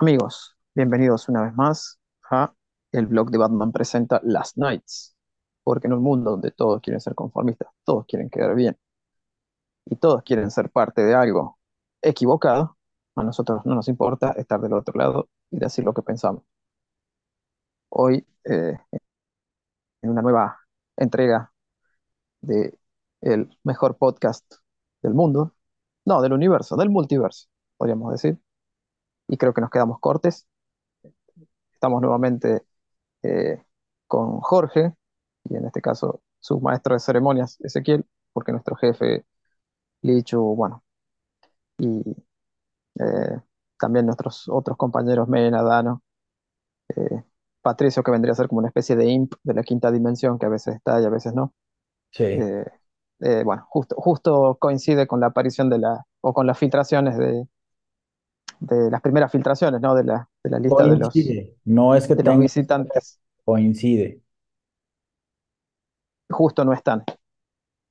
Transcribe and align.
Amigos, 0.00 0.56
bienvenidos 0.76 1.28
una 1.28 1.42
vez 1.42 1.54
más 1.54 1.98
a 2.30 2.54
el 2.92 3.06
blog 3.08 3.30
de 3.30 3.38
Batman 3.38 3.72
presenta 3.72 4.20
Last 4.22 4.56
Nights, 4.56 5.16
porque 5.64 5.88
en 5.88 5.94
un 5.94 6.02
mundo 6.04 6.30
donde 6.32 6.52
todos 6.52 6.80
quieren 6.80 7.00
ser 7.00 7.16
conformistas, 7.16 7.68
todos 7.84 8.06
quieren 8.06 8.30
quedar 8.30 8.54
bien 8.54 8.78
y 9.86 9.96
todos 9.96 10.22
quieren 10.22 10.50
ser 10.52 10.70
parte 10.70 11.02
de 11.02 11.14
algo 11.14 11.58
equivocado, 12.00 12.78
a 13.16 13.24
nosotros 13.24 13.62
no 13.64 13.74
nos 13.74 13.88
importa 13.88 14.30
estar 14.32 14.60
del 14.60 14.74
otro 14.74 14.96
lado 14.96 15.28
y 15.50 15.58
decir 15.58 15.84
lo 15.84 15.92
que 15.94 16.02
pensamos. 16.02 16.44
Hoy, 17.90 18.26
eh, 18.44 18.78
en 20.02 20.10
una 20.10 20.22
nueva 20.22 20.60
entrega 20.96 21.52
de 22.40 22.78
el 23.20 23.50
mejor 23.64 23.98
podcast 23.98 24.54
del 25.02 25.14
mundo, 25.14 25.54
no, 26.04 26.22
del 26.22 26.32
universo, 26.32 26.76
del 26.76 26.90
multiverso, 26.90 27.48
podríamos 27.76 28.12
decir, 28.12 28.40
y 29.28 29.36
creo 29.36 29.54
que 29.54 29.60
nos 29.60 29.70
quedamos 29.70 30.00
cortes. 30.00 30.46
Estamos 31.72 32.02
nuevamente 32.02 32.64
eh, 33.22 33.62
con 34.06 34.40
Jorge, 34.40 34.94
y 35.44 35.56
en 35.56 35.66
este 35.66 35.80
caso 35.80 36.22
su 36.40 36.60
maestro 36.60 36.94
de 36.94 37.00
ceremonias, 37.00 37.58
Ezequiel, 37.60 38.06
porque 38.32 38.52
nuestro 38.52 38.76
jefe, 38.76 39.26
Lichu, 40.02 40.40
bueno, 40.56 40.84
y 41.78 42.02
eh, 43.00 43.40
también 43.78 44.06
nuestros 44.06 44.48
otros 44.48 44.76
compañeros, 44.76 45.28
Mena, 45.28 45.62
Dano, 45.62 46.02
eh, 46.96 47.24
Patricio, 47.62 48.02
que 48.02 48.10
vendría 48.10 48.32
a 48.32 48.36
ser 48.36 48.48
como 48.48 48.60
una 48.60 48.68
especie 48.68 48.96
de 48.96 49.06
imp 49.06 49.34
de 49.42 49.54
la 49.54 49.62
quinta 49.62 49.90
dimensión, 49.90 50.38
que 50.38 50.46
a 50.46 50.50
veces 50.50 50.76
está 50.76 51.00
y 51.00 51.04
a 51.04 51.10
veces 51.10 51.34
no. 51.34 51.54
Sí. 52.12 52.24
Eh, 52.24 52.64
eh, 53.20 53.42
bueno, 53.44 53.66
justo, 53.68 53.96
justo 53.98 54.56
coincide 54.60 55.06
con 55.06 55.20
la 55.20 55.28
aparición 55.28 55.68
de 55.70 55.78
la, 55.78 56.06
o 56.20 56.32
con 56.32 56.46
las 56.46 56.58
filtraciones 56.58 57.18
de, 57.18 57.46
de 58.60 58.90
las 58.90 59.00
primeras 59.00 59.30
filtraciones, 59.32 59.80
¿no? 59.80 59.94
De 59.94 60.04
la, 60.04 60.28
de 60.42 60.50
la 60.50 60.58
lista 60.58 60.84
de 60.84 60.96
los. 60.96 61.14
No 61.64 61.94
es 61.94 62.06
que 62.06 62.14
de 62.14 62.22
los 62.24 62.38
visitantes. 62.38 63.20
coincide. 63.44 64.22
Justo 66.30 66.64
no 66.64 66.72
están 66.72 67.04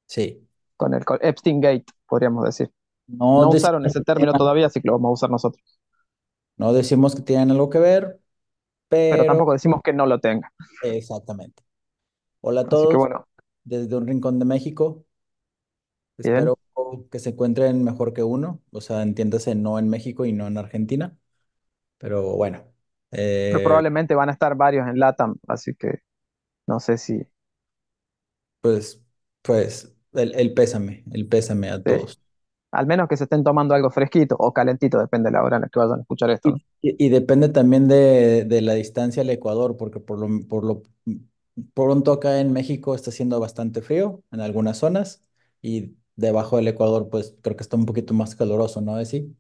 Sí. 0.08 0.48
con 0.76 0.94
el 0.94 1.04
Epstein 1.22 1.62
Gate, 1.62 1.86
podríamos 2.08 2.44
decir. 2.46 2.72
No 3.08 3.50
usaron 3.50 3.86
ese 3.86 4.02
término 4.02 4.32
tengan- 4.32 4.38
todavía, 4.40 4.68
así 4.68 4.82
que 4.82 4.88
lo 4.88 4.94
vamos 4.94 5.10
a 5.10 5.14
usar 5.14 5.30
nosotros. 5.30 5.64
no 6.58 6.74
decimos 6.74 7.16
que 7.16 7.22
tienen 7.22 7.52
algo 7.52 7.70
que 7.70 7.80
ver, 7.80 8.20
Pero 9.10 9.24
pero 9.24 9.26
tampoco 9.26 9.54
decimos 9.54 9.82
que 9.84 9.94
no 9.94 10.06
lo 10.06 10.20
tenga. 10.20 10.52
exactamente. 10.82 11.64
Hola 12.42 12.62
a 12.62 12.70
Así 12.70 12.88
que 12.88 12.96
todos, 12.96 12.98
bueno, 12.98 13.28
desde 13.66 13.96
un 13.98 14.08
rincón 14.08 14.40
de 14.40 14.46
México. 14.46 15.06
Bien. 16.24 16.52
Espero 16.52 16.58
que 17.12 17.20
se 17.20 17.30
encuentren 17.32 17.84
mejor 17.84 18.14
que 18.14 18.24
uno. 18.24 18.62
O 18.72 18.82
sea, 18.82 19.02
entiéndase, 19.04 19.56
no 19.56 19.80
en 19.80 19.90
México 19.90 20.26
y 20.26 20.34
no 20.34 20.48
en 20.48 20.58
Argentina. 20.58 21.18
Pero 22.00 22.24
bueno. 22.38 22.66
Pero 23.50 23.62
eh, 23.62 23.62
probablemente 23.62 24.16
van 24.16 24.30
a 24.30 24.32
estar 24.34 24.56
varios 24.56 24.88
en 24.88 25.00
LATAM, 25.00 25.36
así 25.48 25.74
que 25.76 26.00
no 26.68 26.80
sé 26.82 26.98
si 26.98 27.22
pues, 28.62 29.02
pues, 29.42 29.94
el, 30.14 30.36
el 30.36 30.54
pésame, 30.54 31.04
el 31.12 31.28
pésame 31.28 31.70
a 31.70 31.84
eh, 31.86 32.06
todos. 32.06 32.20
al 32.72 32.88
menos 32.88 33.08
que 33.10 33.18
se 33.18 33.26
estén 33.26 33.44
tomando 33.46 33.76
algo 33.76 33.92
fresquito 33.92 34.36
o 34.40 34.54
calentito, 34.54 35.00
depende 35.00 35.30
de 35.30 35.34
la 35.34 35.44
hora 35.44 35.58
en 35.58 35.64
la 35.64 35.70
que 35.70 35.80
vayan 35.80 36.00
a 36.00 36.04
escuchar 36.04 36.32
esto, 36.32 36.52
¿no? 36.52 36.62
Y, 36.82 36.82
y- 36.82 37.06
y 37.06 37.10
depende 37.10 37.50
también 37.50 37.88
de, 37.88 38.46
de 38.46 38.62
la 38.62 38.74
distancia 38.74 39.22
al 39.22 39.30
Ecuador, 39.30 39.78
porque 39.78 40.00
por 40.00 40.20
lo, 40.20 40.48
por 40.48 40.64
lo 40.66 40.84
pronto 41.74 42.12
acá 42.14 42.40
en 42.42 42.54
México 42.54 42.96
está 42.96 43.10
haciendo 43.12 43.40
bastante 43.40 43.82
frío 43.82 44.24
en 44.32 44.42
algunas 44.42 44.78
zonas 44.80 45.24
y 45.62 45.98
debajo 46.18 46.58
del 46.58 46.70
Ecuador 46.70 47.10
pues 47.12 47.36
creo 47.44 47.58
que 47.58 47.64
está 47.64 47.78
un 47.78 47.88
poquito 47.88 48.14
más 48.16 48.36
caluroso, 48.36 48.82
¿no? 48.82 49.04
¿Sí? 49.06 49.36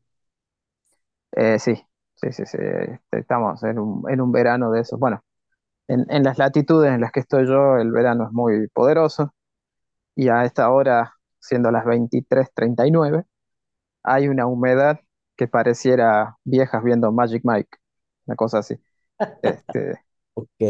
Eh, 1.33 1.59
sí, 1.59 1.75
sí, 2.15 2.31
sí, 2.31 2.45
sí. 2.45 2.57
este, 2.59 3.19
Estamos 3.19 3.63
en 3.63 3.79
un, 3.79 4.09
en 4.09 4.21
un 4.21 4.31
verano 4.31 4.71
de 4.71 4.81
esos. 4.81 4.99
Bueno, 4.99 5.23
en, 5.87 6.05
en 6.09 6.23
las 6.23 6.37
latitudes 6.37 6.91
en 6.93 7.01
las 7.01 7.11
que 7.11 7.21
estoy 7.21 7.47
yo, 7.47 7.77
el 7.77 7.91
verano 7.91 8.25
es 8.27 8.31
muy 8.33 8.67
poderoso 8.69 9.33
y 10.15 10.29
a 10.29 10.45
esta 10.45 10.71
hora, 10.71 11.15
siendo 11.39 11.71
las 11.71 11.85
veintitrés 11.85 12.53
treinta 12.53 12.87
y 12.87 12.91
nueve 12.91 13.25
hay 14.03 14.27
una 14.29 14.47
humedad 14.47 14.99
que 15.37 15.47
pareciera 15.47 16.37
viejas 16.45 16.83
viendo 16.83 17.11
Magic 17.11 17.43
Mike, 17.45 17.69
una 18.27 18.35
cosa 18.37 18.59
así. 18.59 18.75
Este, 19.41 20.01
Ok, 20.35 20.61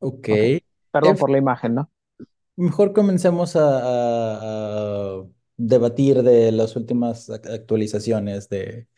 ok. 0.00 0.28
ok. 0.28 0.28
En 0.32 0.60
Perdón 0.90 1.18
por 1.18 1.30
la 1.30 1.38
imagen, 1.38 1.74
¿no? 1.74 1.90
Mejor 2.56 2.92
comencemos 2.92 3.56
a, 3.56 3.78
a- 3.78 5.18
a 5.20 5.26
debatir 5.56 6.22
de 6.22 6.52
las 6.52 6.76
últimas 6.76 7.28
ac- 7.30 7.52
actualizaciones 7.52 8.48
de, 8.48 8.88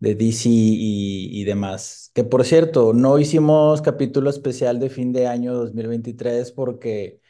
de 0.00 0.14
DC 0.14 0.48
y, 0.50 1.40
y 1.42 1.44
demás. 1.44 2.10
Que 2.14 2.24
por 2.24 2.44
cierto, 2.44 2.92
no 2.94 3.18
hicimos 3.18 3.82
capítulo 3.82 4.30
especial 4.30 4.80
de 4.80 4.90
fin 4.90 5.12
de 5.12 5.26
año 5.28 5.54
2023 5.54 6.52
porque 6.52 7.20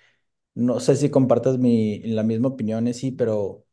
no 0.55 0.81
sé 0.81 0.97
si 0.97 1.11
compartas 1.11 1.59
mi, 1.59 2.01
la 2.01 2.23
misma 2.25 2.49
opinión, 2.51 2.93
sí, 2.95 3.13
pero 3.13 3.67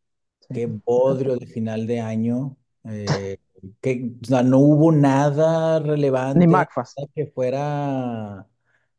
qué 0.53 0.67
bodrio 0.67 1.37
de 1.37 1.47
final 1.47 1.87
de 1.87 2.01
año. 2.01 2.57
eh, 2.85 3.37
que, 3.81 4.11
o 4.23 4.25
sea, 4.25 4.43
no 4.43 4.59
hubo 4.59 4.91
nada 4.91 5.79
Ni 6.33 6.45
relevante 6.45 6.47
McFast. 6.47 6.97
nada 6.97 7.09
que 7.15 7.27
fuera 7.27 8.47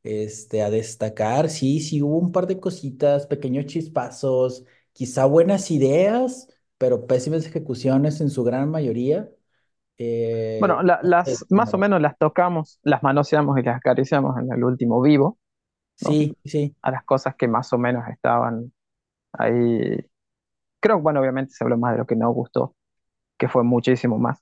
este, 0.02 0.62
a 0.62 0.70
destacar. 0.70 1.48
Sí, 1.50 1.80
sí 1.80 2.02
hubo 2.02 2.18
un 2.18 2.32
par 2.32 2.46
de 2.46 2.60
cositas, 2.60 3.26
pequeños 3.26 3.66
chispazos, 3.66 4.64
quizá 4.92 5.24
buenas 5.26 5.70
ideas, 5.70 6.48
pero 6.78 7.06
pésimas 7.06 7.46
ejecuciones 7.46 8.20
en 8.20 8.30
su 8.30 8.44
gran 8.44 8.70
mayoría. 8.70 9.30
Bueno, 10.58 10.82
Eh, 10.82 10.82
la- 10.82 11.00
no 11.02 11.16
sé, 11.24 11.26
las 11.26 11.44
más 11.50 11.74
o 11.74 11.78
menos 11.78 12.00
las 12.00 12.16
tocamos, 12.18 12.78
las 12.82 13.02
manoseamos 13.02 13.58
y 13.58 13.62
las 13.62 13.76
acariciamos 13.78 14.38
en 14.38 14.52
el 14.52 14.62
último 14.64 15.00
vivo, 15.02 15.38
¿no? 16.00 16.18
Sí, 16.18 16.36
sí, 16.44 16.76
A 16.82 16.90
las 16.92 17.04
cosas 17.04 17.36
que 17.36 17.48
más 17.48 17.72
o 17.72 17.78
menos 17.78 18.04
estaban 18.08 18.72
ahí. 19.34 19.98
Creo 20.80 20.96
que, 20.98 21.02
bueno, 21.02 21.20
obviamente 21.20 21.52
se 21.54 21.64
habló 21.64 21.78
más 21.78 21.92
de 21.92 21.98
lo 21.98 22.06
que 22.06 22.16
no 22.16 22.30
gustó, 22.32 22.76
que 23.38 23.48
fue 23.48 23.64
muchísimo 23.64 24.18
más 24.18 24.40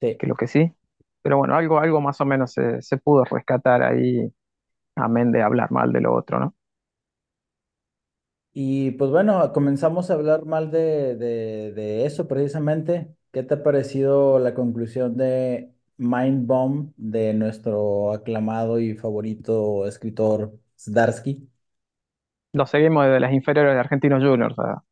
sí. 0.00 0.18
que 0.18 0.26
lo 0.26 0.36
que 0.36 0.46
sí. 0.48 0.74
Pero 1.22 1.38
bueno, 1.38 1.56
algo, 1.56 1.78
algo 1.80 2.00
más 2.00 2.20
o 2.20 2.26
menos 2.26 2.52
se, 2.52 2.82
se 2.82 2.98
pudo 2.98 3.24
rescatar 3.24 3.82
ahí, 3.82 4.32
amén 4.98 5.32
de 5.32 5.42
hablar 5.42 5.70
mal 5.72 5.92
de 5.92 6.00
lo 6.00 6.14
otro, 6.14 6.40
¿no? 6.40 6.54
Y 8.52 8.92
pues 8.92 9.10
bueno, 9.10 9.52
comenzamos 9.52 10.10
a 10.10 10.14
hablar 10.14 10.44
mal 10.44 10.70
de, 10.70 11.14
de, 11.16 11.72
de 11.72 12.06
eso 12.06 12.26
precisamente. 12.26 13.14
¿Qué 13.30 13.42
te 13.44 13.54
ha 13.54 13.62
parecido 13.62 14.38
la 14.40 14.54
conclusión 14.54 15.16
de 15.16 15.72
Mind 15.98 16.46
Bomb 16.46 16.92
de 16.96 17.34
nuestro 17.34 18.12
aclamado 18.12 18.80
y 18.80 18.94
favorito 18.96 19.86
escritor 19.86 20.58
Zdarsky? 20.78 21.48
Lo 22.52 22.66
seguimos 22.66 23.04
desde 23.06 23.20
las 23.20 23.32
inferiores 23.32 23.74
de 23.74 23.80
Argentinos 23.80 24.22
Juniors 24.24 24.58
a, 24.58 24.82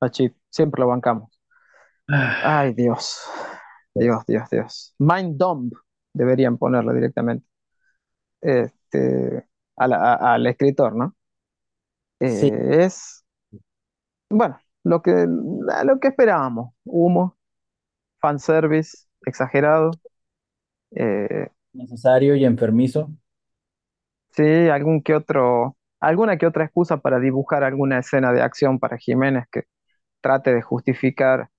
a 0.00 0.10
Chip, 0.10 0.36
siempre 0.50 0.80
lo 0.82 0.88
bancamos. 0.88 1.30
Ah, 2.08 2.60
Ay, 2.60 2.74
Dios, 2.74 3.20
Dios, 3.94 4.24
Dios, 4.26 4.50
Dios. 4.50 4.94
Mind 4.98 5.36
Dump 5.38 5.74
deberían 6.12 6.58
ponerle 6.58 6.94
directamente 6.94 7.46
este, 8.92 9.46
a 9.76 9.88
la- 9.88 9.96
a- 10.14 10.34
al 10.34 10.46
escritor, 10.46 10.96
¿no? 10.96 11.16
Sí, 12.28 12.50
es, 12.54 13.24
bueno, 14.28 14.58
lo 14.84 15.02
que, 15.02 15.26
lo 15.84 16.00
que 16.00 16.08
esperábamos, 16.08 16.74
humo, 16.84 17.36
fanservice, 18.20 19.06
exagerado, 19.26 20.00
eh, 20.92 21.48
necesario 21.72 22.36
y 22.36 22.44
enfermizo. 22.44 23.10
sí, 24.32 24.42
algún 24.68 25.02
que 25.02 25.14
otro, 25.14 25.76
alguna 26.00 26.38
que 26.38 26.46
otra 26.46 26.64
excusa 26.64 26.98
para 26.98 27.18
dibujar 27.20 27.64
alguna 27.64 27.98
escena 27.98 28.32
de 28.32 28.42
acción 28.42 28.78
para 28.78 28.98
Jiménez 28.98 29.44
que 29.50 29.64
trate 30.22 30.54
de 30.54 30.62
justificar 30.62 31.50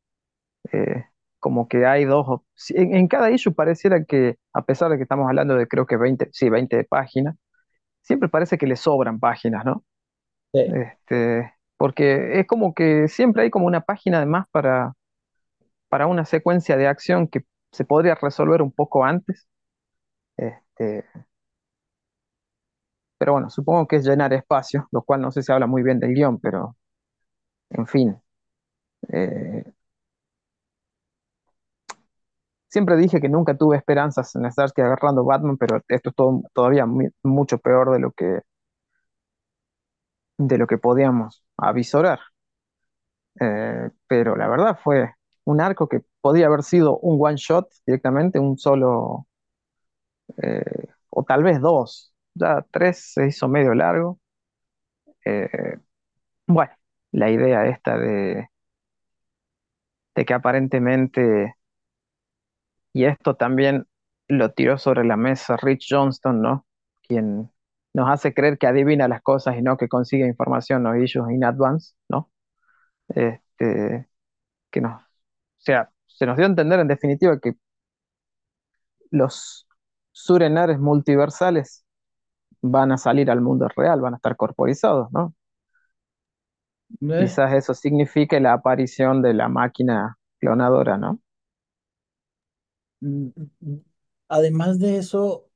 eh, 0.73 1.05
como 1.41 1.69
que 1.69 1.87
hay 1.87 2.05
dos, 2.05 2.41
en 2.71 3.09
cada 3.09 3.31
issue 3.31 3.53
pareciera 3.55 4.05
que, 4.05 4.37
a 4.53 4.63
pesar 4.65 4.91
de 4.91 4.97
que 4.97 5.03
estamos 5.03 5.27
hablando 5.29 5.55
de 5.57 5.67
creo 5.67 5.87
que 5.87 5.97
20 5.97 6.29
sí, 6.33 6.49
20 6.51 6.85
páginas, 6.85 7.37
siempre 8.01 8.29
parece 8.29 8.57
que 8.57 8.67
le 8.67 8.75
sobran 8.77 9.19
páginas, 9.19 9.65
¿no? 9.65 9.85
Sí. 10.53 10.61
Este, 10.71 11.53
porque 11.77 12.39
es 12.39 12.47
como 12.47 12.73
que 12.75 13.07
siempre 13.09 13.43
hay 13.43 13.49
como 13.51 13.67
una 13.67 13.81
página 13.81 14.19
de 14.21 14.25
más 14.27 14.47
para, 14.51 14.93
para 15.89 16.07
una 16.07 16.25
secuencia 16.25 16.77
de 16.77 16.87
acción 16.87 17.27
que 17.27 17.45
se 17.71 17.85
podría 17.85 18.15
resolver 18.15 18.61
un 18.61 18.71
poco 18.71 19.05
antes. 19.05 19.47
Este, 20.37 21.05
pero 23.17 23.33
bueno, 23.33 23.49
supongo 23.49 23.87
que 23.87 23.97
es 23.97 24.05
llenar 24.05 24.33
espacio, 24.33 24.87
lo 24.91 25.03
cual 25.03 25.21
no 25.21 25.31
sé 25.31 25.43
si 25.43 25.51
habla 25.51 25.67
muy 25.67 25.83
bien 25.83 25.99
del 25.99 26.13
guion, 26.13 26.39
pero 26.39 26.75
en 27.71 27.87
fin. 27.87 28.17
eh, 29.11 29.63
siempre 32.71 32.97
dije 32.97 33.21
que 33.21 33.29
nunca 33.29 33.55
tuve 33.57 33.77
esperanzas 33.77 34.35
en 34.35 34.51
Starsky 34.51 34.81
agarrando 34.81 35.25
Batman, 35.25 35.57
pero 35.57 35.77
esto 35.89 36.09
es 36.11 36.15
todo, 36.15 36.41
todavía 36.53 36.87
mucho 37.23 37.59
peor 37.59 37.91
de 37.93 37.99
lo 37.99 38.13
que, 38.13 38.41
de 40.37 40.57
lo 40.57 40.67
que 40.67 40.77
podíamos 40.77 41.43
avisorar. 41.57 42.19
Eh, 43.39 43.89
pero 44.07 44.35
la 44.35 44.47
verdad 44.47 44.77
fue 44.83 45.13
un 45.45 45.61
arco 45.61 45.87
que 45.89 46.01
podría 46.21 46.47
haber 46.47 46.63
sido 46.63 46.97
un 46.99 47.17
one 47.25 47.37
shot 47.37 47.67
directamente, 47.85 48.39
un 48.39 48.57
solo, 48.57 49.27
eh, 50.41 50.87
o 51.09 51.23
tal 51.23 51.43
vez 51.43 51.59
dos, 51.61 52.13
ya 52.33 52.65
tres 52.71 53.13
se 53.13 53.27
hizo 53.27 53.47
medio 53.47 53.73
largo. 53.73 54.19
Eh, 55.25 55.79
bueno, 56.47 56.73
la 57.11 57.29
idea 57.31 57.67
esta 57.67 57.97
de, 57.97 58.49
de 60.15 60.25
que 60.25 60.33
aparentemente, 60.33 61.55
y 62.93 63.05
esto 63.05 63.35
también 63.35 63.87
lo 64.27 64.51
tiró 64.53 64.77
sobre 64.77 65.03
la 65.05 65.17
mesa 65.17 65.57
Rich 65.57 65.87
Johnston, 65.89 66.41
¿no? 66.41 66.65
Quien 67.03 67.51
nos 67.93 68.09
hace 68.09 68.33
creer 68.33 68.57
que 68.57 68.67
adivina 68.67 69.07
las 69.07 69.21
cosas 69.21 69.57
y 69.57 69.61
no 69.61 69.77
que 69.77 69.89
consigue 69.89 70.25
información 70.27 70.85
o 70.87 70.95
issues 70.95 71.31
in 71.31 71.43
advance, 71.43 71.95
¿no? 72.09 72.31
Este, 73.09 74.07
que 74.71 74.81
nos, 74.81 75.01
o 75.01 75.05
sea, 75.59 75.91
se 76.07 76.25
nos 76.25 76.37
dio 76.37 76.45
a 76.47 76.49
entender 76.49 76.79
en 76.81 76.89
definitiva 76.89 77.39
que 77.41 77.53
los 79.11 79.67
surenares 80.11 80.79
multiversales 80.79 81.85
van 82.61 82.91
a 82.93 82.97
salir 82.97 83.31
al 83.31 83.41
mundo 83.41 83.67
real, 83.75 84.01
van 84.01 84.13
a 84.13 84.17
estar 84.17 84.35
corporizados, 84.37 85.11
¿no? 85.13 85.35
Eh, 86.89 87.11
Quizás 87.15 87.53
eso 87.53 87.73
signifique 87.73 88.41
la 88.41 88.51
aparición 88.53 89.21
de 89.21 89.33
la 89.33 89.47
máquina 89.47 90.17
clonadora, 90.39 90.97
¿no? 90.97 91.19
Además 94.27 94.79
de 94.79 94.97
eso, 94.97 95.49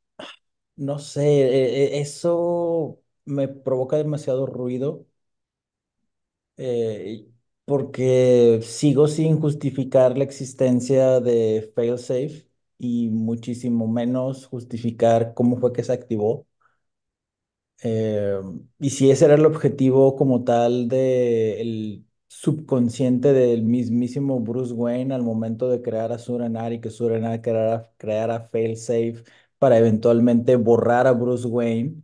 no 0.77 0.99
sé, 0.99 1.23
eh, 1.43 1.97
eh, 1.97 2.01
eso 2.01 3.01
me 3.25 3.47
provoca 3.49 3.97
demasiado 3.97 4.45
ruido 4.47 5.07
eh, 6.57 7.27
porque 7.65 8.59
sigo 8.63 9.07
sin 9.07 9.39
justificar 9.39 10.17
la 10.17 10.23
existencia 10.23 11.19
de 11.19 11.71
failsafe 11.75 12.47
y 12.77 13.09
muchísimo 13.09 13.87
menos 13.87 14.45
justificar 14.47 15.33
cómo 15.33 15.57
fue 15.57 15.73
que 15.73 15.83
se 15.83 15.93
activó. 15.93 16.47
Eh, 17.83 18.39
y 18.79 18.89
si 18.89 19.11
ese 19.11 19.25
era 19.25 19.35
el 19.35 19.45
objetivo 19.45 20.15
como 20.15 20.43
tal 20.43 20.87
del 20.87 22.05
subconsciente 22.41 23.31
del 23.33 23.63
mismísimo 23.63 24.39
Bruce 24.41 24.73
Wayne 24.73 25.13
al 25.15 25.23
momento 25.23 25.69
de 25.69 25.81
crear 25.81 26.11
a 26.11 26.17
Suranar 26.19 26.73
y 26.73 26.81
que 26.81 26.89
Suranar 26.89 27.41
creara, 27.41 27.91
creara 27.97 28.41
Failsafe 28.41 29.23
para 29.57 29.77
eventualmente 29.77 30.55
borrar 30.57 31.07
a 31.07 31.13
Bruce 31.13 31.47
Wayne, 31.47 32.03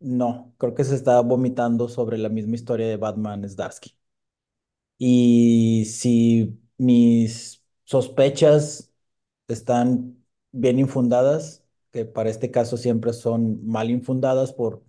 no, 0.00 0.54
creo 0.58 0.74
que 0.74 0.84
se 0.84 0.94
estaba 0.94 1.20
vomitando 1.22 1.88
sobre 1.88 2.18
la 2.18 2.28
misma 2.28 2.54
historia 2.56 2.86
de 2.88 2.96
Batman 2.96 3.48
Zdarsky. 3.48 3.94
Y 4.98 5.84
si 5.86 6.58
mis 6.78 7.62
sospechas 7.84 8.92
están 9.48 10.24
bien 10.52 10.78
infundadas, 10.78 11.64
que 11.92 12.04
para 12.04 12.30
este 12.30 12.50
caso 12.50 12.76
siempre 12.76 13.12
son 13.12 13.66
mal 13.66 13.90
infundadas 13.90 14.52
por 14.52 14.84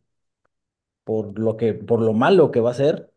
por 1.04 1.38
lo 1.40 1.58
que, 1.58 1.74
por 1.74 2.02
lo 2.02 2.14
malo 2.14 2.52
que 2.52 2.60
va 2.62 2.72
a 2.72 2.74
ser, 2.74 3.09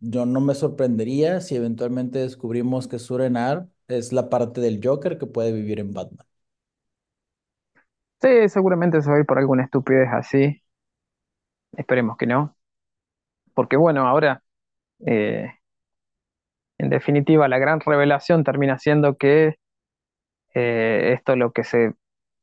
yo 0.00 0.26
no 0.26 0.40
me 0.40 0.54
sorprendería 0.54 1.40
si 1.40 1.56
eventualmente 1.56 2.18
descubrimos 2.20 2.88
que 2.88 2.98
Surenar 2.98 3.68
es 3.88 4.12
la 4.12 4.28
parte 4.30 4.60
del 4.60 4.80
Joker 4.84 5.18
que 5.18 5.26
puede 5.26 5.52
vivir 5.52 5.80
en 5.80 5.92
Batman. 5.92 6.26
Sí, 8.20 8.48
seguramente 8.48 9.00
se 9.02 9.10
va 9.10 9.16
a 9.16 9.20
ir 9.20 9.26
por 9.26 9.38
alguna 9.38 9.64
estupidez 9.64 10.08
así. 10.12 10.62
Esperemos 11.72 12.16
que 12.16 12.26
no. 12.26 12.56
Porque 13.54 13.76
bueno, 13.76 14.06
ahora, 14.08 14.42
eh, 15.06 15.52
en 16.78 16.90
definitiva, 16.90 17.48
la 17.48 17.58
gran 17.58 17.80
revelación 17.80 18.44
termina 18.44 18.78
siendo 18.78 19.16
que 19.16 19.56
eh, 20.54 21.12
esto 21.14 21.32
es 21.32 21.38
lo 21.38 21.52
que 21.52 21.64
se... 21.64 21.94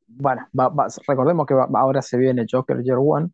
Bueno, 0.08 0.48
va- 0.60 0.70
va- 0.70 0.88
recordemos 1.08 1.48
que 1.48 1.56
ahora 1.76 2.02
se 2.02 2.18
viene 2.18 2.46
Joker 2.52 2.84
Year 2.84 3.00
One 3.02 3.32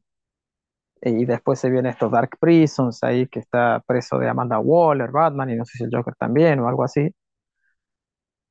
y 1.02 1.26
después 1.26 1.60
se 1.60 1.70
viene 1.70 1.90
estos 1.90 2.12
Dark 2.12 2.38
Prisons 2.40 3.04
ahí 3.04 3.28
que 3.28 3.40
está 3.40 3.84
preso 3.88 4.20
de 4.20 4.30
Amanda 4.30 4.60
Waller, 4.60 5.12
Batman 5.12 5.50
y 5.50 5.56
no 5.56 5.66
sé 5.66 5.78
si 5.78 5.84
el 5.86 5.92
Joker 5.94 6.16
también 6.16 6.60
o 6.60 6.68
algo 6.68 6.84
así. 6.84 7.10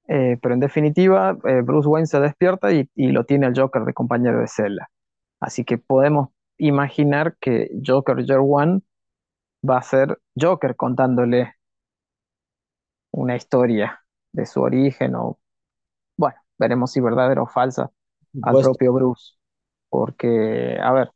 Eh, 0.08 0.38
pero 0.42 0.54
en 0.54 0.60
definitiva, 0.60 1.36
eh, 1.44 1.60
Bruce 1.62 1.88
Wayne 1.88 2.06
se 2.06 2.20
despierta 2.20 2.72
y, 2.72 2.88
y 2.94 3.12
lo 3.12 3.24
tiene 3.24 3.46
el 3.46 3.54
Joker 3.58 3.84
de 3.84 3.94
compañero 3.94 4.40
de 4.40 4.48
celda. 4.48 4.90
Así 5.40 5.64
que 5.64 5.78
podemos 5.78 6.30
imaginar 6.58 7.36
que 7.40 7.70
Joker 7.86 8.24
Year 8.24 8.40
One 8.42 8.82
va 9.68 9.78
a 9.78 9.82
ser 9.82 10.18
Joker 10.40 10.76
contándole 10.76 11.54
una 13.12 13.36
historia 13.36 14.00
de 14.32 14.46
su 14.46 14.60
origen 14.62 15.14
o, 15.16 15.38
bueno, 16.16 16.38
veremos 16.58 16.92
si 16.92 17.00
verdadera 17.00 17.42
o 17.42 17.48
falsa 17.48 17.90
al 18.42 18.56
supuesto. 18.56 18.60
propio 18.60 18.92
Bruce. 18.94 19.34
Porque, 19.90 20.78
a 20.82 20.92
ver, 20.92 21.12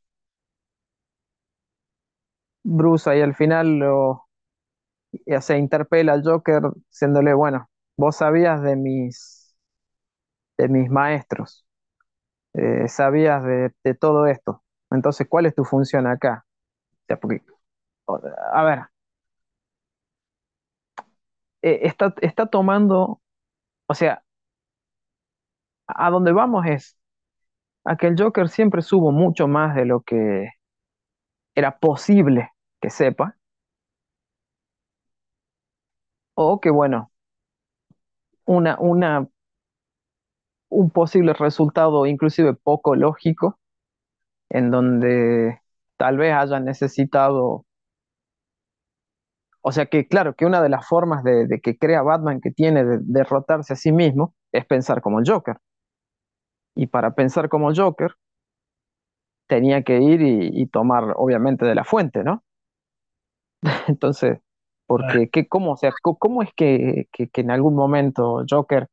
Bruce 2.64 3.08
ahí 3.11 3.20
al 3.22 3.34
final 3.34 3.78
lo, 3.78 4.26
ya 5.26 5.40
se 5.40 5.58
interpela 5.58 6.12
al 6.14 6.22
Joker 6.25 6.62
diciéndole, 6.90 7.34
bueno, 7.34 7.69
vos 7.96 8.16
sabías 8.16 8.62
de 8.62 8.76
mis, 8.76 9.55
de 10.58 10.69
mis 10.69 10.90
maestros, 10.90 11.64
eh, 12.55 12.88
sabías 12.88 13.44
de, 13.44 13.72
todo 14.00 14.26
esto. 14.26 14.62
Entonces, 14.90 15.26
¿cuál 15.28 15.46
es 15.46 15.55
tu 15.55 15.64
función 15.64 16.06
acá? 16.06 16.46
O 16.93 17.06
sea, 17.08 17.19
porque, 17.19 17.43
a 18.52 18.62
ver, 18.64 18.81
eh, 21.62 21.81
está, 21.82 22.14
está 22.22 22.46
tomando, 22.46 23.20
o 23.88 23.94
sea, 23.94 24.25
a 25.87 26.11
donde 26.11 26.32
vamos 26.32 26.66
es 26.66 26.96
a 27.84 27.96
que 27.96 28.08
el 28.08 28.16
Joker 28.20 28.49
siempre 28.49 28.82
supo 28.82 29.12
mucho 29.12 29.49
más 29.49 29.75
de 29.76 29.84
lo 29.87 30.02
que 30.02 30.50
era 31.56 31.78
posible 31.78 32.54
que 32.85 32.91
sepa, 32.91 33.27
o 36.35 36.61
que, 36.61 36.71
bueno, 36.71 37.11
una, 38.47 38.77
una, 38.81 39.29
un 40.69 40.91
posible 40.91 41.33
resultado 41.33 42.05
inclusive 42.07 42.55
poco 42.55 42.95
lógico, 42.97 43.59
en 44.51 44.71
donde 44.73 45.61
tal 45.99 46.19
vez 46.19 46.35
haya 46.35 46.61
necesitado, 46.61 47.67
o 49.62 49.73
sea 49.73 49.87
que 49.87 50.07
claro, 50.07 50.35
que 50.37 50.47
una 50.47 50.62
de 50.62 50.69
las 50.69 50.87
formas 50.87 51.25
de, 51.25 51.61
que 51.62 51.76
crea 51.79 52.03
Batman 52.03 52.41
que 52.41 52.50
tiene 52.53 52.85
de 52.85 52.99
derrotarse 53.03 53.73
a 53.73 53.76
sí 53.76 53.91
mismo 53.93 54.35
es 54.53 54.64
pensar 54.67 55.00
como 55.03 55.19
el 55.21 55.29
Joker. 55.29 55.57
Y 56.76 56.87
para 56.87 57.17
pensar 57.17 57.49
como 57.49 57.75
Joker, 57.75 58.12
tenía 59.47 59.83
que 59.83 60.00
ir 60.00 60.21
y 60.23 60.67
tomar, 60.67 61.14
obviamente, 61.17 61.64
de 61.67 61.75
la 61.75 61.85
fuente, 61.85 62.25
¿no? 62.25 62.44
Entonces, 63.88 64.38
porque, 64.87 65.28
¿qué, 65.30 65.49
cómo, 65.49 65.73
o 65.73 65.76
sea, 65.76 65.92
cómo 66.02 66.42
es 66.42 66.50
que, 66.54 67.09
que, 67.12 67.28
que 67.28 67.40
en 67.40 67.50
algún 67.50 67.75
momento 67.75 68.44
Joker, 68.49 68.88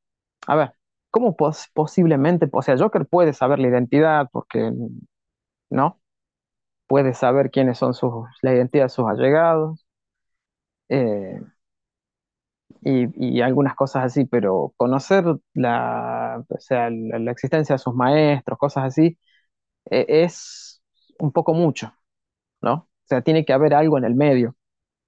a 0.47 0.55
ver, 0.55 0.73
¿cómo 1.11 1.35
pos- 1.35 1.69
posiblemente, 1.73 2.47
o 2.51 2.61
sea, 2.61 2.77
Joker 2.77 3.05
puede 3.07 3.33
saber 3.33 3.59
la 3.59 3.67
identidad, 3.67 4.27
porque, 4.31 4.71
¿no? 5.69 5.99
Puede 6.87 7.13
saber 7.15 7.51
quiénes 7.51 7.77
son 7.79 7.93
sus, 7.95 8.25
la 8.43 8.53
identidad 8.55 8.85
de 8.85 8.89
sus 8.89 9.07
allegados, 9.09 9.85
eh, 10.89 11.39
y, 12.83 13.37
y 13.37 13.41
algunas 13.41 13.75
cosas 13.75 14.05
así, 14.05 14.25
pero 14.25 14.73
conocer 14.77 15.25
la, 15.53 16.43
o 16.49 16.59
sea, 16.59 16.89
la, 16.89 17.19
la 17.19 17.31
existencia 17.31 17.75
de 17.75 17.79
sus 17.79 17.93
maestros, 17.95 18.57
cosas 18.59 18.85
así, 18.85 19.17
eh, 19.91 20.05
es 20.09 20.81
un 21.19 21.31
poco 21.31 21.53
mucho, 21.53 21.93
¿no? 22.61 22.73
O 22.75 22.87
sea, 23.05 23.21
tiene 23.23 23.45
que 23.45 23.53
haber 23.53 23.73
algo 23.75 23.97
en 23.99 24.05
el 24.05 24.15
medio 24.15 24.55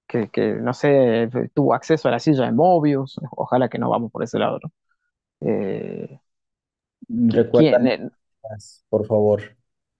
que, 0.06 0.28
que, 0.30 0.54
no 0.54 0.74
sé, 0.74 1.28
tuvo 1.54 1.74
acceso 1.74 2.08
a 2.08 2.12
la 2.12 2.20
silla 2.20 2.44
de 2.46 2.52
Mobius, 2.52 3.16
ojalá 3.32 3.68
que 3.68 3.78
no 3.78 3.90
vamos 3.90 4.10
por 4.12 4.22
ese 4.24 4.38
lado, 4.38 4.58
¿no? 4.62 4.72
Eh, 5.48 6.20
qui- 7.28 7.50
¿quién, 7.54 7.86
recuérdame, 7.86 7.88
eh, 7.88 7.98
por 8.88 9.06
favor. 9.06 9.56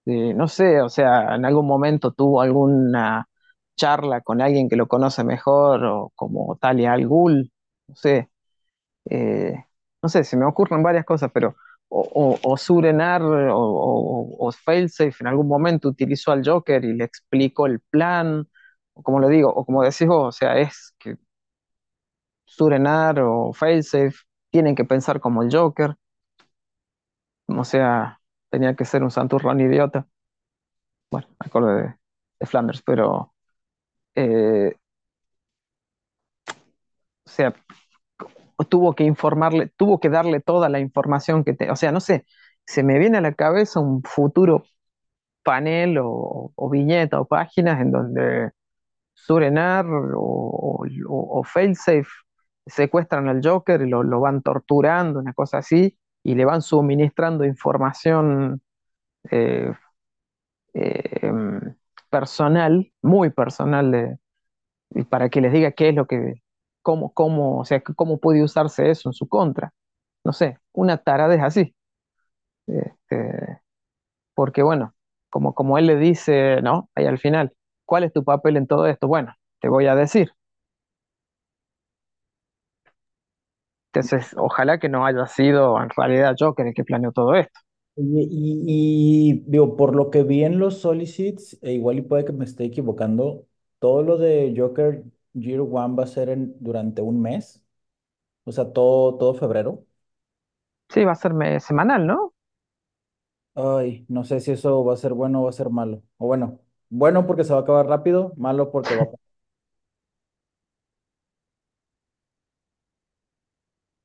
eh, 0.06 0.34
no 0.34 0.48
sé, 0.48 0.80
o 0.82 0.88
sea, 0.88 1.34
en 1.34 1.44
algún 1.44 1.66
momento 1.66 2.12
tuvo 2.12 2.40
alguna 2.42 3.28
charla 3.76 4.20
con 4.20 4.40
alguien 4.40 4.68
que 4.68 4.76
lo 4.76 4.86
conoce 4.88 5.24
mejor, 5.24 5.84
o 5.84 6.12
como 6.14 6.56
Talia 6.56 6.92
al 6.92 7.06
Ghul, 7.08 7.50
no 7.88 7.94
sé, 7.96 8.30
eh, 9.10 9.64
no 10.02 10.08
sé, 10.10 10.24
se 10.24 10.36
me 10.36 10.46
ocurren 10.46 10.82
varias 10.82 11.04
cosas, 11.06 11.30
pero 11.34 11.56
o, 11.88 12.02
o, 12.42 12.52
o 12.52 12.56
Surenar 12.58 13.22
o, 13.22 13.56
o, 13.58 14.48
o 14.48 14.52
Failsafe 14.52 15.16
en 15.22 15.28
algún 15.28 15.48
momento 15.48 15.88
utilizó 15.88 16.32
al 16.32 16.42
Joker 16.46 16.84
y 16.84 16.94
le 16.94 17.04
explicó 17.04 17.66
el 17.66 17.80
plan, 17.80 18.48
como 19.02 19.20
lo 19.20 19.28
digo, 19.28 19.50
o 19.52 19.64
como 19.64 19.82
decís 19.82 20.06
vos, 20.06 20.28
o 20.28 20.32
sea, 20.32 20.58
es 20.58 20.94
que 20.98 21.16
Surenar 22.46 23.20
o 23.20 23.52
Failsafe 23.52 24.16
tienen 24.50 24.74
que 24.74 24.86
pensar 24.86 25.20
como 25.20 25.42
el 25.42 25.54
Joker, 25.54 25.94
o 27.46 27.64
sea, 27.64 28.20
tenía 28.50 28.74
que 28.76 28.84
ser 28.84 29.02
un 29.02 29.10
santurrón 29.10 29.60
idiota. 29.60 30.06
Bueno, 31.10 31.28
acuerdo 31.38 31.68
de, 31.76 31.94
de 32.40 32.46
Flanders, 32.46 32.82
pero 32.82 33.34
eh, 34.14 34.76
sea, 37.26 37.54
tuvo 38.68 38.94
que 38.94 39.04
informarle, 39.04 39.68
tuvo 39.76 40.00
que 40.00 40.08
darle 40.10 40.40
toda 40.40 40.68
la 40.68 40.80
información 40.80 41.44
que 41.44 41.54
te, 41.54 41.70
o 41.70 41.76
sea, 41.76 41.92
no 41.92 42.00
sé, 42.00 42.26
se 42.66 42.82
me 42.82 42.98
viene 42.98 43.18
a 43.18 43.20
la 43.20 43.34
cabeza 43.34 43.80
un 43.80 44.02
futuro 44.02 44.64
panel 45.44 45.98
o, 46.00 46.52
o 46.54 46.70
viñeta 46.70 47.20
o 47.20 47.26
páginas 47.26 47.80
en 47.80 47.92
donde 47.92 48.52
Surenar 49.14 49.86
o, 49.86 50.04
o, 50.16 51.38
o 51.40 51.44
Failsafe 51.44 52.08
secuestran 52.66 53.28
al 53.28 53.40
Joker 53.44 53.82
y 53.82 53.88
lo, 53.88 54.02
lo, 54.02 54.20
van 54.20 54.42
torturando, 54.42 55.20
una 55.20 55.32
cosa 55.34 55.58
así, 55.58 55.96
y 56.22 56.34
le 56.34 56.44
van 56.44 56.62
suministrando 56.62 57.44
información 57.44 58.62
eh, 59.30 59.72
eh, 60.74 61.32
personal, 62.10 62.92
muy 63.02 63.30
personal, 63.30 63.90
de, 63.90 64.18
para 65.08 65.28
que 65.28 65.40
les 65.40 65.52
diga 65.52 65.72
qué 65.72 65.90
es 65.90 65.94
lo 65.94 66.06
que, 66.06 66.42
cómo, 66.82 67.12
cómo, 67.12 67.60
o 67.60 67.64
sea, 67.64 67.82
cómo 67.82 68.18
puede 68.18 68.42
usarse 68.42 68.90
eso 68.90 69.08
en 69.08 69.12
su 69.14 69.28
contra. 69.28 69.72
No 70.24 70.32
sé, 70.32 70.58
una 70.72 70.98
tarada 70.98 71.34
es 71.34 71.42
así. 71.42 71.74
Este, 72.66 73.60
porque 74.34 74.62
bueno, 74.62 74.94
como, 75.30 75.54
como 75.54 75.78
él 75.78 75.86
le 75.86 75.96
dice, 75.96 76.60
¿no? 76.62 76.90
Ahí 76.94 77.06
al 77.06 77.18
final, 77.18 77.52
¿cuál 77.86 78.04
es 78.04 78.12
tu 78.12 78.24
papel 78.24 78.56
en 78.56 78.66
todo 78.66 78.86
esto? 78.86 79.08
Bueno, 79.08 79.34
te 79.60 79.68
voy 79.68 79.86
a 79.86 79.94
decir. 79.96 80.32
Entonces, 83.94 84.34
ojalá 84.36 84.78
que 84.78 84.88
no 84.90 85.06
haya 85.06 85.26
sido 85.26 85.80
en 85.82 85.88
realidad 85.90 86.34
Joker 86.38 86.66
el 86.66 86.74
que 86.74 86.84
planeó 86.84 87.12
todo 87.12 87.34
esto. 87.34 87.60
Y, 87.96 88.02
y, 88.22 89.30
y, 89.30 89.44
digo, 89.46 89.76
por 89.76 89.94
lo 89.94 90.10
que 90.10 90.24
vi 90.24 90.42
en 90.42 90.58
los 90.58 90.78
solicits, 90.80 91.58
e 91.62 91.74
igual 91.74 91.98
y 91.98 92.02
puede 92.02 92.24
que 92.24 92.32
me 92.32 92.44
esté 92.44 92.64
equivocando, 92.64 93.46
todo 93.78 94.02
lo 94.02 94.16
de 94.18 94.52
Joker 94.56 95.04
Year 95.34 95.60
One 95.60 95.94
va 95.96 96.02
a 96.04 96.06
ser 96.08 96.28
en, 96.28 96.56
durante 96.60 97.02
un 97.02 97.20
mes, 97.22 97.62
o 98.44 98.52
sea, 98.52 98.72
todo, 98.72 99.18
todo 99.18 99.34
febrero. 99.34 99.86
Sí, 100.94 101.04
va 101.08 101.12
a 101.12 101.18
ser 101.24 101.34
me- 101.42 101.60
semanal, 101.66 102.06
¿no? 102.06 102.18
Ay, 103.56 104.04
no 104.08 104.24
sé 104.24 104.40
si 104.40 104.50
eso 104.52 104.84
va 104.84 104.94
a 104.94 104.96
ser 104.96 105.12
bueno 105.14 105.40
o 105.40 105.44
va 105.44 105.50
a 105.50 105.52
ser 105.52 105.70
malo. 105.70 106.02
O 106.18 106.26
bueno, 106.26 106.60
bueno 106.98 107.26
porque 107.26 107.44
se 107.44 107.52
va 107.52 107.60
a 107.60 107.62
acabar 107.62 107.86
rápido, 107.86 108.32
malo 108.36 108.70
porque 108.70 108.96
va 108.96 109.02
a... 109.04 109.06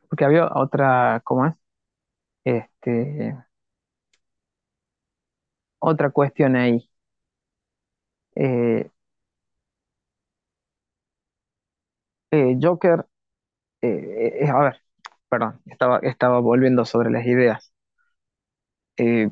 Porque 0.09 0.25
había 0.25 0.47
otra, 0.53 1.21
¿cómo 1.23 1.45
es? 1.47 1.53
Este, 2.45 3.37
otra 5.79 6.09
cuestión 6.11 6.55
ahí. 6.55 6.89
Eh, 8.35 8.89
eh, 12.31 12.57
Joker, 12.61 13.05
eh, 13.81 14.47
a 14.49 14.59
ver, 14.61 14.83
perdón, 15.29 15.61
estaba, 15.67 15.99
estaba 15.99 16.41
volviendo 16.41 16.85
sobre 16.85 17.11
las 17.11 17.27
ideas. 17.27 17.73
Eh, 18.97 19.29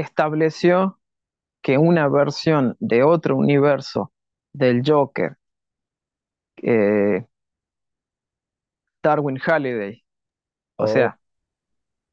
estableció 0.00 1.00
que 1.62 1.78
una 1.78 2.08
versión 2.08 2.76
de 2.80 3.04
otro 3.04 3.36
universo 3.36 4.12
del 4.52 4.82
Joker, 4.86 5.38
eh, 6.62 7.26
Darwin 9.02 9.38
Halliday, 9.38 10.04
o 10.78 10.86
Oh, 10.86 10.86
sea, 10.88 11.20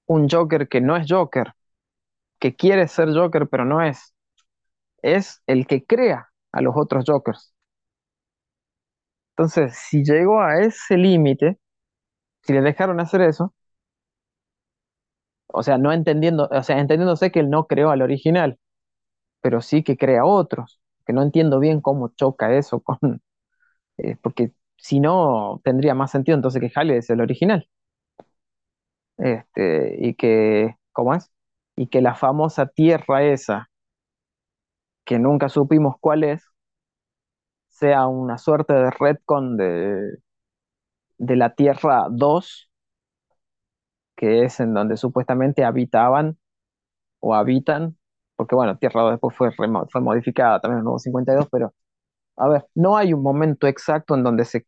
un 0.08 0.28
Joker 0.30 0.68
que 0.70 0.82
no 0.82 0.96
es 0.96 1.06
Joker, 1.10 1.54
que 2.40 2.56
quiere 2.56 2.88
ser 2.90 3.10
Joker 3.14 3.48
pero 3.50 3.66
no 3.66 3.82
es, 3.84 4.16
es 5.04 5.42
el 5.48 5.68
que 5.68 5.86
crea 5.86 6.30
a 6.54 6.62
los 6.62 6.76
otros 6.78 7.06
Jokers. 7.08 7.54
Entonces, 9.36 9.76
si 9.78 10.04
llegó 10.04 10.42
a 10.42 10.60
ese 10.62 10.98
límite, 10.98 11.60
si 12.44 12.54
le 12.54 12.62
dejaron 12.62 13.00
hacer 13.00 13.22
eso, 13.24 13.54
o 15.54 15.64
sea, 15.64 15.78
no 15.78 15.94
entendiendo, 15.94 16.50
o 16.52 16.64
sea, 16.64 16.80
entendiéndose 16.80 17.32
que 17.32 17.40
él 17.42 17.50
no 17.52 17.68
creó 17.68 17.92
al 17.92 18.02
original, 18.04 18.60
pero 19.42 19.62
sí 19.62 19.84
que 19.84 19.98
crea 19.98 20.26
otros, 20.26 20.82
que 21.06 21.14
no 21.14 21.24
entiendo 21.24 21.60
bien 21.60 21.82
cómo 21.82 22.10
choca 22.16 22.56
eso 22.56 22.82
con, 22.82 23.00
eh, 23.98 24.18
porque 24.22 24.54
si 24.78 25.00
no, 25.00 25.62
tendría 25.64 25.96
más 25.96 26.12
sentido 26.12 26.36
entonces 26.38 26.62
que 26.62 26.70
Halliday 26.72 27.00
es 27.00 27.10
el 27.12 27.22
original. 27.22 27.68
Este, 29.18 29.96
y 30.00 30.16
que, 30.16 30.76
¿cómo 30.92 31.14
es? 31.14 31.32
Y 31.76 31.88
que 31.88 32.02
la 32.02 32.16
famosa 32.16 32.68
tierra 32.68 33.24
esa, 33.24 33.70
que 35.06 35.18
nunca 35.20 35.50
supimos 35.50 35.96
cuál 36.00 36.24
es, 36.26 36.44
sea 37.68 38.08
una 38.08 38.38
suerte 38.38 38.72
de 38.74 38.90
retcon 38.92 39.58
de, 39.58 40.18
de 41.18 41.36
la 41.36 41.56
Tierra 41.56 42.06
2, 42.12 42.70
que 44.24 44.44
es 44.46 44.60
en 44.62 44.74
donde 44.74 44.98
supuestamente 44.98 45.64
habitaban 45.66 46.38
o 47.20 47.36
habitan, 47.36 47.98
porque 48.36 48.56
bueno, 48.56 48.78
Tierra 48.78 49.02
2 49.04 49.12
después 49.14 49.36
fue, 49.38 49.52
fue 49.92 50.02
modificada 50.02 50.60
también 50.60 50.78
en 50.78 50.80
el 50.80 50.84
nuevo 50.86 51.00
52, 51.00 51.48
pero 51.52 51.74
a 52.38 52.50
ver, 52.50 52.66
no 52.76 52.98
hay 52.98 53.14
un 53.14 53.24
momento 53.24 53.68
exacto 53.68 54.16
en 54.16 54.24
donde 54.24 54.46
se, 54.46 54.66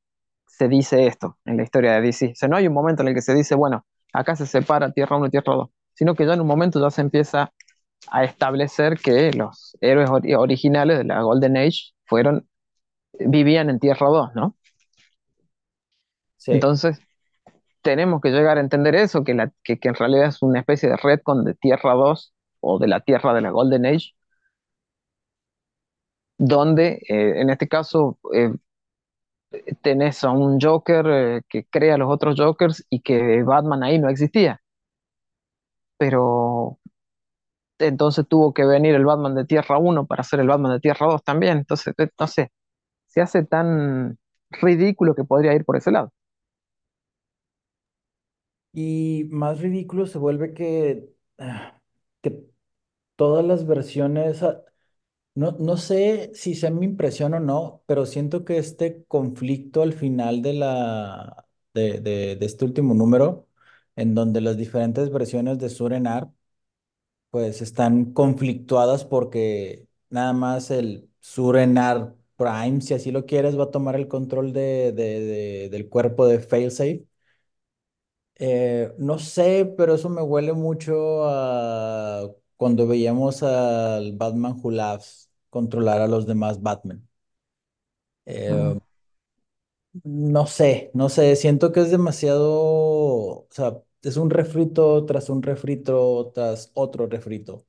se 0.48 0.68
dice 0.70 1.08
esto 1.08 1.38
en 1.46 1.58
la 1.58 1.64
historia 1.64 1.94
de 1.94 2.02
DC. 2.02 2.28
O 2.34 2.36
sea, 2.36 2.50
no 2.50 2.58
hay 2.58 2.68
un 2.68 2.74
momento 2.74 3.02
en 3.04 3.10
el 3.10 3.16
que 3.16 3.22
se 3.22 3.34
dice, 3.36 3.56
bueno, 3.56 3.86
acá 4.14 4.36
se 4.36 4.46
separa 4.48 4.92
Tierra 4.94 5.18
1 5.18 5.28
y 5.28 5.32
Tierra 5.32 5.56
2, 5.56 5.70
sino 5.96 6.16
que 6.16 6.26
ya 6.28 6.34
en 6.36 6.42
un 6.42 6.48
momento 6.48 6.82
ya 6.82 6.92
se 6.92 7.02
empieza 7.02 7.54
a 8.12 8.24
establecer 8.26 9.00
que 9.00 9.32
los 9.34 9.78
héroes 9.82 10.10
ori- 10.10 10.38
originales 10.38 11.00
de 11.00 11.06
la 11.06 11.22
Golden 11.24 11.58
Age 11.58 11.94
fueron, 12.06 12.48
vivían 13.20 13.70
en 13.72 13.80
Tierra 13.80 14.08
2, 14.10 14.32
¿no? 14.36 14.58
sí. 16.38 16.52
Entonces, 16.52 17.05
tenemos 17.86 18.22
que 18.22 18.32
llegar 18.32 18.58
a 18.60 18.62
entender 18.62 18.96
eso, 18.96 19.24
que, 19.24 19.36
la, 19.36 19.54
que, 19.64 19.80
que 19.80 19.90
en 19.90 19.96
realidad 19.96 20.28
es 20.30 20.42
una 20.44 20.60
especie 20.62 20.90
de 20.90 20.98
retcon 20.98 21.46
de 21.46 21.54
Tierra 21.56 21.94
2 21.96 22.34
o 22.62 22.80
de 22.80 22.88
la 22.90 23.02
Tierra 23.02 23.34
de 23.36 23.42
la 23.42 23.52
Golden 23.52 23.86
Age, 23.86 24.14
donde 26.38 27.00
eh, 27.10 27.42
en 27.42 27.50
este 27.50 27.68
caso 27.68 28.20
eh, 28.34 28.52
tenés 29.82 30.24
a 30.24 30.32
un 30.32 30.60
Joker 30.62 31.06
eh, 31.08 31.42
que 31.50 31.66
crea 31.66 31.98
los 31.98 32.12
otros 32.12 32.36
Jokers 32.38 32.86
y 32.90 33.02
que 33.02 33.44
Batman 33.44 33.84
ahí 33.84 34.00
no 34.00 34.10
existía. 34.10 34.62
Pero 35.98 36.78
entonces 37.80 38.26
tuvo 38.28 38.54
que 38.54 38.66
venir 38.66 38.96
el 38.96 39.06
Batman 39.06 39.36
de 39.36 39.46
Tierra 39.46 39.78
1 39.78 40.06
para 40.08 40.22
hacer 40.22 40.40
el 40.40 40.48
Batman 40.48 40.74
de 40.74 40.80
Tierra 40.80 41.08
2 41.08 41.24
también. 41.24 41.58
Entonces, 41.60 41.94
eh, 41.98 42.10
no 42.20 42.28
sé, 42.28 42.52
se 43.08 43.22
hace 43.22 43.46
tan 43.46 44.18
ridículo 44.52 45.16
que 45.16 45.24
podría 45.26 45.54
ir 45.56 45.66
por 45.66 45.78
ese 45.78 45.92
lado. 45.92 46.12
Y 48.78 49.26
más 49.32 49.62
ridículo 49.62 50.06
se 50.08 50.18
vuelve 50.18 50.54
que, 50.54 51.10
ah, 51.40 51.82
que 52.22 52.46
todas 53.18 53.46
las 53.46 53.68
versiones, 53.68 54.44
ah, 54.44 54.64
no, 55.36 55.54
no 55.60 55.78
sé 55.78 56.32
si 56.36 56.56
sea 56.56 56.72
mi 56.72 56.86
impresión 56.86 57.34
o 57.36 57.40
no, 57.42 57.84
pero 57.88 58.06
siento 58.08 58.46
que 58.46 58.58
este 58.60 59.06
conflicto 59.08 59.82
al 59.84 59.94
final 59.94 60.42
de 60.44 60.54
la, 60.54 61.48
de, 61.76 62.02
de, 62.02 62.38
de 62.38 62.48
este 62.48 62.66
último 62.66 62.94
número, 62.96 63.48
en 63.98 64.16
donde 64.16 64.42
las 64.42 64.58
diferentes 64.58 65.12
versiones 65.12 65.60
de 65.60 65.70
Surenar, 65.70 66.32
pues 67.30 67.62
están 67.62 68.14
conflictuadas 68.14 69.06
porque 69.06 69.88
nada 70.10 70.34
más 70.34 70.72
el 70.72 71.10
Surenar 71.20 72.16
Prime, 72.38 72.82
si 72.82 72.94
así 72.94 73.12
lo 73.12 73.26
quieres, 73.26 73.58
va 73.60 73.66
a 73.66 73.72
tomar 73.72 73.96
el 73.96 74.08
control 74.08 74.54
de, 74.54 74.92
de- 74.94 75.20
de- 75.22 75.70
del 75.70 75.90
cuerpo 75.90 76.28
de 76.28 76.40
Failsafe 76.40 77.06
Eh, 78.38 78.92
no 78.98 79.18
sé, 79.20 79.74
pero 79.78 79.96
eso 79.96 80.10
me 80.10 80.22
huele 80.22 80.52
mucho 80.54 81.24
a 81.28 82.30
cuando 82.58 82.86
veíamos 82.88 83.44
al 83.44 84.12
Batman 84.14 84.60
Who 84.62 84.72
Laughs 84.72 85.30
controlar 85.50 86.02
a 86.02 86.08
los 86.08 86.26
demás 86.28 86.62
Batman. 86.62 87.08
Mm. 88.50 88.78
Eh, 88.78 88.80
no 90.04 90.46
sé, 90.48 90.92
no 90.94 91.10
sé, 91.10 91.36
siento 91.36 91.72
que 91.72 91.82
es 91.82 91.92
demasiado, 91.92 92.52
o 92.54 93.48
sea, 93.52 93.82
es 94.04 94.18
un 94.18 94.30
refrito 94.30 95.06
tras 95.06 95.30
un 95.30 95.42
refrito 95.44 96.32
tras 96.34 96.72
otro 96.76 97.08
refrito. 97.08 97.66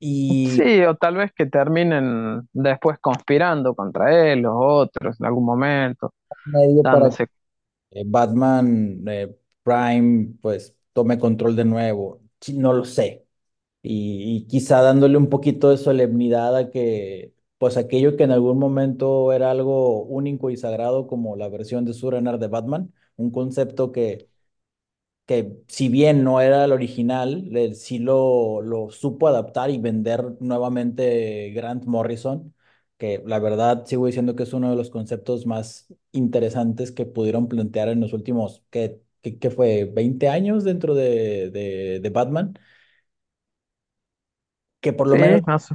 Y 0.00 0.64
Sí, 0.66 0.82
o 0.84 0.94
tal 0.96 1.16
vez 1.16 1.32
que 1.32 1.46
terminen 1.46 2.48
después 2.52 2.98
conspirando 3.00 3.74
contra 3.74 4.32
él, 4.32 4.40
los 4.42 4.52
otros, 4.56 5.18
en 5.20 5.26
algún 5.26 5.44
momento, 5.44 6.12
medio 6.44 6.84
para 6.88 7.08
dándose. 7.08 7.28
Que 7.94 8.04
Batman 8.06 9.04
eh, 9.08 9.36
Prime 9.64 10.34
pues 10.42 10.76
tome 10.94 11.18
control 11.20 11.56
de 11.56 11.66
nuevo, 11.66 12.22
no 12.54 12.74
lo 12.74 12.84
sé. 12.86 13.26
y, 13.82 14.46
quizá 14.48 14.82
dándole 14.82 15.16
un 15.18 15.28
poquito 15.30 15.70
de 15.70 15.78
solemnidad 15.78 16.56
a 16.56 16.70
que, 16.70 17.34
pues 17.58 17.76
aquello 17.76 18.16
que 18.16 18.24
en 18.24 18.32
algún 18.32 18.58
momento 18.58 19.32
era 19.32 19.50
algo 19.52 20.04
único 20.04 20.50
y 20.50 20.56
sagrado 20.56 21.06
como 21.06 21.36
la 21.36 21.48
versión 21.48 21.84
de 21.84 21.94
Surenar 21.94 22.38
de 22.38 22.48
Batman, 22.48 22.92
un 23.16 23.30
concepto 23.30 23.92
que 23.92 24.28
que 25.26 25.56
si 25.68 25.88
bien 25.88 26.22
no 26.24 26.40
era 26.40 26.64
el 26.64 26.72
original, 26.72 27.50
sí 27.74 27.98
lo, 27.98 28.60
lo 28.62 28.90
supo 28.90 29.28
adaptar 29.28 29.70
y 29.70 29.78
vender 29.78 30.36
nuevamente 30.40 31.50
Grant 31.54 31.84
Morrison, 31.86 32.54
que 32.98 33.22
la 33.26 33.38
verdad 33.38 33.84
sigo 33.86 34.06
diciendo 34.06 34.36
que 34.36 34.44
es 34.44 34.52
uno 34.52 34.70
de 34.70 34.76
los 34.76 34.90
conceptos 34.90 35.46
más 35.46 35.92
interesantes 36.12 36.92
que 36.92 37.06
pudieron 37.06 37.48
plantear 37.48 37.88
en 37.88 38.00
los 38.00 38.12
últimos, 38.12 38.62
¿qué, 38.70 39.00
qué- 39.22 39.38
qué 39.38 39.50
fue? 39.50 39.84
veinte 39.86 40.28
años 40.28 40.64
dentro 40.64 40.94
de, 40.94 41.50
de, 41.50 42.00
de 42.00 42.10
Batman, 42.10 42.54
que 44.80 44.92
por 44.92 45.06
lo 45.08 45.16
Sí, 45.16 45.18
menos 45.18 45.42
más, 45.46 45.68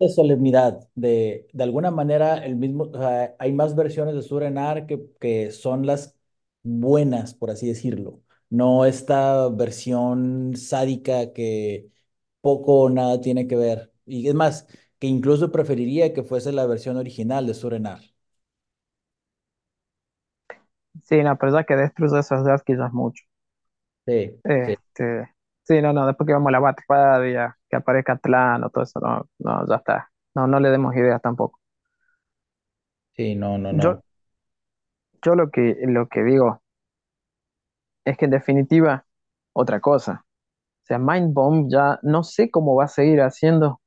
de 0.00 0.08
solemnidad, 0.10 0.88
de, 0.94 1.48
de 1.52 1.64
alguna 1.64 1.90
manera 1.92 2.44
el 2.44 2.56
mismo, 2.56 2.84
o 2.84 2.98
sea, 2.98 3.36
hay 3.38 3.52
más 3.52 3.76
versiones 3.76 4.14
de 4.16 4.22
Surenar 4.22 4.86
que, 4.86 5.06
que 5.20 5.50
son 5.52 5.86
las 5.86 6.16
buenas, 6.62 7.34
por 7.34 7.50
así 7.50 7.68
decirlo, 7.68 8.22
no 8.50 8.84
esta 8.86 9.48
versión 9.50 10.56
sádica 10.56 11.32
que 11.32 11.90
poco 12.42 12.82
o 12.84 12.90
nada 12.90 13.20
tiene 13.20 13.46
que 13.48 13.56
ver. 13.56 13.92
Y 14.06 14.28
es 14.28 14.34
más, 14.34 14.66
que 15.04 15.08
incluso 15.16 15.52
preferiría 15.52 16.12
que 16.14 16.22
fuese 16.24 16.52
la 16.52 16.66
versión 16.66 16.96
original 16.96 17.46
de 17.46 17.54
Surenar. 17.54 18.00
sí, 21.04 21.22
no, 21.22 21.36
pero 21.38 21.52
ya 21.52 21.64
que 21.64 21.76
destruye 21.76 22.18
esas 22.18 22.44
ya 22.46 22.54
es 22.86 22.92
mucho. 22.92 23.24
Sí, 24.06 24.42
sí, 24.64 24.74
Este, 24.86 25.34
sí, 25.64 25.80
no, 25.82 25.92
no, 25.92 26.06
después 26.06 26.26
que 26.26 26.32
vamos 26.34 26.48
a 26.48 26.52
la 26.52 26.60
Batpadia, 26.60 27.58
que 27.68 27.76
aparezca 27.76 28.12
Atlano, 28.14 28.70
todo 28.70 28.84
eso, 28.84 29.00
no, 29.00 29.28
no, 29.38 29.66
ya 29.68 29.76
está. 29.76 30.10
No, 30.34 30.46
no 30.46 30.60
le 30.60 30.70
demos 30.70 30.94
ideas 30.96 31.20
tampoco. 31.22 31.60
sí, 33.12 33.34
no, 33.34 33.58
no, 33.58 33.72
Yo, 33.82 33.90
no. 33.90 34.04
yo 35.24 35.34
lo 35.34 35.50
que, 35.50 35.76
lo 35.88 36.06
que 36.08 36.22
digo 36.22 36.62
es 38.04 38.16
que 38.16 38.24
en 38.26 38.30
definitiva, 38.32 39.06
otra 39.52 39.80
cosa. 39.80 40.24
O 40.84 40.86
sea, 40.86 40.98
Mind 40.98 41.34
Bomb 41.34 41.70
ya 41.70 41.98
no 42.02 42.24
sé 42.24 42.50
cómo 42.50 42.76
va 42.76 42.84
a 42.86 42.88
seguir 42.88 43.20
haciendo. 43.22 43.80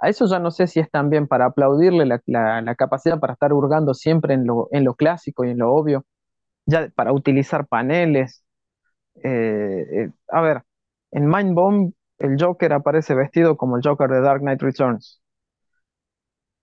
A 0.00 0.08
eso 0.08 0.26
ya 0.26 0.38
no 0.38 0.50
sé 0.50 0.66
si 0.66 0.80
es 0.80 0.90
también 0.90 1.26
para 1.26 1.46
aplaudirle 1.46 2.06
la, 2.06 2.20
la- 2.26 2.60
la 2.62 2.74
capacidad 2.74 3.18
para 3.20 3.32
estar 3.34 3.52
hurgando 3.52 3.94
siempre 3.94 4.34
en 4.34 4.46
lo, 4.46 4.68
en 4.72 4.84
lo 4.84 4.94
clásico 4.94 5.44
y 5.44 5.50
en 5.50 5.58
lo 5.58 5.72
obvio, 5.74 6.04
ya 6.66 6.88
para 6.96 7.12
utilizar 7.12 7.66
paneles. 7.68 8.44
Eh, 9.24 9.86
eh, 9.92 10.10
a 10.30 10.40
ver, 10.42 10.62
en 11.12 11.28
Mind 11.28 11.54
Bomb 11.54 11.94
el 12.18 12.36
Joker 12.42 12.72
aparece 12.74 13.14
vestido 13.14 13.56
como 13.58 13.76
el 13.78 13.82
Joker 13.84 14.10
de 14.10 14.20
Dark 14.22 14.40
Knight 14.42 14.62
Returns. 14.62 15.20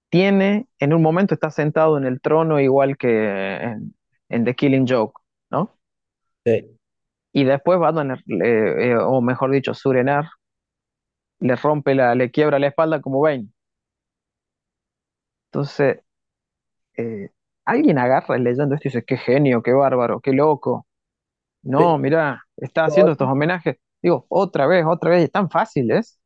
Tiene, 0.10 0.68
en 0.80 0.94
un 0.94 1.02
momento 1.02 1.34
está 1.34 1.50
sentado 1.50 1.98
en 1.98 2.06
el 2.06 2.22
trono 2.22 2.60
igual 2.60 2.98
que 2.98 3.56
en, 3.58 3.96
en 4.30 4.46
The 4.46 4.54
Killing 4.56 4.86
Joke, 4.88 5.20
¿no? 5.50 5.76
Sí. 6.46 6.80
Y 7.34 7.46
después 7.46 7.80
Batman, 7.80 8.12
eh, 8.14 8.92
eh, 8.92 8.98
o 8.98 9.22
mejor 9.22 9.52
dicho, 9.52 9.74
Surenar, 9.74 10.26
le 11.44 11.56
rompe 11.58 11.96
la, 11.96 12.16
le 12.16 12.32
quiebra 12.32 12.60
la 12.60 12.68
espalda 12.68 13.02
como 13.02 13.22
Bane. 13.22 13.50
Entonces, 15.52 16.00
eh, 16.98 17.30
alguien 17.66 17.98
agarra 18.00 18.38
leyendo 18.38 18.76
esto 18.76 18.88
y 18.90 18.92
dice, 18.92 19.06
qué 19.06 19.18
genio, 19.18 19.64
qué 19.64 19.74
bárbaro, 19.74 20.22
qué 20.22 20.34
loco. 20.34 20.88
No, 21.64 21.98
mira, 22.00 22.44
está 22.58 22.86
haciendo 22.86 23.14
estos 23.14 23.30
homenajes. 23.30 23.78
Digo, 24.02 24.26
otra 24.30 24.68
vez, 24.68 24.86
otra 24.88 25.12
vez, 25.12 25.26
y 25.26 25.30
tan 25.30 25.50
fáciles. 25.50 26.20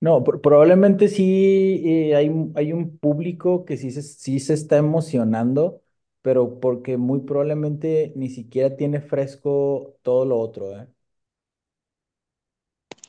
No, 0.00 0.22
pro- 0.24 0.40
probablemente 0.42 1.08
sí 1.08 1.82
eh, 1.84 2.14
hay, 2.16 2.28
un- 2.28 2.52
hay 2.56 2.72
un 2.72 2.98
público 2.98 3.64
que 3.64 3.76
sí 3.78 3.90
se, 3.90 4.02
sí 4.02 4.40
se 4.40 4.54
está 4.54 4.76
emocionando, 4.76 5.82
pero 6.22 6.60
porque 6.60 6.96
muy 6.98 7.20
probablemente 7.20 8.12
ni 8.14 8.28
siquiera 8.28 8.76
tiene 8.76 9.00
fresco 9.00 9.96
todo 10.02 10.24
lo 10.26 10.38
otro, 10.38 10.78
¿eh? 10.78 10.86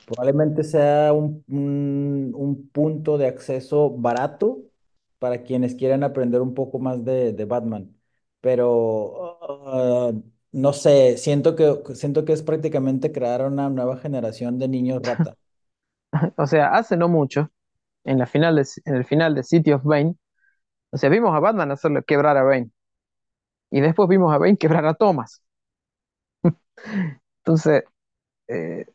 Probablemente 0.08 0.64
sea 0.64 1.12
un, 1.12 1.44
un, 1.48 2.32
un 2.34 2.68
punto 2.70 3.18
de 3.18 3.26
acceso 3.26 3.90
barato 3.90 4.62
para 5.18 5.42
quienes 5.42 5.74
quieran 5.74 6.02
aprender 6.02 6.40
un 6.40 6.54
poco 6.54 6.78
más 6.78 7.04
de, 7.04 7.32
de 7.34 7.44
Batman, 7.44 7.94
pero 8.40 9.38
ah, 9.66 10.12
no 10.52 10.72
sé, 10.72 11.18
siento 11.18 11.54
que, 11.56 11.94
siento 11.94 12.24
que 12.24 12.32
es 12.32 12.42
prácticamente 12.42 13.12
crear 13.12 13.44
una 13.46 13.68
nueva 13.70 13.98
generación 13.98 14.58
de 14.58 14.68
niños 14.68 15.02
rata. 15.02 15.36
O 16.36 16.46
sea, 16.46 16.68
hace 16.74 16.96
no 16.96 17.08
mucho, 17.08 17.50
en 18.04 18.18
la 18.18 18.26
final 18.26 18.56
de, 18.56 18.66
en 18.86 18.94
el 18.96 19.04
final 19.04 19.34
de 19.34 19.42
City 19.44 19.72
of 19.72 19.84
Bane, 19.84 20.16
o 20.92 20.98
sea, 20.98 21.10
vimos 21.10 21.34
a 21.36 21.40
Batman 21.40 21.72
hacerle 21.72 22.02
quebrar 22.06 22.36
a 22.36 22.44
Bane. 22.44 22.70
Y 23.70 23.80
después 23.80 24.08
vimos 24.10 24.32
a 24.34 24.38
Bane 24.38 24.58
quebrar 24.58 24.84
a 24.86 24.92
Thomas. 24.94 25.42
Entonces, 27.44 27.84
eh, 28.48 28.86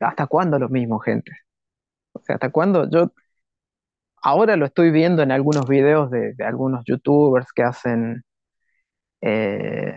¿hasta 0.00 0.26
cuándo 0.26 0.58
lo 0.58 0.68
mismo, 0.68 0.98
gente? 0.98 1.32
O 2.14 2.20
sea, 2.22 2.36
¿hasta 2.36 2.50
cuándo? 2.50 2.88
Yo 2.90 3.12
ahora 4.22 4.56
lo 4.56 4.66
estoy 4.66 4.90
viendo 4.90 5.22
en 5.22 5.32
algunos 5.32 5.68
videos 5.68 6.10
de, 6.10 6.34
algunos 6.44 6.84
youtubers 6.86 7.52
que 7.52 7.62
hacen, 7.62 8.24
eh, 9.22 9.96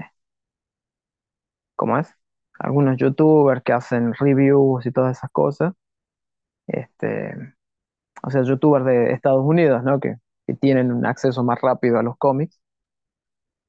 ¿cómo 1.75 1.97
es? 1.97 2.13
Algunos 2.59 2.97
youtubers 2.97 3.63
que 3.63 3.73
hacen 3.73 4.13
reviews 4.13 4.85
y 4.85 4.91
todas 4.91 5.17
esas 5.17 5.31
cosas. 5.31 5.73
Este, 6.67 7.35
o 8.23 8.31
sea, 8.31 8.43
youtubers 8.43 8.85
de 8.85 9.13
Estados 9.13 9.43
Unidos, 9.45 9.83
¿no? 9.83 9.99
Que 9.99 10.17
tienen 10.61 10.91
un 10.93 11.05
acceso 11.05 11.43
más 11.43 11.61
rápido 11.61 11.99
a 11.99 12.03
los 12.03 12.17
cómics 12.17 12.59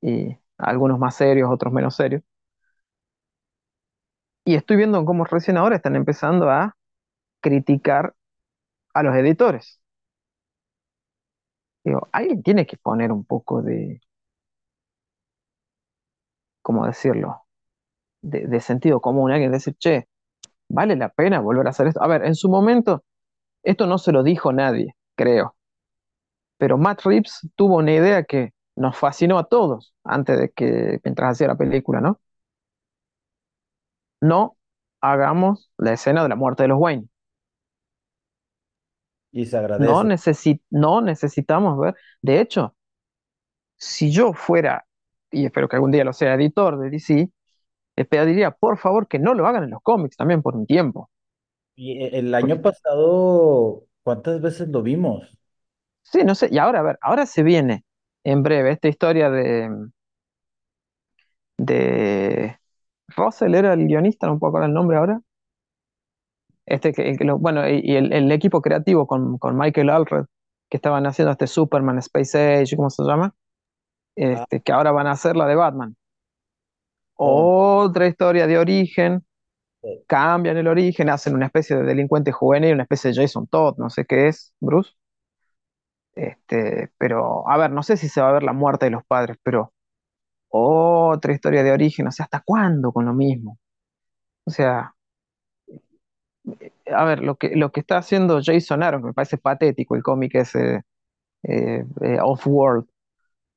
y 0.00 0.36
algunos 0.58 0.98
más 0.98 1.16
serios, 1.16 1.50
otros 1.50 1.72
menos 1.72 1.96
serios. 1.96 2.22
Y 4.44 4.54
estoy 4.54 4.76
viendo 4.76 5.04
cómo 5.04 5.24
recién 5.24 5.56
ahora 5.56 5.76
están 5.76 5.96
empezando 5.96 6.50
a 6.50 6.76
criticar 7.42 8.14
a 8.94 9.02
los 9.04 9.16
editores. 9.16 9.80
Digo, 11.84 12.08
alguien 12.12 12.42
tiene 12.42 12.66
que 12.66 12.76
poner 12.76 13.10
un 13.12 13.24
poco 13.24 13.62
de, 13.62 14.00
¿cómo 16.62 16.86
decirlo? 16.86 17.42
De, 18.22 18.46
de 18.48 18.60
sentido 18.60 19.00
común. 19.00 19.32
Alguien 19.32 19.52
decir, 19.52 19.76
che, 19.78 20.08
¿vale 20.68 20.96
la 20.96 21.08
pena 21.10 21.40
volver 21.40 21.66
a 21.66 21.70
hacer 21.70 21.88
esto? 21.88 22.02
A 22.02 22.08
ver, 22.08 22.24
en 22.24 22.34
su 22.36 22.50
momento, 22.50 23.04
esto 23.62 23.86
no 23.88 23.98
se 23.98 24.12
lo 24.12 24.22
dijo 24.22 24.52
nadie, 24.52 24.96
creo. 25.16 25.56
Pero 26.58 26.78
Matt 26.78 27.02
Reeves 27.04 27.48
tuvo 27.56 27.76
una 27.78 27.92
idea 27.92 28.24
que 28.24 28.52
nos 28.76 28.96
fascinó 28.96 29.38
a 29.38 29.44
todos 29.48 29.94
antes 30.04 30.38
de 30.38 30.50
que, 30.50 31.00
mientras 31.04 31.32
hacía 31.32 31.48
la 31.48 31.56
película, 31.56 32.00
¿no? 32.00 32.20
No 34.24 34.56
hagamos 35.00 35.70
la 35.78 35.92
escena 35.94 36.22
de 36.24 36.28
la 36.30 36.36
muerte 36.36 36.64
de 36.64 36.68
los 36.70 36.78
Wayne. 36.80 37.08
Y 39.32 39.44
se 39.44 39.58
No, 39.76 40.02
agradece. 40.02 40.08
necesi- 40.10 40.60
no 40.70 41.00
necesitamos 41.00 41.78
ver. 41.78 41.94
De 42.22 42.40
hecho, 42.40 42.74
si 43.76 44.10
yo 44.12 44.32
fuera, 44.32 44.86
y 45.30 45.46
espero 45.46 45.68
que 45.68 45.76
algún 45.76 45.90
día 45.92 46.04
lo 46.04 46.12
sea 46.12 46.34
editor 46.34 46.78
de 46.78 46.90
DC, 46.90 47.30
le 47.96 48.04
pediría 48.04 48.50
por 48.52 48.78
favor 48.78 49.08
que 49.08 49.18
no 49.18 49.34
lo 49.34 49.46
hagan 49.46 49.64
en 49.64 49.70
los 49.70 49.82
cómics 49.82 50.16
también 50.16 50.42
por 50.42 50.56
un 50.56 50.66
tiempo. 50.66 51.10
Y 51.76 51.92
e- 52.02 52.18
el 52.18 52.34
año 52.34 52.60
Porque, 52.60 52.62
pasado, 52.62 53.86
¿cuántas 54.02 54.40
veces 54.40 54.68
lo 54.68 54.82
vimos? 54.82 55.38
sí, 56.02 56.24
no 56.24 56.34
sé, 56.34 56.48
y 56.50 56.58
ahora, 56.58 56.80
a 56.80 56.82
ver, 56.82 56.98
ahora 57.02 57.26
se 57.26 57.42
viene 57.42 57.84
en 58.24 58.42
breve 58.42 58.72
esta 58.72 58.88
historia 58.88 59.30
de, 59.30 59.70
de 61.58 62.58
Russell, 63.16 63.54
era 63.54 63.72
el 63.74 63.86
guionista, 63.86 64.26
no 64.26 64.38
puedo 64.38 64.50
acordar 64.50 64.68
el 64.70 64.74
nombre 64.74 64.96
ahora. 64.98 65.20
Este, 66.66 66.92
que, 66.92 67.10
el 67.10 67.32
bueno, 67.34 67.68
y, 67.68 67.80
y 67.84 67.96
el, 67.96 68.12
el 68.12 68.32
equipo 68.32 68.62
creativo 68.62 69.06
con, 69.06 69.38
con 69.38 69.56
Michael 69.58 69.90
Alred, 69.90 70.24
que 70.70 70.76
estaban 70.78 71.06
haciendo 71.06 71.32
este 71.32 71.46
Superman 71.46 71.98
Space 71.98 72.38
Age, 72.62 72.76
¿cómo 72.76 72.90
se 72.90 73.02
llama? 73.04 73.34
Ah, 74.32 74.46
Este, 74.46 74.60
que 74.62 74.72
ahora 74.72 74.92
van 74.92 75.08
a 75.08 75.12
hacer 75.12 75.36
la 75.36 75.46
de 75.48 75.56
Batman. 75.56 75.96
oh, 77.18 77.54
Otra 77.86 78.06
historia 78.06 78.46
de 78.46 78.58
origen, 78.58 79.24
sí. 79.82 80.04
cambian 80.08 80.56
el 80.58 80.68
origen, 80.68 81.10
hacen 81.10 81.34
una 81.34 81.46
especie 81.46 81.76
de 81.76 81.84
delincuente 81.84 82.32
juvenil, 82.32 82.74
una 82.74 82.84
especie 82.84 83.12
de 83.12 83.16
Jason 83.22 83.46
Todd, 83.48 83.76
no 83.78 83.90
sé 83.90 84.04
qué 84.06 84.28
es, 84.28 84.54
Bruce. 84.60 84.92
Este, 86.14 86.90
pero, 86.98 87.48
a 87.50 87.56
ver, 87.58 87.70
no 87.72 87.82
sé 87.82 87.96
si 87.96 88.08
se 88.08 88.20
va 88.20 88.30
a 88.30 88.32
ver 88.32 88.42
la 88.44 88.52
muerte 88.52 88.86
de 88.86 88.90
los 88.92 89.04
padres, 89.04 89.36
pero 89.42 89.72
otra 90.58 91.32
historia 91.32 91.62
de 91.62 91.72
origen, 91.72 92.06
o 92.08 92.12
sea, 92.12 92.24
¿hasta 92.24 92.42
cuándo 92.44 92.92
con 92.92 93.04
lo 93.06 93.14
mismo? 93.14 93.58
O 94.46 94.50
sea, 94.52 94.94
a 96.92 97.04
ver, 97.04 97.20
lo 97.22 97.36
que, 97.36 97.56
lo 97.56 97.72
que 97.72 97.80
está 97.80 97.98
haciendo 97.98 98.40
Jason 98.44 98.82
Aaron, 98.82 99.02
que 99.02 99.06
me 99.08 99.12
parece 99.14 99.38
patético 99.38 99.94
el 99.96 100.02
cómic 100.02 100.34
ese 100.36 100.82
eh, 101.44 101.84
eh, 102.02 102.18
Off-World, 102.22 102.86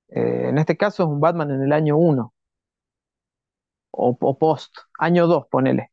eh, 0.09 0.47
en 0.49 0.57
este 0.57 0.77
caso 0.77 1.03
es 1.03 1.09
un 1.09 1.21
Batman 1.21 1.51
en 1.51 1.63
el 1.63 1.73
año 1.73 1.97
uno 1.97 2.33
o, 3.91 4.17
o 4.21 4.33
post, 4.37 4.71
año 4.99 5.27
2 5.27 5.45
ponele. 5.51 5.91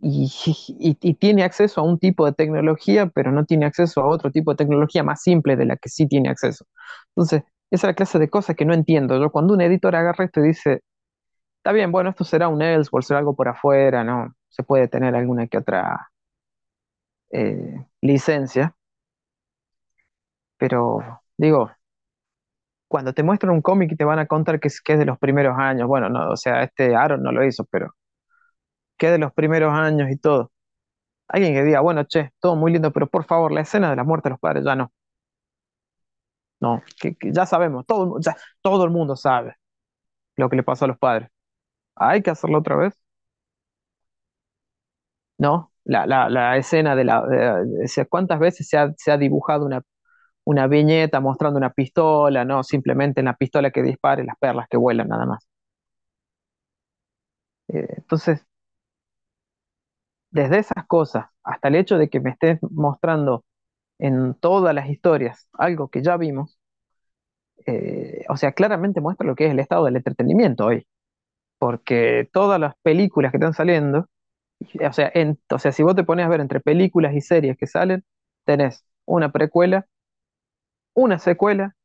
y, 0.00 0.30
y- 0.78 0.98
y 1.00 1.14
tiene 1.14 1.44
acceso 1.44 1.80
a 1.80 1.84
un 1.84 1.98
tipo 1.98 2.26
de 2.26 2.32
tecnología, 2.32 3.06
pero 3.14 3.30
no 3.32 3.44
tiene 3.44 3.66
acceso 3.66 4.00
a 4.00 4.08
otro 4.08 4.30
tipo 4.30 4.50
de 4.52 4.56
tecnología 4.56 5.02
más 5.04 5.22
simple 5.22 5.56
de 5.56 5.66
la 5.66 5.76
que 5.76 5.88
sí 5.88 6.06
tiene 6.08 6.28
acceso. 6.30 6.66
Entonces, 7.10 7.42
esa 7.72 7.88
es 7.88 7.90
la 7.90 7.94
clase 7.94 8.18
de 8.20 8.30
cosas 8.30 8.56
que 8.56 8.64
no 8.64 8.74
entiendo. 8.74 9.18
Yo 9.20 9.30
cuando 9.30 9.54
un 9.54 9.60
editor 9.62 9.96
agarra 9.96 10.24
esto 10.26 10.40
y 10.40 10.48
dice, 10.48 10.82
Está 11.58 11.72
bien, 11.72 11.92
bueno, 11.92 12.10
esto 12.10 12.24
será 12.24 12.48
un 12.48 12.62
Elseworld, 12.62 13.06
será 13.06 13.20
algo 13.20 13.36
por 13.36 13.48
afuera, 13.48 14.04
¿no? 14.04 14.34
Se 14.48 14.64
puede 14.64 14.88
tener 14.88 15.14
alguna 15.16 15.46
que 15.48 15.58
otra 15.58 16.10
eh, 17.30 17.86
licencia, 18.00 18.74
pero 20.56 21.00
digo, 21.36 21.70
cuando 22.88 23.12
te 23.12 23.22
muestran 23.24 23.52
un 23.54 23.60
cómic 23.62 23.90
y 23.92 23.96
te 23.96 24.04
van 24.04 24.18
a 24.20 24.26
contar 24.26 24.60
que 24.60 24.68
es, 24.68 24.80
que 24.80 24.92
es 24.94 24.98
de 24.98 25.06
los 25.06 25.18
primeros 25.18 25.56
años, 25.58 25.88
bueno, 25.88 26.08
no, 26.08 26.30
o 26.30 26.36
sea, 26.36 26.62
este 26.62 26.94
Aaron 26.94 27.22
no 27.22 27.32
lo 27.32 27.44
hizo, 27.44 27.64
pero 27.64 27.94
que 28.98 29.06
es 29.06 29.12
de 29.12 29.18
los 29.18 29.32
primeros 29.32 29.72
años 29.74 30.10
y 30.10 30.16
todo. 30.18 30.52
Alguien 31.28 31.54
que 31.54 31.64
diga, 31.64 31.80
bueno, 31.80 32.04
che, 32.04 32.32
todo 32.40 32.56
muy 32.56 32.72
lindo, 32.72 32.92
pero 32.92 33.08
por 33.08 33.24
favor, 33.26 33.52
la 33.52 33.62
escena 33.62 33.90
de 33.90 33.96
la 33.96 34.04
muerte 34.04 34.28
de 34.28 34.32
los 34.32 34.40
padres 34.40 34.64
ya 34.64 34.76
no. 34.76 34.92
No, 36.62 36.82
que, 37.00 37.16
ya 37.32 37.44
sabemos, 37.46 37.84
todo, 37.86 38.18
todo 38.62 38.84
el 38.84 38.90
mundo 38.90 39.16
sabe 39.16 39.56
lo 40.36 40.50
que 40.50 40.56
le 40.56 40.62
pasó 40.64 40.86
a 40.86 40.88
los 40.88 40.98
padres. 40.98 41.30
¿Hay 41.96 42.22
que 42.22 42.30
hacerlo 42.30 42.58
otra 42.60 42.76
vez? 42.76 42.94
No, 45.38 45.72
la, 45.84 46.56
escena 46.56 46.94
de 46.94 47.04
la... 47.04 47.24
¿cuántas 48.08 48.38
veces 48.38 48.68
se 48.68 49.10
ha, 49.10 49.16
dibujado 49.18 49.66
una, 49.66 49.82
una 50.44 50.66
viñeta 50.68 51.20
mostrando 51.20 51.58
una 51.58 51.72
pistola, 51.72 52.44
no 52.44 52.62
simplemente 52.64 53.20
en 53.20 53.26
la 53.26 53.36
pistola 53.36 53.70
que 53.72 53.82
dispare 53.82 54.24
las 54.24 54.36
perlas 54.38 54.68
que 54.70 54.76
vuelan 54.78 55.08
nada 55.08 55.26
más? 55.26 55.48
Eh, 57.68 57.86
entonces, 57.96 58.46
desde 60.30 60.58
esas 60.58 60.84
cosas 60.86 61.26
hasta 61.44 61.68
el 61.68 61.76
hecho 61.76 61.98
de 61.98 62.08
que 62.08 62.20
me 62.20 62.30
estés 62.30 62.58
mostrando 62.70 63.44
en 64.02 64.34
todas 64.36 64.74
las 64.76 64.90
historias 64.90 65.48
algo 65.54 65.88
que 65.90 66.02
ya 66.02 66.18
vimos, 66.18 66.58
eh, 67.66 68.24
o 68.28 68.36
sea, 68.36 68.52
claramente 68.52 69.00
muestra 69.00 69.26
lo 69.26 69.34
que 69.36 69.46
es 69.46 69.52
el 69.52 69.60
estado 69.60 69.84
del 69.84 69.96
entretenimiento 69.96 70.66
hoy, 70.66 70.86
porque 71.58 72.28
todas 72.32 72.60
las 72.60 72.74
películas 72.82 73.32
que 73.32 73.38
están 73.38 73.54
saliendo, 73.54 74.08
o 74.88 74.94
sea, 74.94 75.10
en- 75.14 75.40
o 75.50 75.58
sea, 75.60 75.72
si 75.72 75.82
vos 75.82 75.96
te 75.96 76.04
pones 76.04 76.26
a 76.26 76.30
ver 76.30 76.40
entre 76.40 76.60
películas 76.60 77.14
y 77.14 77.20
series 77.22 77.56
que 77.58 77.66
salen, 77.66 78.04
tenés 78.46 78.84
una 79.06 79.32
precuela, 79.32 79.86
una 80.94 81.18
secuela 81.18 81.76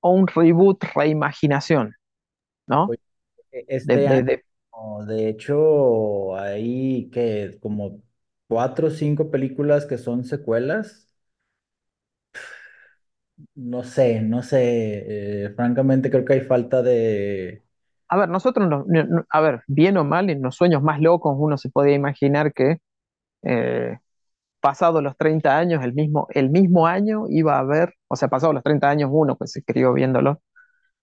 o 0.00 0.12
un 0.12 0.26
reboot, 0.28 0.84
reimaginación, 0.96 1.94
¿no? 2.68 2.96
E- 3.52 3.66
De, 3.82 3.98
Este 3.98 4.08
de- 4.08 4.22
año, 4.22 4.24
de- 4.24 4.44
de 5.06 5.28
hecho, 5.28 6.36
hay 6.36 7.10
que 7.10 7.58
como 7.60 8.02
cuatro 8.48 8.88
o 8.88 8.90
cinco 8.90 9.30
películas 9.30 9.86
que 9.86 9.98
son 9.98 10.24
secuelas. 10.24 11.09
No 13.54 13.82
sé, 13.84 14.20
no 14.22 14.42
sé. 14.42 15.44
eh, 15.46 15.50
francamente, 15.54 16.10
creo 16.10 16.24
que 16.24 16.34
hay 16.34 16.40
falta 16.40 16.82
de. 16.82 17.64
a 18.08 18.16
ver, 18.16 18.28
nosotros, 18.28 18.68
no- 18.68 18.84
no- 18.88 19.04
no- 19.04 19.24
a 19.30 19.40
ver, 19.40 19.62
bien 19.68 19.96
o 19.96 20.04
mal, 20.04 20.30
en 20.30 20.42
los 20.42 20.56
sueños 20.56 20.82
más 20.82 21.00
locos 21.00 21.34
uno 21.38 21.56
se 21.58 21.70
podía 21.70 21.94
imaginar 21.94 22.52
que 22.52 22.78
eh, 23.44 23.98
pasados 24.60 25.02
los 25.02 25.16
30 25.18 25.58
años, 25.58 25.84
el 25.84 25.94
mismo, 25.94 26.28
el 26.32 26.50
mismo 26.50 26.86
año 26.88 27.24
iba 27.30 27.56
a 27.56 27.60
haber, 27.60 27.94
o 28.08 28.16
sea, 28.16 28.28
pasados 28.28 28.54
los 28.54 28.64
30 28.64 28.90
años 28.90 29.10
uno, 29.12 29.36
pues 29.36 29.52
se 29.52 29.64
crió 29.64 29.92
viéndolo, 29.94 30.42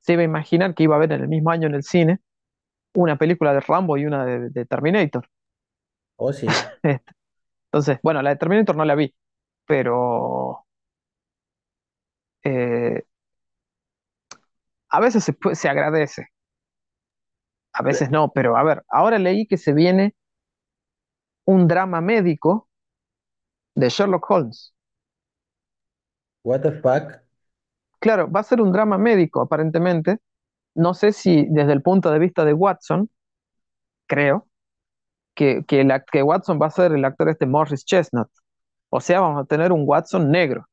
se 0.02 0.13
iba 0.13 0.23
a 0.23 0.26
imaginar 0.26 0.76
que 0.76 0.84
iba 0.84 0.95
a 0.95 0.97
haber 1.00 1.13
en 1.13 1.21
el 1.23 1.28
mismo 1.30 1.52
año 1.52 1.67
en 1.67 1.76
el 1.76 1.84
cine 1.84 2.19
una 2.95 3.17
película 3.17 3.54
de 3.54 3.62
Rambo 3.62 3.97
y 3.97 4.06
una 4.06 4.26
de, 4.26 4.50
de 4.52 4.65
Terminator. 4.65 5.28
Oh, 6.17 6.32
sí. 6.34 6.56
Este, 6.84 7.04
Entonces, 7.67 8.00
bueno, 8.04 8.21
la 8.21 8.32
de 8.32 8.38
Terminator 8.38 8.76
no 8.78 8.86
la 8.86 8.95
vi, 8.95 9.15
pero 9.65 10.66
eh, 12.48 13.04
a 14.90 15.00
veces 15.02 15.30
se, 15.54 15.70
agradece, 15.70 16.30
a 17.74 17.84
veces 17.84 18.10
no, 18.10 18.32
pero 18.32 18.56
a 18.56 18.64
ver, 18.64 18.84
ahora 18.90 19.20
leí 19.20 19.46
que 19.46 19.58
se 19.58 19.74
viene 19.74 20.16
un 21.46 21.68
drama 21.68 22.00
médico 22.00 22.70
de 23.76 23.90
Sherlock 23.90 24.30
Holmes. 24.30 24.74
What 26.44 26.62
the 26.62 26.72
fuck? 26.72 27.22
Claro, 28.00 28.32
va 28.32 28.40
a 28.40 28.44
ser 28.44 28.62
un 28.62 28.72
drama 28.72 28.98
médico 28.98 29.42
aparentemente. 29.42 30.20
No 30.76 30.94
sé 30.94 31.12
si 31.12 31.48
desde 31.50 31.74
el 31.74 31.82
punto 31.82 32.12
de 32.12 32.20
vista 32.20 32.46
de 32.46 32.54
Watson, 32.54 33.10
creo, 34.08 34.48
que, 35.36 35.66
que, 35.68 35.86
que 36.12 36.24
Watson 36.24 36.60
va 36.62 36.68
a 36.68 36.72
ser 36.72 36.94
el 36.94 37.04
actor 37.04 37.30
este 37.30 37.46
Morris 37.46 37.84
Chestnut. 37.84 38.30
O 38.90 39.02
sea, 39.02 39.20
vamos 39.20 39.44
a 39.44 39.46
tener 39.46 39.72
un 39.72 39.84
Watson 39.86 40.32
negro. 40.32 40.66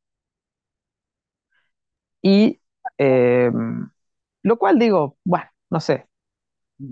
Y 2.24 2.60
eh, 2.98 3.52
lo 4.42 4.58
cual 4.58 4.78
digo, 4.78 5.18
bueno, 5.24 5.46
no 5.70 5.80
sé. 5.80 6.08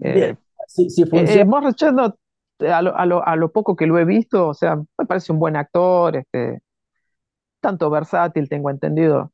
Eh, 0.00 0.36
si, 0.68 0.90
si 0.90 1.04
eh, 1.12 1.42
eh, 1.42 1.46
Chestnut, 1.76 2.16
eh, 2.60 2.70
a 2.72 2.82
lo, 2.82 2.96
a 2.96 3.06
lo- 3.06 3.26
a 3.26 3.36
lo 3.36 3.52
poco 3.52 3.76
que 3.76 3.86
lo 3.86 3.98
he 3.98 4.04
visto, 4.04 4.48
o 4.48 4.54
sea, 4.54 4.76
me 4.76 5.06
parece 5.06 5.32
un 5.32 5.38
buen 5.40 5.56
actor, 5.56 6.16
este, 6.16 6.62
tanto 7.60 7.90
versátil, 7.90 8.48
tengo 8.48 8.70
entendido. 8.70 9.32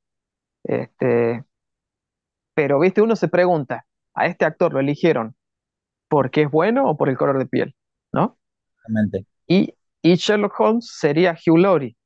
Este, 0.64 1.44
pero, 2.54 2.78
viste, 2.80 3.02
uno 3.02 3.16
se 3.16 3.28
pregunta, 3.28 3.86
¿a 4.14 4.26
este 4.26 4.44
actor 4.44 4.72
lo 4.72 4.80
eligieron 4.80 5.36
porque 6.08 6.42
es 6.44 6.50
bueno 6.52 6.88
o 6.90 6.96
por 6.96 7.08
el 7.08 7.16
color 7.18 7.38
de 7.38 7.46
piel? 7.46 7.76
¿No? 8.12 8.38
Exactamente. 8.76 9.26
Y, 9.46 9.74
y 10.00 10.14
Sherlock 10.14 10.58
Holmes 10.60 10.88
sería 10.96 11.36
Hugh 11.46 11.58
Laurie. 11.58 11.96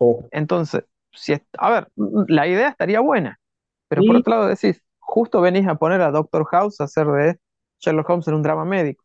Oh, 0.00 0.30
Entonces, 0.30 0.84
si 1.12 1.32
es- 1.34 1.42
a 1.58 1.70
ver, 1.70 1.88
la 2.28 2.46
idea 2.48 2.68
estaría 2.68 3.00
buena, 3.00 3.40
pero 3.88 4.04
por 4.04 4.16
otro 4.16 4.32
lado 4.32 4.48
decís, 4.48 4.82
justo 4.98 5.40
venís 5.40 5.66
a 5.68 5.76
poner 5.76 6.00
a 6.02 6.10
Doctor 6.10 6.46
House 6.46 6.80
a 6.80 6.84
hacer 6.84 7.06
de 7.08 7.40
Sherlock 7.80 8.08
Holmes 8.10 8.28
en 8.28 8.34
un 8.34 8.42
drama 8.42 8.64
médico. 8.64 9.04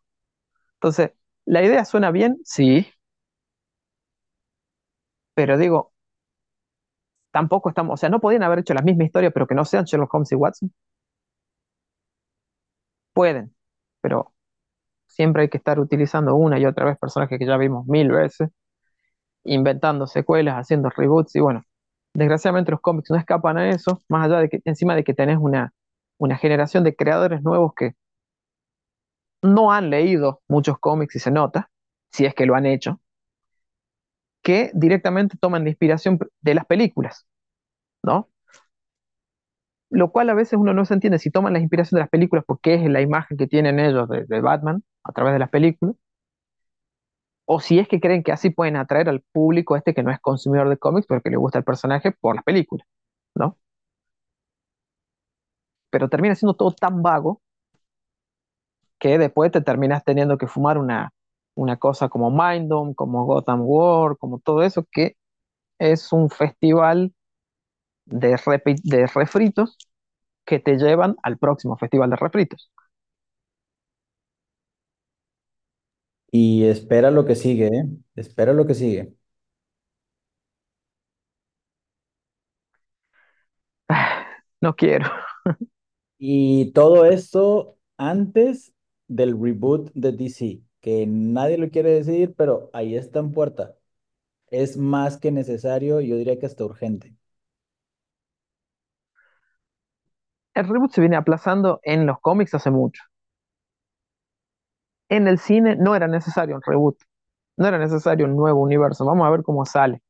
Entonces, 0.76 1.12
la 1.46 1.64
idea 1.64 1.86
suena 1.86 2.12
bien, 2.12 2.38
sí, 2.46 2.88
pero 5.34 5.58
digo, 5.58 5.94
tampoco 7.32 7.70
estamos, 7.70 7.94
o 7.96 7.98
sea, 7.98 8.10
no 8.10 8.20
podían 8.22 8.44
haber 8.44 8.60
hecho 8.60 8.74
la 8.74 8.82
misma 8.82 9.04
historia, 9.06 9.32
pero 9.32 9.48
que 9.48 9.56
no 9.56 9.66
sean 9.66 9.86
Sherlock 9.86 10.14
Holmes 10.14 10.32
y 10.32 10.36
Watson. 10.36 10.72
Pueden, 13.14 13.56
pero 14.02 14.34
siempre 15.08 15.44
hay 15.44 15.50
que 15.50 15.58
estar 15.58 15.80
utilizando 15.80 16.36
una 16.36 16.60
y 16.60 16.66
otra 16.68 16.86
vez 16.86 16.98
personajes 17.00 17.40
que 17.40 17.46
ya 17.48 17.58
vimos 17.58 17.88
mil 17.88 18.12
veces, 18.12 18.50
inventando 19.46 20.08
secuelas, 20.08 20.56
haciendo 20.58 20.90
reboots 20.92 21.36
y 21.36 21.42
bueno, 21.42 21.64
desgraciadamente 22.16 22.72
los 22.72 22.82
cómics 22.82 23.12
no 23.12 23.18
escapan 23.18 23.58
a 23.58 23.70
eso, 23.70 24.02
más 24.10 24.26
allá 24.26 24.40
de 24.40 24.50
que 24.50 24.62
encima 24.66 24.96
de 24.96 25.04
que 25.04 25.14
tenés 25.14 25.38
una, 25.40 25.74
una 26.20 26.38
generación 26.38 26.84
de 26.84 26.96
creadores 26.96 27.44
nuevos 27.44 27.74
que 27.76 27.94
no 29.44 29.72
han 29.72 29.90
leído 29.90 30.42
muchos 30.50 30.78
cómics 30.80 31.16
y 31.16 31.20
se 31.20 31.32
nota, 31.32 31.70
si 32.12 32.26
es 32.26 32.36
que 32.36 32.46
lo 32.46 32.56
han 32.56 32.66
hecho, 32.66 33.00
que 34.44 34.72
directamente 34.74 35.38
toman 35.40 35.64
la 35.64 35.70
inspiración 35.70 36.20
de 36.42 36.56
las 36.56 36.66
películas, 36.66 37.26
¿no? 38.04 38.30
Lo 39.90 40.12
cual 40.12 40.30
a 40.30 40.34
veces 40.36 40.60
uno 40.60 40.74
no 40.76 40.86
se 40.86 40.94
entiende 40.94 41.18
si 41.20 41.32
toman 41.32 41.54
la 41.54 41.60
inspiración 41.60 41.98
de 41.98 42.02
las 42.02 42.10
películas 42.10 42.44
porque 42.48 42.76
es 42.76 42.88
la 42.90 43.02
imagen 43.02 43.38
que 43.38 43.48
tienen 43.48 43.80
ellos 43.80 44.08
de, 44.10 44.26
de 44.26 44.42
Batman 44.42 44.84
a 45.04 45.12
través 45.14 45.34
de 45.34 45.40
las 45.40 45.50
películas, 45.50 45.96
o 47.46 47.60
si 47.60 47.80
es 47.80 47.88
que 47.88 48.00
creen 48.00 48.24
que 48.24 48.32
así 48.32 48.50
pueden 48.50 48.76
atraer 48.78 49.10
al 49.10 49.22
público 49.32 49.76
este 49.76 49.94
que 49.94 50.04
no 50.04 50.12
es 50.12 50.20
consumidor 50.20 50.70
de 50.70 50.78
cómics, 50.78 51.08
pero 51.08 51.22
que 51.22 51.30
le 51.30 51.38
gusta 51.38 51.60
el 51.60 51.66
personaje 51.66 52.12
por 52.12 52.36
las 52.36 52.44
películas, 52.44 52.88
¿no? 53.36 53.58
Pero 55.90 56.10
termina 56.10 56.36
siendo 56.36 56.54
todo 56.56 56.72
tan 56.72 57.02
vago 57.02 57.42
que 59.00 59.18
después 59.18 59.52
te 59.52 59.62
terminas 59.62 60.04
teniendo 60.04 60.38
que 60.38 60.48
fumar 60.48 60.78
una, 60.78 61.12
una 61.56 61.78
cosa 61.78 62.10
como 62.10 62.32
Mindom, 62.32 62.94
como 62.94 63.26
Gotham 63.26 63.62
War, 63.64 64.18
como 64.18 64.40
todo 64.40 64.64
eso, 64.64 64.86
que 64.92 65.16
es 65.80 66.14
un 66.14 66.30
festival 66.30 67.14
de, 68.06 68.38
refritos 69.14 69.78
que 70.46 70.60
te 70.60 70.78
llevan 70.78 71.16
al 71.24 71.38
próximo 71.38 71.78
festival 71.78 72.10
de 72.12 72.16
refritos. 72.18 72.72
Y 76.36 76.66
espera 76.66 77.12
lo 77.12 77.26
que 77.26 77.36
sigue, 77.36 77.68
¿eh? 77.68 77.86
Espera 78.16 78.54
lo 78.54 78.66
que 78.68 78.74
sigue. 78.76 79.14
No 84.62 84.76
quiero. 84.76 85.10
Y 86.18 86.72
todo 86.74 87.06
esto 87.06 87.78
antes 87.98 88.74
del 89.08 89.40
reboot 89.42 89.92
de 89.94 90.12
DC, 90.12 90.62
que 90.82 91.06
nadie 91.08 91.58
lo 91.58 91.70
quiere 91.70 91.92
decir, 91.92 92.34
pero 92.38 92.70
ahí 92.74 92.96
está 92.96 93.20
en 93.20 93.32
puerta. 93.34 93.76
Es 94.50 94.78
más 94.78 95.18
que 95.20 95.32
necesario, 95.32 96.02
yo 96.02 96.18
diría 96.18 96.40
que 96.40 96.46
hasta 96.48 96.66
urgente. 96.66 97.16
El 100.54 100.68
reboot 100.68 100.92
se 100.92 101.00
viene 101.02 101.16
aplazando 101.16 101.80
en 101.84 102.06
los 102.06 102.20
cómics 102.20 102.54
hace 102.56 102.70
mucho. 102.72 103.04
En 105.10 105.28
el 105.28 105.40
cine 105.40 105.76
no 105.76 105.96
era 105.96 106.08
necesario 106.08 106.56
un 106.56 106.62
reboot, 106.66 106.98
no 107.58 107.68
era 107.68 107.78
necesario 107.80 108.26
un 108.28 108.36
nuevo 108.36 108.62
universo. 108.62 109.06
Vamos 109.06 109.28
a 109.28 109.32
ver 109.32 109.44
cómo 109.44 109.66
sale. 109.66 110.02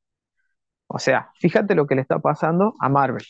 O 0.87 0.99
sea, 0.99 1.31
fíjate 1.39 1.75
lo 1.75 1.87
que 1.87 1.95
le 1.95 2.01
está 2.01 2.19
pasando 2.19 2.75
a 2.79 2.89
Marvel. 2.89 3.23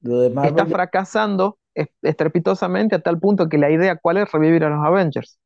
Lo 0.00 0.20
de 0.22 0.30
Está 0.40 0.64
Marvel, 0.64 0.66
fracasando 0.66 1.58
es- 1.74 1.88
estrepitosamente 2.02 2.96
a 2.96 3.00
tal 3.00 3.18
punto 3.20 3.48
que 3.48 3.58
la 3.58 3.70
idea, 3.70 3.96
¿cuál 3.96 4.18
es? 4.18 4.30
Revivir 4.32 4.64
a 4.64 4.70
los 4.70 4.84
Avengers. 4.84 5.38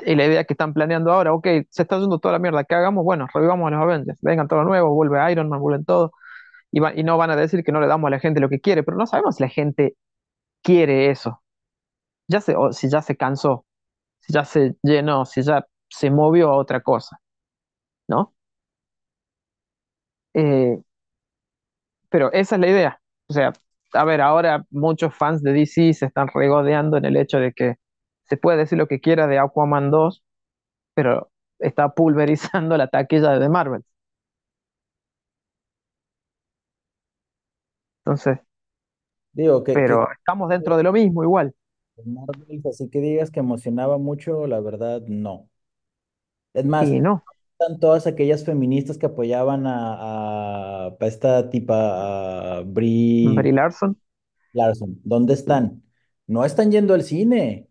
Y 0.00 0.14
la 0.14 0.26
idea 0.26 0.44
que 0.44 0.54
están 0.54 0.74
planeando 0.74 1.12
ahora, 1.12 1.32
ok, 1.32 1.46
se 1.70 1.82
está 1.82 1.98
yendo 1.98 2.18
toda 2.20 2.32
la 2.32 2.38
mierda, 2.38 2.62
¿qué 2.64 2.74
hagamos? 2.76 3.04
Bueno, 3.04 3.26
revivamos 3.34 3.66
a 3.66 3.70
los 3.72 3.82
Avengers, 3.82 4.18
vengan 4.22 4.46
todos 4.46 4.64
nuevos, 4.64 4.92
vuelve 4.94 5.32
Iron 5.32 5.48
Man, 5.48 5.60
vuelven 5.60 5.84
todos, 5.84 6.12
y, 6.72 6.80
va- 6.80 6.94
y 6.94 7.04
no 7.04 7.18
van 7.18 7.30
a 7.30 7.36
decir 7.36 7.64
que 7.64 7.72
no 7.72 7.80
le 7.80 7.88
damos 7.88 8.08
a 8.08 8.10
la 8.12 8.20
gente 8.20 8.40
lo 8.40 8.48
que 8.50 8.60
quiere, 8.60 8.82
pero 8.84 8.96
no 8.98 9.06
sabemos 9.06 9.36
si 9.36 9.44
la 9.44 9.48
gente 9.50 9.96
quiere 10.68 11.10
eso, 11.10 11.42
ya 12.28 12.40
se, 12.40 12.54
si 12.72 12.90
ya 12.90 13.02
se 13.02 13.16
cansó, 13.16 13.66
si 14.20 14.32
ya 14.34 14.44
se 14.44 14.76
llenó, 14.82 15.26
si 15.26 15.42
ya 15.42 15.66
se 15.90 16.10
movió 16.10 16.50
a 16.50 16.56
otra 16.58 16.82
cosa, 16.82 17.20
¿no? 18.08 18.34
Eh, 20.34 20.78
pero 22.08 22.32
esa 22.32 22.56
es 22.56 22.60
la 22.60 22.68
idea. 22.68 23.00
O 23.28 23.32
sea, 23.32 23.52
a 23.94 24.04
ver, 24.04 24.20
ahora 24.20 24.64
muchos 24.70 25.14
fans 25.14 25.42
de 25.42 25.52
DC 25.52 25.92
se 25.94 26.06
están 26.06 26.28
regodeando 26.32 26.96
en 26.96 27.04
el 27.04 27.16
hecho 27.16 27.38
de 27.38 27.52
que 27.52 27.76
se 28.24 28.36
puede 28.36 28.58
decir 28.58 28.78
lo 28.78 28.88
que 28.88 29.00
quiera 29.00 29.26
de 29.26 29.38
Aquaman 29.38 29.90
2, 29.90 30.22
pero 30.94 31.30
está 31.58 31.90
pulverizando 31.94 32.76
la 32.78 32.88
taquilla 32.88 33.38
de 33.38 33.48
Marvel. 33.48 33.84
Entonces, 38.04 38.38
Digo, 39.38 39.64
que, 39.64 39.84
que 39.84 39.94
pero 39.94 40.08
estamos 40.12 40.48
dentro 40.50 40.76
de 40.76 40.82
lo 40.82 40.92
mismo 40.92 41.22
igual. 41.22 41.54
Marvel, 42.04 42.62
así 42.68 42.88
que 42.90 43.00
digas 43.00 43.30
que 43.30 43.40
emocionaba 43.40 43.98
mucho, 43.98 44.46
la 44.48 44.60
verdad, 44.60 45.02
no. 45.06 45.48
Es 46.54 46.64
más, 46.64 46.90
Y 46.90 47.00
no, 47.00 47.22
están 47.52 47.80
todas 47.80 48.06
aquellas 48.06 48.44
feministas 48.44 48.98
que 48.98 49.06
apoyaban 49.06 49.66
a, 49.66 50.86
a, 50.88 50.96
a 51.00 51.06
esta 51.06 51.50
tipa, 51.50 52.58
a 52.58 52.62
Brie 52.62 53.28
Brie 53.34 53.52
Larson. 53.52 53.96
Larson. 54.52 55.00
¿Dónde 55.04 55.32
están? 55.34 55.82
No 56.26 56.44
están 56.44 56.70
yendo 56.70 56.92
al 56.94 57.02
cine. 57.02 57.68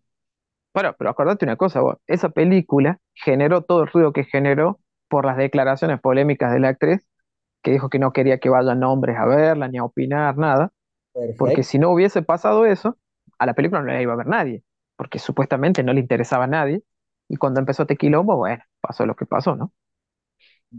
Bueno, 0.74 0.96
pero 0.98 1.10
acordate 1.10 1.46
una 1.46 1.56
cosa, 1.58 1.82
vos, 1.82 1.98
esa 2.08 2.30
película 2.30 3.00
generó 3.16 3.64
todo 3.64 3.82
el 3.84 3.88
ruido 3.90 4.14
que 4.14 4.26
generó 4.26 4.80
por 5.10 5.26
las 5.26 5.38
declaraciones 5.38 6.00
polémicas 6.00 6.52
de 6.54 6.60
la 6.60 6.70
actriz, 6.70 7.02
que 7.64 7.72
dijo 7.72 7.90
que 7.90 8.00
no 8.00 8.14
quería 8.14 8.40
que 8.40 8.50
vayan 8.50 8.84
hombres 8.84 9.18
a 9.18 9.26
verla 9.26 9.68
ni 9.70 9.78
a 9.80 9.86
opinar, 9.86 10.38
nada. 10.38 10.72
Porque 11.38 11.64
si 11.64 11.80
no 11.80 11.92
hubiese 11.92 12.22
pasado 12.22 12.66
eso, 12.66 12.98
a 13.40 13.46
la 13.46 13.54
película 13.54 13.82
no 13.82 13.88
la 13.88 14.02
iba 14.02 14.14
a 14.14 14.16
ver 14.18 14.28
nadie, 14.28 14.64
porque 14.96 15.20
supuestamente 15.20 15.84
no 15.84 15.94
le 15.94 16.00
interesaba 16.02 16.46
a 16.46 16.48
nadie. 16.48 16.84
Y 17.30 17.38
cuando 17.38 17.60
empezó 17.60 17.86
Tequilombo, 17.86 18.38
bueno, 18.38 18.64
pasó 18.82 19.06
lo 19.06 19.16
que 19.16 19.26
pasó, 19.26 19.56
¿no? 19.56 19.74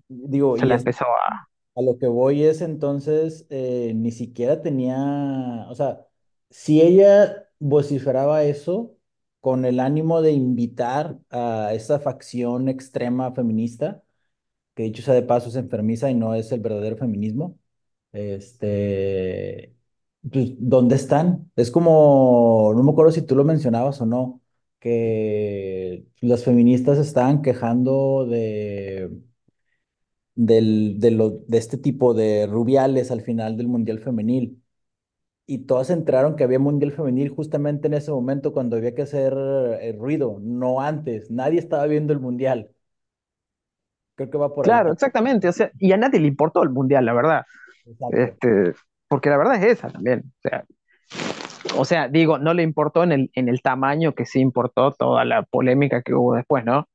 Digo, 0.08 0.58
Se 0.58 0.66
y 0.66 0.66
la 0.66 0.74
es, 0.74 0.84
empezó 0.84 1.04
a... 1.06 1.48
a 1.76 1.82
lo 1.82 1.98
que 1.98 2.06
voy 2.08 2.44
es 2.44 2.62
entonces, 2.62 3.46
eh, 3.50 3.92
ni 3.96 4.12
siquiera 4.12 4.62
tenía, 4.62 5.66
o 5.70 5.74
sea, 5.74 6.06
si 6.50 6.80
ella 6.82 7.48
vociferaba 7.58 8.44
eso 8.44 8.96
con 9.40 9.64
el 9.64 9.80
ánimo 9.80 10.22
de 10.22 10.32
invitar 10.32 11.18
a 11.30 11.72
esa 11.74 12.00
facción 12.00 12.68
extrema 12.68 13.32
feminista, 13.34 14.02
que 14.74 14.84
dicho 14.84 15.02
sea 15.02 15.14
de 15.14 15.22
paso 15.24 15.50
es 15.50 15.56
enfermiza 15.56 16.10
y 16.10 16.16
no 16.16 16.34
es 16.34 16.52
el 16.52 16.60
verdadero 16.60 16.98
feminismo, 16.98 17.58
este, 18.12 19.76
pues, 20.30 20.52
¿dónde 20.58 20.96
están? 20.96 21.50
Es 21.56 21.70
como, 21.70 22.72
no 22.74 22.82
me 22.82 22.90
acuerdo 22.92 23.12
si 23.12 23.22
tú 23.22 23.36
lo 23.36 23.44
mencionabas 23.44 24.00
o 24.00 24.06
no, 24.06 24.40
que 24.80 26.06
las 26.20 26.44
feministas 26.44 26.98
estaban 26.98 27.42
quejando 27.42 28.26
de, 28.26 29.10
del, 30.34 30.96
de, 31.00 31.10
lo, 31.10 31.30
de 31.30 31.58
este 31.58 31.78
tipo 31.78 32.14
de 32.14 32.46
rubiales 32.46 33.10
al 33.10 33.22
final 33.22 33.56
del 33.56 33.68
Mundial 33.68 33.98
Femenil. 34.00 34.62
Y 35.46 35.60
todas 35.60 35.88
se 35.88 35.94
enteraron 35.94 36.36
que 36.36 36.44
había 36.44 36.58
Mundial 36.58 36.92
Femenil 36.92 37.30
justamente 37.30 37.88
en 37.88 37.94
ese 37.94 38.12
momento 38.12 38.52
cuando 38.52 38.76
había 38.76 38.94
que 38.94 39.02
hacer 39.02 39.34
eh, 39.80 39.96
ruido, 39.98 40.38
no 40.42 40.80
antes. 40.80 41.30
Nadie 41.30 41.58
estaba 41.58 41.86
viendo 41.86 42.12
el 42.12 42.20
Mundial. 42.20 42.70
Creo 44.14 44.30
que 44.30 44.38
va 44.38 44.54
por 44.54 44.66
ahí 44.66 44.70
Claro, 44.70 44.92
exactamente, 44.92 45.48
o 45.48 45.52
sea, 45.52 45.70
y 45.78 45.92
a 45.92 45.96
nadie 45.96 46.20
le 46.20 46.28
importó 46.28 46.62
el 46.62 46.70
mundial, 46.70 47.04
la 47.06 47.12
verdad. 47.14 47.42
Exacto. 47.86 48.16
Este, 48.16 48.74
porque 49.08 49.30
la 49.30 49.38
verdad 49.38 49.56
es 49.62 49.78
esa 49.78 49.90
también. 49.90 50.32
O 50.44 50.48
sea, 50.48 50.64
o 51.76 51.84
sea, 51.84 52.08
digo, 52.08 52.38
no 52.38 52.54
le 52.54 52.62
importó 52.62 53.02
en 53.04 53.12
el, 53.12 53.30
en 53.34 53.48
el 53.48 53.62
tamaño 53.62 54.14
que 54.14 54.26
sí 54.26 54.40
importó 54.40 54.92
toda 54.92 55.24
la 55.24 55.42
polémica 55.42 56.02
que 56.02 56.14
hubo 56.14 56.34
después, 56.34 56.64
¿no? 56.64 56.86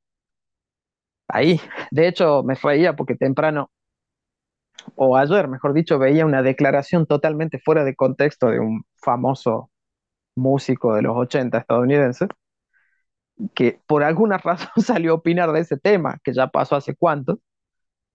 Ahí, 1.28 1.60
de 1.90 2.08
hecho, 2.08 2.42
me 2.42 2.54
reía 2.54 2.96
porque 2.96 3.14
temprano, 3.16 3.70
o 4.96 5.16
ayer, 5.16 5.48
mejor 5.48 5.72
dicho, 5.72 5.98
veía 5.98 6.26
una 6.26 6.42
declaración 6.42 7.06
totalmente 7.06 7.58
fuera 7.58 7.84
de 7.84 7.94
contexto 7.96 8.48
de 8.48 8.60
un 8.60 8.84
famoso 8.96 9.70
músico 10.36 10.94
de 10.96 11.02
los 11.02 11.16
80 11.16 11.58
estadounidense, 11.58 12.28
que 13.54 13.80
por 13.86 14.02
alguna 14.04 14.38
razón 14.44 14.68
salió 14.84 15.12
a 15.12 15.14
opinar 15.16 15.52
de 15.52 15.60
ese 15.60 15.76
tema, 15.78 16.18
que 16.24 16.32
ya 16.32 16.48
pasó 16.48 16.76
hace 16.76 16.94
cuánto. 16.96 17.40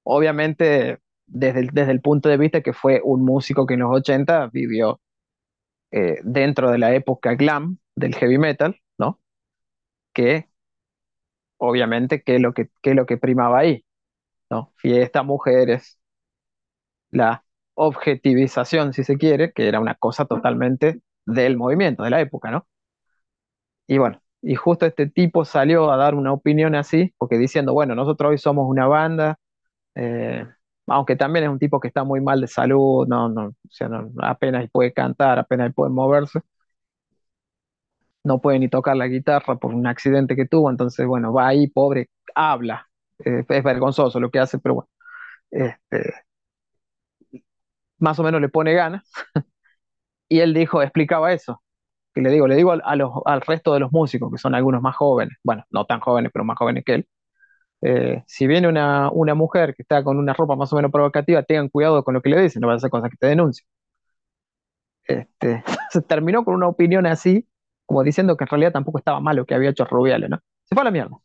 Obviamente, 0.04 1.00
desde 1.30 1.62
el, 1.62 1.68
desde 1.72 1.92
el 1.92 2.02
punto 2.02 2.30
de 2.30 2.38
vista 2.38 2.62
que 2.62 2.74
fue 2.74 3.02
un 3.04 3.24
músico 3.26 3.66
que 3.66 3.76
en 3.76 3.82
los 3.82 3.92
80 3.96 4.48
vivió 4.48 5.02
eh, 5.92 6.18
dentro 6.24 6.72
de 6.72 6.80
la 6.80 6.94
época 6.96 7.36
glam 7.36 7.80
del 7.96 8.16
heavy 8.16 8.38
metal, 8.38 8.80
¿no? 8.98 9.20
Que 10.14 10.50
obviamente, 11.58 12.24
¿qué 12.24 12.36
es 12.36 12.42
lo 12.42 12.54
que, 12.54 12.70
qué 12.82 12.92
es 12.92 12.96
lo 12.96 13.06
que 13.06 13.18
primaba 13.18 13.60
ahí? 13.60 13.86
¿No? 14.52 14.74
Fiesta, 14.78 15.24
mujeres, 15.24 16.00
la 17.12 17.44
objetivización, 17.76 18.94
si 18.94 19.04
se 19.04 19.18
quiere, 19.18 19.52
que 19.54 19.68
era 19.68 19.80
una 19.80 19.94
cosa 19.96 20.26
totalmente 20.26 21.02
del 21.26 21.56
movimiento, 21.58 22.04
de 22.04 22.10
la 22.10 22.22
época, 22.22 22.50
¿no? 22.52 22.68
Y 23.88 23.98
bueno, 23.98 24.22
y 24.42 24.56
justo 24.56 24.86
este 24.86 25.08
tipo 25.10 25.46
salió 25.46 25.92
a 25.92 25.98
dar 25.98 26.16
una 26.16 26.34
opinión 26.34 26.76
así, 26.76 27.14
porque 27.18 27.38
diciendo, 27.38 27.74
bueno, 27.74 27.96
nosotros 27.96 28.32
hoy 28.32 28.38
somos 28.38 28.68
una 28.70 28.88
banda, 28.88 29.40
eh, 29.96 30.48
aunque 30.90 31.16
también 31.16 31.46
es 31.46 31.52
un 31.52 31.60
tipo 31.60 31.80
que 31.80 31.88
está 31.90 32.04
muy 32.04 32.22
mal 32.22 32.42
de 32.42 32.48
salud, 32.48 33.08
no, 33.08 33.30
no, 33.30 33.48
o 33.50 33.54
sea, 33.70 33.90
apenas 34.24 34.70
puede 34.72 34.94
cantar, 34.94 35.40
apenas 35.40 35.74
puede 35.74 35.92
moverse, 35.92 36.42
no 38.24 38.42
puede 38.42 38.60
ni 38.60 38.70
tocar 38.70 38.96
la 38.98 39.08
guitarra 39.08 39.58
por 39.58 39.74
un 39.74 39.88
accidente 39.88 40.36
que 40.36 40.46
tuvo, 40.48 40.70
entonces, 40.70 41.06
bueno, 41.08 41.34
va 41.34 41.48
ahí, 41.48 41.68
pobre, 41.68 42.10
habla, 42.36 42.88
es 43.20 43.64
vergonzoso 43.64 44.20
lo 44.20 44.30
que 44.32 44.40
hace, 44.40 44.60
pero 44.60 44.76
bueno, 44.76 44.90
este, 45.52 46.14
más 48.00 48.20
o 48.20 48.24
menos 48.24 48.42
le 48.42 48.50
pone 48.50 48.74
ganas, 48.74 49.04
y 50.30 50.40
él 50.40 50.54
dijo, 50.54 50.82
explicaba 50.82 51.34
eso, 51.34 51.62
que 52.16 52.22
le 52.22 52.32
digo, 52.32 52.48
le 52.48 52.56
digo 52.58 52.74
al 52.74 53.42
resto 53.42 53.74
de 53.76 53.82
los 53.82 53.92
músicos, 53.92 54.32
que 54.32 54.38
son 54.40 54.56
algunos 54.56 54.82
más 54.82 54.96
jóvenes, 54.96 55.38
bueno, 55.44 55.66
no 55.72 55.86
tan 55.86 56.00
jóvenes, 56.02 56.32
pero 56.34 56.46
más 56.46 56.58
jóvenes 56.58 56.84
que 56.86 56.96
él, 56.96 57.10
eh, 57.82 58.24
si 58.28 58.48
viene 58.48 58.68
una, 58.70 59.10
una 59.12 59.36
mujer 59.36 59.76
que 59.76 59.84
está 59.84 60.04
con 60.04 60.18
una 60.18 60.34
ropa 60.34 60.56
más 60.56 60.72
o 60.74 60.76
menos 60.76 60.92
provocativa, 60.92 61.44
tengan 61.44 61.70
cuidado 61.70 62.04
con 62.04 62.14
lo 62.14 62.22
que 62.22 62.30
le 62.30 62.42
dicen, 62.42 62.62
no 62.62 62.68
van 62.68 62.76
a 62.76 62.78
hacer 62.78 62.90
cosas 62.92 63.10
que 63.12 63.18
te 63.18 63.28
denuncien. 63.28 63.68
Este, 65.08 65.64
se 65.92 66.02
terminó 66.02 66.44
con 66.46 66.56
una 66.56 66.68
opinión 66.68 67.06
así, 67.06 67.48
como 67.86 68.04
diciendo 68.04 68.38
que 68.38 68.44
en 68.46 68.50
realidad 68.50 68.72
tampoco 68.74 69.00
estaba 69.00 69.20
mal 69.20 69.36
lo 69.36 69.46
que 69.46 69.56
había 69.56 69.70
hecho 69.72 69.86
Rubiales, 69.86 70.30
¿no? 70.30 70.40
Se 70.66 70.76
fue 70.76 70.82
a 70.82 70.86
la 70.86 70.92
mierda. 70.92 71.12
O 71.16 71.22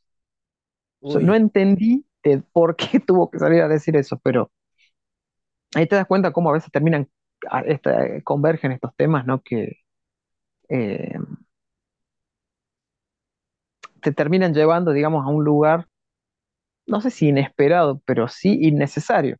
sea, 1.08 1.20
no 1.22 1.34
entendí 1.34 2.04
por 2.52 2.76
qué 2.76 3.00
tuvo 3.06 3.30
que 3.30 3.38
salir 3.38 3.62
a 3.62 3.68
decir 3.68 3.96
eso, 3.96 4.18
pero 4.22 4.50
ahí 5.74 5.86
te 5.86 5.96
das 5.96 6.06
cuenta 6.06 6.32
cómo 6.32 6.50
a 6.50 6.52
veces 6.54 6.70
terminan, 6.70 7.08
esta- 7.66 8.20
convergen 8.22 8.72
estos 8.72 8.94
temas, 8.96 9.26
¿no? 9.26 9.42
Que 9.42 9.80
eh, 10.68 11.14
te 14.00 14.12
terminan 14.12 14.54
llevando, 14.54 14.92
digamos, 14.92 15.24
a 15.26 15.28
un 15.30 15.42
lugar, 15.44 15.88
no 16.86 17.00
sé 17.00 17.10
si 17.10 17.28
inesperado, 17.28 18.00
pero 18.06 18.28
sí 18.28 18.58
innecesario, 18.62 19.36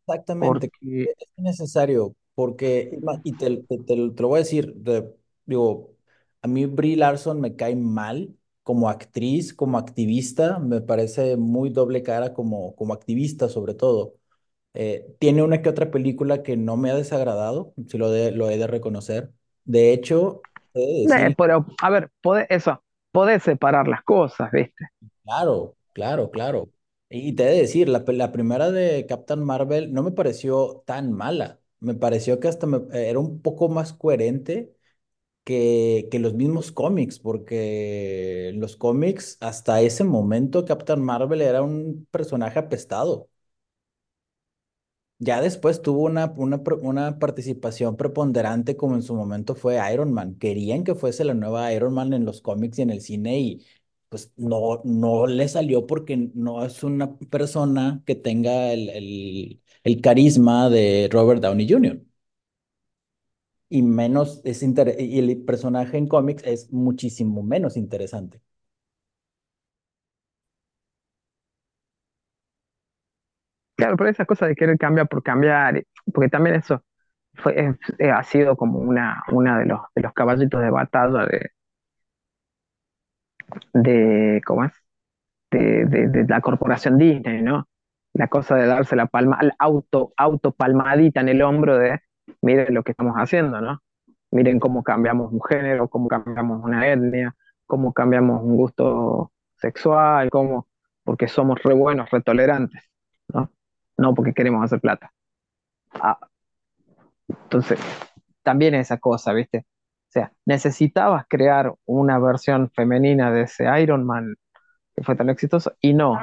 exactamente. 0.00 0.70
porque, 0.78 1.14
Es 1.18 1.28
necesario 1.38 2.14
porque, 2.34 3.00
y 3.22 3.34
te, 3.36 3.58
te, 3.64 3.78
te 3.78 3.96
lo 3.96 4.14
te 4.14 4.22
lo 4.22 4.28
voy 4.28 4.36
a 4.38 4.42
decir, 4.42 4.74
de- 4.76 5.12
digo, 5.46 5.96
a 6.42 6.48
mí 6.48 6.66
Brie 6.66 6.96
Larson 6.96 7.40
me 7.40 7.56
cae 7.56 7.76
mal 7.76 8.36
como 8.62 8.88
actriz, 8.90 9.54
como 9.54 9.78
activista, 9.78 10.58
me 10.58 10.80
parece 10.80 11.36
muy 11.36 11.70
doble 11.70 12.02
cara 12.02 12.34
como, 12.34 12.74
como 12.76 12.92
activista 12.94 13.48
sobre 13.48 13.74
todo. 13.74 14.16
Eh, 14.74 15.16
tiene 15.20 15.42
una 15.42 15.62
que 15.62 15.68
otra 15.70 15.90
película 15.90 16.42
que 16.42 16.56
no 16.56 16.76
me 16.78 16.90
ha 16.90 16.96
desagradado, 16.96 17.74
si 17.88 17.98
lo, 17.98 18.10
de, 18.10 18.32
lo 18.32 18.50
he 18.50 18.58
de 18.58 18.66
reconocer. 18.68 19.32
De 19.64 19.92
hecho, 19.92 20.46
eh, 20.74 21.08
pero, 21.36 21.66
a 21.82 21.90
ver, 21.90 22.10
podés, 22.22 22.46
eso, 22.50 22.82
podés 23.12 23.42
separar 23.42 23.88
las 23.88 24.02
cosas, 24.04 24.50
¿viste? 24.52 24.86
claro, 25.24 25.76
claro, 25.92 26.30
claro. 26.30 26.70
Y 27.08 27.34
te 27.34 27.44
he 27.44 27.46
de 27.52 27.60
decir, 27.62 27.88
la, 27.88 28.04
la 28.08 28.32
primera 28.32 28.70
de 28.72 29.06
Captain 29.06 29.40
Marvel 29.44 29.92
no 29.92 30.02
me 30.02 30.10
pareció 30.10 30.82
tan 30.86 31.12
mala. 31.12 31.60
Me 31.78 31.94
pareció 31.94 32.40
que 32.40 32.48
hasta 32.48 32.66
me- 32.66 32.78
eh, 32.98 33.10
era 33.10 33.18
un 33.20 33.40
poco 33.42 33.68
más 33.68 33.92
coherente 33.92 34.74
que, 35.44 36.08
que 36.10 36.18
los 36.20 36.34
mismos 36.34 36.72
cómics, 36.72 37.18
porque 37.20 38.52
los 38.56 38.76
cómics 38.76 39.38
hasta 39.40 39.80
ese 39.82 40.04
momento 40.04 40.64
Captain 40.66 41.02
Marvel 41.02 41.42
era 41.42 41.62
un 41.62 42.06
personaje 42.12 42.58
apestado. 42.60 43.28
Ya 45.18 45.40
después 45.40 45.80
tuvo 45.80 46.02
una, 46.04 46.34
una, 46.36 46.60
una 46.82 47.18
participación 47.18 47.96
preponderante 47.96 48.76
como 48.76 48.96
en 48.96 49.02
su 49.02 49.14
momento 49.14 49.54
fue 49.54 49.78
Iron 49.92 50.12
Man. 50.12 50.34
Querían 50.38 50.84
que 50.84 50.94
fuese 50.94 51.24
la 51.24 51.32
nueva 51.34 51.72
Iron 51.72 51.94
Man 51.94 52.12
en 52.12 52.26
los 52.26 52.42
cómics 52.42 52.78
y 52.78 52.82
en 52.82 52.90
el 52.90 53.00
cine 53.00 53.38
pues 54.08 54.32
no, 54.36 54.80
no 54.84 55.26
le 55.26 55.48
salió 55.48 55.86
porque 55.86 56.30
no 56.34 56.64
es 56.64 56.82
una 56.84 57.16
persona 57.18 58.02
que 58.06 58.14
tenga 58.14 58.72
el, 58.72 58.88
el, 58.90 59.62
el 59.84 60.00
carisma 60.00 60.70
de 60.70 61.08
Robert 61.12 61.42
Downey 61.42 61.68
Jr. 61.70 62.02
Y 63.68 63.82
menos 63.82 64.40
es 64.44 64.62
inter- 64.64 64.96
y 65.00 65.18
el 65.20 65.40
personaje 65.44 65.98
en 65.98 66.08
cómics 66.08 66.42
es 66.44 66.72
muchísimo 66.72 67.42
menos 67.44 67.76
interesante. 67.76 68.40
Claro, 73.76 73.96
pero 73.96 74.08
esa 74.10 74.24
cosa 74.24 74.46
de 74.46 74.54
querer 74.56 74.78
cambiar 74.78 75.08
por 75.08 75.22
cambiar, 75.22 75.84
porque 76.12 76.28
también 76.30 76.56
eso 76.56 76.82
fue, 77.34 77.58
es- 77.60 77.76
eh, 77.98 78.10
ha 78.10 78.22
sido 78.24 78.56
como 78.56 78.78
una, 78.80 79.22
una 79.32 79.58
de 79.58 79.66
los, 79.66 79.80
de 79.94 80.02
los 80.02 80.12
caballitos 80.14 80.62
de 80.62 80.70
batalla 80.70 81.26
de, 81.26 81.50
de, 83.72 84.40
¿cómo 84.44 84.64
es? 84.64 84.72
De, 85.50 85.86
de, 85.86 86.08
de 86.08 86.24
la 86.26 86.40
corporación 86.40 86.98
Disney, 86.98 87.42
¿no? 87.42 87.68
La 88.14 88.28
cosa 88.28 88.56
de 88.56 88.66
darse 88.66 88.96
la 88.96 89.06
palma, 89.06 89.38
la 89.42 89.54
auto, 89.58 90.12
auto 90.16 90.52
palmadita 90.52 91.20
en 91.20 91.28
el 91.28 91.42
hombro 91.42 91.78
de, 91.78 92.00
miren 92.42 92.74
lo 92.74 92.82
que 92.82 92.92
estamos 92.92 93.14
haciendo, 93.16 93.60
¿no? 93.60 93.82
Miren 94.30 94.58
cómo 94.60 94.82
cambiamos 94.82 95.32
un 95.32 95.42
género, 95.42 95.88
cómo 95.88 96.08
cambiamos 96.08 96.62
una 96.64 96.88
etnia, 96.90 97.34
cómo 97.66 97.92
cambiamos 97.92 98.42
un 98.42 98.56
gusto 98.56 99.32
sexual, 99.56 100.30
cómo, 100.30 100.68
porque 101.04 101.28
somos 101.28 101.62
re 101.62 101.74
buenos, 101.74 102.10
re 102.10 102.22
tolerantes, 102.22 102.82
¿no? 103.28 103.50
No 103.98 104.14
porque 104.14 104.34
queremos 104.34 104.64
hacer 104.64 104.80
plata. 104.80 105.12
Ah, 105.94 106.18
entonces, 107.28 107.80
también 108.42 108.74
esa 108.74 108.98
cosa, 108.98 109.32
¿viste? 109.32 109.66
O 110.08 110.12
sea, 110.12 110.32
necesitabas 110.46 111.26
crear 111.28 111.74
una 111.86 112.18
versión 112.18 112.70
femenina 112.70 113.30
de 113.32 113.42
ese 113.42 113.64
Iron 113.80 114.04
Man 114.06 114.34
que 114.96 115.04
fue 115.04 115.16
tan 115.16 115.30
exitoso 115.30 115.74
y 115.80 115.94
no, 115.94 116.18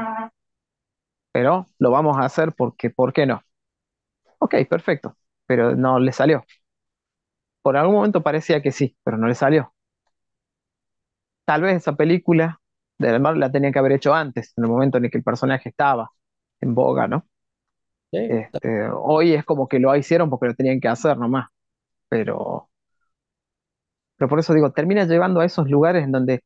pero 1.32 1.66
lo 1.80 1.92
vamos 1.92 2.18
a 2.18 2.26
hacer 2.26 2.54
porque, 2.54 2.90
¿por 2.90 3.14
qué 3.14 3.26
no? 3.26 3.42
Ok, 4.40 4.56
perfecto, 4.70 5.18
pero 5.48 5.76
no 5.76 6.00
le 6.00 6.12
salió. 6.14 6.46
Por 7.62 7.76
algún 7.78 7.96
momento 7.96 8.24
parecía 8.24 8.62
que 8.62 8.72
sí, 8.72 8.96
pero 9.04 9.18
no 9.18 9.28
le 9.28 9.36
salió. 9.36 9.74
Tal 11.46 11.62
vez 11.62 11.78
esa 11.78 11.96
película 11.96 12.60
de 13.00 13.20
Mar 13.20 13.38
la 13.38 13.52
tenía 13.52 13.72
que 13.72 13.80
haber 13.80 13.94
hecho 13.94 14.14
antes, 14.14 14.54
en 14.58 14.64
el 14.66 14.70
momento 14.70 14.98
en 14.98 15.06
el 15.06 15.12
que 15.12 15.18
el 15.18 15.24
personaje 15.24 15.70
estaba 15.70 16.12
en 16.62 16.74
boga, 16.76 17.08
¿no? 17.08 17.28
Sí, 18.12 18.20
Este, 18.28 18.90
hoy 18.92 19.34
es 19.34 19.46
como 19.46 19.68
que 19.68 19.80
lo 19.80 19.96
hicieron 19.96 20.30
porque 20.30 20.48
lo 20.48 20.56
tenían 20.56 20.80
que 20.80 20.88
hacer 20.88 21.18
nomás, 21.18 21.50
pero, 22.10 22.70
pero 24.18 24.30
por 24.30 24.40
eso 24.40 24.54
digo, 24.54 24.72
termina 24.72 25.06
llevando 25.06 25.40
a 25.42 25.46
esos 25.46 25.70
lugares 25.70 26.04
en 26.04 26.12
donde 26.12 26.44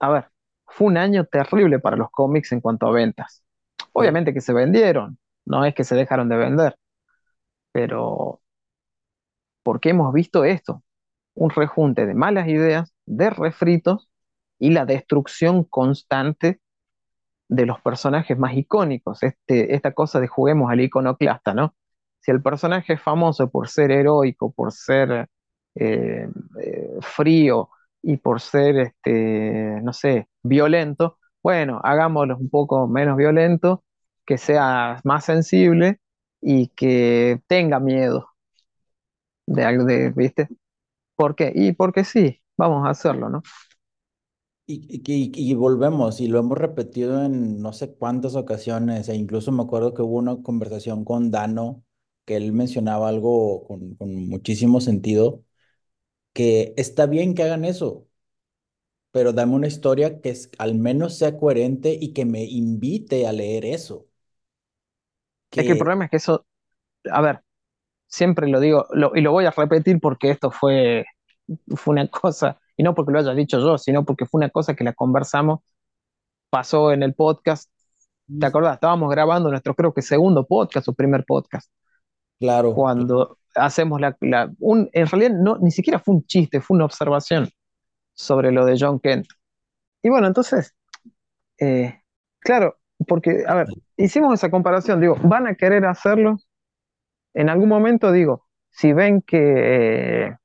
A 0.00 0.10
ver, 0.10 0.30
fue 0.66 0.88
un 0.88 0.96
año 0.98 1.24
terrible 1.26 1.78
para 1.80 1.96
los 1.96 2.10
cómics 2.10 2.52
en 2.52 2.60
cuanto 2.60 2.86
a 2.88 2.92
ventas. 2.92 3.44
Obviamente 3.92 4.34
que 4.34 4.40
se 4.42 4.52
vendieron, 4.54 5.18
no 5.46 5.64
es 5.64 5.74
que 5.74 5.84
se 5.84 5.96
dejaron 5.96 6.28
de 6.28 6.36
vender, 6.36 6.76
pero 7.72 8.40
porque 9.62 9.90
hemos 9.90 10.12
visto 10.12 10.44
esto, 10.44 10.82
un 11.34 11.50
rejunte 11.50 12.06
de 12.06 12.14
malas 12.14 12.48
ideas, 12.48 12.94
de 13.06 13.30
refritos 13.30 14.10
y 14.58 14.70
la 14.70 14.86
destrucción 14.86 15.64
constante 15.64 16.60
de 17.48 17.66
los 17.66 17.80
personajes 17.80 18.38
más 18.38 18.54
icónicos, 18.56 19.22
este, 19.22 19.74
esta 19.74 19.92
cosa 19.92 20.20
de 20.20 20.28
juguemos 20.28 20.70
al 20.70 20.80
iconoclasta, 20.80 21.54
¿no? 21.54 21.74
Si 22.20 22.30
el 22.32 22.42
personaje 22.42 22.94
es 22.94 23.02
famoso 23.02 23.50
por 23.50 23.68
ser 23.68 23.92
heroico, 23.92 24.52
por 24.52 24.72
ser 24.72 25.28
eh, 25.76 26.28
eh, 26.62 26.90
frío 27.00 27.70
y 28.02 28.16
por 28.18 28.40
ser, 28.40 28.78
este, 28.78 29.80
no 29.82 29.92
sé, 29.92 30.28
violento, 30.42 31.18
bueno, 31.42 31.80
hagámoslo 31.84 32.36
un 32.38 32.48
poco 32.50 32.86
menos 32.88 33.16
violento, 33.16 33.84
que 34.26 34.38
sea 34.38 35.00
más 35.04 35.24
sensible 35.24 36.00
y 36.40 36.68
que 36.68 37.40
tenga 37.48 37.80
miedo 37.80 38.28
de 39.46 39.64
algo 39.64 39.84
de, 39.84 40.10
¿viste? 40.10 40.48
¿Por 41.16 41.36
qué? 41.36 41.52
Y 41.56 41.74
porque 41.74 42.04
sí, 42.04 42.42
vamos 42.58 42.86
a 42.86 42.90
hacerlo, 42.92 43.28
¿no? 43.30 43.42
Y, 44.68 45.00
y, 45.12 45.30
y 45.52 45.54
volvemos, 45.54 46.20
y 46.20 46.26
lo 46.26 46.38
hemos 46.40 46.58
repetido 46.58 47.24
en 47.24 47.60
no 47.62 47.72
sé 47.72 47.94
cuántas 47.94 48.34
ocasiones, 48.34 49.08
e 49.08 49.14
incluso 49.14 49.52
me 49.52 49.62
acuerdo 49.62 49.94
que 49.94 50.02
hubo 50.02 50.16
una 50.18 50.42
conversación 50.42 51.04
con 51.04 51.30
Dano, 51.30 51.84
que 52.24 52.34
él 52.36 52.52
mencionaba 52.52 53.08
algo 53.08 53.64
con, 53.68 53.94
con 53.94 54.12
muchísimo 54.28 54.80
sentido, 54.80 55.44
que 56.36 56.74
está 56.78 57.06
bien 57.06 57.34
que 57.34 57.42
hagan 57.44 57.64
eso, 57.66 58.06
pero 59.10 59.32
dame 59.32 59.54
una 59.54 59.66
historia 59.66 60.20
que 60.20 60.30
es, 60.30 60.50
al 60.58 60.74
menos 60.76 61.16
sea 61.18 61.36
coherente 61.38 61.96
y 62.00 62.12
que 62.12 62.24
me 62.24 62.44
invite 62.44 63.26
a 63.26 63.32
leer 63.32 63.64
eso. 63.64 64.06
Es 65.54 65.64
que 65.66 65.72
el 65.72 65.78
Que, 65.78 65.78
problema 65.78 66.04
es 66.04 66.10
que 66.10 66.16
eso, 66.18 66.46
a 67.12 67.20
ver, 67.22 67.42
siempre 68.08 68.48
lo 68.48 68.60
digo, 68.60 68.86
lo- 68.92 69.12
y 69.16 69.22
lo 69.22 69.32
voy 69.32 69.46
a 69.46 69.52
repetir 69.52 70.00
porque 70.00 70.30
esto 70.30 70.50
fue, 70.52 71.04
fue 71.76 71.92
una 71.94 72.08
cosa, 72.10 72.60
y 72.76 72.82
no 72.84 72.94
porque 72.94 73.12
lo 73.12 73.20
haya 73.20 73.34
dicho 73.34 73.60
yo, 73.60 73.78
sino 73.78 74.04
porque 74.04 74.26
fue 74.26 74.40
una 74.40 74.50
cosa 74.50 74.74
que 74.76 74.84
la 74.84 74.94
conversamos, 74.94 75.60
pasó 76.50 76.92
en 76.92 77.02
el 77.02 77.14
podcast. 77.14 77.70
¿Te 78.40 78.46
acordás? 78.46 78.74
Estábamos 78.76 79.10
grabando 79.10 79.50
nuestro, 79.50 79.74
creo 79.74 79.94
que 79.94 80.02
segundo 80.02 80.46
podcast 80.46 80.88
o 80.88 80.94
primer 80.94 81.24
podcast, 81.26 81.70
claro, 82.40 82.74
cuando 82.74 83.38
hacemos 83.56 84.00
la, 84.00 84.16
un, 84.60 84.88
en 84.92 85.06
realidad 85.06 85.32
no, 85.38 85.58
ni 85.58 85.70
siquiera 85.70 85.98
fue 85.98 86.16
un 86.16 86.26
chiste, 86.26 86.60
fue 86.60 86.76
una 86.76 86.84
observación 86.86 87.48
sobre 88.14 88.52
lo 88.52 88.64
de 88.66 88.76
John 88.78 89.00
Kent. 89.00 89.26
Y 90.02 90.10
bueno, 90.10 90.26
entonces, 90.28 90.74
eh, 91.60 92.02
claro, 92.40 92.78
porque, 93.08 93.44
a 93.46 93.54
ver, 93.54 93.66
hicimos 93.96 94.34
esa 94.34 94.50
comparación, 94.50 95.00
digo, 95.00 95.16
van 95.22 95.46
a 95.46 95.54
querer 95.56 95.86
hacerlo 95.86 96.38
en 97.34 97.48
algún 97.48 97.68
momento, 97.68 98.12
digo, 98.12 98.46
si 98.70 98.92
ven 98.92 99.22
que 99.22 100.26
eh, 100.28 100.36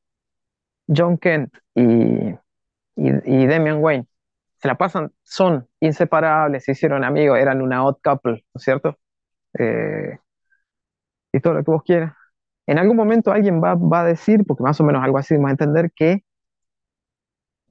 John 0.88 1.18
Kent 1.18 1.54
y, 1.76 2.30
y, 2.96 3.12
y 3.26 3.48
Damian 3.48 3.82
Wayne 3.82 4.08
se 4.62 4.68
la 4.68 4.78
pasan, 4.78 5.14
son 5.24 5.68
inseparables, 5.80 6.66
se 6.66 6.74
hicieron 6.74 7.04
amigos, 7.04 7.40
eran 7.40 7.62
una 7.62 7.86
odd 7.86 7.98
couple, 8.04 8.34
¿no 8.34 8.60
es 8.60 8.64
cierto? 8.64 8.98
Eh, 9.60 10.20
y 11.34 11.40
todo 11.40 11.54
lo 11.54 11.64
que 11.64 11.72
vos 11.72 11.84
quieras. 11.84 12.14
En 12.68 12.80
algún 12.80 12.98
momento 12.98 13.32
alguien 13.32 13.62
va, 13.64 13.76
va 13.76 14.02
a 14.02 14.06
decir, 14.06 14.44
porque 14.48 14.64
más 14.64 14.80
o 14.80 14.84
menos 14.84 15.04
algo 15.04 15.18
así 15.20 15.36
vamos 15.36 15.50
a 15.50 15.52
entender, 15.52 15.92
que 15.96 16.24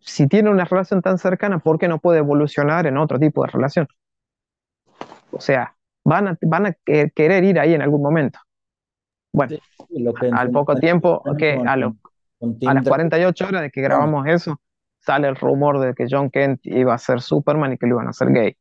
si 0.01 0.29
tiene 0.29 0.51
una 0.51 0.65
relación 0.67 1.01
tan 1.01 1.17
cercana, 1.19 1.59
¿por 1.59 1.79
qué 1.79 1.89
no 1.89 2.01
puede 2.01 2.19
evolucionar 2.19 2.87
en 2.87 2.99
otro 2.99 3.19
tipo 3.19 3.43
de 3.45 3.51
relación? 3.51 3.89
O 5.33 5.41
sea, 5.41 5.77
van 6.05 6.29
a, 6.29 6.39
van 6.43 6.67
a 6.67 6.73
que- 6.85 7.11
querer 7.15 7.45
ir 7.45 7.59
ahí 7.59 7.75
en 7.75 7.83
algún 7.83 8.03
momento. 8.03 8.39
Bueno, 9.33 9.53
sí, 9.89 10.01
lo 10.03 10.15
que 10.15 10.27
en 10.29 10.35
al 10.35 10.51
poco 10.51 10.77
tiempo, 10.77 11.23
que 11.39 11.61
a, 11.65 11.77
lo- 11.77 11.97
a 12.65 12.75
las 12.75 12.85
Drake, 12.85 12.89
48 12.89 13.47
horas 13.47 13.63
de 13.63 13.71
que 13.71 13.83
grabamos 13.83 14.27
eso, 14.29 14.61
sale 15.01 15.29
el 15.29 15.37
rumor 15.37 15.81
de 15.81 15.95
que 15.95 16.07
John 16.11 16.31
Kent 16.31 16.61
iba 16.65 16.95
a 16.95 16.99
ser 16.99 17.21
Superman 17.23 17.73
y 17.75 17.79
que 17.79 17.87
lo 17.87 17.97
iban 17.97 18.07
a 18.09 18.11
hacer 18.11 18.31
gay. 18.33 18.57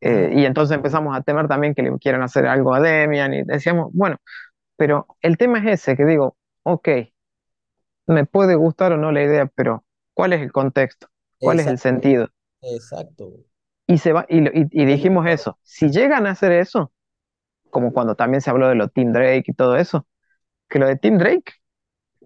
Eh, 0.00 0.32
y 0.34 0.44
entonces 0.46 0.76
empezamos 0.76 1.16
a 1.16 1.22
temer 1.22 1.46
también 1.48 1.74
que 1.74 1.82
le 1.82 1.96
quieran 1.98 2.22
hacer 2.22 2.46
algo 2.46 2.74
a 2.74 2.80
Demian 2.80 3.34
y 3.34 3.42
decíamos, 3.44 3.90
bueno, 3.92 4.16
pero 4.82 5.06
el 5.20 5.36
tema 5.36 5.60
es 5.60 5.80
ese, 5.80 5.96
que 5.96 6.04
digo, 6.04 6.36
ok, 6.64 6.88
me 8.08 8.26
puede 8.26 8.56
gustar 8.56 8.90
o 8.90 8.96
no 8.96 9.12
la 9.12 9.22
idea, 9.22 9.46
pero 9.46 9.84
¿cuál 10.12 10.32
es 10.32 10.40
el 10.40 10.50
contexto? 10.50 11.06
¿Cuál 11.38 11.60
es 11.60 11.68
el 11.68 11.78
sentido? 11.78 12.30
exacto. 12.62 13.30
Y, 13.86 13.98
se 13.98 14.12
va, 14.12 14.26
y, 14.28 14.40
dijimos 14.84 15.28
eso, 15.28 15.56
si 15.62 15.88
llegan 15.92 16.26
a 16.26 16.30
hacer 16.30 16.50
eso, 16.50 16.92
como 17.70 17.92
cuando 17.92 18.16
también 18.16 18.40
se 18.40 18.50
habló 18.50 18.66
de 18.66 18.74
lo 18.74 18.88
Tim 18.88 19.12
Drake 19.12 19.44
y 19.46 19.54
todo 19.54 19.76
eso, 19.76 20.04
que 20.68 20.80
lo 20.80 20.88
de 20.88 20.96
Tim 20.96 21.16
Drake 21.16 21.52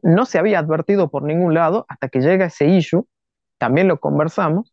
no 0.00 0.24
se 0.24 0.38
había 0.38 0.58
advertido 0.58 1.10
por 1.10 1.24
ningún 1.24 1.52
lado 1.52 1.84
hasta 1.90 2.08
que 2.08 2.22
llega 2.22 2.46
ese 2.46 2.68
issue, 2.68 3.06
también 3.58 3.86
lo 3.86 4.00
conversamos, 4.00 4.72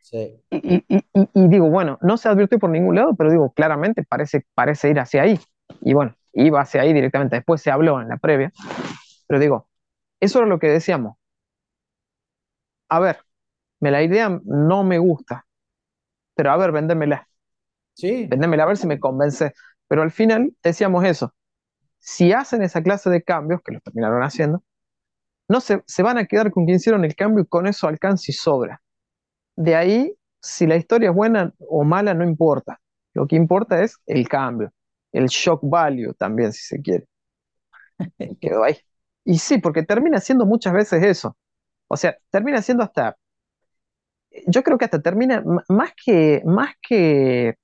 Sí, 0.00 0.40
y 0.50 1.48
digo, 1.48 1.68
bueno, 1.68 1.98
no 2.00 2.16
se 2.16 2.30
advirtió 2.30 2.58
por 2.58 2.70
ningún 2.70 2.94
lado, 2.94 3.14
pero 3.14 3.30
digo, 3.30 3.52
claramente 3.52 4.02
parece, 4.02 4.46
parece 4.54 4.88
ir 4.88 4.98
hacia 4.98 5.20
ahí. 5.20 5.38
Y 5.82 5.92
bueno, 5.94 6.14
iba 6.34 6.60
hacia 6.60 6.82
ahí 6.82 6.92
directamente, 6.92 7.36
después 7.36 7.62
se 7.62 7.70
habló 7.70 8.00
en 8.00 8.08
la 8.08 8.18
previa, 8.18 8.52
pero 9.28 9.40
digo, 9.40 9.68
eso 10.20 10.38
era 10.40 10.48
lo 10.48 10.58
que 10.60 10.68
decíamos. 10.68 11.16
A 12.88 13.00
ver, 13.00 13.18
me 13.80 13.90
la 13.90 14.02
idea 14.02 14.40
no 14.44 14.84
me 14.84 14.98
gusta, 14.98 15.46
pero 16.34 16.52
a 16.52 16.56
ver, 16.56 16.72
véndemela, 16.72 17.28
sí, 17.94 18.26
véndemela 18.28 18.64
a 18.64 18.66
ver 18.66 18.76
si 18.78 18.86
me 18.88 19.00
convence. 19.00 19.54
Pero 19.88 20.02
al 20.02 20.10
final 20.12 20.54
decíamos 20.62 21.04
eso, 21.04 21.34
si 22.00 22.32
hacen 22.32 22.62
esa 22.62 22.82
clase 22.82 23.10
de 23.10 23.22
cambios, 23.24 23.62
que 23.64 23.72
lo 23.72 23.80
terminaron 23.80 24.22
haciendo, 24.24 24.64
no 25.48 25.60
se, 25.60 25.82
se 25.86 26.02
van 26.04 26.18
a 26.18 26.26
quedar 26.26 26.52
con 26.52 26.66
que 26.66 26.74
hicieron 26.74 27.04
el 27.04 27.16
cambio 27.16 27.44
y 27.44 27.48
con 27.48 27.66
eso 27.68 27.88
alcanza 27.88 28.26
y 28.30 28.34
sobra. 28.34 28.82
De 29.56 29.76
ahí, 29.76 30.14
si 30.42 30.66
la 30.66 30.76
historia 30.76 31.10
es 31.10 31.16
buena 31.16 31.54
o 31.68 31.84
mala, 31.84 32.14
no 32.14 32.24
importa. 32.24 32.80
Lo 33.14 33.26
que 33.28 33.36
importa 33.36 33.82
es 33.82 33.98
el 34.06 34.28
cambio. 34.28 34.72
El 35.12 35.26
shock 35.28 35.60
value 35.64 36.14
también, 36.14 36.52
si 36.52 36.62
se 36.64 36.82
quiere. 36.82 37.06
Y 38.18 38.36
quedó 38.36 38.64
ahí. 38.64 38.76
Y 39.24 39.38
sí, 39.38 39.58
porque 39.58 39.82
termina 39.82 40.20
siendo 40.20 40.46
muchas 40.46 40.72
veces 40.72 41.02
eso. 41.04 41.36
O 41.88 41.96
sea, 41.96 42.16
termina 42.30 42.62
siendo 42.62 42.84
hasta, 42.84 43.16
yo 44.46 44.62
creo 44.62 44.78
que 44.78 44.84
hasta 44.84 45.00
termina, 45.02 45.42
más 45.68 45.92
que, 46.04 46.42
más 46.44 46.74
que, 46.82 47.54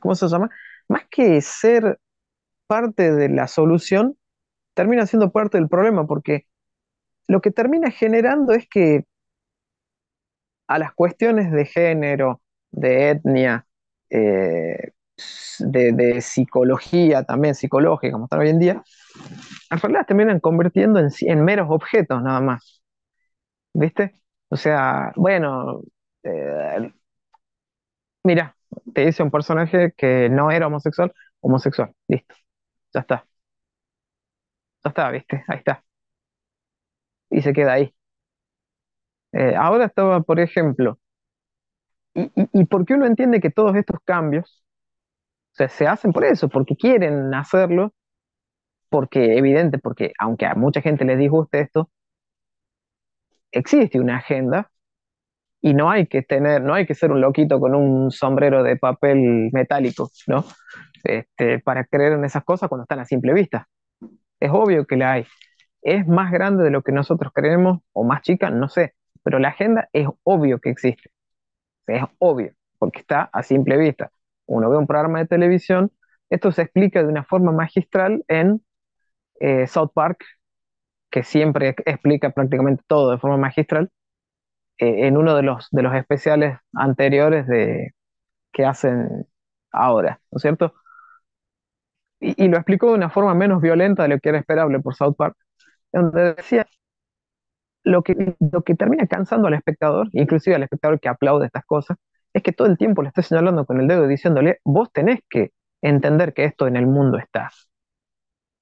¿cómo 0.00 0.14
se 0.14 0.28
llama? 0.28 0.50
Más 0.88 1.02
que 1.10 1.40
ser 1.40 1.98
parte 2.66 3.12
de 3.12 3.28
la 3.30 3.48
solución, 3.48 4.18
termina 4.74 5.06
siendo 5.06 5.32
parte 5.32 5.58
del 5.58 5.68
problema, 5.68 6.06
porque 6.06 6.46
lo 7.28 7.40
que 7.40 7.50
termina 7.52 7.90
generando 7.90 8.54
es 8.54 8.68
que 8.68 9.04
a 10.66 10.78
las 10.78 10.92
cuestiones 10.94 11.50
de 11.52 11.64
género, 11.66 12.42
de 12.70 13.10
etnia, 13.10 13.66
eh, 14.10 14.92
de, 15.60 16.20
psicología 16.20 17.24
también, 17.24 17.54
psicológica, 17.54 18.12
como 18.12 18.24
está 18.24 18.38
hoy 18.38 18.50
en 18.50 18.58
día, 18.58 18.82
en 19.70 19.78
realidad 19.78 20.06
terminan 20.06 20.40
convirtiendo 20.40 21.00
en, 21.00 21.08
en 21.20 21.44
meros 21.44 21.68
objetos 21.70 22.22
nada 22.22 22.40
más. 22.40 22.82
¿Viste? 23.74 24.20
O 24.48 24.56
sea, 24.56 25.12
bueno, 25.16 25.82
eh, 26.24 26.92
mira, 28.22 28.56
te 28.94 29.06
dice 29.06 29.22
un 29.22 29.30
personaje 29.30 29.92
que 29.96 30.28
no 30.30 30.50
era 30.50 30.66
homosexual, 30.66 31.12
homosexual, 31.40 31.94
listo, 32.08 32.34
ya 32.94 33.00
está. 33.00 33.26
Ya 34.84 34.88
está, 34.90 35.10
¿viste? 35.10 35.44
Ahí 35.48 35.58
está. 35.58 35.84
Y 37.30 37.40
se 37.42 37.52
queda 37.52 37.72
ahí. 37.74 37.94
Eh, 39.32 39.54
ahora 39.56 39.86
estaba, 39.86 40.20
por 40.22 40.38
ejemplo, 40.40 40.98
y, 42.14 42.30
y, 42.52 42.64
por 42.66 42.84
qué 42.84 42.94
uno 42.94 43.06
entiende 43.06 43.40
que 43.40 43.50
todos 43.50 43.76
estos 43.76 43.98
cambios 44.04 44.64
se 45.68 45.86
hacen 45.86 46.12
por 46.12 46.24
eso, 46.24 46.48
porque 46.48 46.76
quieren 46.76 47.34
hacerlo, 47.34 47.92
porque 48.90 49.38
evidente, 49.38 49.78
porque 49.78 50.12
aunque 50.18 50.46
a 50.46 50.54
mucha 50.54 50.80
gente 50.82 51.04
les 51.04 51.18
disguste 51.18 51.60
esto, 51.60 51.90
existe 53.52 54.00
una 54.00 54.16
agenda 54.18 54.70
y 55.60 55.74
no 55.74 55.90
hay 55.90 56.06
que 56.06 56.22
tener, 56.22 56.62
no 56.62 56.74
hay 56.74 56.86
que 56.86 56.94
ser 56.94 57.12
un 57.12 57.20
loquito 57.20 57.60
con 57.60 57.74
un 57.74 58.10
sombrero 58.10 58.62
de 58.62 58.76
papel 58.76 59.50
metálico, 59.52 60.10
¿no? 60.26 60.44
Este, 61.04 61.58
para 61.60 61.84
creer 61.84 62.14
en 62.14 62.24
esas 62.24 62.44
cosas 62.44 62.68
cuando 62.68 62.84
están 62.84 63.00
a 63.00 63.04
simple 63.04 63.32
vista. 63.34 63.68
Es 64.40 64.50
obvio 64.52 64.86
que 64.86 64.96
la 64.96 65.12
hay. 65.12 65.26
Es 65.82 66.06
más 66.08 66.32
grande 66.32 66.64
de 66.64 66.70
lo 66.70 66.82
que 66.82 66.92
nosotros 66.92 67.32
creemos 67.34 67.80
o 67.92 68.04
más 68.04 68.22
chica, 68.22 68.50
no 68.50 68.68
sé, 68.68 68.94
pero 69.22 69.38
la 69.38 69.48
agenda 69.50 69.88
es 69.92 70.08
obvio 70.24 70.60
que 70.60 70.70
existe. 70.70 71.10
Es 71.86 72.04
obvio, 72.18 72.52
porque 72.78 73.00
está 73.00 73.30
a 73.32 73.42
simple 73.42 73.76
vista. 73.78 74.12
Uno 74.48 74.70
ve 74.70 74.78
un 74.78 74.86
programa 74.86 75.20
de 75.20 75.26
televisión, 75.26 75.92
esto 76.30 76.52
se 76.52 76.62
explica 76.62 77.02
de 77.02 77.08
una 77.08 77.24
forma 77.24 77.52
magistral 77.52 78.24
en 78.28 78.62
eh, 79.40 79.66
South 79.68 79.92
Park, 79.94 80.24
que 81.10 81.22
siempre 81.24 81.74
explica 81.86 82.30
prácticamente 82.30 82.82
todo 82.86 83.12
de 83.12 83.18
forma 83.18 83.38
magistral, 83.38 83.90
eh, 84.78 85.06
en 85.08 85.16
uno 85.16 85.36
de 85.36 85.42
los, 85.42 85.68
de 85.70 85.82
los 85.82 85.94
especiales 85.94 86.58
anteriores 86.74 87.46
de, 87.46 87.94
que 88.52 88.64
hacen 88.66 89.26
ahora, 89.72 90.20
¿no 90.32 90.36
es 90.36 90.42
cierto? 90.42 90.74
Y, 92.20 92.48
lo 92.48 92.56
explicó 92.56 92.88
de 92.88 92.94
una 92.94 93.10
forma 93.10 93.34
menos 93.34 93.60
violenta 93.62 94.02
de 94.04 94.08
lo 94.10 94.18
que 94.18 94.28
era 94.30 94.38
esperable 94.38 94.80
por 94.80 94.94
South 94.94 95.14
Park, 95.16 95.36
donde 95.92 96.34
decía, 96.34 96.66
lo 97.84 98.02
que, 98.02 98.36
lo 98.38 98.62
que 98.62 98.74
termina 98.74 99.06
cansando 99.06 99.48
al 99.48 99.54
espectador, 99.54 100.08
inclusive 100.12 100.56
al 100.56 100.62
espectador 100.62 101.00
que 101.00 101.08
aplaude 101.08 101.46
estas 101.46 101.64
cosas, 101.64 101.96
es 102.38 102.42
que 102.44 102.52
todo 102.52 102.68
el 102.68 102.78
tiempo 102.78 103.02
le 103.02 103.08
está 103.08 103.22
señalando 103.22 103.66
con 103.66 103.80
el 103.80 103.88
dedo 103.88 104.04
y 104.06 104.08
diciéndole, 104.08 104.60
vos 104.64 104.90
tenés 104.92 105.20
que 105.28 105.52
entender 105.82 106.34
que 106.34 106.44
esto 106.44 106.66
en 106.66 106.76
el 106.76 106.86
mundo 106.86 107.18
está. 107.18 107.50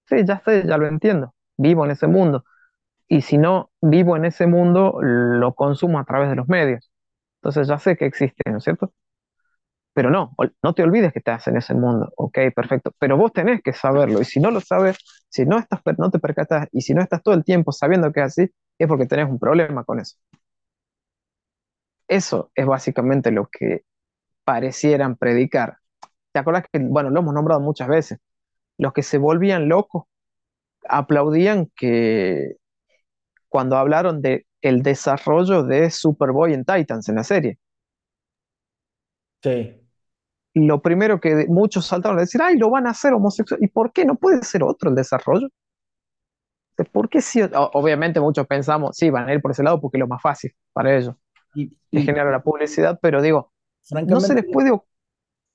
Sí, 0.09 0.17
ya 0.27 0.41
sé, 0.45 0.65
ya 0.67 0.77
lo 0.79 0.87
entiendo, 0.87 1.35
vivo 1.57 1.85
en 1.85 1.91
ese 1.93 2.07
mundo. 2.07 2.45
Y 3.09 3.23
si 3.23 3.39
no 3.39 3.73
vivo 3.83 4.17
en 4.17 4.27
ese 4.27 4.47
mundo, 4.49 4.99
lo 5.03 5.55
consumo 5.55 6.01
a 6.01 6.05
través 6.07 6.31
de 6.31 6.37
los 6.37 6.49
medios. 6.49 6.91
Entonces 7.43 7.69
ya 7.69 7.79
sé 7.79 7.97
que 7.97 8.07
existe, 8.07 8.51
¿no 8.51 8.59
es 8.59 8.65
cierto? 8.65 8.93
Pero 9.95 10.11
no, 10.11 10.35
no 10.63 10.75
te 10.75 10.83
olvides 10.83 11.13
que 11.13 11.21
estás 11.21 11.47
en 11.49 11.57
ese 11.57 11.73
mundo, 11.75 12.13
ok, 12.17 12.39
perfecto. 12.55 12.93
Pero 12.99 13.17
vos 13.17 13.33
tenés 13.33 13.63
que 13.63 13.73
saberlo. 13.73 14.21
Y 14.21 14.25
si 14.27 14.41
no 14.41 14.51
lo 14.51 14.61
sabes, 14.61 14.99
si 15.31 15.47
no, 15.47 15.59
estás, 15.59 15.81
no 15.99 16.11
te 16.11 16.19
percatas 16.19 16.69
y 16.73 16.83
si 16.83 16.93
no 16.95 17.01
estás 17.03 17.23
todo 17.23 17.35
el 17.35 17.45
tiempo 17.45 17.73
sabiendo 17.73 18.13
que 18.13 18.21
es 18.21 18.27
así, 18.27 18.51
es 18.79 18.89
porque 18.89 19.07
tenés 19.07 19.29
un 19.31 19.39
problema 19.39 19.85
con 19.85 19.99
eso. 20.01 20.17
Eso 22.09 22.51
es 22.55 22.67
básicamente 22.67 23.31
lo 23.31 23.49
que 23.49 23.85
parecieran 24.45 25.17
predicar. 25.17 25.79
¿Te 26.33 26.41
acuerdas 26.41 26.65
que, 26.73 26.79
bueno, 26.81 27.11
lo 27.11 27.21
hemos 27.21 27.35
nombrado 27.35 27.61
muchas 27.61 27.89
veces? 27.89 28.19
Los 28.79 28.93
que 28.93 29.03
se 29.03 29.19
volvían 29.19 29.69
locos 29.69 30.05
aplaudían 30.89 31.71
que 31.77 32.57
cuando 33.49 33.77
hablaron 33.77 34.23
de 34.23 34.47
el 34.63 34.83
desarrollo 34.83 35.63
de 35.65 35.91
Superboy 35.91 36.55
en 36.55 36.65
Titans 36.65 37.09
en 37.09 37.17
la 37.17 37.25
serie. 37.25 37.59
Sí. 39.43 39.87
Lo 40.55 40.83
primero 40.83 41.21
que 41.21 41.47
muchos 41.49 41.87
saltaron 41.87 42.19
a 42.19 42.23
decir, 42.23 42.41
ay, 42.43 42.57
lo 42.59 42.69
van 42.71 42.87
a 42.89 42.91
hacer 42.91 43.13
homosexual. 43.13 43.63
¿Y 43.63 43.69
por 43.69 43.93
qué 43.93 44.05
no 44.05 44.17
puede 44.17 44.43
ser 44.43 44.65
otro 44.65 44.91
el 44.91 44.97
desarrollo? 44.97 45.49
¿Por 46.93 47.09
qué 47.09 47.21
sí? 47.23 47.41
Obviamente 47.73 48.21
muchos 48.21 48.47
pensamos, 48.47 48.97
sí, 48.97 49.11
van 49.11 49.29
a 49.29 49.35
ir 49.35 49.41
por 49.41 49.51
ese 49.53 49.63
lado 49.63 49.81
porque 49.81 49.97
es 49.97 50.01
lo 50.01 50.09
más 50.09 50.21
fácil 50.23 50.53
para 50.73 50.97
ellos. 50.97 51.15
Y, 51.57 51.73
y 51.91 52.03
genera 52.03 52.31
la 52.31 52.43
publicidad, 52.43 52.99
pero 53.01 53.23
digo, 53.23 53.53
no 54.07 54.21
se 54.21 54.35
les 54.35 54.45
puede... 54.53 54.79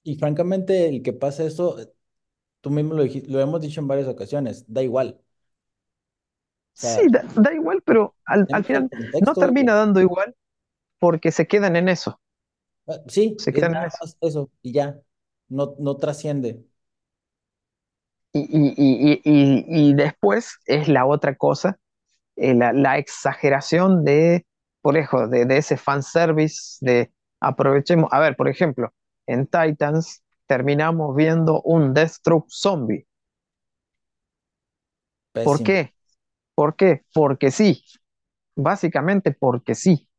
Y 0.04 0.16
francamente, 0.16 0.90
el 0.90 1.04
que 1.04 1.14
pasa 1.14 1.44
eso, 1.44 1.78
tú 2.62 2.72
mismo 2.72 2.96
lo, 2.96 3.04
lo 3.04 3.40
hemos 3.40 3.62
dicho 3.62 3.82
en 3.82 3.88
varias 3.88 4.08
ocasiones, 4.08 4.66
da 4.68 4.82
igual. 4.82 5.22
sí, 6.74 7.08
da, 7.10 7.54
igual, 7.54 7.82
pero 7.86 8.16
al, 8.26 8.48
final 8.64 8.90
no 9.26 9.34
termina 9.34 9.76
dando 9.76 10.02
igual 10.02 10.36
porque 10.98 11.32
se 11.32 11.48
quedan 11.48 11.76
en 11.76 11.90
eso. 11.90 12.20
Ah, 12.88 13.00
sí, 13.08 13.36
se 13.38 13.54
quedan 13.54 13.76
en 13.76 13.84
eso. 13.84 14.18
eso. 14.22 14.52
y 14.64 14.74
ya, 14.74 15.00
no, 15.50 15.76
no 15.78 15.98
trasciende. 15.98 16.66
Y, 18.34 18.40
y, 18.40 19.22
y, 19.24 19.66
y, 19.68 19.94
después 19.94 20.58
es 20.66 20.88
la 20.88 21.06
otra 21.06 21.36
cosa, 21.36 21.80
eh, 22.38 22.56
la, 22.56 22.72
la, 22.72 22.98
exageración 22.98 24.06
de, 24.06 24.46
por 24.82 24.98
ejemplo, 24.98 25.28
de, 25.28 25.46
de 25.46 25.58
ese 25.58 25.78
fanservice, 25.78 26.78
de 26.82 27.12
aprovechemos, 27.40 28.10
a 28.12 28.20
ver, 28.20 28.36
por 28.36 28.48
ejemplo, 28.50 28.94
en 29.28 29.48
Titans 29.48 30.24
terminamos 30.48 31.16
viendo 31.16 31.62
un 31.64 31.94
Deathstroke 31.94 32.48
zombie. 32.50 33.08
¿Por 35.42 35.62
qué? 35.64 35.94
¿Por 36.56 36.76
qué? 36.76 37.04
Porque 37.14 37.52
sí, 37.52 37.84
básicamente 38.56 39.32
porque 39.34 39.76
sí. 39.76 40.10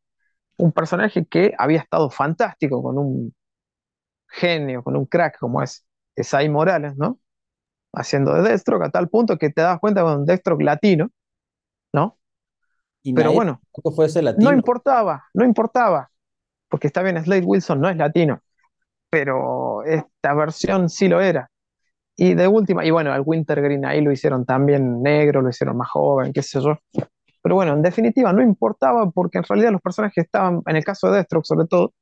Un 0.58 0.72
personaje 0.72 1.26
que 1.26 1.54
había 1.58 1.80
estado 1.80 2.10
fantástico 2.10 2.82
con 2.82 2.98
un 2.98 3.34
genio, 4.28 4.82
con 4.84 4.96
un 4.96 5.06
crack 5.06 5.38
como 5.38 5.62
es 5.62 5.86
Esai 6.16 6.48
Morales, 6.48 6.96
¿no? 6.96 7.20
Haciendo 7.94 8.34
de 8.34 8.42
Deathstroke 8.42 8.86
a 8.86 8.90
tal 8.90 9.08
punto 9.10 9.38
que 9.38 9.50
te 9.50 9.62
das 9.62 9.80
cuenta 9.80 10.02
de 10.04 10.16
un 10.16 10.26
Deathstroke 10.26 10.62
latino, 10.64 11.06
¿no? 11.06 11.12
Pero 13.05 13.32
bueno, 13.32 13.61
no 14.36 14.53
importaba, 14.53 15.24
no 15.34 15.44
importaba, 15.44 16.11
porque 16.68 16.86
está 16.86 17.03
bien, 17.03 17.22
Slade 17.22 17.44
Wilson 17.44 17.80
no 17.80 17.88
es 17.88 17.96
latino, 17.96 18.40
pero 19.11 19.82
esta 19.84 20.34
versión 20.34 20.88
sí 20.88 21.09
lo 21.09 21.20
era. 21.20 21.50
Y 22.16 22.34
de 22.34 22.46
última, 22.46 22.84
y 22.84 22.90
bueno, 22.90 23.12
al 23.12 23.22
Wintergreen 23.24 23.84
ahí 23.84 24.00
lo 24.03 24.12
hicieron 24.12 24.44
también 24.44 25.03
negro, 25.03 25.42
lo 25.42 25.48
hicieron 25.48 25.76
más 25.76 25.90
joven, 25.90 26.32
qué 26.32 26.42
sé 26.42 26.61
yo. 26.61 26.78
Pero 27.42 27.57
bueno, 27.57 27.72
en 27.72 27.82
definitiva, 27.82 28.32
no 28.32 28.42
importaba 28.42 29.11
porque 29.11 29.38
en 29.38 29.44
realidad 29.44 29.72
los 29.72 29.80
personajes 29.82 30.24
estaban, 30.24 30.62
en 30.66 30.76
el 30.76 30.84
caso 30.84 31.09
de 31.09 31.14
Deathstroke 31.14 31.44
sobre 31.46 31.66
todo, 31.66 31.92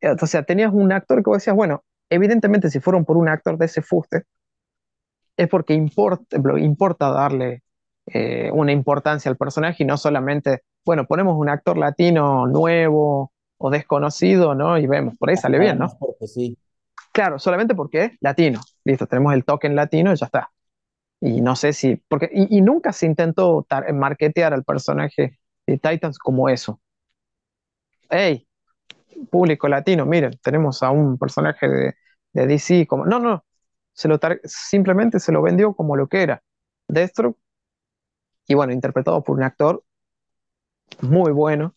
eh, 0.00 0.16
o 0.20 0.26
sea, 0.26 0.42
tenías 0.42 0.72
un 0.72 0.92
actor 0.92 1.18
que 1.22 1.30
vos 1.30 1.38
decías, 1.38 1.56
bueno, 1.56 1.84
evidentemente 2.10 2.70
si 2.70 2.80
fueron 2.80 3.04
por 3.04 3.16
un 3.16 3.28
actor 3.28 3.56
de 3.56 3.66
ese 3.66 3.82
fuste, 3.82 4.24
es 5.36 5.48
porque 5.48 5.74
importa, 5.74 6.36
importa 6.58 7.10
darle 7.10 7.61
eh, 8.06 8.50
una 8.52 8.72
importancia 8.72 9.30
al 9.30 9.36
personaje 9.36 9.82
y 9.82 9.86
no 9.86 9.96
solamente, 9.96 10.62
bueno, 10.84 11.06
ponemos 11.06 11.36
un 11.36 11.48
actor 11.48 11.76
latino 11.78 12.46
nuevo 12.46 13.32
o 13.58 13.70
desconocido, 13.70 14.54
¿no? 14.54 14.78
Y 14.78 14.86
vemos, 14.86 15.16
por 15.16 15.30
ahí 15.30 15.36
sale 15.36 15.58
bien, 15.58 15.78
¿no? 15.78 15.88
Sí. 16.26 16.58
Claro, 17.12 17.38
solamente 17.38 17.74
porque 17.74 18.04
es 18.04 18.12
latino. 18.20 18.60
Listo, 18.84 19.06
tenemos 19.06 19.34
el 19.34 19.44
token 19.44 19.76
latino 19.76 20.12
y 20.12 20.16
ya 20.16 20.26
está. 20.26 20.50
Y 21.20 21.40
no 21.40 21.54
sé 21.54 21.72
si, 21.72 21.96
porque, 22.08 22.30
y, 22.32 22.60
nunca 22.62 22.92
se 22.92 23.06
intentó 23.06 23.66
marketear 23.94 24.52
al 24.52 24.64
personaje 24.64 25.38
de 25.66 25.78
Titans 25.78 26.18
como 26.18 26.48
eso. 26.48 26.80
Hey, 28.10 28.46
público 29.30 29.68
latino, 29.68 30.06
miren, 30.06 30.38
tenemos 30.42 30.82
a 30.82 30.90
un 30.90 31.18
personaje 31.18 31.68
de, 31.68 31.94
de 32.32 32.46
DC 32.46 32.86
como, 32.86 33.06
no, 33.06 33.20
no, 33.20 33.44
se 33.92 34.08
lo 34.08 34.18
simplemente 34.44 35.20
se 35.20 35.32
lo 35.32 35.42
vendió 35.42 35.74
como 35.74 35.96
lo 35.96 36.08
que 36.08 36.22
era. 36.22 36.42
Destro, 36.88 37.36
y 38.46 38.54
bueno, 38.54 38.72
interpretado 38.72 39.22
por 39.22 39.36
un 39.36 39.44
actor 39.44 39.84
muy 41.02 41.32
bueno, 41.32 41.74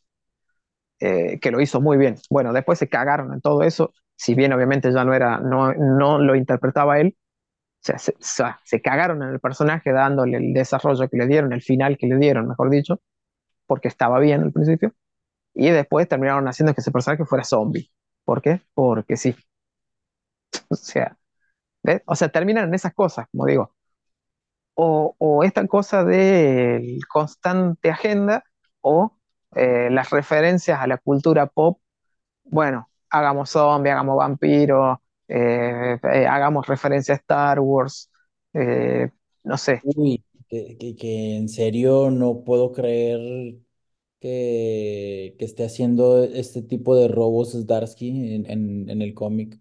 eh, 0.99 1.39
que 1.39 1.51
lo 1.51 1.61
hizo 1.61 1.81
muy 1.81 1.97
bien. 1.97 2.15
Bueno, 2.29 2.53
después 2.53 2.79
se 2.79 2.89
cagaron 2.89 3.33
en 3.33 3.41
todo 3.41 3.63
eso 3.63 3.93
si 4.15 4.33
bien 4.35 4.53
obviamente 4.53 4.91
ya 4.93 5.03
no 5.03 5.13
era, 5.13 5.39
no, 5.39 5.73
no 5.73 6.19
lo 6.19 6.35
interpretaba 6.35 6.99
él, 7.01 7.17
o 7.89 7.93
sea, 8.19 8.59
se, 8.63 8.81
cagaron 8.81 9.23
en 9.23 9.29
el 9.29 9.39
personaje 9.41 9.91
dándole 9.93 10.37
el 10.37 10.53
desarrollo 10.53 11.09
que 11.09 11.17
le 11.17 11.27
dieron, 11.27 11.53
el 11.53 11.61
final 11.61 11.97
que 11.97 12.07
le 12.07 12.17
dieron, 12.17 12.47
mejor 12.47 12.69
dicho, 12.71 13.01
porque 13.67 13.89
estaba 13.89 14.19
bien 14.19 14.43
al 14.43 14.53
principio, 14.53 14.93
y 15.53 15.69
después 15.71 16.07
terminaron 16.09 16.47
haciendo 16.47 16.73
que 16.75 16.81
ese 16.81 16.91
personaje 16.91 17.25
fuera 17.25 17.43
zombie. 17.45 17.91
¿Por 18.25 18.41
qué? 18.41 18.61
Porque 18.75 19.17
sí. 19.17 19.35
O 20.69 20.75
sea, 20.75 21.17
o 22.07 22.15
sea, 22.15 22.29
terminan 22.29 22.69
en 22.69 22.75
esas 22.75 22.95
cosas, 22.95 23.27
como 23.31 23.47
digo. 23.47 23.74
O, 24.75 25.15
o 25.19 25.43
esta 25.43 25.67
cosa 25.67 26.03
de 26.03 26.99
constante 27.09 27.89
agenda 27.91 28.43
o 28.81 29.17
eh, 29.55 29.89
las 29.91 30.09
referencias 30.11 30.79
a 30.81 30.87
la 30.87 30.97
cultura 30.97 31.47
pop. 31.47 31.79
Bueno, 32.45 32.89
hagamos 33.09 33.51
zombie, 33.51 33.91
hagamos 33.91 34.17
vampiro, 34.17 35.01
eh, 35.27 35.99
eh, 36.03 36.27
hagamos 36.27 36.67
referencia 36.67 37.13
a 37.15 37.17
Star 37.17 37.59
Wars, 37.61 38.11
no 39.43 39.57
sé. 39.57 39.85
Uy, 39.95 40.23
que, 40.49 40.77
que- 40.77 40.95
que 40.95 41.35
en 41.37 41.47
serio 41.49 42.09
no 42.11 42.43
puedo 42.43 42.71
creer 42.71 43.57
que, 44.19 45.35
que 45.39 45.45
esté 45.45 45.65
haciendo 45.65 46.23
este 46.23 46.61
tipo 46.63 46.95
de 46.95 47.07
robos 47.07 47.53
Zdarsky 47.53 48.09
en, 48.35 48.49
en, 48.51 48.89
en 48.89 49.01
el 49.01 49.13
cómic. 49.13 49.59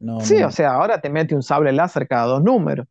No, 0.00 0.18
Sí, 0.18 0.42
o 0.42 0.50
sea, 0.50 0.72
ahora 0.74 1.00
te 1.00 1.10
mete 1.10 1.34
un 1.34 1.42
sable 1.42 1.72
láser 1.72 2.08
cada 2.08 2.26
dos 2.26 2.42
números. 2.42 2.86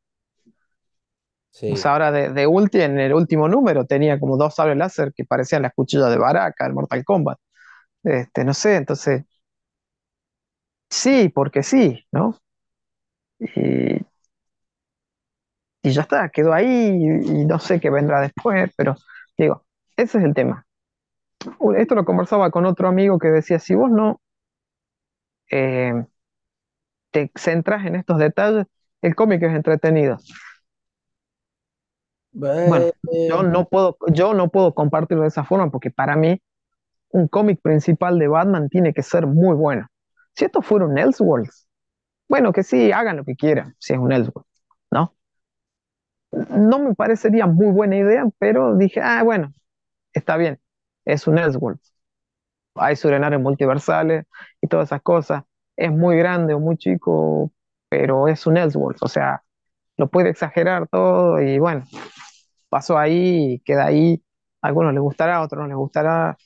O 1.68 1.76
sea, 1.76 1.92
sí. 1.92 1.94
ahora 1.94 2.12
de, 2.12 2.30
de 2.30 2.48
ulti, 2.48 2.82
en 2.82 3.00
el 3.00 3.14
último 3.14 3.48
número 3.48 3.86
tenía 3.86 4.20
como 4.20 4.38
dos 4.38 4.56
sables 4.56 4.78
láser 4.78 5.14
que 5.16 5.26
parecían 5.26 5.62
las 5.64 5.74
cuchillas 5.74 6.10
de 6.10 6.18
Baraka, 6.18 6.66
del 6.66 6.74
Mortal 6.74 7.04
Kombat. 7.06 7.40
Este, 8.04 8.46
no 8.46 8.54
sé, 8.54 8.78
entonces, 8.78 9.26
sí, 10.90 11.30
porque 11.30 11.64
sí, 11.64 12.06
¿no? 12.12 12.38
Y, 13.40 14.00
y 15.82 15.92
ya 15.92 16.02
está, 16.04 16.30
quedó 16.30 16.54
ahí 16.54 16.66
y, 16.68 17.42
y 17.42 17.46
no 17.46 17.60
sé 17.60 17.80
qué 17.80 17.90
vendrá 17.90 18.22
después, 18.22 18.72
pero 18.78 18.96
digo, 19.38 19.66
ese 19.98 20.20
es 20.20 20.24
el 20.24 20.34
tema. 20.34 20.66
Uh, 21.60 21.74
Esto 21.74 21.96
lo 21.96 22.06
conversaba 22.06 22.52
con 22.52 22.66
otro 22.66 22.88
amigo 22.88 23.20
que 23.20 23.30
decía, 23.30 23.60
si 23.60 23.76
vos 23.76 23.90
no 23.92 24.22
eh, 25.52 26.06
te 27.12 27.32
centras 27.36 27.86
en 27.86 27.96
estos 27.96 28.18
detalles, 28.18 28.66
el 29.02 29.16
cómic 29.16 29.42
es 29.44 29.54
entretenido. 29.56 30.18
Bueno, 32.64 32.88
yo 33.28 33.44
no 33.44 33.68
puedo, 33.68 33.98
yo 34.12 34.34
no 34.34 34.50
puedo 34.50 34.74
compartirlo 34.74 35.24
de 35.24 35.30
esa 35.30 35.44
forma 35.44 35.70
porque 35.72 35.92
para 35.92 36.16
mí 36.16 36.42
un 37.10 37.28
cómic 37.28 37.62
principal 37.62 38.20
de 38.20 38.28
Batman 38.30 38.70
tiene 38.70 38.94
que 38.94 39.04
ser 39.04 39.28
muy 39.28 39.56
bueno. 39.56 39.88
Si 40.36 40.46
esto 40.46 40.62
fuera 40.62 40.86
un 40.86 40.98
Elseworlds, 40.98 41.68
bueno, 42.30 42.54
que 42.54 42.64
sí, 42.64 42.92
hagan 42.94 43.18
lo 43.18 43.26
que 43.26 43.36
quieran, 43.36 43.76
si 43.80 43.94
es 43.94 44.00
un 44.00 44.12
Elseworlds, 44.14 44.50
¿no? 44.92 45.16
No 46.32 46.80
me 46.80 46.96
parecería 46.96 47.46
muy 47.46 47.68
buena 47.72 47.96
idea, 47.98 48.26
pero 48.40 48.76
dije, 48.76 49.00
ah, 49.02 49.22
bueno, 49.24 49.54
está 50.14 50.38
bien, 50.38 50.60
es 51.06 51.28
un 51.28 51.38
Elseworlds. 51.40 51.94
Hay 52.76 52.96
surenares 52.98 53.40
multiversales 53.42 54.26
y 54.62 54.68
todas 54.68 54.90
esas 54.90 55.02
cosas. 55.02 55.44
Es 55.78 55.92
muy 55.92 56.18
grande 56.18 56.54
o 56.56 56.60
muy 56.60 56.78
chico, 56.78 57.52
pero 57.90 58.28
es 58.28 58.48
un 58.48 58.58
Elseworlds, 58.58 59.04
o 59.04 59.08
sea, 59.10 59.43
lo 59.98 60.10
puede 60.10 60.30
exagerar 60.30 60.88
todo 60.90 61.42
y 61.42 61.60
bueno, 61.60 61.86
pasó 62.70 62.98
ahí, 62.98 63.62
queda 63.66 63.86
ahí. 63.88 64.24
A 64.62 64.68
algunos 64.68 64.94
les 64.94 65.02
gustará, 65.02 65.38
a 65.38 65.44
otros 65.44 65.62
no 65.62 65.68
les 65.68 65.78
gustará. 65.78 66.38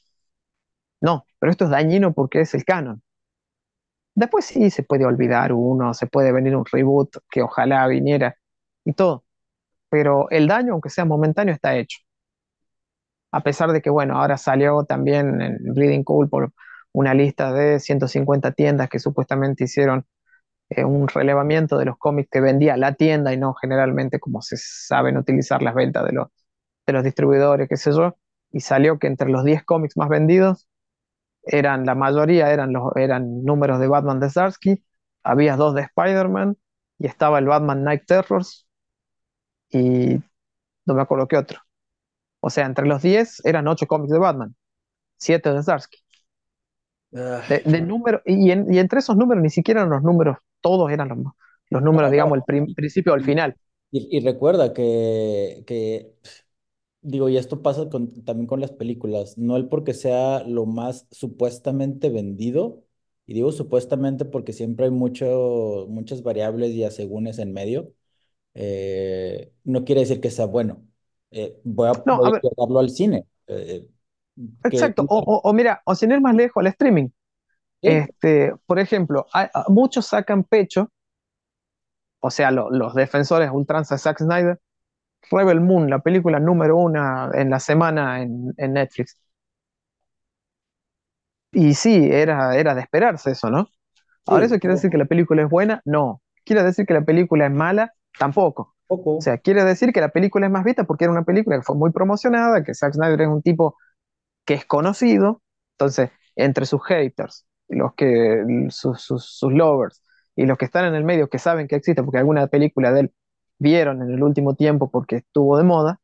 No, 1.02 1.26
pero 1.40 1.52
esto 1.52 1.64
es 1.66 1.72
dañino 1.72 2.14
porque 2.14 2.42
es 2.42 2.54
el 2.54 2.64
canon. 2.64 3.02
Después 4.16 4.46
sí 4.46 4.70
se 4.72 4.84
puede 4.84 5.06
olvidar 5.06 5.54
uno, 5.54 5.94
se 5.94 6.08
puede 6.08 6.32
venir 6.34 6.56
un 6.56 6.66
reboot 6.66 7.18
que 7.30 7.42
ojalá 7.44 7.88
viniera 7.88 8.36
y 8.84 8.94
todo, 8.94 9.24
pero 9.90 10.30
el 10.32 10.48
daño, 10.48 10.74
aunque 10.74 10.90
sea 10.90 11.06
momentáneo, 11.06 11.54
está 11.56 11.76
hecho. 11.78 12.00
A 13.32 13.42
pesar 13.42 13.72
de 13.72 13.82
que, 13.82 13.90
bueno, 13.90 14.18
ahora 14.18 14.38
salió 14.38 14.84
también 14.86 15.42
en 15.42 15.58
Bleeding 15.74 16.04
Cool 16.04 16.30
por 16.30 16.52
una 16.94 17.14
lista 17.14 17.52
de 17.54 17.80
150 17.80 18.52
tiendas 18.54 18.90
que 18.90 19.00
supuestamente 19.00 19.66
hicieron 19.66 20.06
eh, 20.70 20.84
un 20.86 21.08
relevamiento 21.08 21.78
de 21.78 21.86
los 21.86 21.98
cómics 21.98 22.30
que 22.32 22.42
vendía 22.42 22.78
la 22.78 22.94
tienda 22.96 23.34
y 23.34 23.38
no 23.38 23.54
generalmente 23.56 24.20
como 24.20 24.42
se 24.42 24.58
saben 24.58 25.18
utilizar 25.18 25.62
las 25.62 25.76
ventas 25.76 26.06
de 26.06 26.14
los, 26.14 26.28
de 26.88 26.94
los 26.94 27.04
distribuidores, 27.04 27.70
qué 27.70 27.78
sé 27.78 27.92
yo, 27.94 28.18
y 28.52 28.62
salió 28.62 29.00
que 29.00 29.08
entre 29.08 29.30
los 29.30 29.44
10 29.46 29.64
cómics 29.66 29.98
más 29.98 30.10
vendidos 30.10 30.68
eran, 31.44 31.86
la 31.86 31.96
mayoría 31.96 32.52
eran, 32.54 32.74
los, 32.74 32.96
eran 32.98 33.44
números 33.44 33.80
de 33.80 33.88
Batman 33.88 34.20
de 34.20 34.30
Zarsky, 34.30 34.84
había 35.24 35.56
dos 35.58 35.76
de 35.76 35.82
Spider-Man 35.84 36.58
y 37.00 37.08
estaba 37.08 37.40
el 37.40 37.46
Batman 37.48 37.84
Night 37.84 38.04
Terrors 38.08 38.68
y 39.70 40.16
no 40.86 40.96
me 40.96 41.02
acuerdo 41.04 41.28
qué 41.30 41.38
otro. 41.38 41.62
O 42.42 42.50
sea, 42.50 42.66
entre 42.68 42.88
los 42.88 43.02
10 43.02 43.46
eran 43.46 43.68
8 43.70 43.88
cómics 43.88 44.14
de 44.14 44.20
Batman, 44.20 44.56
7 45.18 45.54
de 45.54 45.64
Zarsky. 45.64 46.00
De, 47.48 47.64
ah, 47.64 47.64
de 47.66 47.82
número, 47.82 48.22
y, 48.26 48.52
en- 48.52 48.72
y 48.74 48.80
entre 48.80 49.00
esos 49.00 49.16
números 49.18 49.42
ni 49.44 49.50
siquiera 49.50 49.82
eran 49.82 49.92
los 49.92 50.04
números, 50.04 50.38
todos 50.62 50.92
eran 50.92 51.10
los, 51.10 51.20
los 51.70 51.82
números, 51.84 52.12
digamos, 52.12 52.38
el 52.38 52.44
prim- 52.44 52.74
principio 52.76 53.14
o 53.14 53.16
el 53.16 53.22
Y, 53.22 53.24
final. 53.24 53.56
y- 53.92 54.18
y 54.18 54.20
recuerda 54.22 54.74
que, 54.74 55.64
que, 55.68 56.14
digo, 57.02 57.30
y 57.30 57.38
esto 57.38 57.62
pasa 57.64 57.90
con- 57.90 58.24
también 58.26 58.48
con 58.48 58.62
las 58.62 58.72
películas, 58.72 59.38
no 59.38 59.58
el 59.58 59.68
porque 59.70 59.94
sea 59.94 60.44
lo 60.46 60.66
más 60.66 61.08
supuestamente 61.12 62.10
vendido, 62.10 62.84
y 63.28 63.34
digo 63.36 63.52
supuestamente 63.52 64.26
porque 64.26 64.54
siempre 64.54 64.86
hay 64.86 64.92
mucho, 64.92 65.88
muchas 65.90 66.24
variables 66.24 66.72
y 66.74 66.84
asegúnes 66.86 67.40
en 67.40 67.54
medio, 67.54 67.94
eh, 68.56 69.54
no 69.66 69.86
quiere 69.86 70.02
decir 70.02 70.22
que 70.22 70.32
sea 70.32 70.46
bueno. 70.48 70.86
Eh, 71.32 71.60
voy 71.64 71.90
a, 71.90 71.94
No, 72.06 72.20
voy 72.20 72.30
a 72.30 72.32
llevarlo 72.42 72.80
al 72.80 72.90
cine. 72.92 73.28
eh, 73.48 73.88
exacto. 74.64 75.04
O, 75.08 75.18
o- 75.20 75.42
o 75.50 75.54
mira, 75.54 75.82
o 75.86 75.96
sin 75.96 76.12
ir 76.12 76.22
más 76.22 76.36
lejos, 76.36 76.62
al 76.62 76.68
streaming. 76.68 77.10
Este, 77.88 78.54
por 78.68 78.80
ejemplo, 78.80 79.26
hay- 79.34 79.48
muchos 79.70 80.08
sacan 80.08 80.44
pecho, 80.44 80.92
o 82.20 82.32
sea, 82.32 82.52
lo- 82.52 82.70
los 82.72 82.94
defensores 82.96 83.50
ultranza 83.52 83.96
de 83.96 84.00
Zack 84.00 84.20
Snyder, 84.20 84.60
Rebel 85.32 85.62
Moon, 85.62 85.90
la 85.90 86.00
película 86.02 86.40
número 86.42 86.78
una 86.78 87.32
en 87.34 87.50
la 87.52 87.60
semana 87.62 88.22
en, 88.22 88.54
en 88.58 88.74
Netflix. 88.74 89.18
Y 91.52 91.74
sí, 91.76 92.10
era, 92.12 92.56
era 92.58 92.76
de 92.76 92.82
esperarse 92.82 93.32
eso, 93.32 93.50
¿no? 93.50 93.70
Ahora, 94.28 94.46
sí, 94.48 94.54
¿eso 94.54 94.60
quiere 94.60 94.76
decir 94.76 94.92
que 94.92 94.98
la 95.00 95.06
película 95.06 95.44
es 95.44 95.50
buena? 95.50 95.82
No. 95.86 96.22
¿Quiere 96.46 96.64
decir 96.64 96.86
que 96.86 96.96
la 96.96 97.06
película 97.06 97.48
es 97.48 97.54
mala? 97.54 97.94
Tampoco. 98.20 98.76
O 99.18 99.22
sea, 99.22 99.40
quiere 99.40 99.66
decir 99.66 99.94
que 99.94 100.02
la 100.02 100.10
película 100.12 100.48
es 100.48 100.54
más 100.54 100.66
vista 100.66 100.86
porque 100.86 101.06
era 101.06 101.14
una 101.14 101.26
película 101.26 101.58
que 101.58 101.64
fue 101.64 101.78
muy 101.78 101.92
promocionada, 101.92 102.64
que 102.64 102.76
Zack 102.76 102.96
Snyder 102.96 103.22
es 103.24 103.30
un 103.30 103.44
tipo 103.44 103.78
que 104.46 104.56
es 104.56 104.66
conocido, 104.66 105.44
entonces, 105.78 106.12
entre 106.38 106.68
sus 106.68 106.84
haters, 106.86 107.47
los 107.70 107.94
que, 107.96 108.44
sus, 108.70 109.02
sus, 109.02 109.26
sus 109.26 109.54
lovers 109.54 110.02
y 110.36 110.46
los 110.46 110.58
que 110.58 110.66
están 110.66 110.86
en 110.86 110.96
el 110.96 111.04
medio 111.04 111.30
que 111.30 111.40
saben 111.40 111.68
que 111.68 111.76
existe 111.76 112.04
porque 112.04 112.20
alguna 112.20 112.48
película 112.48 112.92
de 112.92 113.02
él 113.02 113.14
vieron 113.60 114.02
en 114.02 114.12
el 114.12 114.24
último 114.24 114.56
tiempo 114.56 114.90
porque 114.92 115.18
estuvo 115.18 115.58
de 115.58 115.64
moda, 115.64 116.00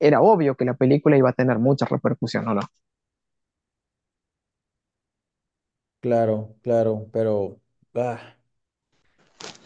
era 0.00 0.20
obvio 0.20 0.56
que 0.56 0.64
la 0.64 0.74
película 0.74 1.16
iba 1.16 1.30
a 1.30 1.32
tener 1.34 1.58
mucha 1.58 1.86
repercusión, 1.86 2.46
¿o 2.48 2.54
no? 2.54 2.60
Claro, 6.00 6.54
claro, 6.62 7.08
pero 7.12 7.58
ah, 7.94 8.18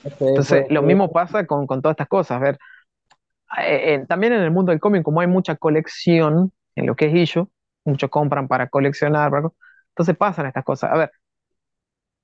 Entonces, 0.04 0.66
lo 0.70 0.82
mismo 0.82 1.10
pasa 1.10 1.46
con, 1.46 1.66
con 1.66 1.82
todas 1.82 1.94
estas 1.94 2.08
cosas. 2.08 2.36
A 2.36 2.40
ver, 2.40 2.58
eh, 3.58 3.94
eh, 3.94 4.06
también 4.06 4.32
en 4.32 4.42
el 4.42 4.50
mundo 4.50 4.70
del 4.70 4.80
cómic, 4.80 5.02
como 5.02 5.20
hay 5.20 5.26
mucha 5.26 5.56
colección 5.56 6.52
en 6.76 6.86
lo 6.86 6.94
que 6.96 7.06
es 7.06 7.14
issue, 7.14 7.48
muchos 7.84 8.10
compran 8.10 8.46
para 8.46 8.68
coleccionar, 8.68 9.32
entonces 9.90 10.16
pasan 10.16 10.46
estas 10.46 10.64
cosas. 10.64 10.92
A 10.92 10.96
ver, 10.98 11.10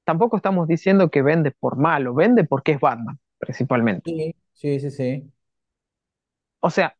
tampoco 0.05 0.37
estamos 0.37 0.69
diciendo 0.69 1.11
que 1.11 1.23
vende 1.23 1.51
por 1.53 1.77
malo, 1.79 2.15
vende 2.15 2.45
porque 2.45 2.73
es 2.73 2.81
Batman, 2.81 3.19
principalmente. 3.39 4.13
sí, 4.15 4.35
sí, 4.55 4.81
sí, 4.81 4.91
sí. 4.91 5.33
O 6.61 6.71
sea, 6.71 6.97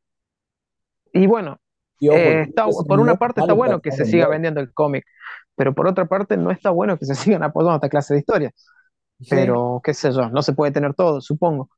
y 1.13 1.27
bueno, 1.27 1.61
Y 1.99 2.09
ojo, 2.09 2.19
eh, 2.19 2.43
está, 2.43 2.67
por 2.87 3.01
una 3.01 3.17
parte 3.17 3.41
está 3.41 3.53
bueno 3.53 3.81
que 3.81 3.93
se 3.93 4.05
siga 4.05 4.29
vendiendo 4.29 4.61
el 4.61 4.73
cómic, 4.73 5.05
pero 5.57 5.75
por 5.75 5.87
otra 5.89 6.07
parte 6.07 6.37
no 6.37 6.51
está 6.51 6.71
bueno 6.71 6.99
que 6.99 7.07
se 7.07 7.15
sigan 7.39 7.43
apoyando 7.43 7.77
esta 7.77 7.89
clase 7.89 8.15
de 8.15 8.21
historias. 8.21 8.53
Sí, 9.21 9.37
Pero 9.37 9.81
qué 9.85 9.95
sé 9.95 10.13
yo, 10.13 10.31
no 10.31 10.43
se 10.43 10.55
puede 10.55 10.73
tener 10.73 10.95
todo, 10.95 11.21
supongo. 11.21 11.71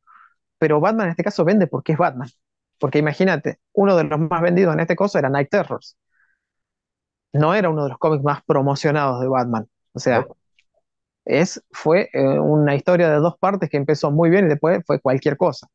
Pero 0.59 0.81
Batman 0.81 1.07
en 1.09 1.11
este 1.13 1.25
caso 1.25 1.45
vende 1.45 1.67
porque 1.69 1.93
es 1.93 1.99
Batman. 1.99 2.29
Porque 2.79 2.99
imagínate, 3.01 3.61
uno 3.75 3.97
de 3.97 4.05
los 4.05 4.21
más 4.21 4.43
vendidos 4.43 4.75
en 4.75 4.81
este 4.81 4.97
caso 4.97 5.19
era 5.19 5.31
Night 5.31 5.51
Terrors. 5.51 5.97
No 7.33 7.55
era 7.55 7.69
uno 7.71 7.85
de 7.85 7.91
los 7.91 7.99
cómics 7.99 8.25
más 8.25 8.43
promocionados 8.45 9.21
de 9.21 9.29
Batman. 9.29 9.69
O 9.93 9.99
sea, 9.99 10.27
es, 11.27 11.63
fue 11.73 12.09
eh, 12.13 12.39
una 12.39 12.75
historia 12.77 13.11
de 13.11 13.17
dos 13.17 13.37
partes 13.39 13.69
que 13.69 13.77
empezó 13.77 14.11
muy 14.11 14.31
bien 14.31 14.47
y 14.47 14.49
después 14.49 14.83
fue 14.87 15.01
cualquier 15.01 15.37
cosa. 15.37 15.67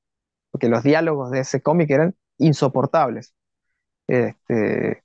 Porque 0.49 0.70
los 0.70 0.82
diálogos 0.82 1.30
de 1.30 1.41
ese 1.41 1.62
cómic 1.62 1.89
eran 1.91 2.16
insoportables. 2.38 3.34
Este, 4.08 5.04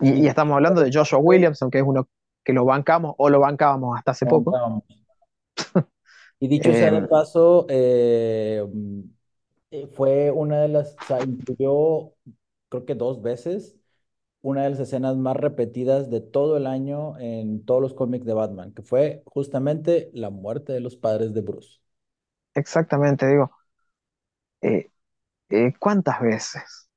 y, 0.00 0.26
estamos 0.26 0.54
hablando 0.54 0.80
de 0.80 0.90
Joshua 0.92 1.18
Williamson, 1.18 1.70
que 1.70 1.78
es 1.78 1.84
uno 1.84 2.08
que 2.44 2.52
lo 2.52 2.64
bancamos 2.64 3.14
o 3.18 3.28
lo 3.28 3.40
bancábamos 3.40 3.98
hasta 3.98 4.12
hace 4.12 4.26
poco. 4.26 4.82
Y 6.40 6.46
dicho 6.46 6.72
sea 6.72 6.92
de 6.92 6.98
Eh, 6.98 7.08
paso, 7.08 7.66
eh, 7.68 8.64
fue 9.92 10.30
una 10.30 10.60
de 10.60 10.68
las, 10.68 10.94
o 10.94 11.04
sea, 11.04 11.20
incluyó, 11.22 12.12
creo 12.68 12.86
que 12.86 12.94
dos 12.94 13.20
veces, 13.22 13.77
una 14.42 14.64
de 14.64 14.70
las 14.70 14.80
escenas 14.80 15.16
más 15.16 15.36
repetidas 15.36 16.10
de 16.10 16.20
todo 16.20 16.56
el 16.56 16.66
año 16.66 17.18
en 17.18 17.64
todos 17.64 17.80
los 17.82 17.94
cómics 17.94 18.26
de 18.26 18.34
Batman, 18.34 18.72
que 18.74 18.82
fue 18.82 19.22
justamente 19.26 20.10
la 20.14 20.30
muerte 20.30 20.72
de 20.72 20.80
los 20.80 20.96
padres 20.96 21.34
de 21.34 21.40
Bruce. 21.42 21.78
exactamente, 22.54 23.26
digo, 23.26 23.50
eh, 24.62 24.90
eh, 25.50 25.74
¿cuántas 25.80 26.20
veces? 26.22 26.88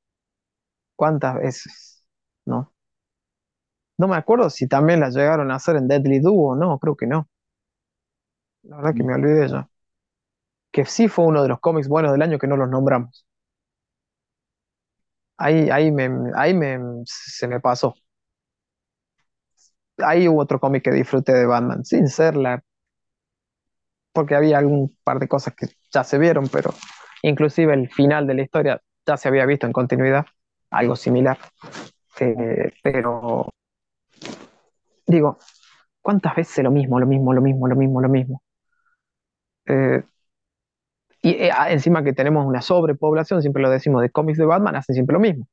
¿Cuántas 0.95 1.35
veces? 1.35 2.05
¿No? 2.45 2.73
No 3.97 4.09
me 4.09 4.17
acuerdo 4.17 4.49
si 4.49 4.67
también 4.67 4.99
la 4.99 5.11
llegaron 5.11 5.49
a 5.49 5.55
hacer 5.55 5.77
en 5.77 5.87
Deadly 5.87 6.19
Duo, 6.19 6.57
no, 6.57 6.77
creo 6.77 6.97
que 6.97 7.07
no. 7.07 7.29
La 8.63 8.77
verdad 8.77 8.95
que 8.95 9.03
me 9.03 9.13
olvidé 9.13 9.47
ya. 9.49 9.69
Que 10.73 10.83
sí 10.85 11.07
fue 11.07 11.25
uno 11.25 11.43
de 11.43 11.47
los 11.49 11.61
cómics 11.61 11.87
buenos 11.87 12.11
del 12.11 12.21
año 12.21 12.37
que 12.39 12.47
no 12.47 12.57
los 12.57 12.69
nombramos. 12.69 13.25
Ahí, 15.41 15.69
ahí 15.71 15.91
me, 15.91 16.09
ahí 16.35 16.53
me, 16.53 16.79
se 17.05 17.47
me 17.47 17.59
pasó. 17.59 17.95
Ahí 19.99 20.27
hubo 20.27 20.41
otro 20.41 20.59
cómic 20.59 20.83
que 20.83 20.91
disfruté 20.91 21.31
de 21.33 21.45
Batman, 21.45 21.85
sin 21.85 22.07
ser 22.09 22.35
la, 22.35 22.61
porque 24.13 24.35
había 24.35 24.57
algún 24.57 24.95
par 25.03 25.19
de 25.19 25.27
cosas 25.27 25.55
que 25.55 25.67
ya 25.93 26.03
se 26.03 26.17
vieron, 26.17 26.47
pero 26.49 26.73
inclusive 27.21 27.73
el 27.73 27.89
final 27.89 28.27
de 28.27 28.33
la 28.35 28.41
historia 28.43 28.81
ya 29.05 29.17
se 29.17 29.27
había 29.29 29.45
visto 29.45 29.65
en 29.67 29.73
continuidad, 29.73 30.25
algo 30.69 30.95
similar. 30.95 31.37
Eh, 32.19 32.73
pero 32.83 33.49
digo, 35.05 35.37
¿cuántas 36.01 36.35
veces 36.35 36.63
lo 36.63 36.71
mismo, 36.71 36.99
lo 36.99 37.07
mismo, 37.07 37.33
lo 37.33 37.41
mismo, 37.41 37.67
lo 37.67 37.75
mismo, 37.75 38.01
lo 38.01 38.09
mismo? 38.09 38.43
Eh, 39.65 40.03
y 41.21 41.31
eh, 41.31 41.51
encima 41.69 42.03
que 42.03 42.13
tenemos 42.13 42.45
una 42.45 42.61
sobrepoblación, 42.61 43.41
siempre 43.41 43.61
lo 43.63 43.69
decimos, 43.69 44.01
de 44.01 44.09
cómics 44.11 44.37
de 44.39 44.45
Batman, 44.45 44.75
hacen 44.75 44.95
siempre 44.95 45.13
lo 45.13 45.19
mismo. 45.19 45.47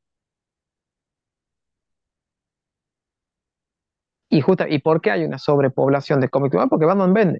Y, 4.30 4.40
justa, 4.42 4.68
¿Y 4.68 4.80
por 4.80 5.00
qué 5.00 5.10
hay 5.10 5.24
una 5.24 5.38
sobrepoblación 5.38 6.20
de 6.20 6.28
cómics 6.28 6.52
de 6.52 6.58
Batman? 6.58 6.68
Porque 6.70 6.86
Batman 6.86 7.14
vende. 7.14 7.38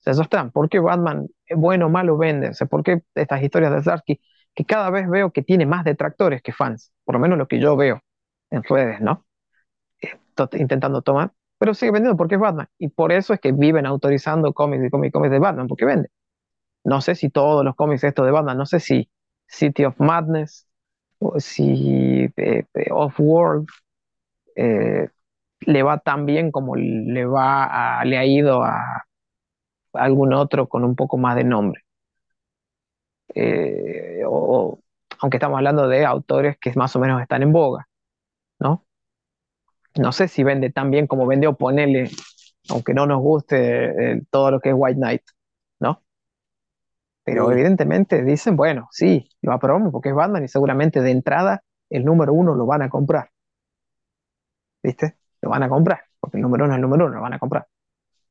O 0.00 0.02
sea, 0.04 0.12
eso 0.12 0.22
está. 0.22 0.50
¿Por 0.50 0.68
qué 0.70 0.80
Batman, 0.80 1.28
es 1.46 1.58
bueno 1.58 1.86
o 1.86 1.90
malo, 1.90 2.18
vende? 2.18 2.50
O 2.50 2.54
sea, 2.54 2.68
¿por 2.68 2.84
qué 2.84 3.02
estas 3.14 3.42
historias 3.42 3.72
de 3.72 3.82
Zdarsky, 3.82 4.20
que 4.54 4.64
cada 4.64 4.90
vez 4.90 5.08
veo 5.10 5.32
que 5.32 5.42
tiene 5.42 5.66
más 5.66 5.84
detractores 5.84 6.42
que 6.42 6.52
fans? 6.52 6.92
Por 7.04 7.14
lo 7.16 7.20
menos 7.20 7.38
lo 7.38 7.48
que 7.48 7.60
yo 7.60 7.76
veo 7.76 8.02
en 8.50 8.62
redes, 8.64 9.00
¿no? 9.00 9.26
Eh, 10.02 10.10
intentando 10.54 11.02
tomar. 11.02 11.32
Pero 11.58 11.74
sigue 11.74 11.92
vendiendo 11.92 12.16
porque 12.16 12.36
es 12.36 12.42
Batman. 12.42 12.68
Y 12.78 12.88
por 12.88 13.12
eso 13.12 13.34
es 13.34 13.40
que 13.40 13.52
viven 13.52 13.86
autorizando 13.86 14.52
cómics 14.54 14.84
y 14.86 14.90
cómics, 14.90 15.12
cómics 15.14 15.32
de 15.32 15.40
Batman, 15.40 15.68
porque 15.68 15.86
vende. 15.86 16.10
No 16.84 17.00
sé 17.00 17.14
si 17.14 17.30
todos 17.30 17.64
los 17.64 17.74
cómics 17.76 18.04
estos 18.04 18.26
de 18.26 18.32
Batman, 18.32 18.58
no 18.58 18.66
sé 18.66 18.80
si 18.80 19.10
City 19.46 19.84
of 19.84 19.98
Madness, 20.00 20.66
o 21.18 21.38
si 21.40 22.24
eh, 22.36 22.64
eh, 22.74 22.86
Off-World, 22.92 23.68
eh, 24.56 25.08
le 25.62 25.82
va 25.84 25.98
tan 26.00 26.26
bien 26.26 26.50
como 26.52 26.76
le 26.76 27.26
va 27.26 28.00
a- 28.00 28.04
le 28.06 28.18
ha 28.18 28.26
ido 28.26 28.64
a 28.64 29.04
algún 29.94 30.34
otro 30.34 30.68
con 30.68 30.84
un 30.84 30.94
poco 30.96 31.16
más 31.18 31.34
de 31.36 31.44
nombre. 31.44 31.82
Eh, 33.34 34.22
o, 34.26 34.78
aunque 35.20 35.36
estamos 35.38 35.56
hablando 35.58 35.88
de 35.88 36.04
autores 36.04 36.56
que 36.60 36.72
más 36.74 36.94
o 36.96 36.98
menos 37.00 37.20
están 37.22 37.42
en 37.42 37.52
boga, 37.52 37.88
¿no? 38.60 38.86
No 39.96 40.12
sé 40.12 40.28
si 40.28 40.42
vende 40.42 40.70
tan 40.70 40.90
bien 40.90 41.06
como 41.06 41.26
vendió 41.26 41.54
Ponele, 41.54 42.10
aunque 42.70 42.94
no 42.94 43.06
nos 43.06 43.20
guste 43.20 44.22
todo 44.30 44.50
lo 44.50 44.60
que 44.60 44.70
es 44.70 44.74
White 44.78 44.96
Knight. 44.98 45.22
Pero 47.24 47.50
Sí. 47.50 47.52
evidentemente 47.52 48.22
dicen, 48.24 48.56
bueno, 48.56 48.88
sí, 48.92 49.28
lo 49.42 49.52
aprobamos 49.52 49.92
porque 49.92 50.10
es 50.10 50.14
Batman 50.14 50.44
y 50.44 50.48
seguramente 50.48 51.00
de 51.02 51.10
entrada 51.12 51.62
el 51.90 52.04
número 52.04 52.32
uno 52.34 52.54
lo 52.54 52.66
van 52.66 52.82
a 52.82 52.90
comprar, 52.90 53.30
¿viste? 54.82 55.16
Lo 55.40 55.50
van 55.50 55.62
a 55.62 55.68
comprar, 55.68 56.00
porque 56.20 56.36
el 56.36 56.42
número 56.42 56.64
uno 56.64 56.74
es 56.74 56.76
el 56.76 56.82
número 56.82 57.06
uno, 57.06 57.14
lo 57.16 57.20
van 57.22 57.32
a 57.34 57.38
comprar. 57.38 57.66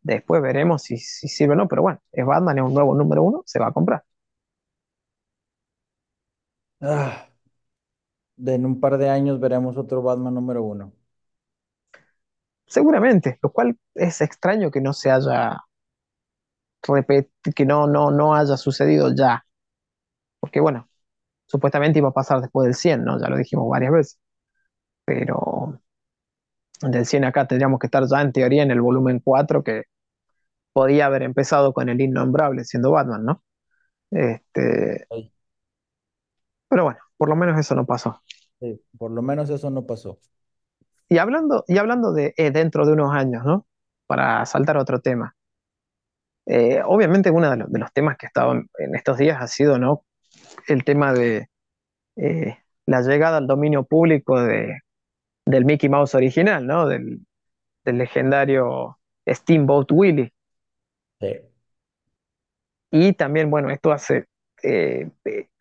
Después 0.02 0.42
veremos 0.42 0.84
si, 0.84 0.98
si 0.98 1.30
sirve 1.30 1.54
o 1.56 1.58
no, 1.58 1.70
pero 1.70 1.84
bueno, 1.84 2.02
es 2.12 2.26
Batman, 2.26 2.60
es 2.60 2.66
un 2.66 2.74
nuevo 2.74 2.96
número 2.96 3.24
uno, 3.24 3.44
se 3.46 3.60
va 3.60 3.68
a 3.70 3.74
comprar. 3.74 4.04
Ah, 6.82 7.30
de 8.36 8.56
en 8.56 8.66
un 8.66 8.82
par 8.82 8.98
de 8.98 9.10
años 9.10 9.40
veremos 9.40 9.78
otro 9.78 10.02
Batman 10.02 10.34
número 10.34 10.64
uno. 10.64 10.92
Seguramente, 12.66 13.38
lo 13.44 13.52
cual 13.52 13.78
es 13.96 14.22
extraño 14.22 14.72
que 14.72 14.82
no 14.82 14.94
se 14.94 15.12
haya 15.12 15.58
que 17.56 17.66
no, 17.66 17.88
no, 17.88 18.12
no 18.12 18.36
haya 18.36 18.58
sucedido 18.58 19.14
ya, 19.16 19.46
porque 20.40 20.60
bueno, 20.62 20.90
supuestamente 21.48 22.00
iba 22.00 22.10
a 22.10 22.14
pasar 22.14 22.42
después 22.42 22.66
del 22.68 22.76
100, 22.76 23.06
¿no? 23.06 23.20
Ya 23.22 23.30
lo 23.30 23.38
dijimos 23.38 23.70
varias 23.70 23.92
veces, 23.94 24.20
pero 25.06 25.82
del 26.82 27.06
100 27.06 27.24
acá 27.26 27.48
tendríamos 27.48 27.80
que 27.80 27.88
estar 27.88 28.04
ya 28.08 28.22
en 28.22 28.32
teoría 28.34 28.64
en 28.64 28.72
el 28.72 28.82
volumen 28.82 29.20
4 29.24 29.64
que 29.64 29.84
podía 30.74 31.08
haber 31.08 31.24
empezado 31.24 31.74
con 31.74 31.90
el 31.90 32.02
innombrable 32.02 32.66
siendo 32.66 32.92
Batman, 32.92 33.26
¿no? 33.26 33.44
Este, 34.12 35.08
Ay, 35.10 35.32
pero 36.68 36.84
bueno, 36.86 37.00
por 37.18 37.30
lo 37.30 37.36
menos 37.36 37.60
eso 37.60 37.76
no 37.76 37.86
pasó. 37.86 38.22
sí, 38.60 38.82
por 38.98 39.12
lo 39.12 39.22
menos 39.22 39.50
eso 39.50 39.70
no 39.70 39.86
pasó. 39.86 40.20
Y 41.10 41.18
hablando, 41.20 41.64
y 41.68 41.78
hablando 41.78 42.12
de 42.12 42.34
eh, 42.38 42.50
dentro 42.52 42.86
de 42.88 42.94
unos 42.94 43.14
años, 43.14 43.44
¿no? 43.46 43.68
Para 44.08 44.46
saltar 44.48 44.78
a 44.78 44.82
otro 44.82 45.00
tema. 45.00 45.36
Eh, 46.46 46.82
obviamente 46.86 47.32
uno 47.32 47.50
de, 47.52 47.58
los 47.58 47.72
de 47.72 47.80
los 47.80 47.94
temas 47.94 48.18
que 48.18 48.26
ha 48.26 48.30
estado 48.30 48.54
en, 48.54 48.70
en 48.80 48.96
estos 48.96 49.18
días 49.18 49.42
ha 49.42 49.48
sido, 49.48 49.78
¿no? 49.80 50.04
El 50.68 50.84
tema 50.86 51.14
de 51.14 51.50
eh, 52.18 52.58
la 52.88 53.02
llegada 53.02 53.38
al 53.38 53.48
dominio 53.48 53.84
público 53.86 54.42
de, 54.42 54.80
del 55.46 55.66
Mickey 55.66 55.90
Mouse 55.90 56.16
original, 56.16 56.68
¿no? 56.68 56.88
Del, 56.88 57.22
del 57.86 57.98
legendario 58.00 59.00
Steamboat 59.28 59.92
Willie. 59.92 60.34
Sí. 61.22 61.28
Y 62.92 63.14
también, 63.14 63.50
bueno, 63.50 63.70
esto 63.70 63.92
hace, 63.92 64.26
eh, 64.64 65.10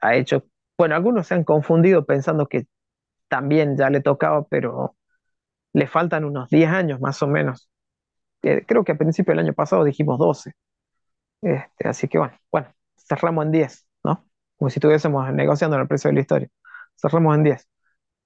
ha 0.01 0.14
hecho, 0.16 0.45
bueno, 0.78 0.95
algunos 0.97 1.26
se 1.28 1.35
han 1.35 1.45
confundido 1.45 2.05
pensando 2.05 2.47
que 2.47 2.66
también 3.28 3.76
ya 3.76 3.91
le 3.91 4.01
tocaba, 4.03 4.45
pero 4.49 4.97
le 5.74 5.87
faltan 5.89 6.24
unos 6.26 6.51
10 6.51 6.70
años 6.70 7.01
más 7.01 7.22
o 7.22 7.28
menos. 7.28 7.70
Eh, 8.43 8.64
creo 8.66 8.85
que 8.85 8.93
a 8.93 8.99
principio 8.99 9.33
del 9.33 9.41
año 9.47 9.55
pasado 9.55 9.85
dijimos 9.85 10.18
12. 10.18 10.53
Este, 11.43 11.88
así 11.88 12.09
que 12.09 12.18
bueno, 12.18 12.34
bueno, 12.53 12.74
cerramos 12.97 13.47
en 13.47 13.53
10, 13.53 13.86
¿no? 14.05 14.26
Como 14.57 14.70
si 14.70 14.78
estuviésemos 14.78 15.32
negociando 15.32 15.76
el 15.78 15.88
precio 15.88 16.09
de 16.11 16.14
la 16.14 16.20
historia. 16.20 16.49
Cerramos 16.97 17.36
en 17.36 17.45
10. 17.45 17.68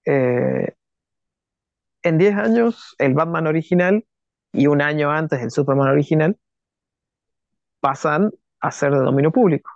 Eh, 0.07 0.75
en 2.05 2.19
10 2.19 2.35
años, 2.37 2.95
el 2.99 3.15
Batman 3.15 3.47
original 3.49 4.07
y 4.53 4.69
un 4.69 4.81
año 4.81 5.11
antes 5.11 5.43
el 5.43 5.51
Superman 5.51 5.89
original 5.89 6.39
pasan 7.81 8.31
a 8.61 8.71
ser 8.71 8.93
de 8.93 8.99
dominio 9.01 9.31
público. 9.33 9.71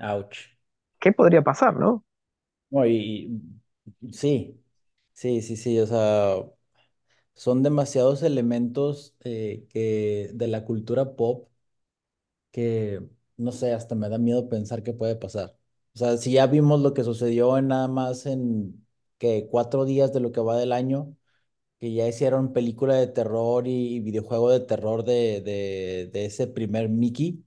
Ouch. 0.00 0.56
¿Qué 1.00 1.12
podría 1.12 1.42
pasar, 1.42 1.76
no? 1.76 2.04
No, 2.70 2.86
y, 2.86 3.40
y- 4.02 4.12
sí, 4.12 4.62
sí, 5.12 5.42
sí, 5.42 5.56
sí, 5.56 5.78
o 5.80 5.86
sea, 5.86 6.36
son 7.36 7.62
demasiados 7.64 8.22
elementos 8.24 9.16
eh, 9.24 9.66
que 9.70 10.30
de 10.34 10.48
la 10.48 10.64
cultura 10.66 11.16
pop 11.16 11.48
que, 12.50 13.00
no 13.36 13.52
sé, 13.52 13.72
hasta 13.72 13.94
me 13.94 14.08
da 14.08 14.18
miedo 14.18 14.48
pensar 14.48 14.82
qué 14.82 14.92
puede 14.92 15.16
pasar. 15.16 15.56
O 15.94 15.98
sea, 15.98 16.16
si 16.16 16.32
ya 16.32 16.46
vimos 16.46 16.80
lo 16.80 16.94
que 16.94 17.04
sucedió 17.04 17.56
en 17.58 17.68
nada 17.68 17.88
más 17.88 18.26
en 18.26 18.86
que 19.18 19.48
cuatro 19.50 19.84
días 19.84 20.12
de 20.12 20.20
lo 20.20 20.32
que 20.32 20.40
va 20.40 20.56
del 20.58 20.72
año, 20.72 21.16
que 21.80 21.92
ya 21.94 22.08
hicieron 22.08 22.52
película 22.54 22.96
de 22.96 23.08
terror 23.08 23.66
y, 23.68 23.96
y 23.96 24.00
videojuego 24.00 24.50
de 24.50 24.60
terror 24.60 25.04
de, 25.04 25.40
de, 25.42 26.10
de 26.12 26.26
ese 26.26 26.46
primer 26.48 26.88
Mickey. 26.90 27.44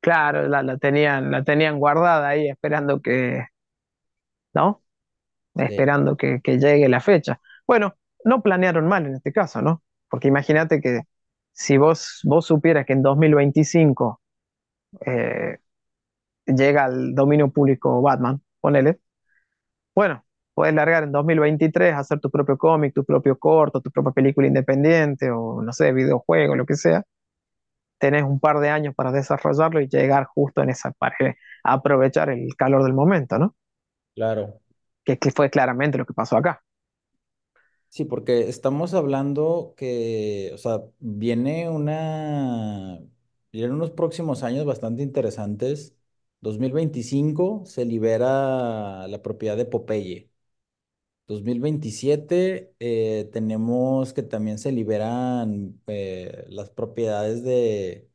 Claro, 0.00 0.46
la, 0.48 0.62
la 0.62 0.76
tenían, 0.78 1.30
la 1.30 1.44
tenían 1.44 1.78
guardada 1.78 2.28
ahí 2.28 2.48
esperando 2.48 3.00
que, 3.02 3.44
¿no? 4.54 4.82
Sí, 5.56 5.64
Esperando 5.64 6.16
que, 6.16 6.40
que 6.42 6.58
llegue 6.58 6.88
la 6.90 7.00
fecha. 7.00 7.40
Bueno, 7.66 7.96
no 8.28 8.42
planearon 8.42 8.88
mal 8.88 9.06
en 9.06 9.14
este 9.16 9.32
caso, 9.32 9.62
¿no? 9.62 9.82
Porque 10.10 10.28
imagínate 10.28 10.80
que 10.80 11.02
si 11.52 11.78
vos, 11.78 12.20
vos 12.24 12.46
supieras 12.46 12.86
que 12.86 12.92
en 12.94 13.02
2025 13.02 14.22
eh, 15.06 15.58
llega 16.46 16.86
al 16.86 17.14
dominio 17.14 17.50
público 17.50 18.02
Batman, 18.02 18.42
ponele, 18.60 19.00
bueno, 19.94 20.24
puedes 20.54 20.74
largar 20.74 21.04
en 21.04 21.12
2023 21.12 21.94
a 21.94 21.98
hacer 22.00 22.20
tu 22.20 22.30
propio 22.30 22.56
cómic, 22.58 22.94
tu 22.94 23.04
propio 23.04 23.38
corto, 23.38 23.80
tu 23.80 23.90
propia 23.90 24.12
película 24.12 24.46
independiente 24.46 25.30
o 25.30 25.62
no 25.62 25.72
sé, 25.72 25.92
videojuego, 25.92 26.56
lo 26.56 26.66
que 26.66 26.76
sea. 26.76 27.04
Tenés 27.98 28.24
un 28.24 28.40
par 28.40 28.60
de 28.60 28.70
años 28.70 28.94
para 28.94 29.12
desarrollarlo 29.12 29.80
y 29.80 29.88
llegar 29.88 30.24
justo 30.26 30.62
en 30.62 30.70
esa 30.70 30.92
pared, 30.92 31.34
aprovechar 31.64 32.30
el 32.30 32.54
calor 32.56 32.84
del 32.84 32.94
momento, 32.94 33.38
¿no? 33.38 33.54
claro. 34.14 34.60
Que, 35.04 35.18
que 35.18 35.30
fue 35.32 35.50
claramente 35.50 35.98
lo 35.98 36.06
que 36.06 36.14
pasó 36.14 36.36
acá. 36.36 36.62
Sí, 37.90 38.04
porque 38.04 38.48
estamos 38.48 38.92
hablando 38.94 39.74
que, 39.76 40.50
o 40.54 40.58
sea, 40.58 40.82
viene 41.00 41.68
una, 41.70 43.00
vienen 43.50 43.72
unos 43.72 43.90
próximos 43.90 44.42
años 44.42 44.66
bastante 44.66 45.02
interesantes. 45.02 45.96
2025 46.40 47.62
se 47.66 47.84
libera 47.86 49.08
la 49.08 49.22
propiedad 49.22 49.56
de 49.56 49.64
Popeye. 49.64 50.30
2027 51.28 52.74
eh, 52.80 53.30
tenemos 53.32 54.12
que 54.14 54.22
también 54.24 54.58
se 54.58 54.72
liberan 54.72 55.80
eh, 55.88 56.46
las 56.48 56.70
propiedades 56.70 57.42
de 57.44 58.10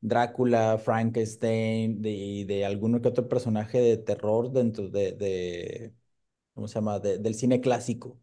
Drácula, 0.00 0.78
Frankenstein 0.78 2.02
de- 2.02 2.10
y 2.12 2.44
de, 2.44 2.64
alguno 2.66 3.00
que 3.02 3.08
otro 3.08 3.28
personaje 3.28 3.80
de 3.80 3.96
terror 3.98 4.52
dentro 4.52 4.88
de, 4.90 5.12
de 5.12 5.94
¿cómo 6.54 6.68
se 6.68 6.76
llama? 6.76 7.00
De- 7.00 7.18
del 7.18 7.34
cine 7.36 7.60
clásico. 7.62 8.18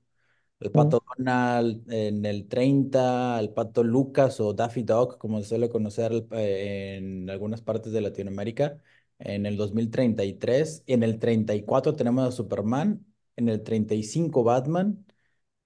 El 0.65 0.71
Mm. 0.73 0.89
Pato 0.89 1.03
Donald 1.17 1.91
en 1.91 2.25
el 2.25 2.47
30, 2.47 3.39
el 3.39 3.51
Pato 3.51 3.83
Lucas 3.83 4.39
o 4.39 4.53
Daffy 4.53 4.83
Duck, 4.83 5.17
como 5.19 5.39
se 5.41 5.49
suele 5.49 5.69
conocer 5.69 6.11
eh, 6.31 6.95
en 6.97 7.29
algunas 7.29 7.61
partes 7.61 7.93
de 7.93 8.01
Latinoamérica, 8.01 8.81
en 9.19 9.45
el 9.45 9.57
2033. 9.57 10.83
En 10.87 11.03
el 11.03 11.19
34 11.19 11.95
tenemos 11.95 12.27
a 12.27 12.31
Superman, 12.31 13.05
en 13.35 13.49
el 13.49 13.63
35 13.63 14.43
Batman, 14.43 15.05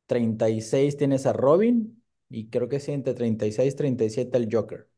36 0.08 0.97
tienes 0.97 1.26
a 1.26 1.34
Robin 1.34 2.04
y 2.30 2.50
creo 2.50 2.70
que 2.70 2.80
sí, 2.82 2.91
entre 2.91 3.14
36 3.14 3.74
y 3.74 3.78
37 3.78 4.38
el 4.38 4.50
Joker. 4.52 4.89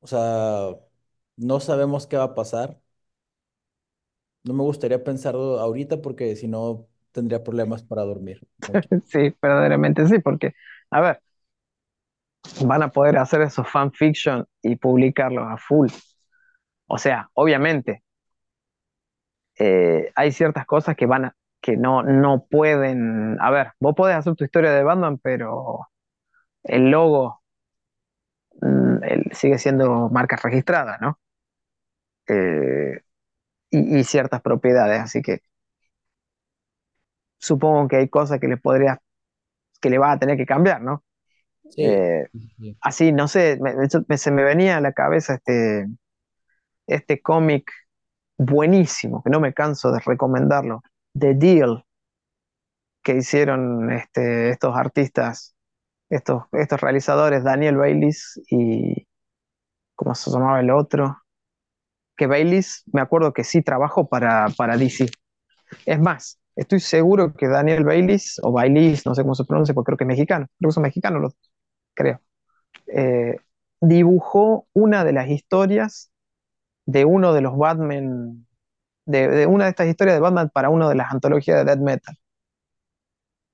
O 0.00 0.06
sea, 0.06 0.70
no 1.36 1.60
sabemos 1.60 2.06
qué 2.06 2.16
va 2.16 2.24
a 2.24 2.34
pasar. 2.34 2.80
No 4.44 4.54
me 4.54 4.62
gustaría 4.62 5.02
pensarlo 5.04 5.58
ahorita 5.60 6.00
porque 6.02 6.36
si 6.36 6.46
no 6.48 6.88
tendría 7.16 7.42
problemas 7.44 7.82
para 7.84 8.02
dormir. 8.04 8.40
Sí, 9.06 9.34
verdaderamente 9.42 10.06
sí, 10.08 10.20
porque, 10.20 10.54
a 10.90 11.00
ver, 11.00 11.22
van 12.66 12.82
a 12.82 12.88
poder 12.90 13.16
hacer 13.18 13.40
esos 13.42 13.68
fanfiction 13.68 14.46
y 14.62 14.76
publicarlos 14.76 15.44
a 15.50 15.56
full. 15.56 15.88
O 16.88 16.98
sea, 16.98 17.30
obviamente, 17.34 18.02
eh, 19.58 20.12
hay 20.14 20.32
ciertas 20.32 20.66
cosas 20.66 20.96
que 20.96 21.06
van 21.06 21.26
a, 21.26 21.36
que 21.60 21.76
no, 21.76 22.02
no 22.02 22.46
pueden. 22.50 23.38
A 23.40 23.50
ver, 23.50 23.72
vos 23.80 23.94
podés 23.94 24.16
hacer 24.16 24.34
tu 24.36 24.44
historia 24.44 24.72
de 24.72 24.82
Batman, 24.84 25.18
pero 25.18 25.88
el 26.64 26.90
logo 26.90 27.42
mm, 28.60 29.32
sigue 29.32 29.58
siendo 29.58 30.08
marca 30.10 30.36
registrada, 30.36 30.98
¿no? 31.00 31.18
Eh, 32.28 33.00
y 33.70 34.04
ciertas 34.04 34.42
propiedades, 34.42 35.00
así 35.00 35.22
que 35.22 35.40
supongo 37.46 37.88
que 37.88 37.96
hay 37.96 38.08
cosas 38.08 38.40
que 38.40 38.48
le 38.48 38.56
podrías, 38.56 38.98
que 39.80 39.90
le 39.90 39.98
vas 39.98 40.16
a 40.16 40.18
tener 40.20 40.36
que 40.36 40.46
cambiar, 40.46 40.82
¿no? 40.82 41.04
Sí. 41.70 41.82
Eh, 41.84 42.28
sí, 42.32 42.48
sí. 42.56 42.76
así, 42.82 43.12
no 43.12 43.28
sé, 43.28 43.58
me- 43.60 43.74
me- 44.08 44.18
se 44.18 44.30
me 44.32 44.44
venía 44.44 44.78
a 44.78 44.80
la 44.80 44.92
cabeza 44.92 45.34
este, 45.36 45.86
este 46.86 47.20
cómic 47.22 47.70
buenísimo, 48.38 49.22
que 49.22 49.30
no 49.30 49.40
me 49.40 49.54
canso 49.54 49.92
de 49.92 50.00
recomendarlo, 50.00 50.82
The 51.18 51.34
Deal, 51.34 51.84
que 53.02 53.16
hicieron 53.16 53.90
este, 53.92 54.50
estos 54.50 54.76
artistas, 54.76 55.54
estos, 56.10 56.44
estos 56.52 56.80
realizadores, 56.80 57.44
Daniel 57.44 57.76
Baylis 57.76 58.40
y, 58.50 59.06
¿cómo 59.96 60.14
se 60.14 60.30
llamaba 60.30 60.60
el 60.60 60.70
otro? 60.70 61.18
Que 62.16 62.26
Baylis, 62.26 62.84
me 62.92 63.00
acuerdo 63.02 63.32
que 63.32 63.44
sí 63.44 63.62
trabajó 63.62 64.08
para, 64.08 64.48
para 64.56 64.76
DC. 64.78 65.06
Es 65.86 66.00
más, 66.00 66.40
estoy 66.56 66.80
seguro 66.80 67.34
que 67.34 67.48
Daniel 67.48 67.84
Baylis, 67.84 68.40
o 68.42 68.52
Baylis, 68.52 69.06
no 69.06 69.14
sé 69.14 69.22
cómo 69.22 69.34
se 69.36 69.44
pronuncia, 69.44 69.74
porque 69.74 69.88
creo 69.88 69.98
que 69.98 70.04
es 70.04 70.08
mexicano, 70.08 70.46
creo 70.58 70.70
que 70.70 70.74
son 70.74 70.82
mexicanos 70.84 71.22
los, 71.22 71.36
creo, 71.94 72.20
eh, 72.88 73.36
dibujó 73.80 74.68
una 74.74 75.04
de 75.04 75.12
las 75.14 75.28
historias 75.30 76.10
de 76.86 77.04
uno 77.04 77.32
de 77.34 77.42
los 77.42 77.56
Batman, 77.58 78.46
de, 79.06 79.28
de 79.28 79.46
una 79.46 79.64
de 79.64 79.70
estas 79.70 79.88
historias 79.88 80.16
de 80.16 80.20
Batman 80.20 80.50
para 80.54 80.70
una 80.70 80.88
de 80.88 80.96
las 80.96 81.12
antologías 81.12 81.58
de 81.58 81.64
Death 81.66 81.80
Metal. 81.80 82.16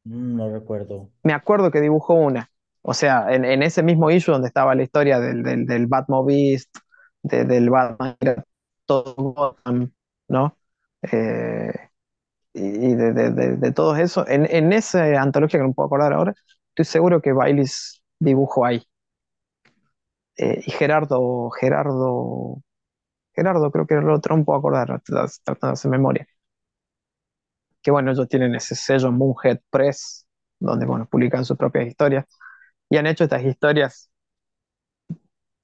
Mm, 0.05 0.37
no 0.37 0.49
recuerdo. 0.53 1.11
Me 1.23 1.33
acuerdo 1.33 1.71
que 1.71 1.81
dibujó 1.81 2.15
una. 2.15 2.51
O 2.83 2.95
sea, 2.95 3.33
en, 3.33 3.45
en 3.45 3.63
ese 3.63 3.83
mismo 3.83 4.11
issue 4.11 4.33
donde 4.33 4.49
estaba 4.49 4.75
la 4.75 4.83
historia 4.83 5.21
del, 5.21 5.43
del, 5.43 5.67
del 5.67 5.87
Batmobeast, 5.87 6.75
de- 7.23 7.45
del 7.45 7.71
Batman, 7.71 8.17
todo 8.87 9.57
¿no? 10.29 10.59
Eh, 11.03 11.73
y 12.55 12.95
de, 12.95 13.13
de, 13.13 13.31
de, 13.31 13.57
de 13.57 13.73
todo 13.73 13.97
eso. 13.97 14.27
En, 14.29 14.47
en 14.51 14.73
esa 14.73 15.05
antología 15.21 15.61
que 15.61 15.67
no 15.67 15.73
puedo 15.75 15.87
acordar 15.87 16.13
ahora, 16.13 16.35
estoy 16.71 16.85
seguro 16.85 17.21
que 17.23 17.33
Baileys 17.33 18.03
dibujó 18.19 18.65
ahí. 18.67 18.83
Eh, 20.37 20.63
y 20.67 20.71
Gerardo, 20.73 21.51
Gerardo, 21.51 22.63
Gerardo 23.35 23.73
creo 23.73 23.87
que 23.87 23.95
era 23.97 24.05
el 24.05 24.11
otro, 24.11 24.37
no 24.37 24.45
puedo 24.47 24.59
acordar, 24.61 25.03
tratando 25.03 25.69
de 25.69 25.73
hacer 25.75 25.91
memoria. 25.91 26.27
Que 27.83 27.91
bueno, 27.91 28.13
ellos 28.13 28.29
tienen 28.29 28.55
ese 28.55 28.75
sello 28.75 29.11
Moonhead 29.13 29.61
Press, 29.71 30.27
donde 30.59 30.87
bueno, 30.87 31.07
publican 31.07 31.45
sus 31.45 31.57
propias 31.57 31.87
historias. 31.89 32.27
Y 32.91 32.97
han 32.99 33.07
hecho 33.07 33.25
estas 33.25 33.45
historias 33.45 34.11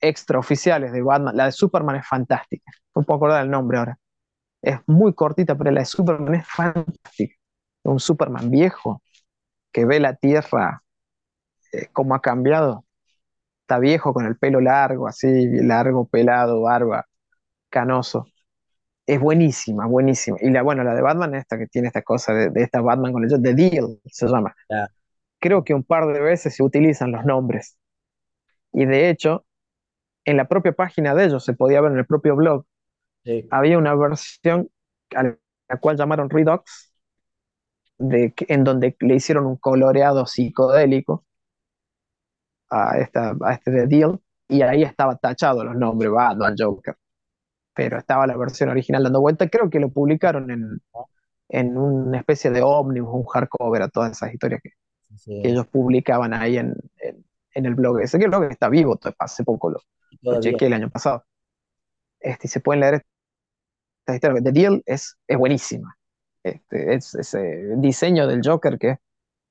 extraoficiales 0.01 0.93
de 0.93 1.03
Batman. 1.03 1.36
La 1.36 1.47
de 1.47 1.53
Superman 1.53 1.97
es 1.97 2.07
fantástica. 2.07 2.70
No 2.95 3.03
puedo 3.03 3.16
acordar 3.18 3.45
el 3.45 3.51
nombre 3.51 3.78
ahora. 3.78 3.99
Es 4.62 4.78
muy 4.86 5.14
cortita, 5.14 5.56
pero 5.56 5.70
la 5.70 5.80
de 5.80 5.86
Superman 5.86 6.34
es 6.34 6.46
fantástica. 6.48 7.34
Un 7.84 8.00
Superman 8.00 8.50
viejo 8.50 9.02
que 9.72 9.84
ve 9.86 10.00
la 10.00 10.14
Tierra 10.16 10.82
eh, 11.72 11.88
cómo 11.92 12.14
ha 12.14 12.20
cambiado. 12.20 12.84
Está 13.62 13.78
viejo 13.78 14.14
con 14.14 14.26
el 14.26 14.38
pelo 14.38 14.61
largo, 14.61 15.09
así, 15.09 15.28
largo, 15.62 16.09
pelado, 16.09 16.62
barba, 16.62 17.06
canoso. 17.70 18.26
Es 19.06 19.20
buenísima, 19.20 19.86
buenísima. 19.86 20.38
Y 20.42 20.50
la, 20.50 20.62
bueno, 20.62 20.84
la 20.84 20.94
de 20.94 21.02
Batman, 21.02 21.34
esta 21.36 21.59
que 21.59 21.66
tiene 21.68 21.88
esta 21.88 22.02
cosa 22.02 22.34
de, 22.34 22.50
de 22.50 22.62
esta 22.64 22.80
Batman 22.82 23.12
con 23.12 23.24
el 23.24 23.30
The 23.42 23.54
Deal, 23.54 24.00
se 24.06 24.28
llama. 24.28 24.54
Creo 25.40 25.64
que 25.64 25.74
un 25.74 25.84
par 25.84 26.06
de 26.06 26.20
veces 26.20 26.54
se 26.56 26.62
utilizan 26.62 27.12
los 27.12 27.24
nombres. 27.24 27.76
Y 28.72 28.86
de 28.86 29.11
hecho, 29.11 29.44
en 30.26 30.36
la 30.38 30.48
propia 30.48 30.72
página 30.72 31.14
de 31.14 31.26
ellos, 31.26 31.44
se 31.44 31.54
podía 31.54 31.80
ver 31.82 31.92
en 31.92 31.98
el 31.98 32.06
propio 32.06 32.36
blog, 32.36 32.66
sí. 33.29 33.47
había 33.51 33.79
una 33.79 33.95
versión 33.95 34.68
a 35.14 35.22
la 35.22 35.76
cual 35.81 35.97
llamaron 35.97 36.31
Redux, 36.31 36.93
de, 37.99 38.33
en 38.49 38.64
donde 38.64 38.97
le 39.01 39.16
hicieron 39.16 39.47
un 39.47 39.57
coloreado 39.57 40.26
psicodélico 40.26 41.24
a, 42.70 42.99
esta, 42.99 43.35
a 43.41 43.53
este 43.55 43.70
The 43.70 43.87
Deal, 43.87 44.20
y 44.49 44.62
ahí 44.62 44.83
estaba 44.83 45.16
tachado 45.16 45.64
los 45.64 45.76
nombres, 45.76 46.11
Batman, 46.11 46.55
Joker. 46.59 46.97
Pero 47.74 47.99
estaba 47.99 48.26
la 48.26 48.37
versión 48.37 48.70
original 48.70 49.05
dando 49.05 49.20
vuelta. 49.20 49.49
Creo 49.49 49.70
que 49.70 49.79
lo 49.79 49.91
publicaron 49.91 50.51
en, 50.51 50.81
en 51.49 51.76
una 51.76 52.18
especie 52.18 52.51
de 52.51 52.62
ómnibus, 52.62 53.11
un 53.12 53.24
hardcover 53.24 53.83
a 53.83 53.89
todas 53.89 54.12
esas 54.12 54.33
historias 54.33 54.61
que, 54.62 54.70
ellos 55.26 55.66
publicaban 55.66 56.35
ahí 56.35 56.59
en, 56.59 56.74
en, 56.99 57.24
en 57.55 57.66
el 57.66 57.74
blog. 57.74 58.01
Ese 58.01 58.18
que 58.18 58.24
el 58.24 58.31
blog 58.31 58.45
está 58.45 58.68
vivo, 58.68 58.99
hace 59.18 59.43
poco 59.45 59.70
lo, 59.70 59.81
lo 60.22 60.41
chequeé 60.41 60.68
el 60.68 60.74
año 60.74 60.91
pasado. 60.91 61.24
Este, 62.20 62.47
y 62.47 62.51
se 62.51 62.61
pueden 62.61 62.81
leer 62.81 63.05
The 64.18 64.52
Deal 64.52 64.82
es, 64.86 65.16
es 65.26 65.38
buenísima. 65.38 65.96
Este, 66.42 66.94
es 66.94 67.14
ese 67.14 67.74
diseño 67.76 68.26
del 68.26 68.40
Joker 68.44 68.78
que 68.78 68.98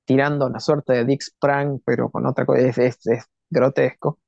tirando 0.04 0.46
una 0.46 0.58
suerte 0.58 0.94
de 0.94 1.04
Dick 1.04 1.22
Sprang, 1.22 1.80
pero 1.84 2.10
con 2.10 2.26
otra 2.26 2.44
cosa, 2.46 2.60
es 2.60 2.98
grotesco. 3.50 4.18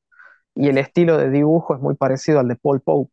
Y 0.55 0.69
el 0.69 0.79
estilo 0.79 1.17
de 1.17 1.31
dibujo 1.31 1.75
es 1.75 1.81
muy 1.81 1.95
parecido 1.95 2.41
al 2.41 2.49
de 2.49 2.57
Paul 2.57 2.81
Pope. 2.81 3.13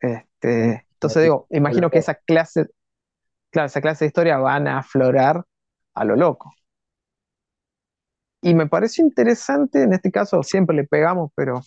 Este, 0.00 0.86
entonces 0.92 1.22
digo, 1.22 1.46
imagino 1.50 1.90
que 1.90 1.98
esa 1.98 2.14
clase, 2.14 2.66
claro, 3.50 3.66
esa 3.66 3.80
clase 3.80 4.04
de 4.04 4.08
historia 4.08 4.38
van 4.38 4.66
a 4.66 4.78
aflorar 4.78 5.44
a 5.94 6.04
lo 6.04 6.16
loco. 6.16 6.52
Y 8.40 8.54
me 8.54 8.68
pareció 8.68 9.04
interesante, 9.04 9.82
en 9.82 9.92
este 9.92 10.10
caso 10.10 10.42
siempre 10.42 10.74
le 10.74 10.84
pegamos, 10.84 11.32
pero 11.34 11.60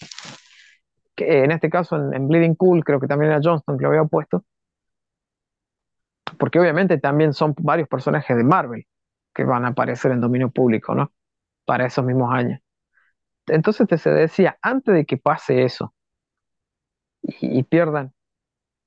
que 1.26 1.44
en 1.44 1.52
este 1.52 1.70
caso 1.70 1.96
en, 1.98 2.14
en 2.14 2.28
Bleeding 2.28 2.56
Cool 2.56 2.84
creo 2.84 3.00
que 3.00 3.08
también 3.08 3.32
era 3.32 3.42
Johnston 3.44 3.78
que 3.78 3.84
lo 3.84 3.90
había 3.90 4.06
puesto, 4.06 4.44
porque 6.38 6.60
obviamente 6.60 6.98
también 6.98 7.34
son 7.34 7.54
varios 7.60 7.88
personajes 7.88 8.36
de 8.38 8.44
Marvel 8.44 8.86
que 9.34 9.44
van 9.44 9.66
a 9.66 9.70
aparecer 9.70 10.12
en 10.12 10.22
dominio 10.22 10.50
público, 10.52 10.96
¿no? 10.96 11.12
Para 11.66 11.86
esos 11.88 12.06
mismos 12.06 12.34
años. 12.34 12.62
Entonces 13.48 13.88
te 13.88 13.98
se 13.98 14.12
decía, 14.12 14.58
antes 14.64 14.96
de 14.96 15.06
que 15.06 15.18
pase 15.18 15.64
eso 15.66 15.94
y, 17.22 17.60
y 17.60 17.64
pierdan, 17.64 18.14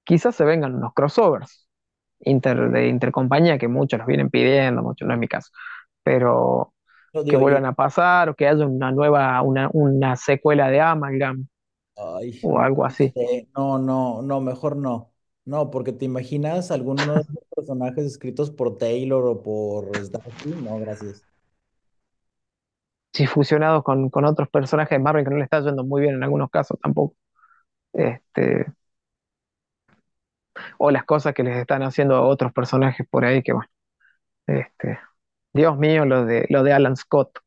quizás 0.05 0.37
se 0.37 0.45
vengan 0.47 0.75
unos 0.75 0.95
crossovers 0.95 1.69
inter, 2.21 2.71
de 2.71 2.89
intercompañía 2.89 3.59
que 3.59 3.69
muchos 3.69 3.99
los 3.99 4.09
vienen 4.09 4.31
pidiendo, 4.31 4.83
muchos 4.83 5.09
no 5.09 5.15
es 5.15 5.21
mi 5.21 5.29
caso, 5.29 5.51
pero 6.03 6.75
No, 7.15 7.25
que 7.29 7.37
vuelvan 7.37 7.67
a 7.67 7.75
pasar 7.75 8.31
o 8.31 8.37
que 8.37 8.49
haya 8.49 8.67
una 8.67 8.93
nueva, 8.93 9.43
una, 9.43 9.71
una 9.75 10.17
secuela 10.17 10.71
de 10.71 10.81
Amalgam 10.83 11.49
ay, 11.97 12.41
o 12.41 12.59
algo 12.61 12.85
así. 12.85 13.15
sé, 13.15 13.49
no, 13.57 13.79
no, 13.79 14.23
no, 14.23 14.41
mejor 14.41 14.77
no. 14.77 15.13
No, 15.45 15.71
porque 15.71 15.93
te 15.93 16.05
imaginas 16.07 16.71
algunos 16.71 17.27
personajes 17.55 18.05
escritos 18.07 18.51
por 18.51 18.79
Taylor 18.79 19.25
o 19.27 19.43
por 19.43 19.97
Zdarsky, 20.05 20.51
no, 20.51 20.79
gracias. 20.81 21.27
Sí, 23.13 23.27
fusionados 23.27 23.85
con, 23.85 24.11
con 24.11 24.25
otros 24.25 24.49
personajes 24.49 24.91
de 24.99 25.03
Marvel 25.03 25.25
que 25.25 25.31
no 25.31 25.37
le 25.39 25.45
está 25.45 25.61
yendo 25.61 25.85
muy 25.85 26.03
bien 26.03 26.15
en 26.17 26.25
algunos 26.25 26.51
casos 26.51 26.79
tampoco. 26.83 27.15
Este, 27.93 28.67
o 30.79 30.91
las 30.91 31.05
cosas 31.05 31.35
que 31.35 31.43
les 31.43 31.57
están 31.57 31.83
haciendo 31.83 32.17
a 32.17 32.23
otros 32.27 32.53
personajes 32.53 33.07
por 33.09 33.25
ahí 33.25 33.43
que 33.43 33.53
bueno. 33.53 33.69
Este, 34.47 34.99
Dios 35.55 35.79
mío, 35.79 36.07
lo 36.07 36.25
de, 36.27 36.47
lo 36.51 36.63
de 36.65 36.73
Alan 36.73 36.97
Scott, 36.97 37.39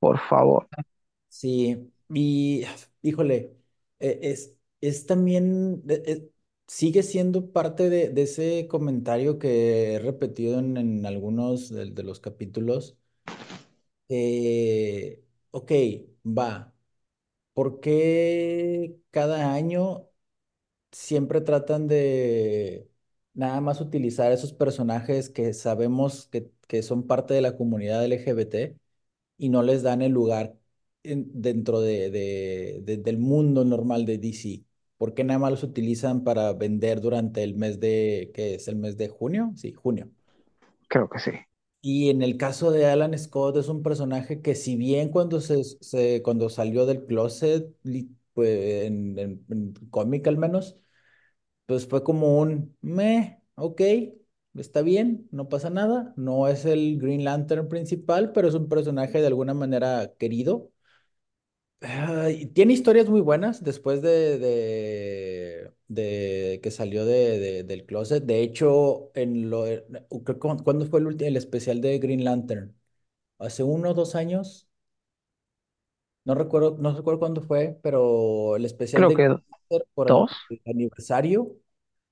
por 0.00 0.18
favor. 0.18 0.68
Sí, 1.28 1.76
y 2.12 2.64
híjole, 3.02 3.56
eh, 4.00 4.18
es, 4.22 4.54
es 4.80 5.06
también, 5.06 5.82
sigue 6.66 7.02
siendo 7.02 7.52
parte 7.52 7.90
de, 7.90 8.12
ese 8.22 8.68
comentario 8.68 9.38
que 9.38 9.94
he 9.94 9.98
repetido 9.98 10.58
en, 10.58 10.76
en 10.76 11.06
algunos 11.06 11.70
de, 11.70 11.90
de 11.90 12.02
los 12.02 12.20
capítulos. 12.20 12.96
Eh, 14.08 15.22
ok, 15.50 15.72
va. 16.24 16.74
¿Por 17.54 17.80
qué 17.80 19.00
cada 19.10 19.52
año 19.54 20.08
siempre 20.92 21.42
tratan 21.42 21.88
de 21.88 22.90
nada 23.34 23.60
más 23.62 23.80
utilizar 23.82 24.32
esos 24.32 24.54
personajes 24.54 25.30
que 25.30 25.54
sabemos 25.54 26.28
que, 26.28 26.52
que 26.68 26.82
son 26.84 27.06
parte 27.08 27.34
de 27.34 27.42
la 27.42 27.56
comunidad 27.58 28.04
LGBT 28.04 28.78
y 29.38 29.50
no 29.50 29.62
les 29.64 29.82
dan 29.84 30.02
el 30.02 30.12
lugar 30.12 30.57
en- 31.02 31.30
dentro 31.42 31.80
de, 31.80 32.10
de- 32.10 32.80
de- 32.84 32.96
del 32.98 33.18
mundo 33.18 33.64
normal 33.64 34.04
de 34.06 34.18
DC? 34.18 34.64
¿Por 34.96 35.14
qué 35.14 35.24
nada 35.24 35.38
más 35.38 35.50
los 35.52 35.62
utilizan 35.64 36.24
para 36.24 36.52
vender 36.54 37.00
durante 37.00 37.42
el 37.44 37.54
mes 37.56 37.80
de, 37.80 38.30
¿qué 38.34 38.54
es? 38.56 38.68
¿El 38.68 38.76
mes 38.76 38.96
de 38.96 39.08
junio? 39.08 39.52
Sí, 39.56 39.72
junio. 39.72 40.10
Creo 40.88 41.08
que 41.08 41.18
sí. 41.18 41.32
Y 41.80 42.10
en 42.10 42.22
el 42.22 42.36
caso 42.36 42.70
de 42.72 42.86
Alan 42.86 43.16
Scott 43.18 43.56
es 43.56 43.68
un 43.68 43.82
personaje 43.82 44.42
que 44.42 44.54
si 44.54 44.76
bien 44.76 45.10
cuando 45.10 45.40
se, 45.40 45.62
se- 45.64 46.22
cuando 46.22 46.48
salió 46.50 46.86
del 46.86 47.06
closet, 47.06 47.72
pues, 48.34 48.84
en, 48.86 49.18
en, 49.18 49.44
en 49.48 49.74
cómic 49.90 50.26
al 50.26 50.36
menos, 50.38 50.76
pues 51.66 51.86
fue 51.88 52.04
como 52.04 52.38
un 52.40 52.76
meh, 52.82 53.42
ok, 53.56 53.82
está 54.54 54.82
bien, 54.82 55.28
no 55.32 55.48
pasa 55.48 55.70
nada, 55.70 56.14
no 56.16 56.48
es 56.48 56.64
el 56.66 56.98
Green 57.00 57.24
Lantern 57.24 57.68
principal, 57.68 58.32
pero 58.32 58.48
es 58.48 58.54
un 58.54 58.68
personaje 58.68 59.20
de 59.20 59.26
alguna 59.28 59.54
manera 59.54 60.14
querido. 60.18 60.70
Y 62.30 62.46
tiene 62.46 62.72
historias 62.72 63.08
muy 63.08 63.20
buenas 63.20 63.62
después 63.62 64.02
de, 64.02 64.38
de, 64.38 65.72
de 65.88 66.60
que 66.62 66.70
salió 66.72 67.04
de, 67.04 67.38
de- 67.38 67.62
del 67.64 67.86
closet. 67.86 68.24
De 68.24 68.40
hecho, 68.42 69.10
en 69.14 69.48
lo, 69.50 69.66
eh, 69.66 69.86
¿cuándo 70.64 70.86
fue 70.86 71.00
el, 71.00 71.06
ulti- 71.06 71.24
el 71.26 71.36
especial 71.36 71.80
de 71.80 71.98
Green 71.98 72.24
Lantern? 72.24 72.76
Hace 73.38 73.62
uno 73.64 73.90
o 73.90 73.94
dos 73.94 74.14
años. 74.16 74.68
No 76.24 76.34
recuerdo, 76.34 76.76
no 76.78 76.94
recuerdo 76.94 77.20
cuándo 77.20 77.40
fue, 77.42 77.78
pero 77.82 78.56
el 78.56 78.64
especial 78.66 79.06
Creo 79.06 79.08
de 79.08 79.14
que 79.14 79.28
Green 79.28 79.40
Lantern 79.50 79.84
por 79.94 80.10
el, 80.10 80.18
dos. 80.18 80.32
el 80.50 80.60
aniversario 80.66 81.56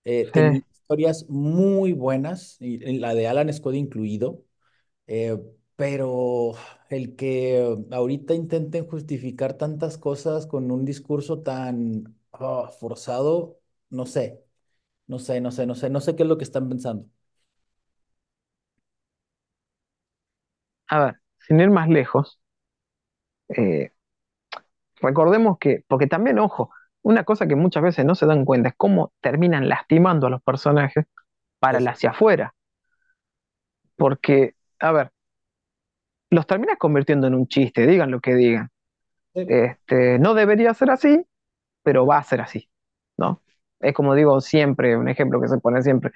eh, 0.04 0.30
Sí. 0.32 0.40
tenía 0.42 0.60
historias 0.72 1.26
muy 1.30 1.92
buenas, 1.92 2.56
y 2.60 2.76
y 2.84 2.98
la 2.98 3.14
de 3.14 3.28
Alan 3.28 3.52
Scott 3.52 3.74
incluido. 3.76 4.44
Eh, 5.08 5.38
pero 5.76 6.54
el 6.90 7.16
que 7.16 7.76
ahorita 7.92 8.34
intenten 8.34 8.86
justificar 8.88 9.54
tantas 9.58 9.98
cosas 9.98 10.46
con 10.46 10.70
un 10.70 10.84
discurso 10.84 11.42
tan 11.42 12.16
ah, 12.32 12.70
forzado, 12.80 13.60
no 13.90 14.06
sé, 14.06 14.44
no 15.08 15.18
sé, 15.20 15.40
no 15.42 15.52
sé, 15.52 15.66
no 15.66 15.74
sé, 15.76 15.90
no 15.90 16.00
sé 16.00 16.16
qué 16.16 16.24
es 16.24 16.30
lo 16.30 16.38
que 16.38 16.44
están 16.44 16.68
pensando. 16.70 17.08
A 20.88 20.98
ver, 20.98 21.20
sin 21.46 21.60
ir 21.60 21.70
más 21.70 21.88
lejos, 21.88 22.40
eh, 23.48 23.90
recordemos 25.00 25.58
que, 25.58 25.84
porque 25.88 26.06
también, 26.06 26.38
ojo, 26.38 26.70
una 27.02 27.24
cosa 27.24 27.46
que 27.46 27.56
muchas 27.56 27.82
veces 27.82 28.04
no 28.04 28.14
se 28.14 28.26
dan 28.26 28.44
cuenta 28.44 28.70
es 28.70 28.74
cómo 28.76 29.12
terminan 29.20 29.68
lastimando 29.68 30.26
a 30.26 30.30
los 30.30 30.42
personajes 30.42 31.06
para 31.60 31.78
el 31.78 31.88
hacia 31.88 32.10
afuera. 32.10 32.54
Porque, 33.96 34.54
a 34.80 34.92
ver, 34.92 35.12
los 36.30 36.46
terminas 36.46 36.78
convirtiendo 36.78 37.26
en 37.26 37.34
un 37.34 37.48
chiste, 37.48 37.86
digan 37.86 38.10
lo 38.10 38.20
que 38.20 38.34
digan. 38.34 38.70
sí, 39.34 39.46
Este, 39.46 40.18
no 40.18 40.34
debería 40.34 40.74
ser 40.74 40.90
así, 40.90 41.24
pero 41.82 42.06
va 42.06 42.18
a 42.18 42.24
ser 42.24 42.40
así, 42.42 42.70
¿no? 43.18 43.42
Es 43.80 43.94
como 43.94 44.14
digo 44.14 44.40
siempre, 44.40 44.96
un 44.96 45.08
ejemplo 45.08 45.40
que 45.40 45.48
se 45.48 45.58
pone 45.58 45.82
siempre. 45.82 46.12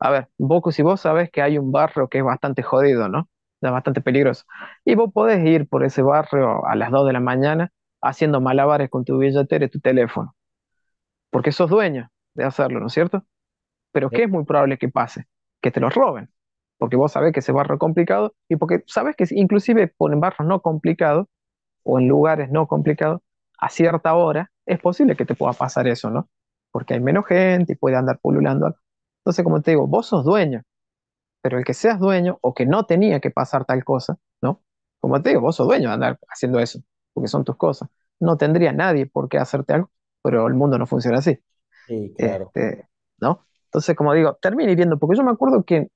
A 0.00 0.10
ver, 0.10 0.28
vos, 0.38 0.62
si 0.74 0.82
vos 0.82 1.00
sabés 1.02 1.30
que 1.30 1.42
hay 1.42 1.58
un 1.58 1.72
barrio 1.72 2.08
que 2.08 2.18
es 2.18 2.24
bastante 2.24 2.62
jodido, 2.62 3.08
¿no? 3.08 3.28
Es 3.62 3.70
bastante 3.72 4.00
peligroso. 4.02 4.44
Y 4.84 4.94
vos 4.96 5.12
podés 5.12 5.44
ir 5.46 5.68
por 5.68 5.84
ese 5.84 6.02
barrio 6.02 6.66
a 6.66 6.76
las 6.76 6.90
2 6.90 7.06
de 7.06 7.12
la 7.14 7.20
mañana 7.20 7.72
haciendo 8.02 8.40
malabares 8.40 8.90
con 8.90 9.04
tu 9.04 9.18
billetera 9.18 9.66
y 9.66 9.70
tu 9.70 9.80
teléfono, 9.80 10.36
porque 11.30 11.52
sos 11.52 11.70
dueño 11.70 12.10
de 12.34 12.44
hacerlo, 12.44 12.80
¿no 12.80 12.86
es 12.88 12.92
cierto? 12.92 13.24
Pero 13.92 14.10
sí, 14.10 14.14
¿qué 14.14 14.24
es 14.24 14.30
muy 14.30 14.44
probable 14.46 14.78
que 14.78 14.90
pase? 14.90 15.26
Que 15.62 15.72
te 15.72 15.80
los 15.80 15.94
roben, 15.94 16.30
porque 16.78 16.96
vos 16.96 17.12
sabés 17.12 17.32
que 17.32 17.40
ese 17.40 17.52
barrio 17.52 17.74
es 17.74 17.80
complicado 17.80 18.34
y 18.48 18.56
porque 18.56 18.82
sabés 18.86 19.16
que 19.16 19.26
inclusive 19.30 19.88
ponen 19.96 20.20
barrios 20.20 20.46
no 20.48 20.60
complicados 20.62 21.26
o 21.84 21.98
en 21.98 22.08
lugares 22.08 22.50
no 22.50 22.66
complicados, 22.66 23.20
a 23.58 23.68
cierta 23.70 24.14
hora 24.14 24.50
es 24.66 24.80
posible 24.80 25.16
que 25.16 25.26
te 25.26 25.34
pueda 25.34 25.52
pasar 25.52 25.86
eso, 25.88 26.10
¿no? 26.10 26.28
Porque 26.72 26.94
hay 26.94 27.00
menos 27.00 27.26
gente 27.26 27.74
y 27.74 27.76
puede 27.76 27.96
andar 27.96 28.18
pululando. 28.20 28.74
Entonces, 29.20 29.44
como 29.44 29.62
te 29.62 29.72
digo, 29.72 29.86
vos 29.86 30.06
sos 30.06 30.24
dueño, 30.24 30.62
pero 31.42 31.58
el 31.58 31.64
que 31.64 31.74
seas 31.74 31.98
dueño 31.98 32.38
o 32.42 32.54
que 32.54 32.66
no 32.66 32.86
tenía 32.86 33.20
que 33.20 33.30
pasar 33.30 33.64
tal 33.64 33.84
cosa, 33.84 34.16
¿no? 34.42 34.62
Como 35.00 35.22
te 35.22 35.30
digo, 35.30 35.40
vos 35.42 35.56
sos 35.56 35.66
dueño 35.66 35.88
de 35.88 35.94
andar 35.94 36.18
haciendo 36.28 36.58
eso, 36.60 36.80
porque 37.12 37.28
son 37.28 37.44
tus 37.44 37.56
cosas. 37.56 37.88
No 38.20 38.36
tendría 38.36 38.72
nadie 38.72 39.06
por 39.06 39.28
qué 39.28 39.38
hacerte 39.38 39.74
algo, 39.74 39.90
pero 40.22 40.46
el 40.48 40.54
mundo 40.54 40.78
no 40.78 40.86
funciona 40.86 41.18
así, 41.18 41.38
sí, 41.86 42.14
claro. 42.16 42.54
este, 42.54 42.88
¿no? 43.20 43.46
Entonces, 43.66 43.96
como 43.96 44.14
digo, 44.14 44.34
termina 44.40 44.72
hiriendo, 44.72 44.98
porque 44.98 45.16
yo 45.16 45.24
me 45.24 45.32
acuerdo 45.32 45.64
que 45.64 45.88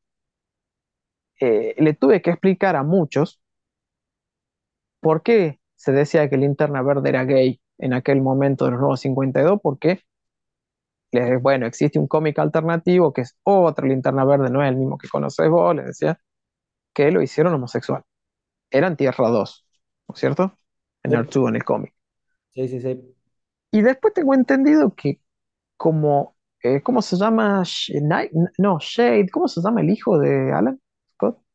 eh, 1.41 1.75
le 1.79 1.95
tuve 1.95 2.23
que 2.23 2.31
explicar 2.31 2.77
a 2.77 2.83
muchos 2.85 3.41
por 5.01 5.23
qué 5.23 5.61
se 5.77 5.93
decía 5.93 6.29
que 6.31 6.37
Linterna 6.37 6.83
Verde 6.83 7.09
era 7.11 7.25
gay 7.25 7.61
en 7.79 7.93
aquel 7.95 8.21
momento 8.23 8.65
de 8.65 8.73
los 8.73 8.81
nuevos 8.81 9.01
52, 9.01 9.61
porque, 9.63 10.03
les, 11.13 11.41
bueno, 11.43 11.67
existe 11.67 11.99
un 11.99 12.07
cómic 12.09 12.39
alternativo 12.39 13.13
que 13.13 13.23
es 13.23 13.37
otra 13.43 13.87
Linterna 13.87 14.25
Verde, 14.25 14.51
no 14.51 14.63
es 14.63 14.69
el 14.71 14.77
mismo 14.77 14.99
que 14.99 15.09
conoces 15.09 15.49
vos, 15.51 15.75
les 15.75 15.87
decía, 15.87 16.21
que 16.95 17.11
lo 17.13 17.23
hicieron 17.23 17.55
homosexual. 17.55 18.05
Eran 18.71 18.97
Tierra 18.97 19.29
2, 19.31 19.67
¿no 20.09 20.15
es 20.15 20.21
cierto? 20.21 20.59
En 21.05 21.15
Sí, 21.15 21.17
Earth 21.17 21.33
2 21.33 21.49
en 21.51 21.57
el 21.57 21.65
cómic. 21.65 21.95
sí, 22.51 22.69
sí, 22.69 22.81
sí. 22.81 23.15
Y 23.71 23.83
después 23.83 24.15
tengo 24.15 24.35
entendido 24.35 24.95
que 24.95 25.21
como, 25.77 26.37
eh, 26.63 26.83
¿cómo 26.83 27.03
se 27.03 27.17
llama? 27.17 27.63
Sh- 27.65 28.01
Night- 28.03 28.33
no, 28.59 28.79
Shade, 28.81 29.29
¿cómo 29.33 29.49
se 29.49 29.61
llama 29.63 29.83
el 29.83 29.91
hijo 29.91 30.19
de 30.19 30.53
Alan? 30.53 30.81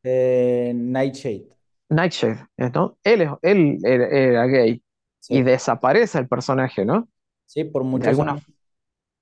Eh, 0.04 0.72
Nightshade. 0.74 1.48
Nightshade, 1.90 2.46
¿eh, 2.56 2.70
¿no? 2.74 2.98
Él, 3.04 3.22
es- 3.22 3.30
él 3.42 3.78
era, 3.84 4.08
era 4.08 4.46
gay 4.46 4.82
y 5.28 5.42
desaparece 5.42 6.18
el 6.18 6.28
personaje, 6.28 6.84
¿no? 6.84 7.08
sí, 7.46 7.64
por 7.64 7.84
De 7.94 8.08
muchos 8.08 8.08
alguna, 8.08 8.40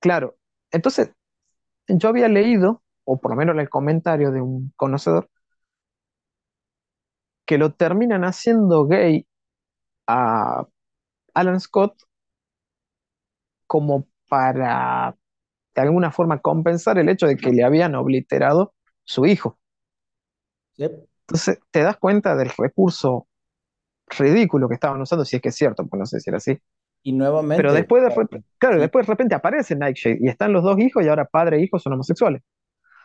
claro. 0.01 0.37
Entonces, 0.73 1.13
yo 1.89 2.09
había 2.11 2.29
leído, 2.29 2.83
o 3.05 3.21
por 3.21 3.33
lo 3.33 3.37
menos 3.39 3.55
en 3.57 3.61
el 3.63 3.71
comentario 3.71 4.33
de 4.33 4.41
un 4.43 4.73
conocedor, 4.77 5.31
que 7.47 7.59
lo 7.59 7.73
terminan 7.75 8.25
haciendo 8.25 8.87
gay 8.87 9.27
a 10.09 10.67
Alan 11.35 11.61
Scott 11.61 11.97
como 13.67 14.07
para 14.29 15.17
de 15.75 15.83
alguna 15.83 16.13
forma 16.13 16.41
compensar 16.41 16.99
el 16.99 17.09
hecho 17.09 17.27
de 17.27 17.37
que 17.37 17.51
le 17.53 17.65
habían 17.65 17.95
obliterado 17.95 18.75
su 19.05 19.27
hijo. 19.27 19.59
Entonces, 21.27 21.61
te 21.71 21.83
das 21.83 21.97
cuenta 21.99 22.37
del 22.37 22.51
recurso 22.57 23.29
ridículo 24.19 24.69
que 24.69 24.75
estaban 24.77 25.01
usando, 25.03 25.25
si 25.25 25.37
es 25.37 25.43
que 25.43 25.51
es 25.51 25.57
cierto, 25.57 25.87
pues 25.87 25.99
no 26.01 26.07
sé 26.07 26.21
si 26.21 26.31
era 26.31 26.39
así. 26.39 26.59
Y 27.05 27.13
Pero 27.55 27.73
nuevamente, 27.73 27.75
después 27.75 28.03
de 28.03 28.11
repente, 28.11 28.47
claro, 28.59 28.81
después 28.81 29.07
de 29.07 29.13
repente 29.13 29.35
aparece 29.35 29.77
Nightshade 29.77 30.19
y 30.21 30.29
están 30.29 30.53
los 30.53 30.63
dos 30.65 30.79
hijos 30.79 31.05
y 31.05 31.09
ahora 31.09 31.27
padre 31.27 31.59
e 31.59 31.63
hijo 31.65 31.79
son 31.79 31.95
homosexuales. 31.95 32.43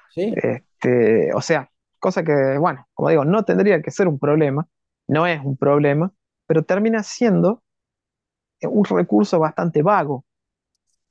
sí, 0.08 0.44
Este, 0.44 1.34
o 1.34 1.42
sea, 1.42 1.72
cosa 2.00 2.24
que, 2.24 2.34
bueno, 2.60 2.88
como 2.94 3.10
digo, 3.10 3.26
no 3.26 3.44
tendría 3.46 3.82
que 3.82 3.92
ser 3.92 4.08
un 4.08 4.20
problema, 4.20 4.68
no 5.08 5.28
es 5.28 5.42
un 5.44 5.58
problema, 5.58 6.12
pero 6.48 6.64
termina 6.64 7.04
siendo 7.04 7.64
un 8.62 8.86
recurso 8.86 9.40
bastante 9.40 9.82
vago, 9.84 10.26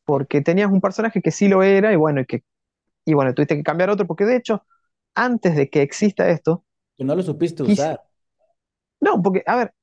porque 0.04 0.40
tenías 0.42 0.70
un 0.70 0.80
personaje 0.80 1.22
que 1.22 1.30
sí 1.30 1.48
lo 1.48 1.62
era 1.62 1.92
y 1.92 1.96
bueno, 1.96 2.20
y 2.22 2.26
que, 2.26 2.44
y 3.04 3.14
bueno, 3.14 3.34
tuviste 3.34 3.56
que 3.56 3.64
cambiar 3.64 3.90
otro, 3.90 4.06
porque 4.06 4.24
de 4.26 4.36
hecho, 4.36 4.64
antes 5.16 5.56
de 5.56 5.68
que 5.70 5.82
exista 5.82 6.28
esto, 6.30 6.64
que 6.96 7.04
no 7.04 7.14
lo 7.14 7.22
supiste 7.22 7.62
usar. 7.62 8.02
no, 9.00 9.22
porque, 9.22 9.42
a 9.46 9.56
ver, 9.56 9.74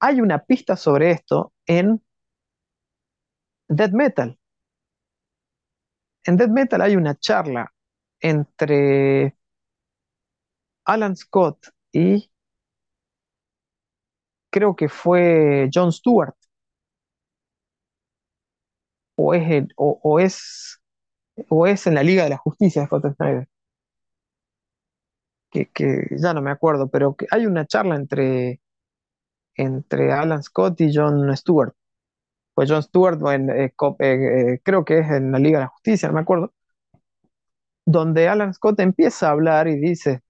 hay 0.00 0.20
una 0.20 0.44
pista 0.44 0.76
sobre 0.76 1.10
esto 1.12 1.52
en 1.66 2.02
Death 3.70 3.94
Metal. 3.94 4.36
En 6.24 6.36
Death 6.36 6.50
Metal 6.50 6.80
hay 6.82 6.94
una 6.96 7.16
charla 7.18 7.72
entre 8.20 9.36
Alan 10.86 11.14
Scott 11.14 11.68
y 11.92 12.28
creo 14.50 14.76
que 14.76 14.88
fue 14.88 15.68
Jon 15.72 15.92
Stewart, 15.92 16.34
o 19.16 19.34
es, 19.34 19.50
el- 19.50 19.68
o, 19.76 19.98
o 20.02 20.20
es, 20.20 20.80
o 21.50 21.66
es 21.66 21.86
en 21.88 21.94
la 21.96 22.02
Liga 22.02 22.24
de 22.24 22.30
la 22.30 22.38
Justicia 22.38 22.82
de 22.82 22.88
Scott 22.88 23.14
Snyder, 23.16 23.48
que, 25.50 25.70
que 25.70 26.06
ya 26.18 26.34
no 26.34 26.42
me 26.42 26.50
acuerdo, 26.50 26.88
pero 26.88 27.14
que 27.16 27.26
hay 27.30 27.46
una 27.46 27.66
charla 27.66 27.96
entre, 27.96 28.60
entre 29.56 30.12
Alan 30.12 30.42
Scott 30.42 30.80
y 30.80 30.94
Jon 30.94 31.36
Stewart. 31.36 31.74
Pues 32.54 32.70
Jon 32.70 32.82
Stewart, 32.82 33.20
en, 33.32 33.50
eh, 33.50 33.74
eh, 34.00 34.52
eh, 34.54 34.60
creo 34.64 34.84
que 34.84 35.00
es 35.00 35.10
en 35.10 35.32
la 35.32 35.38
Liga 35.38 35.58
de 35.58 35.64
la 35.66 35.70
Justicia, 35.70 36.08
no 36.08 36.14
me 36.14 36.20
acuerdo, 36.20 36.52
donde 37.84 38.28
Alan 38.28 38.52
Scott 38.54 38.80
empieza 38.80 39.28
a 39.28 39.32
hablar 39.32 39.68
y 39.68 39.76
dice, 39.78 40.22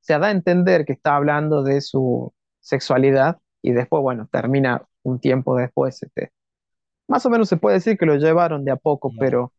se 0.00 0.18
da 0.18 0.28
a 0.28 0.30
entender 0.30 0.84
que 0.84 0.92
está 0.94 1.16
hablando 1.16 1.62
de 1.62 1.80
su 1.80 2.32
sexualidad 2.60 3.38
y 3.62 3.72
después, 3.72 4.02
bueno, 4.02 4.28
termina 4.30 4.86
un 5.02 5.20
tiempo 5.20 5.56
después. 5.56 6.02
Este, 6.02 6.32
más 7.08 7.26
o 7.26 7.30
menos 7.30 7.48
se 7.48 7.56
puede 7.58 7.76
decir 7.76 7.98
que 7.98 8.06
lo 8.06 8.16
llevaron 8.16 8.64
de 8.64 8.72
a 8.72 8.76
poco, 8.76 9.12
pero, 9.18 9.52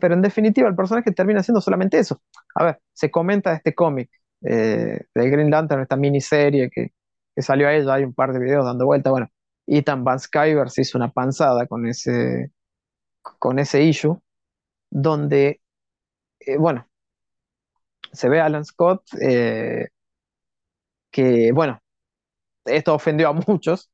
pero 0.00 0.14
en 0.14 0.22
definitiva 0.22 0.68
el 0.68 0.76
personaje 0.76 1.12
termina 1.12 1.42
siendo 1.42 1.60
solamente 1.60 1.98
eso. 1.98 2.20
A 2.54 2.64
ver, 2.64 2.80
se 2.92 3.10
comenta 3.10 3.54
este 3.54 3.74
cómic 3.74 4.10
eh, 4.42 5.00
de 5.14 5.30
Green 5.30 5.50
Lantern, 5.50 5.82
esta 5.82 5.96
miniserie 5.96 6.70
que, 6.70 6.92
que 7.34 7.42
salió 7.42 7.68
a 7.68 7.74
ella, 7.74 7.94
hay 7.94 8.04
un 8.04 8.14
par 8.14 8.32
de 8.32 8.40
videos 8.40 8.64
dando 8.64 8.86
vuelta, 8.86 9.10
bueno, 9.10 9.28
Ethan 9.66 10.04
Van 10.04 10.18
Sciver 10.20 10.70
se 10.70 10.82
hizo 10.82 10.98
una 10.98 11.10
panzada 11.12 11.66
con 11.66 11.86
ese, 11.86 12.50
con 13.38 13.58
ese 13.58 13.82
issue, 13.84 14.18
donde, 14.90 15.60
eh, 16.40 16.58
bueno, 16.58 16.88
se 18.12 18.28
ve 18.28 18.40
a 18.40 18.46
Alan 18.46 18.64
Scott, 18.64 19.02
eh, 19.20 19.88
que, 21.10 21.52
bueno, 21.52 21.80
esto 22.66 22.94
ofendió 22.94 23.28
a 23.30 23.32
muchos, 23.34 23.90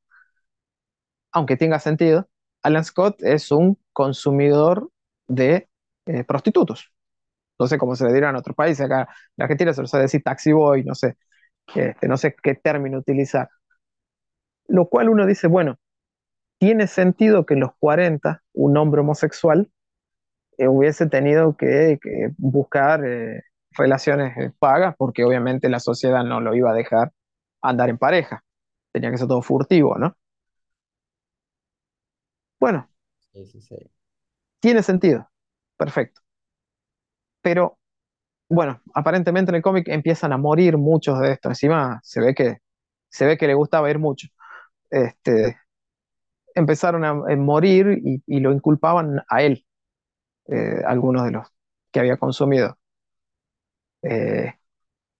aunque 1.31 1.57
tenga 1.57 1.79
sentido, 1.79 2.27
Alan 2.63 2.83
Scott 2.83 3.21
es 3.21 3.51
un 3.51 3.77
consumidor 3.93 4.89
de 5.27 5.67
eh, 6.05 6.23
prostitutos. 6.23 6.91
No 7.59 7.67
sé 7.67 7.77
cómo 7.77 7.95
se 7.95 8.05
le 8.05 8.13
dirá 8.13 8.29
en 8.31 8.37
otros 8.37 8.55
países, 8.55 8.85
acá 8.85 9.09
en 9.37 9.43
Argentina 9.43 9.73
se 9.73 9.81
lo 9.81 9.87
suele 9.87 10.03
decir 10.05 10.23
taxi 10.23 10.51
boy, 10.53 10.83
no 10.83 10.95
sé, 10.95 11.17
este, 11.75 12.07
no 12.07 12.17
sé 12.17 12.35
qué 12.43 12.55
término 12.55 12.99
utilizar. 12.99 13.49
Lo 14.67 14.87
cual 14.89 15.09
uno 15.09 15.25
dice, 15.25 15.47
bueno, 15.47 15.77
tiene 16.59 16.87
sentido 16.87 17.45
que 17.45 17.55
en 17.55 17.61
los 17.61 17.71
40 17.79 18.43
un 18.53 18.77
hombre 18.77 19.01
homosexual 19.01 19.71
eh, 20.57 20.67
hubiese 20.67 21.07
tenido 21.07 21.57
que, 21.57 21.99
que 22.01 22.31
buscar 22.37 23.05
eh, 23.05 23.43
relaciones 23.71 24.37
eh, 24.37 24.51
pagas, 24.59 24.95
porque 24.97 25.23
obviamente 25.25 25.69
la 25.69 25.79
sociedad 25.79 26.23
no 26.25 26.41
lo 26.41 26.55
iba 26.55 26.71
a 26.71 26.75
dejar 26.75 27.13
andar 27.61 27.89
en 27.89 27.97
pareja. 27.99 28.43
Tenía 28.93 29.11
que 29.11 29.17
ser 29.17 29.27
todo 29.29 29.41
furtivo, 29.41 29.97
¿no? 29.97 30.15
Bueno, 32.59 32.89
Sí, 33.33 33.45
sí, 33.45 33.61
sí. 33.61 33.75
tiene 34.59 34.83
sentido. 34.83 35.29
Perfecto. 35.77 36.21
Pero 37.41 37.77
bueno, 38.49 38.81
aparentemente 38.93 39.51
en 39.51 39.55
el 39.55 39.61
cómic 39.61 39.87
empiezan 39.89 40.33
a 40.33 40.37
morir 40.37 40.77
muchos 40.77 41.19
de 41.19 41.33
estos. 41.33 41.51
Encima 41.51 41.99
se 42.03 42.21
ve 42.21 42.35
que, 42.35 42.59
se 43.09 43.25
ve 43.25 43.37
que 43.37 43.47
le 43.47 43.53
gustaba 43.55 43.89
ir 43.89 43.99
mucho. 43.99 44.27
Este, 44.89 45.57
empezaron 46.55 47.03
a, 47.05 47.09
a 47.09 47.35
morir 47.37 47.99
y, 48.03 48.23
y 48.25 48.39
lo 48.39 48.51
inculpaban 48.53 49.21
a 49.29 49.41
él, 49.43 49.65
eh, 50.47 50.81
algunos 50.85 51.25
de 51.25 51.31
los 51.31 51.47
que 51.91 51.99
había 51.99 52.17
consumido. 52.17 52.77
Eh, 54.01 54.53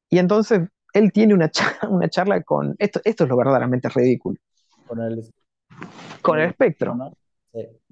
y 0.09 0.19
entonces 0.19 0.61
él 0.93 1.11
tiene 1.11 1.33
una 1.33 1.49
charla, 1.49 1.79
una 1.89 2.09
charla 2.09 2.41
con, 2.43 2.75
esto, 2.79 3.01
esto 3.03 3.23
es 3.23 3.29
lo 3.29 3.37
verdaderamente 3.37 3.89
ridículo, 3.89 4.37
Con 4.87 5.01
el, 5.01 5.23
con 6.21 6.39
el 6.39 6.49
espectro, 6.49 6.95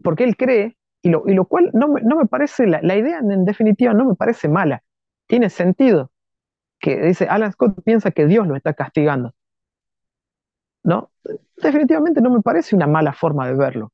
porque 0.04 0.24
él 0.24 0.38
cree, 0.38 0.78
y 1.04 1.12
lo, 1.12 1.24
y 1.28 1.36
lo 1.36 1.46
cual 1.46 1.72
no 1.76 1.90
me, 1.90 2.02
no 2.04 2.18
me 2.18 2.28
parece, 2.28 2.68
la, 2.68 2.82
la 2.84 2.98
idea 2.98 3.20
en 3.20 3.46
definitiva 3.46 3.94
no 3.94 4.06
me 4.06 4.16
parece 4.16 4.50
mala, 4.50 4.84
tiene 5.28 5.52
sentido, 5.52 6.12
que 6.80 6.98
dice, 7.02 7.28
Alan 7.28 7.52
Scott 7.54 7.82
piensa 7.86 8.12
que 8.12 8.28
Dios 8.28 8.48
lo 8.48 8.56
está 8.56 8.74
castigando. 8.76 9.34
¿no? 10.84 11.12
Definitivamente 11.58 12.22
no 12.22 12.30
me 12.30 12.42
parece 12.42 12.76
una 12.76 12.88
mala 12.88 13.14
forma 13.14 13.48
de 13.48 13.56
verlo, 13.56 13.92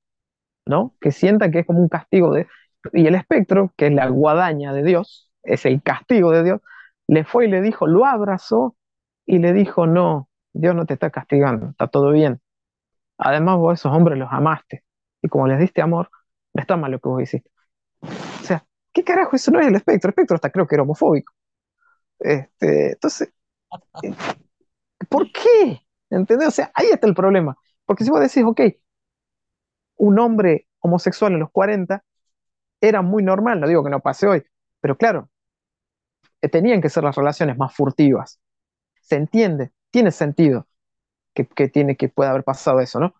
¿no? 0.65 0.95
Que 1.01 1.11
sienta 1.11 1.51
que 1.51 1.59
es 1.59 1.65
como 1.67 1.81
un 1.81 1.89
castigo 1.89 2.33
de... 2.33 2.47
Y 2.93 3.07
el 3.07 3.15
espectro, 3.15 3.73
que 3.77 3.87
es 3.87 3.93
la 3.93 4.07
guadaña 4.09 4.73
de 4.73 4.83
Dios, 4.83 5.31
es 5.43 5.65
el 5.65 5.83
castigo 5.83 6.31
de 6.31 6.43
Dios, 6.43 6.61
le 7.07 7.25
fue 7.25 7.45
y 7.47 7.49
le 7.49 7.61
dijo, 7.61 7.87
lo 7.87 8.05
abrazó 8.05 8.75
y 9.25 9.39
le 9.39 9.53
dijo, 9.53 9.87
no, 9.87 10.29
Dios 10.53 10.75
no 10.75 10.85
te 10.85 10.95
está 10.95 11.09
castigando, 11.11 11.69
está 11.71 11.87
todo 11.87 12.11
bien. 12.11 12.41
Además 13.17 13.57
vos 13.57 13.71
a 13.71 13.75
esos 13.75 13.93
hombres 13.93 14.17
los 14.19 14.29
amaste 14.31 14.83
y 15.21 15.29
como 15.29 15.47
les 15.47 15.59
diste 15.59 15.81
amor, 15.81 16.09
está 16.53 16.77
mal 16.77 16.91
lo 16.91 16.99
que 16.99 17.09
vos 17.09 17.21
hiciste. 17.21 17.49
O 18.41 18.45
sea, 18.45 18.65
¿qué 18.93 19.03
carajo? 19.03 19.35
Eso 19.35 19.51
no 19.51 19.59
es 19.59 19.67
el 19.67 19.75
espectro, 19.75 20.09
el 20.09 20.11
espectro 20.13 20.35
hasta 20.35 20.51
creo 20.51 20.67
que 20.67 20.75
era 20.75 20.83
homofóbico. 20.83 21.33
Este, 22.19 22.93
entonces, 22.93 23.33
¿por 25.09 25.31
qué? 25.31 25.81
¿Entendés? 26.09 26.47
O 26.47 26.51
sea, 26.51 26.71
ahí 26.73 26.87
está 26.91 27.07
el 27.07 27.13
problema. 27.15 27.55
Porque 27.85 28.03
si 28.03 28.09
vos 28.11 28.19
decís, 28.21 28.43
ok, 28.45 28.61
un 29.97 30.17
hombre 30.19 30.67
homosexual 30.79 31.33
en 31.33 31.39
los 31.39 31.51
40 31.51 32.03
era 32.81 33.01
muy 33.01 33.23
normal, 33.23 33.59
no 33.61 33.67
digo 33.67 33.83
que 33.83 33.89
no 33.91 34.01
pase 34.01 34.27
hoy, 34.27 34.43
pero 34.81 34.97
claro, 34.97 35.29
eh, 36.41 36.49
tenían 36.49 36.81
que 36.81 36.89
ser 36.89 37.03
las 37.03 37.15
relaciones 37.15 37.57
más 37.57 37.73
furtivas. 37.75 38.39
Se 39.01 39.15
entiende, 39.17 39.71
tiene 39.91 40.11
sentido 40.11 40.67
que, 41.33 41.47
que 41.47 41.69
tiene 41.69 41.97
que 41.97 42.09
pueda 42.09 42.31
haber 42.31 42.45
pasado 42.45 42.81
eso, 42.81 42.99
¿no? 43.01 43.15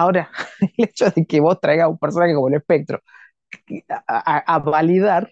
Ahora, 0.00 0.30
el 0.60 0.70
hecho 0.88 1.10
de 1.10 1.26
que 1.26 1.40
vos 1.40 1.60
traigas 1.60 1.88
un 1.88 1.98
personaje 1.98 2.34
como 2.34 2.48
el 2.48 2.54
espectro 2.54 3.00
a, 3.88 4.02
a- 4.36 4.54
a 4.56 4.58
validar, 4.60 5.30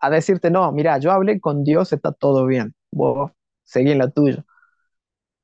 a 0.00 0.10
decirte, 0.10 0.50
no, 0.50 0.70
mira, 0.72 0.98
yo 0.98 1.12
hablé 1.12 1.40
con 1.40 1.64
Dios, 1.64 1.92
está 1.92 2.12
todo 2.12 2.46
bien, 2.46 2.74
vos 2.92 3.32
seguí 3.64 3.90
en 3.92 3.98
la 3.98 4.10
tuya. 4.10 4.44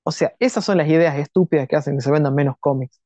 O 0.05 0.11
sea, 0.11 0.35
esas 0.39 0.65
son 0.65 0.79
las 0.79 0.89
ideas 0.89 1.19
estúpidas 1.19 1.69
que 1.69 1.77
hacen 1.77 1.97
que 1.97 2.01
se 2.03 2.11
vendan 2.11 2.35
menos 2.35 2.57
cómics. 2.61 2.99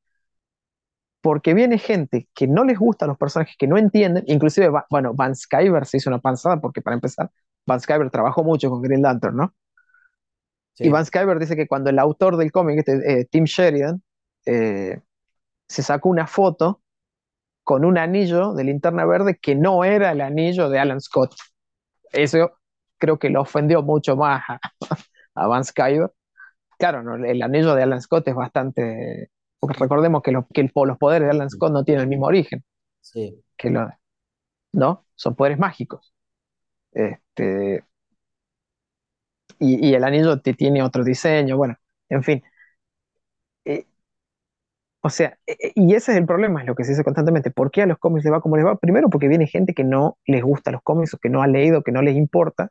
porque 1.21 1.53
viene 1.53 1.77
gente 1.77 2.27
que 2.33 2.47
no 2.47 2.63
les 2.63 2.79
gustan 2.79 3.09
los 3.09 3.17
personajes, 3.17 3.55
que 3.57 3.67
no 3.67 3.77
entienden, 3.77 4.23
inclusive, 4.27 4.69
va- 4.69 4.85
bueno, 4.89 5.13
Van 5.13 5.35
Skyver 5.35 5.85
se 5.85 5.97
hizo 5.97 6.09
una 6.09 6.19
panzada, 6.19 6.59
porque 6.59 6.81
para 6.81 6.95
empezar, 6.95 7.29
Van 7.67 7.79
Skyver 7.79 8.09
trabajó 8.09 8.43
mucho 8.43 8.69
con 8.69 8.81
Green 8.81 9.01
Lantern, 9.03 9.35
¿no? 9.37 9.53
Y. 10.81 10.89
Van 10.89 11.05
Skyver 11.05 11.39
dice 11.39 11.55
que 11.55 11.67
cuando 11.67 11.89
el 11.89 11.99
autor 11.99 12.37
del 12.37 12.51
cómic, 12.51 12.79
este, 12.79 13.21
eh, 13.21 13.25
Tim 13.29 13.45
Sheridan, 13.45 14.01
eh, 14.45 15.01
se 15.67 15.83
sacó 15.83 16.09
una 16.09 16.27
foto 16.27 16.81
con 17.63 17.85
un 17.85 17.97
anillo 17.97 18.53
de 18.53 18.63
linterna 18.65 19.05
verde 19.05 19.39
que 19.41 19.55
no 19.55 19.83
era 19.85 20.11
el 20.11 20.21
anillo 20.21 20.69
de 20.69 20.79
Alan 20.79 21.01
Scott. 21.01 21.35
Eso 22.13 22.53
creo 22.99 23.19
que 23.19 23.29
lo 23.29 23.41
ofendió 23.41 23.83
mucho 23.83 24.15
más 24.17 24.43
a, 24.49 24.59
a 25.35 25.47
Van 25.47 25.65
Skyver. 25.65 26.11
Claro, 26.79 27.03
no, 27.03 27.15
el 27.25 27.41
anillo 27.43 27.75
de 27.75 27.83
Alan 27.83 28.01
Scott 28.01 28.27
es 28.29 28.35
bastante... 28.35 29.31
Porque 29.59 29.79
recordemos 29.79 30.21
que, 30.23 30.31
lo- 30.33 30.47
que 30.53 30.61
el- 30.61 30.71
los 30.75 30.97
poderes 30.97 31.27
de 31.27 31.31
Alan 31.31 31.49
Scott 31.49 31.71
no 31.73 31.83
tienen 31.85 32.03
el 32.03 32.09
mismo 32.09 32.27
origen 32.27 32.63
Sí. 33.01 33.43
que 33.57 33.69
los, 33.71 33.89
¿no? 34.73 35.05
Son 35.15 35.35
poderes 35.35 35.59
mágicos. 35.59 36.13
Este, 36.93 37.85
y, 39.59 39.89
y 39.89 39.93
el 39.95 40.03
anillo 40.03 40.39
te 40.41 40.53
tiene 40.53 40.83
otro 40.83 41.03
diseño, 41.03 41.57
bueno, 41.57 41.75
en 42.09 42.23
fin. 42.23 42.43
O 45.03 45.09
sea, 45.09 45.37
eh, 45.47 45.57
eh, 45.61 45.71
y 45.75 45.95
ese 45.95 46.11
es 46.11 46.17
el 46.17 46.25
problema, 46.25 46.61
es 46.61 46.67
lo 46.67 46.75
que 46.75 46.83
se 46.83 46.91
dice 46.91 47.03
constantemente. 47.03 47.51
¿Por 47.51 47.71
qué 47.71 47.81
a 47.83 47.85
los 47.85 47.97
cómics 47.99 48.23
les 48.25 48.33
va 48.33 48.41
como 48.41 48.57
les 48.57 48.65
va? 48.65 48.77
Primero 48.77 49.09
porque 49.09 49.27
viene 49.27 49.47
gente 49.47 49.73
que 49.73 49.83
no 49.83 50.17
les 50.25 50.43
gusta 50.43 50.71
los 50.71 50.81
cómics 50.83 51.13
o 51.13 51.17
que 51.17 51.29
no 51.29 51.41
ha 51.43 51.47
leído, 51.47 51.83
que 51.83 51.91
no 51.91 52.01
les 52.01 52.15
importa, 52.15 52.69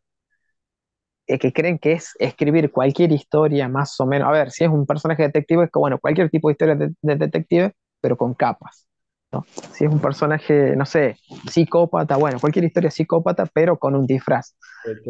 eh, 1.26 1.38
que 1.38 1.52
creen 1.52 1.78
que 1.78 1.92
es 1.92 2.12
escribir 2.18 2.70
cualquier 2.72 3.12
historia 3.12 3.68
más 3.68 3.98
o 4.00 4.06
menos. 4.06 4.28
A 4.28 4.32
ver, 4.32 4.50
si 4.50 4.64
es 4.64 4.70
un 4.70 4.86
personaje 4.86 5.22
detective, 5.24 5.64
es 5.64 5.70
que, 5.70 5.78
bueno, 5.78 5.98
cualquier 5.98 6.30
tipo 6.30 6.48
de 6.48 6.52
historia 6.52 6.74
de, 6.74 6.90
de 7.02 7.16
detective, 7.16 7.72
pero 8.00 8.16
con 8.16 8.34
capas. 8.34 8.86
¿no? 9.32 9.44
Si 9.72 9.84
es 9.84 9.92
un 9.92 10.00
personaje, 10.00 10.74
no 10.76 10.84
sé, 10.86 11.16
psicópata, 11.48 12.16
bueno, 12.16 12.40
cualquier 12.40 12.64
historia 12.64 12.90
psicópata, 12.90 13.46
pero 13.52 13.78
con 13.78 13.94
un 13.94 14.06
disfraz. 14.06 14.56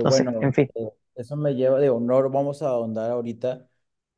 Bueno, 0.03 0.33
en 0.43 0.53
fin. 0.53 0.71
eh, 0.75 0.91
eso 1.15 1.37
me 1.37 1.55
lleva, 1.55 1.81
digo, 1.81 2.01
no 2.01 2.31
vamos 2.31 2.63
a 2.63 2.69
ahondar 2.71 3.11
ahorita, 3.11 3.70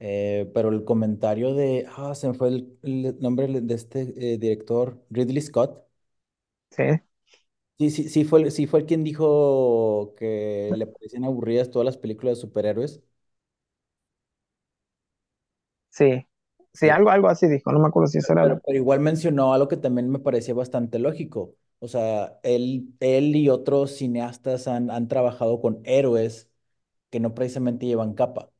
eh, 0.02 0.50
pero 0.54 0.70
el 0.70 0.84
comentario 0.84 1.54
de, 1.54 1.86
ah, 1.96 2.14
se 2.16 2.28
me 2.28 2.34
fue 2.34 2.48
el, 2.50 2.78
el 2.82 3.18
nombre 3.20 3.48
de 3.48 3.74
este 3.74 4.34
eh, 4.34 4.38
director, 4.38 5.02
Ridley 5.10 5.42
Scott. 5.42 5.84
¿sí? 6.70 6.82
Sí, 7.78 7.90
sí, 7.90 8.08
sí 8.08 8.24
fue, 8.24 8.42
el- 8.42 8.52
sí 8.52 8.66
fue 8.66 8.80
el 8.80 8.86
quien 8.86 9.02
dijo 9.02 10.14
que 10.16 10.72
le 10.76 10.86
parecían 10.86 11.24
aburridas 11.24 11.70
todas 11.70 11.84
las 11.86 11.96
películas 11.98 12.36
de 12.36 12.40
superhéroes. 12.42 13.02
Sí, 15.90 16.26
sí, 16.72 16.88
Sí, 16.88 16.90
algo, 16.90 17.10
algo 17.10 17.28
así 17.28 17.46
dijo, 17.48 17.70
no 17.72 17.78
me 17.80 17.88
acuerdo 17.88 18.08
si 18.08 18.18
eso 18.18 18.32
era 18.32 18.44
pero, 18.44 18.46
lo... 18.46 18.60
pero 18.64 18.76
igual 18.78 19.00
mencionó 19.00 19.52
algo 19.54 19.68
que 19.68 19.76
también 19.76 20.10
me 20.10 20.18
parecía 20.18 20.54
bastante 20.54 20.98
lógico. 20.98 21.54
O 21.78 21.88
sea, 21.88 22.38
él, 22.42 22.94
él 23.00 23.34
y 23.36 23.48
otros 23.48 23.92
cineastas 23.96 24.68
han, 24.68 24.90
han 24.90 25.08
trabajado 25.08 25.60
con 25.60 25.80
héroes 25.84 26.50
que 27.10 27.20
no 27.20 27.34
precisamente 27.34 27.86
llevan 27.86 28.14
capa, 28.14 28.51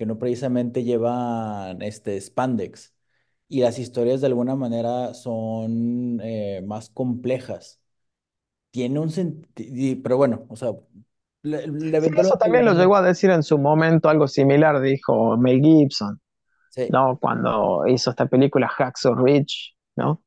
que 0.00 0.06
no 0.06 0.18
precisamente 0.18 0.84
llevan 0.84 1.82
este 1.82 2.20
spandex. 2.20 2.94
Y 3.48 3.60
las 3.62 3.78
historias 3.80 4.22
de 4.22 4.28
alguna 4.28 4.56
manera 4.56 5.14
son 5.14 6.20
eh, 6.22 6.62
más 6.66 6.90
complejas. 6.90 7.82
Tiene 8.72 9.00
un 9.00 9.10
sentido, 9.10 10.02
pero 10.02 10.16
bueno, 10.18 10.46
o 10.50 10.56
sea, 10.56 10.72
le- 11.42 11.66
le- 11.68 11.98
Sí, 11.98 12.10
eso 12.16 12.36
también 12.38 12.64
lo 12.64 12.72
llegó 12.74 12.96
a 12.96 13.02
decir 13.02 13.30
en 13.30 13.42
su 13.42 13.58
momento, 13.58 14.08
algo 14.08 14.26
similar 14.28 14.80
dijo 14.80 15.36
Mel 15.36 15.60
Gibson, 15.60 16.20
Sí, 16.68 16.90
¿no? 16.90 17.18
Cuando 17.20 17.86
hizo 17.88 18.10
esta 18.10 18.26
película 18.26 18.68
Hacksaw 18.68 19.14
Ridge, 19.16 19.76
¿no? 19.96 20.22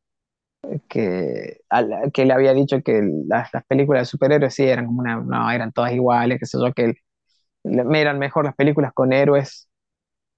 Que, 0.89 1.61
al- 1.69 2.11
que 2.13 2.25
le 2.25 2.33
había 2.33 2.53
dicho 2.53 2.81
que 2.83 3.01
las, 3.27 3.49
las 3.53 3.65
películas 3.65 4.03
de 4.03 4.05
superhéroes 4.05 4.53
sí 4.55 4.63
eran 4.63 4.85
como 4.87 5.01
una, 5.01 5.17
no, 5.21 5.51
eran 5.51 5.71
todas 5.73 5.93
iguales, 5.93 6.39
qué 6.39 6.45
sé 6.45 6.57
yo, 6.59 6.73
que 6.73 6.95
le- 7.63 8.01
eran 8.01 8.19
mejor 8.19 8.45
las 8.45 8.55
películas 8.55 8.93
con 8.93 9.13
héroes 9.13 9.69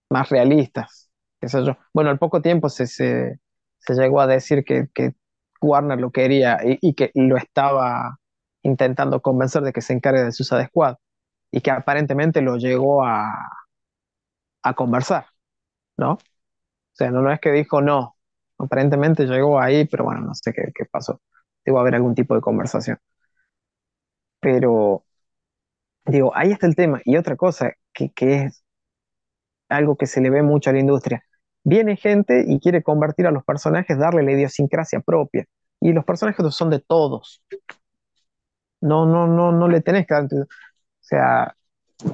más 0.09 0.29
realistas, 0.29 1.09
qué. 1.41 1.77
Bueno, 1.93 2.09
al 2.11 2.19
poco 2.19 2.41
tiempo 2.41 2.69
se, 2.69 2.87
se, 2.87 3.39
se 3.79 3.93
llegó 3.95 4.21
a 4.21 4.27
decir 4.27 4.63
que, 4.65 4.87
que 4.93 5.15
Warner 5.61 5.99
lo 5.99 6.11
quería 6.11 6.59
y, 6.65 6.77
y 6.81 6.93
que 6.95 7.11
lo 7.15 7.37
estaba 7.37 8.19
intentando 8.63 9.21
convencer 9.21 9.63
de 9.63 9.73
que 9.73 9.81
se 9.81 9.93
encargue 9.93 10.23
de 10.23 10.31
Suicide 10.31 10.67
Squad 10.67 10.97
y 11.51 11.61
que 11.61 11.71
aparentemente 11.71 12.41
lo 12.41 12.57
llegó 12.57 13.05
a, 13.05 13.33
a 14.63 14.73
conversar, 14.73 15.27
¿no? 15.97 16.13
O 16.13 16.19
sea, 16.93 17.11
no, 17.11 17.21
no 17.23 17.31
es 17.33 17.41
que 17.41 17.51
dijo 17.51 17.81
no, 17.81 18.17
aparentemente 18.59 19.25
llegó 19.25 19.59
ahí, 19.61 19.85
pero 19.87 20.05
bueno, 20.05 20.21
no 20.21 20.35
sé 20.35 20.53
qué, 20.53 20.71
qué 20.75 20.85
pasó. 20.85 21.21
Debo 21.65 21.79
haber 21.79 21.95
algún 21.95 22.15
tipo 22.15 22.35
de 22.35 22.41
conversación. 22.41 22.99
Pero 24.39 25.03
digo, 26.05 26.31
ahí 26.35 26.51
está 26.51 26.67
el 26.67 26.75
tema. 26.75 27.01
Y 27.05 27.17
otra 27.17 27.35
cosa 27.35 27.73
que, 27.93 28.11
que 28.13 28.43
es 28.45 28.63
algo 29.69 29.95
que 29.97 30.07
se 30.07 30.21
le 30.21 30.29
ve 30.29 30.41
mucho 30.43 30.69
a 30.69 30.73
la 30.73 30.79
industria. 30.79 31.23
Viene 31.63 31.95
gente 31.97 32.45
y 32.47 32.59
quiere 32.59 32.83
convertir 32.83 33.27
a 33.27 33.31
los 33.31 33.43
personajes, 33.43 33.97
darle 33.97 34.23
la 34.23 34.31
idiosincrasia 34.33 34.99
propia. 35.01 35.45
Y 35.81 35.93
los 35.93 36.05
personajes 36.05 36.45
son 36.55 36.69
de 36.69 36.79
todos. 36.79 37.41
No, 38.81 39.05
no, 39.05 39.27
no, 39.27 39.51
no 39.51 39.67
le 39.67 39.81
tenés 39.81 40.05
que 40.07 40.13
dar. 40.13 40.25
O 40.25 40.45
sea, 41.01 41.55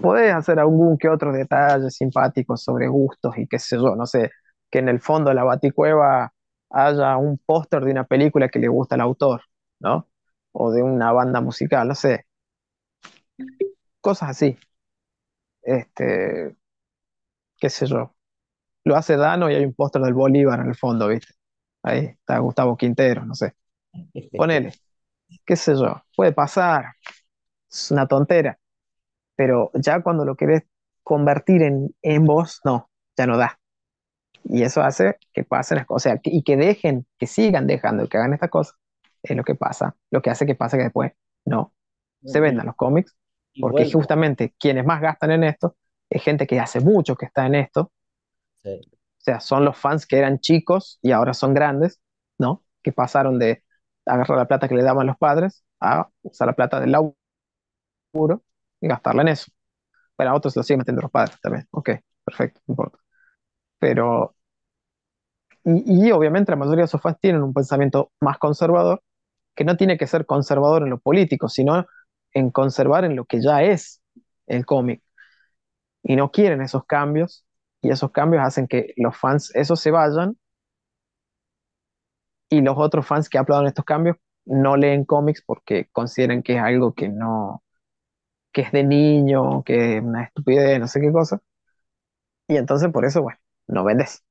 podés 0.01 0.33
hacer 0.33 0.59
algún 0.59 0.97
que 0.97 1.09
otro 1.09 1.31
detalle 1.33 1.89
simpático 1.91 2.57
sobre 2.57 2.87
gustos 2.87 3.37
y 3.37 3.47
qué 3.47 3.59
sé 3.59 3.77
yo, 3.77 3.95
no 3.95 4.05
sé, 4.05 4.31
que 4.71 4.79
en 4.79 4.89
el 4.89 5.01
fondo 5.01 5.29
de 5.29 5.35
la 5.35 5.43
Baticueva 5.43 6.33
haya 6.69 7.17
un 7.17 7.37
póster 7.39 7.83
de 7.85 7.91
una 7.91 8.05
película 8.05 8.49
que 8.49 8.59
le 8.59 8.67
gusta 8.69 8.95
al 8.95 9.01
autor, 9.01 9.41
¿no? 9.79 10.09
O 10.53 10.71
de 10.71 10.83
una 10.83 11.11
banda 11.13 11.41
musical, 11.41 11.87
no 11.87 11.95
sé, 11.95 12.25
cosas 14.01 14.29
así. 14.31 14.57
Este, 15.63 16.55
qué 17.59 17.69
sé 17.69 17.85
yo. 17.87 18.15
Lo 18.85 18.95
hace 18.97 19.17
Dano 19.17 19.51
y 19.51 19.55
hay 19.55 19.65
un 19.65 19.73
póster 19.73 20.01
del 20.01 20.13
Bolívar 20.13 20.59
en 20.61 20.67
el 20.69 20.75
fondo, 20.75 21.07
¿viste? 21.09 21.33
Ahí 21.83 22.05
está 22.07 22.39
Gustavo 22.39 22.77
Quintero, 22.77 23.25
no 23.25 23.35
sé. 23.35 23.55
Ponele, 24.35 24.73
qué 25.45 25.55
sé 25.57 25.75
yo, 25.75 26.03
puede 26.15 26.33
pasar, 26.33 26.85
es 27.71 27.91
una 27.91 28.07
tontera, 28.07 28.59
pero 29.35 29.71
ya 29.75 30.01
cuando 30.03 30.25
lo 30.25 30.35
querés 30.35 30.63
convertir 31.03 31.63
en, 31.63 31.95
en 32.01 32.25
vos, 32.25 32.61
no, 32.65 32.89
ya 33.17 33.27
no 33.27 33.37
da. 33.37 33.59
Y 34.45 34.63
eso 34.63 34.81
hace 34.83 35.17
que 35.33 35.43
pasen 35.43 35.77
las 35.77 35.85
cosas, 35.87 36.13
o 36.13 36.13
sea, 36.13 36.19
que- 36.21 36.31
y 36.31 36.43
que 36.43 36.57
dejen, 36.57 37.07
que 37.19 37.27
sigan 37.27 37.67
dejando 37.67 38.07
que 38.09 38.17
hagan 38.17 38.33
estas 38.33 38.49
cosas, 38.49 38.75
es 39.23 39.35
lo 39.37 39.43
que 39.43 39.55
pasa, 39.55 39.95
lo 40.11 40.21
que 40.21 40.29
hace 40.31 40.45
que 40.45 40.55
pase 40.55 40.77
que 40.77 40.83
después 40.85 41.13
no 41.45 41.73
se 42.25 42.39
vendan 42.41 42.65
los 42.67 42.75
cómics, 42.75 43.15
y 43.53 43.63
porque 43.63 43.85
justamente 43.85 44.55
quienes 44.59 44.85
más 44.85 45.01
gastan 45.01 45.31
en 45.31 45.43
esto 45.43 45.75
es 46.09 46.23
gente 46.23 46.47
que 46.47 46.59
hace 46.59 46.79
mucho 46.81 47.15
que 47.15 47.25
está 47.27 47.45
en 47.45 47.55
esto, 47.55 47.91
Sí. 48.63 49.01
o 49.19 49.23
sea, 49.23 49.39
son 49.39 49.65
los 49.65 49.77
fans 49.77 50.05
que 50.07 50.17
eran 50.17 50.39
chicos 50.39 50.99
y 51.01 51.11
ahora 51.11 51.33
son 51.33 51.53
grandes, 51.53 52.01
¿no? 52.39 52.63
Que 52.83 52.91
pasaron 52.91 53.37
de 53.39 53.63
agarrar 54.05 54.37
la 54.37 54.47
plata 54.47 54.67
que 54.67 54.75
le 54.75 54.83
daban 54.83 55.07
los 55.07 55.17
padres 55.17 55.63
a 55.79 56.09
usar 56.23 56.47
la 56.47 56.53
plata 56.55 56.79
del 56.79 56.91
laburo 56.91 57.15
y 58.79 58.87
gastarla 58.87 59.21
en 59.23 59.29
eso. 59.29 59.51
Pero 60.17 60.31
a 60.31 60.35
otros 60.35 60.55
lo 60.55 60.63
siguen 60.63 60.79
metiendo 60.79 61.01
los 61.03 61.11
padres 61.11 61.39
también, 61.41 61.67
ok, 61.71 61.91
perfecto, 62.25 62.61
no 62.67 62.73
importa. 62.73 62.99
Pero 63.79 64.35
Y, 65.63 66.07
y 66.07 66.11
obviamente 66.11 66.51
la 66.51 66.55
mayoría 66.57 66.81
de 66.83 66.85
esos 66.85 67.01
fans 67.01 67.17
tienen 67.21 67.43
un 67.43 67.53
pensamiento 67.53 68.11
más 68.21 68.37
conservador, 68.39 69.03
que 69.55 69.65
no 69.65 69.77
tiene 69.77 69.97
que 69.97 70.07
ser 70.07 70.25
conservador 70.25 70.83
en 70.83 70.89
lo 70.91 70.99
político, 70.99 71.49
sino 71.49 71.85
en 72.33 72.51
conservar 72.51 73.05
en 73.05 73.15
lo 73.15 73.25
que 73.25 73.41
ya 73.41 73.63
es 73.63 74.01
el 74.47 74.65
cómic. 74.65 75.01
Y 76.03 76.15
no 76.15 76.31
quieren 76.31 76.61
esos 76.61 76.85
cambios, 76.85 77.45
y 77.81 77.89
esos 77.89 78.11
cambios 78.11 78.43
hacen 78.43 78.67
que 78.67 78.93
los 78.97 79.17
fans, 79.17 79.51
esos 79.55 79.79
se 79.79 79.91
vayan, 79.91 80.37
y 82.49 82.61
los 82.61 82.77
otros 82.77 83.07
fans 83.07 83.29
que 83.29 83.37
aplauden 83.37 83.67
estos 83.67 83.85
cambios 83.85 84.17
no 84.45 84.75
leen 84.77 85.05
cómics 85.05 85.41
porque 85.45 85.87
consideran 85.91 86.43
que 86.43 86.55
es 86.57 86.61
algo 86.61 86.93
que 86.93 87.07
no, 87.09 87.63
que 88.53 88.61
es 88.61 88.71
de 88.71 88.83
niño, 88.83 89.63
que 89.63 89.97
es 89.97 90.03
una 90.03 90.25
estupidez, 90.25 90.79
no 90.79 90.87
sé 90.87 91.01
qué 91.01 91.11
cosa. 91.11 91.41
Y 92.47 92.57
entonces 92.57 92.89
por 92.91 93.05
eso, 93.05 93.21
bueno, 93.23 93.39
no 93.67 93.83
vendes, 93.83 94.23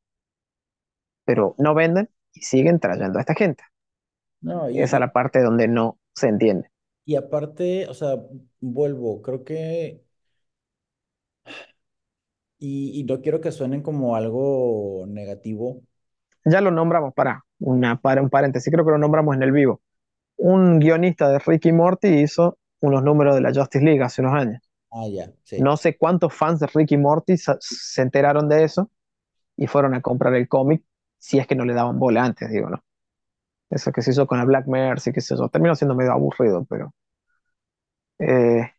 pero 1.24 1.54
no 1.58 1.74
venden 1.74 2.10
y 2.32 2.42
siguen 2.42 2.80
trayendo 2.80 3.18
a 3.18 3.22
esta 3.22 3.34
gente. 3.34 3.64
No, 4.40 4.70
y, 4.70 4.80
Esa 4.80 4.96
es 4.96 5.00
la 5.00 5.12
parte 5.12 5.42
donde 5.42 5.68
no 5.68 5.98
se 6.14 6.28
entiende. 6.28 6.70
Y 7.10 7.16
aparte, 7.16 7.88
o 7.88 7.94
sea, 7.94 8.14
vuelvo, 8.60 9.20
creo 9.20 9.42
que, 9.42 10.00
y, 12.56 13.00
y 13.00 13.02
no 13.02 13.20
quiero 13.20 13.40
que 13.40 13.50
suenen 13.50 13.82
como 13.82 14.14
algo 14.14 15.06
negativo. 15.08 15.82
Ya 16.44 16.60
lo 16.60 16.70
nombramos, 16.70 17.12
para, 17.12 17.44
una, 17.58 18.00
para 18.00 18.22
un 18.22 18.30
paréntesis, 18.30 18.72
creo 18.72 18.84
que 18.84 18.92
lo 18.92 18.98
nombramos 18.98 19.34
en 19.34 19.42
el 19.42 19.50
vivo. 19.50 19.80
Un 20.36 20.78
guionista 20.78 21.28
de 21.28 21.40
Ricky 21.40 21.72
Morty 21.72 22.06
hizo 22.20 22.58
unos 22.78 23.02
números 23.02 23.34
de 23.34 23.40
la 23.40 23.52
Justice 23.52 23.84
League 23.84 24.04
hace 24.04 24.22
unos 24.22 24.34
años. 24.34 24.62
Ah, 24.92 25.08
ya, 25.12 25.32
sí. 25.42 25.60
No 25.60 25.76
sé 25.76 25.98
cuántos 25.98 26.32
fans 26.32 26.60
de 26.60 26.68
Ricky 26.68 26.96
Morty 26.96 27.34
se 27.36 28.02
enteraron 28.02 28.48
de 28.48 28.62
eso 28.62 28.88
y 29.56 29.66
fueron 29.66 29.94
a 29.94 30.00
comprar 30.00 30.32
el 30.34 30.46
cómic, 30.46 30.84
si 31.18 31.40
es 31.40 31.48
que 31.48 31.56
no 31.56 31.64
le 31.64 31.74
daban 31.74 31.98
bola 31.98 32.22
antes, 32.22 32.48
digo, 32.50 32.70
¿no? 32.70 32.84
Eso 33.68 33.90
que 33.90 34.00
se 34.00 34.12
hizo 34.12 34.28
con 34.28 34.38
la 34.38 34.44
Black 34.44 34.68
Mercy, 34.68 35.12
qué 35.12 35.20
sé 35.20 35.36
yo, 35.36 35.48
terminó 35.48 35.74
siendo 35.74 35.96
medio 35.96 36.12
aburrido, 36.12 36.64
pero... 36.70 36.92
eh, 38.20 38.72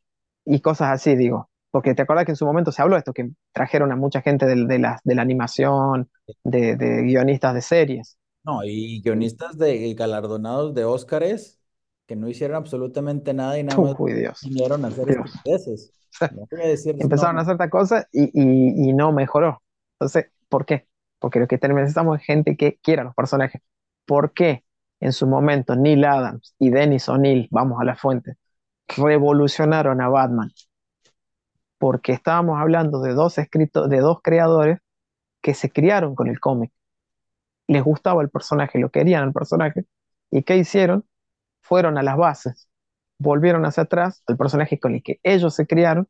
y 0.45 0.61
cosas 0.61 0.91
así, 0.91 1.15
digo. 1.17 1.51
Porque 1.71 1.95
te 1.95 2.03
acuerdas 2.03 2.25
que 2.25 2.33
en 2.33 2.37
su 2.37 2.45
momento 2.47 2.71
se 2.73 2.81
habló 2.83 2.95
de 2.95 2.99
esto, 3.01 3.13
que 3.13 3.31
trajeron 3.53 3.91
a 3.93 3.97
mucha 3.97 4.21
gente 4.21 4.45
del- 4.47 4.67
de, 4.67 4.79
la, 4.79 5.01
de 5.05 5.15
la 5.15 5.23
animación, 5.23 6.11
de, 6.43 6.77
de 6.77 7.03
guionistas 7.03 7.53
de 7.55 7.61
series. 7.63 8.17
No, 8.43 8.63
y 8.63 9.01
guionistas 9.03 9.57
de 9.57 9.93
galardonados 9.93 10.73
de 10.73 10.83
Óscares 10.83 11.59
que 12.07 12.15
no 12.15 12.27
hicieron 12.27 12.57
absolutamente 12.57 13.33
nada 13.33 13.59
y 13.59 13.63
nada 13.63 13.77
más 13.79 13.97
Uy, 13.97 14.13
Dios, 14.13 14.39
vinieron 14.41 14.83
a 14.83 14.87
hacer 14.87 15.09
estupideces. 15.09 15.93
No 16.29 16.49
empezaron 16.97 17.37
a 17.37 17.41
hacer 17.41 17.53
esta 17.53 17.69
cosa 17.69 18.07
y, 18.11 18.25
y- 18.33 18.89
y 18.89 18.93
no 18.93 19.11
mejoró. 19.11 19.63
Entonces, 19.95 20.31
¿por 20.49 20.65
qué? 20.65 20.87
Porque 21.19 21.39
lo 21.39 21.47
que 21.47 21.57
necesitamos 21.57 22.19
es 22.19 22.25
gente 22.25 22.55
que 22.57 22.77
quiera 22.81 23.03
los 23.03 23.15
personajes. 23.15 23.61
¿Por 24.05 24.33
qué 24.33 24.63
en 24.99 25.13
su 25.13 25.27
momento 25.27 25.75
Neil 25.75 26.05
Adams 26.05 26.55
y 26.59 26.69
Dennis 26.69 27.09
O'Neill, 27.09 27.47
vamos 27.51 27.79
a 27.81 27.85
la 27.85 27.95
fuente, 27.95 28.35
revolucionaron 28.97 30.01
a 30.01 30.09
Batman? 30.09 30.51
Porque 31.77 32.11
estábamos 32.13 32.59
hablando 32.59 33.01
de 33.01 33.13
dos 33.13 33.37
escritos, 33.37 33.89
de 33.89 33.99
dos 33.99 34.19
creadores 34.21 34.79
que 35.41 35.53
se 35.55 35.71
criaron 35.71 36.15
con 36.15 36.27
el 36.29 36.39
cómic. 36.39 36.71
Les 37.67 37.83
gustaba 37.83 38.21
el 38.21 38.29
personaje, 38.29 38.79
lo 38.79 38.89
querían 38.91 39.23
el 39.25 39.33
personaje. 39.33 39.85
¿Y 40.31 40.43
qué 40.43 40.57
hicieron? 40.57 41.05
Fueron 41.61 41.97
a 41.97 42.03
las 42.03 42.17
bases, 42.17 42.69
volvieron 43.19 43.65
hacia 43.65 43.83
atrás 43.83 44.23
al 44.27 44.37
personaje 44.37 44.79
con 44.79 44.95
el 44.95 45.03
que 45.03 45.19
ellos 45.23 45.55
se 45.55 45.67
criaron 45.67 46.07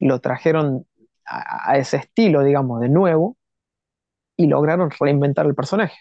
lo 0.00 0.20
trajeron 0.20 0.86
a, 1.26 1.72
a 1.72 1.78
ese 1.78 1.98
estilo, 1.98 2.42
digamos, 2.44 2.80
de 2.80 2.88
nuevo 2.90 3.36
y 4.36 4.46
lograron 4.46 4.90
reinventar 4.98 5.44
el 5.46 5.54
personaje. 5.54 5.96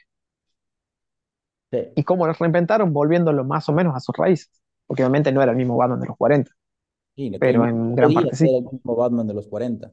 sí. 1.71 1.77
¿Y 1.95 2.03
cómo 2.03 2.27
lo 2.27 2.33
reinventaron? 2.33 2.93
Volviéndolo 2.93 3.43
más 3.45 3.67
o 3.69 3.73
menos 3.73 3.95
a 3.95 3.99
sus 3.99 4.15
raíces. 4.17 4.56
Porque 4.87 5.03
obviamente 5.03 5.31
no 5.31 5.41
era 5.43 5.51
el 5.51 5.57
mismo 5.57 5.77
Batman 5.77 5.99
de 6.01 6.07
los 6.07 6.17
40, 6.17 6.51
Sí, 7.15 7.29
no, 7.31 7.39
pero 7.39 7.65
en 7.67 7.95
gran 7.95 8.13
podía 8.13 8.13
parte 8.13 8.35
ser 8.35 8.49
sí. 8.49 8.55
el 8.55 8.63
mismo 8.71 8.95
Batman 8.95 9.27
de 9.27 9.33
los 9.33 9.47
40. 9.47 9.91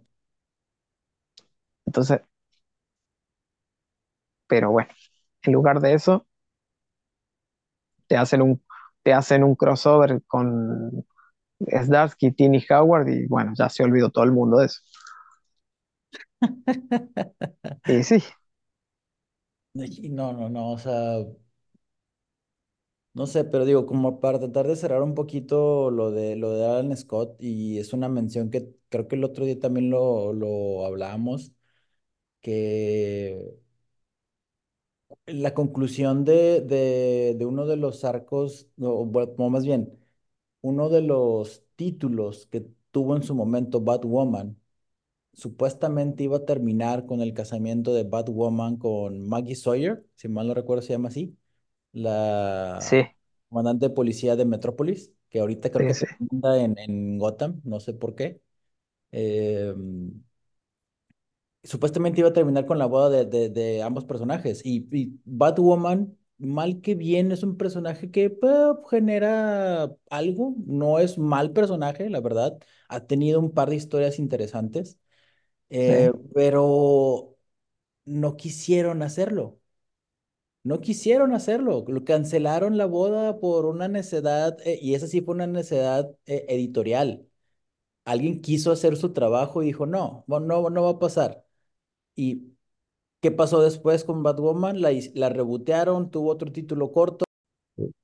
Entonces, 1.86 2.20
pero 4.46 4.70
bueno, 4.70 4.90
en 5.42 5.52
lugar 5.52 5.80
de 5.80 5.94
eso, 5.94 6.26
te 8.06 8.16
hacen 8.16 8.42
un, 8.42 8.62
te 9.02 9.12
hacen 9.12 9.44
un 9.44 9.54
crossover 9.56 10.22
con 10.26 11.04
Zdarsky, 11.84 12.32
Tini 12.32 12.64
Howard 12.70 13.08
y 13.08 13.26
bueno, 13.28 13.52
ya 13.58 13.68
se 13.70 13.84
olvidó 13.84 14.10
todo 14.10 14.24
el 14.24 14.32
mundo 14.32 14.58
de 14.58 14.66
eso. 14.66 14.80
Y 17.86 18.02
sí, 18.04 18.18
No, 19.74 20.32
no, 20.32 20.48
no, 20.48 20.72
o 20.72 20.78
sea, 20.78 21.18
No 23.14 23.26
sé, 23.28 23.44
pero 23.44 23.64
digo, 23.64 23.86
como 23.86 24.18
para 24.20 24.40
tratar 24.40 24.66
de 24.66 24.74
cerrar 24.74 25.00
un 25.02 25.14
poquito 25.14 25.90
lo 25.92 26.10
de 26.10 26.34
lo 26.34 26.50
de 26.52 26.64
Alan 26.66 26.96
Scott, 26.96 27.36
y 27.40 27.78
es 27.78 27.92
una 27.92 28.08
mención 28.08 28.50
que 28.50 28.74
creo 28.88 29.06
que 29.06 29.14
el 29.14 29.22
otro 29.24 29.44
día 29.44 29.58
también 29.60 29.88
lo, 29.90 30.32
lo 30.32 30.84
hablábamos, 30.84 31.52
que 32.40 33.56
la 35.26 35.54
conclusión 35.54 36.24
de, 36.24 36.60
de, 36.60 37.34
de 37.38 37.46
uno 37.46 37.66
de 37.66 37.76
los 37.76 38.04
arcos, 38.04 38.68
o 38.80 39.10
o 39.38 39.50
más 39.50 39.64
bien, 39.64 39.98
uno 40.62 40.88
de 40.88 41.02
los 41.02 41.64
títulos 41.76 42.46
que 42.46 42.66
tuvo 42.90 43.16
en 43.16 43.22
su 43.22 43.34
momento 43.34 43.80
Batwoman, 43.80 44.58
supuestamente 45.34 46.24
iba 46.24 46.38
a 46.38 46.46
terminar 46.46 47.06
con 47.06 47.20
el 47.22 47.34
casamiento 47.34 47.94
de 47.94 48.04
Batwoman 48.04 48.76
con 48.78 49.28
Maggie 49.28 49.56
Sawyer, 49.56 50.06
si 50.16 50.28
mal 50.28 50.48
no 50.48 50.54
recuerdo 50.54 50.82
se 50.82 50.94
llama 50.94 51.08
así, 51.10 51.36
la 51.94 52.90
Sí, 52.90 53.04
comandante 53.50 53.88
de 53.88 53.94
policía 53.94 54.36
de 54.36 54.46
Metrópolis, 54.46 55.12
que 55.30 55.40
ahorita 55.40 55.72
creo 55.72 55.86
sí, 55.88 55.94
que 55.96 56.06
anda 56.32 56.60
en, 56.60 56.78
en 56.78 57.18
Gotham, 57.18 57.62
no 57.64 57.80
sé 57.80 57.94
por 57.94 58.16
qué. 58.16 58.42
Eh, 59.12 59.74
supuestamente 61.62 62.20
iba 62.20 62.28
a 62.30 62.32
terminar 62.32 62.66
con 62.66 62.78
la 62.78 62.86
boda 62.86 63.10
de, 63.10 63.24
de- 63.26 63.48
de 63.50 63.82
ambos 63.82 64.04
personajes. 64.04 64.60
Y, 64.64 64.88
y 64.92 65.20
Batwoman, 65.24 66.16
mal 66.38 66.80
que 66.80 66.94
bien, 66.94 67.32
es 67.32 67.42
un 67.42 67.56
personaje 67.56 68.10
que 68.10 68.30
pues, 68.30 68.52
genera 68.90 69.84
algo. 70.10 70.54
No 70.66 70.98
es 70.98 71.18
mal 71.18 71.52
personaje, 71.52 72.10
la 72.10 72.20
verdad. 72.20 72.58
Ha 72.88 73.06
tenido 73.06 73.40
un 73.40 73.52
par 73.52 73.70
de 73.70 73.76
historias 73.76 74.18
interesantes, 74.18 74.98
eh, 75.70 76.12
Sí, 76.12 76.14
pero 76.34 77.36
no 78.06 78.36
quisieron 78.36 79.02
hacerlo. 79.02 79.60
No 80.64 80.80
quisieron 80.80 81.34
hacerlo. 81.34 81.84
Lo 81.88 82.04
cancelaron 82.04 82.78
la 82.78 82.86
boda 82.86 83.38
por 83.38 83.66
una 83.66 83.88
necedad, 83.88 84.56
eh, 84.64 84.78
y 84.80 84.94
esa 84.94 85.06
sí 85.06 85.20
fue 85.20 85.34
una 85.34 85.46
necedad 85.46 86.10
eh, 86.26 86.46
editorial. 86.48 87.28
Alguien 88.04 88.42
quiso 88.42 88.72
hacer 88.72 88.96
su 88.96 89.12
trabajo 89.14 89.62
y 89.62 89.66
dijo, 89.68 89.86
no, 89.86 90.24
no, 90.28 90.40
no 90.70 90.82
va 90.84 90.90
a 90.92 91.00
pasar. 91.00 91.44
Y 92.16 92.54
¿Qué 93.22 93.32
pasó 93.32 93.62
después 93.62 94.04
con 94.04 94.22
Batwoman? 94.22 94.80
La, 94.82 94.92
la 95.14 95.30
rebotearon, 95.30 96.10
tuvo 96.10 96.30
otro 96.30 96.52
título 96.52 96.92
corto. 96.92 97.24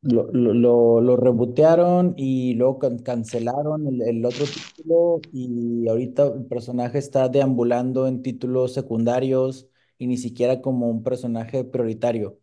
Lo, 0.03 0.29
lo, 0.33 0.55
lo, 0.55 1.01
lo 1.03 1.17
rebotearon 1.17 2.15
y 2.17 2.55
luego 2.55 2.79
can- 2.81 2.99
cancelaron 3.01 3.87
el, 3.87 4.03
el 4.03 4.25
otro 4.27 4.47
título 4.47 5.21
y 5.33 5.89
ahorita 5.89 6.27
el 6.29 6.47
personaje 6.47 6.99
está 6.99 7.29
deambulando 7.29 8.09
en 8.09 8.23
títulos 8.23 8.75
secundarios 8.75 9.69
y 9.99 10.07
ni 10.09 10.17
siquiera 10.19 10.61
como 10.63 10.89
un 10.91 11.03
personaje 11.05 11.65
prioritario. 11.65 12.40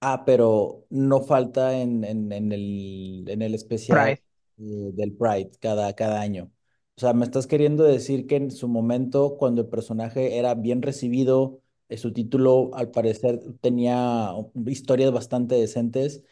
Ah, 0.00 0.22
pero 0.24 0.86
no 0.90 1.22
falta 1.22 1.76
en, 1.80 2.04
en, 2.04 2.30
en 2.32 2.52
el, 2.52 3.24
en 3.28 3.42
el 3.42 3.54
especial 3.54 4.06
Pride. 4.06 4.22
eh, 4.58 4.90
del 4.94 5.12
Pride 5.16 5.50
cada, 5.60 5.92
cada 5.94 6.20
año. 6.20 6.52
O 6.96 7.00
sea, 7.00 7.12
me 7.14 7.24
estás 7.24 7.46
queriendo 7.48 7.82
decir 7.84 8.26
que 8.28 8.36
en 8.36 8.50
su 8.52 8.68
momento, 8.68 9.36
cuando 9.38 9.62
el 9.62 9.68
personaje 9.68 10.38
era 10.38 10.54
bien 10.54 10.82
recibido, 10.82 11.60
eh, 11.88 11.96
su 11.96 12.12
título 12.12 12.70
al 12.74 12.90
parecer 12.92 13.40
tenía 13.60 14.30
historias 14.66 15.10
bastante 15.12 15.56
decentes, 15.56 16.22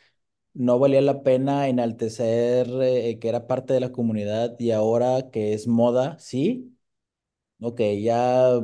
no 0.54 0.78
valía 0.78 1.02
la 1.02 1.22
pena 1.24 1.68
enaltecer 1.68 2.68
eh, 2.82 3.18
que 3.20 3.28
era 3.28 3.46
parte 3.48 3.74
de 3.74 3.80
la 3.80 3.92
comunidad 3.92 4.56
y 4.60 4.72
ahora 4.72 5.30
que 5.32 5.54
es 5.54 5.66
moda, 5.68 6.18
sí, 6.20 6.76
ok, 7.60 7.80
ya 8.02 8.60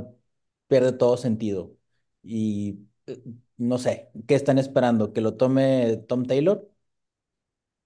pierde 0.66 0.92
todo 0.92 1.16
sentido. 1.16 1.76
Y 2.22 2.80
eh, 3.06 3.22
no 3.62 3.78
sé, 3.78 4.10
¿qué 4.26 4.34
están 4.34 4.58
esperando? 4.58 5.12
¿Que 5.12 5.20
lo 5.20 5.36
tome 5.36 5.96
Tom 6.08 6.24
Taylor? 6.24 6.68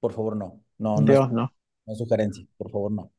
Por 0.00 0.12
favor, 0.12 0.36
no. 0.36 0.62
No, 0.78 0.96
no 1.00 1.06
Dios 1.12 1.30
no. 1.32 1.52
una 1.86 1.96
sugerencia, 1.96 2.46
por 2.56 2.70
favor, 2.70 2.92
no. 2.92 3.12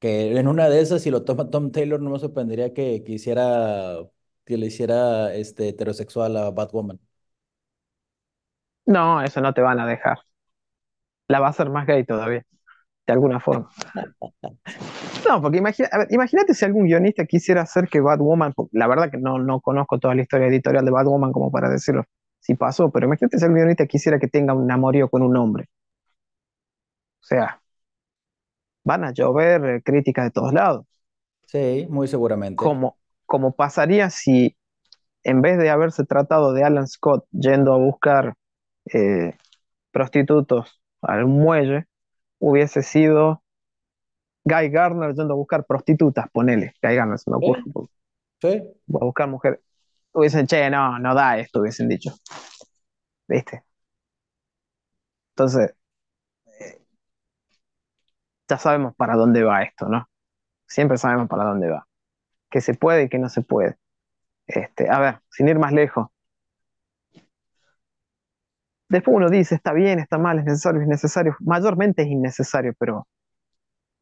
Que 0.00 0.36
en 0.38 0.48
una 0.48 0.68
de 0.70 0.80
esas, 0.80 1.02
si 1.02 1.10
lo 1.10 1.24
toma 1.24 1.50
Tom 1.50 1.72
Taylor, 1.72 2.00
no 2.00 2.10
me 2.10 2.18
sorprendería 2.18 2.74
que, 2.74 3.04
que 3.04 3.12
hiciera, 3.12 3.98
que 4.44 4.58
le 4.58 4.66
hiciera 4.66 5.34
este 5.34 5.68
heterosexual 5.70 6.36
a 6.36 6.50
Batwoman. 6.50 7.00
No, 8.86 9.22
eso 9.22 9.40
no 9.40 9.52
te 9.54 9.60
van 9.62 9.80
a 9.80 9.86
dejar. 9.86 10.18
La 11.28 11.40
va 11.40 11.48
a 11.48 11.50
hacer 11.50 11.68
más 11.70 11.86
gay 11.86 12.04
todavía, 12.04 12.46
de 13.06 13.12
alguna 13.12 13.40
forma. 13.40 13.68
No, 15.28 15.40
porque 15.40 15.58
a 15.58 16.06
imagínate 16.10 16.54
si 16.54 16.64
algún 16.64 16.84
guionista 16.84 17.24
quisiera 17.24 17.62
hacer 17.62 17.88
que 17.88 18.00
Batwoman, 18.00 18.52
la 18.72 18.86
verdad 18.86 19.10
que 19.10 19.18
no, 19.18 19.38
no 19.38 19.60
conozco 19.60 19.98
toda 19.98 20.14
la 20.14 20.22
historia 20.22 20.48
editorial 20.48 20.84
de 20.84 20.90
Batwoman 20.90 21.32
como 21.32 21.50
para 21.50 21.68
decirlo 21.70 22.04
si 22.40 22.54
pasó, 22.54 22.90
pero 22.90 23.06
imagínate 23.06 23.38
si 23.38 23.44
algún 23.44 23.56
guionista 23.58 23.86
quisiera 23.86 24.18
que 24.18 24.28
tenga 24.28 24.52
un 24.52 24.70
amorío 24.70 25.08
con 25.08 25.22
un 25.22 25.36
hombre. 25.36 25.64
O 27.22 27.26
sea, 27.26 27.62
van 28.84 29.04
a 29.04 29.12
llover 29.12 29.64
eh, 29.64 29.82
críticas 29.82 30.26
de 30.26 30.30
todos 30.30 30.52
lados. 30.52 30.86
Sí, 31.46 31.86
muy 31.88 32.06
seguramente. 32.06 32.56
Como, 32.56 32.98
como 33.24 33.52
pasaría 33.52 34.10
si 34.10 34.56
en 35.22 35.40
vez 35.40 35.58
de 35.58 35.70
haberse 35.70 36.04
tratado 36.04 36.52
de 36.52 36.64
Alan 36.64 36.86
Scott 36.86 37.26
yendo 37.32 37.72
a 37.72 37.78
buscar 37.78 38.34
eh, 38.92 39.34
prostitutos 39.90 40.82
al 41.00 41.26
muelle, 41.26 41.86
hubiese 42.46 42.82
sido 42.82 43.42
Guy 44.44 44.68
Gardner 44.68 45.14
yendo 45.14 45.32
a 45.32 45.36
buscar 45.36 45.64
prostitutas, 45.64 46.28
ponele, 46.30 46.74
Guy 46.82 46.94
Gardner 46.94 47.18
se 47.18 47.30
me 47.30 47.36
ocurre, 47.38 47.62
Sí, 48.42 48.50
sí. 48.50 48.62
voy 48.86 49.00
a 49.00 49.04
buscar 49.06 49.28
mujeres. 49.28 49.60
Hubiesen, 50.12 50.46
che, 50.46 50.68
no, 50.70 50.98
no 50.98 51.14
da 51.14 51.38
esto, 51.38 51.60
hubiesen 51.60 51.88
dicho, 51.88 52.12
¿viste? 53.26 53.64
Entonces, 55.32 55.74
ya 58.48 58.58
sabemos 58.58 58.94
para 58.94 59.14
dónde 59.16 59.42
va 59.42 59.62
esto, 59.62 59.88
¿no? 59.88 60.08
Siempre 60.66 60.98
sabemos 60.98 61.28
para 61.28 61.44
dónde 61.44 61.70
va, 61.70 61.88
que 62.50 62.60
se 62.60 62.74
puede 62.74 63.04
y 63.04 63.08
que 63.08 63.18
no 63.18 63.28
se 63.30 63.42
puede. 63.42 63.78
Este, 64.46 64.90
a 64.90 65.00
ver, 65.00 65.20
sin 65.30 65.48
ir 65.48 65.58
más 65.58 65.72
lejos, 65.72 66.08
después 68.94 69.16
uno 69.16 69.30
dice, 69.30 69.54
está 69.56 69.72
bien, 69.74 69.98
está 70.00 70.18
mal, 70.18 70.38
es 70.40 70.44
necesario, 70.46 70.80
es 70.82 70.88
necesario, 70.88 71.36
mayormente 71.40 72.02
es 72.02 72.08
innecesario, 72.08 72.74
pero 72.78 73.06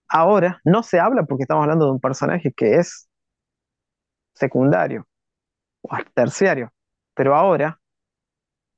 ahora 0.08 0.60
no 0.64 0.82
se 0.84 1.00
habla 1.00 1.24
porque 1.24 1.42
estamos 1.44 1.62
hablando 1.64 1.86
de 1.86 1.92
un 1.92 2.00
personaje 2.00 2.52
que 2.52 2.76
es 2.78 3.08
secundario 4.34 5.06
o 5.82 5.96
terciario, 6.14 6.72
pero 7.14 7.34
ahora 7.36 7.80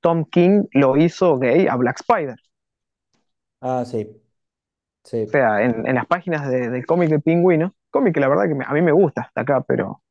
Tom 0.03 0.25
King 0.27 0.67
lo 0.73 0.97
hizo 0.97 1.37
gay 1.39 1.67
a 1.67 1.75
Black 1.77 1.99
Spider. 2.01 2.37
Ah, 3.61 3.85
sí, 3.85 4.23
O 5.27 5.27
sí. 5.27 5.39
sea, 5.39 5.63
en, 5.65 5.87
en 5.87 5.95
las 5.97 6.07
páginas 6.07 6.49
de- 6.49 6.71
del 6.71 6.87
cómic 6.87 7.09
de 7.11 7.21
Pingüino, 7.21 7.75
cómic 7.91 8.15
que 8.15 8.21
la 8.21 8.29
verdad 8.29 8.45
que 8.49 8.55
me- 8.55 8.65
a 8.67 8.73
mí 8.73 8.83
me 8.83 8.93
gusta 8.93 9.23
hasta 9.23 9.41
acá, 9.43 9.63
pero 9.67 10.03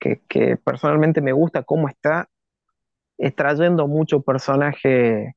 que, 0.00 0.22
que 0.28 0.56
personalmente 0.58 1.20
me 1.22 1.32
gusta 1.32 1.64
cómo 1.64 1.88
está 1.88 2.28
extrayendo 3.18 3.86
mucho 3.88 4.22
personaje 4.22 5.34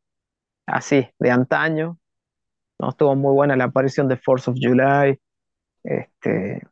así, 0.67 1.09
de 1.19 1.31
antaño. 1.31 1.97
¿no? 2.79 2.89
Estuvo 2.89 3.15
muy 3.15 3.33
buena 3.33 3.55
la 3.55 3.65
aparición 3.65 4.07
de 4.07 4.17
Force 4.17 4.49
of 4.51 4.57
July. 4.61 5.19
Este, 5.83 6.63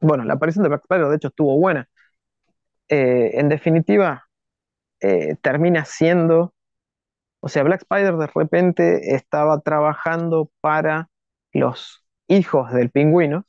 bueno, 0.00 0.24
la 0.24 0.34
aparición 0.34 0.62
de 0.62 0.68
Black 0.70 0.82
Spider, 0.84 1.08
de 1.08 1.16
hecho, 1.16 1.28
estuvo 1.28 1.58
buena. 1.58 1.88
Eh, 2.88 3.32
en 3.40 3.48
definitiva, 3.48 4.28
eh, 5.00 5.36
termina 5.42 5.84
siendo, 5.84 6.54
o 7.40 7.48
sea, 7.48 7.62
Black 7.64 7.82
Spider 7.82 8.16
de 8.16 8.28
repente 8.28 9.14
estaba 9.16 9.60
trabajando 9.60 10.50
para 10.60 11.08
los 11.52 12.04
hijos 12.28 12.72
del 12.72 12.90
pingüino, 12.90 13.46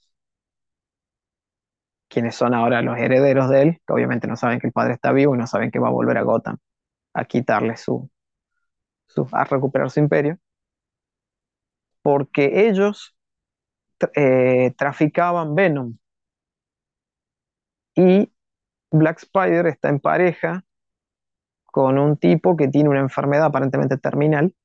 quienes 2.09 2.35
son 2.35 2.53
ahora 2.53 2.81
los 2.81 2.97
herederos 2.97 3.49
de 3.49 3.61
él, 3.61 3.81
que 3.85 3.93
obviamente 3.93 4.27
no 4.27 4.35
saben 4.35 4.59
que 4.59 4.67
el 4.67 4.73
padre 4.73 4.93
está 4.93 5.11
vivo 5.11 5.35
y 5.35 5.38
no 5.38 5.47
saben 5.47 5.71
que 5.71 5.79
va 5.79 5.89
a 5.89 5.91
volver 5.91 6.17
a 6.17 6.23
Gotham 6.23 6.57
a 7.13 7.25
quitarle 7.25 7.77
su, 7.77 8.09
a 9.31 9.43
recuperar 9.45 9.89
su 9.89 9.99
imperio, 9.99 10.38
porque 12.01 12.67
ellos 12.67 13.15
eh, 14.15 14.73
traficaban 14.77 15.55
Venom. 15.55 15.97
Y 17.95 18.31
Black 18.91 19.19
Spider 19.19 19.67
está 19.67 19.89
en 19.89 19.99
pareja 19.99 20.63
con 21.65 21.99
un 21.99 22.17
tipo 22.17 22.55
que 22.55 22.67
tiene 22.67 22.89
una 22.89 22.99
enfermedad 23.01 23.45
aparentemente 23.45 23.97
terminal, 23.97 24.55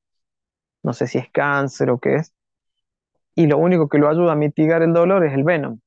no 0.82 0.92
sé 0.92 1.06
si 1.06 1.18
es 1.18 1.30
cáncer 1.30 1.90
o 1.90 1.98
qué 1.98 2.16
es, 2.16 2.34
y 3.34 3.46
lo 3.46 3.58
único 3.58 3.88
que 3.88 3.98
lo 3.98 4.08
ayuda 4.08 4.32
a 4.32 4.36
mitigar 4.36 4.82
el 4.82 4.92
dolor 4.92 5.24
es 5.24 5.32
el 5.34 5.44
Venom. 5.44 5.78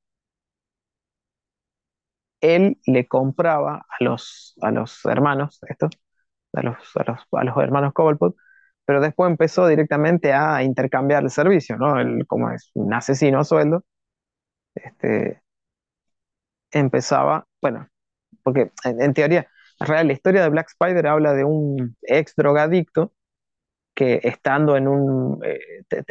Él 2.56 2.80
le 2.86 3.08
compraba 3.08 3.86
a 3.90 4.04
los, 4.04 4.56
a 4.62 4.72
los 4.72 5.04
hermanos, 5.06 5.60
estos, 5.70 5.92
a 6.54 6.62
los, 6.64 6.78
a 6.98 7.04
los, 7.12 7.20
a 7.32 7.44
los 7.46 7.58
hermanos 7.58 7.94
Cobblepot, 7.94 8.36
pero 8.86 9.02
después 9.02 9.30
empezó 9.32 9.68
directamente 9.68 10.34
a 10.34 10.64
intercambiar 10.64 11.24
el 11.24 11.32
servicio, 11.32 11.78
¿no? 11.78 12.00
Él, 12.00 12.26
como 12.28 12.52
es 12.52 12.72
un 12.76 12.94
asesino 12.94 13.40
a 13.40 13.44
sueldo, 13.46 13.86
este, 14.76 15.42
empezaba, 16.72 17.48
bueno, 17.62 17.88
porque 18.44 18.72
en, 18.86 19.14
teoría, 19.14 19.48
en 19.80 19.88
realidad, 19.88 20.08
la 20.08 20.14
historia 20.14 20.44
de 20.44 20.50
Black 20.50 20.70
Spider 20.70 21.08
habla 21.08 21.34
de 21.34 21.44
un 21.44 21.98
ex 22.04 22.36
drogadicto 22.36 23.14
que 23.96 24.22
estando 24.24 24.78
en 24.78 24.88
un, 24.88 25.42
eh, 25.46 25.60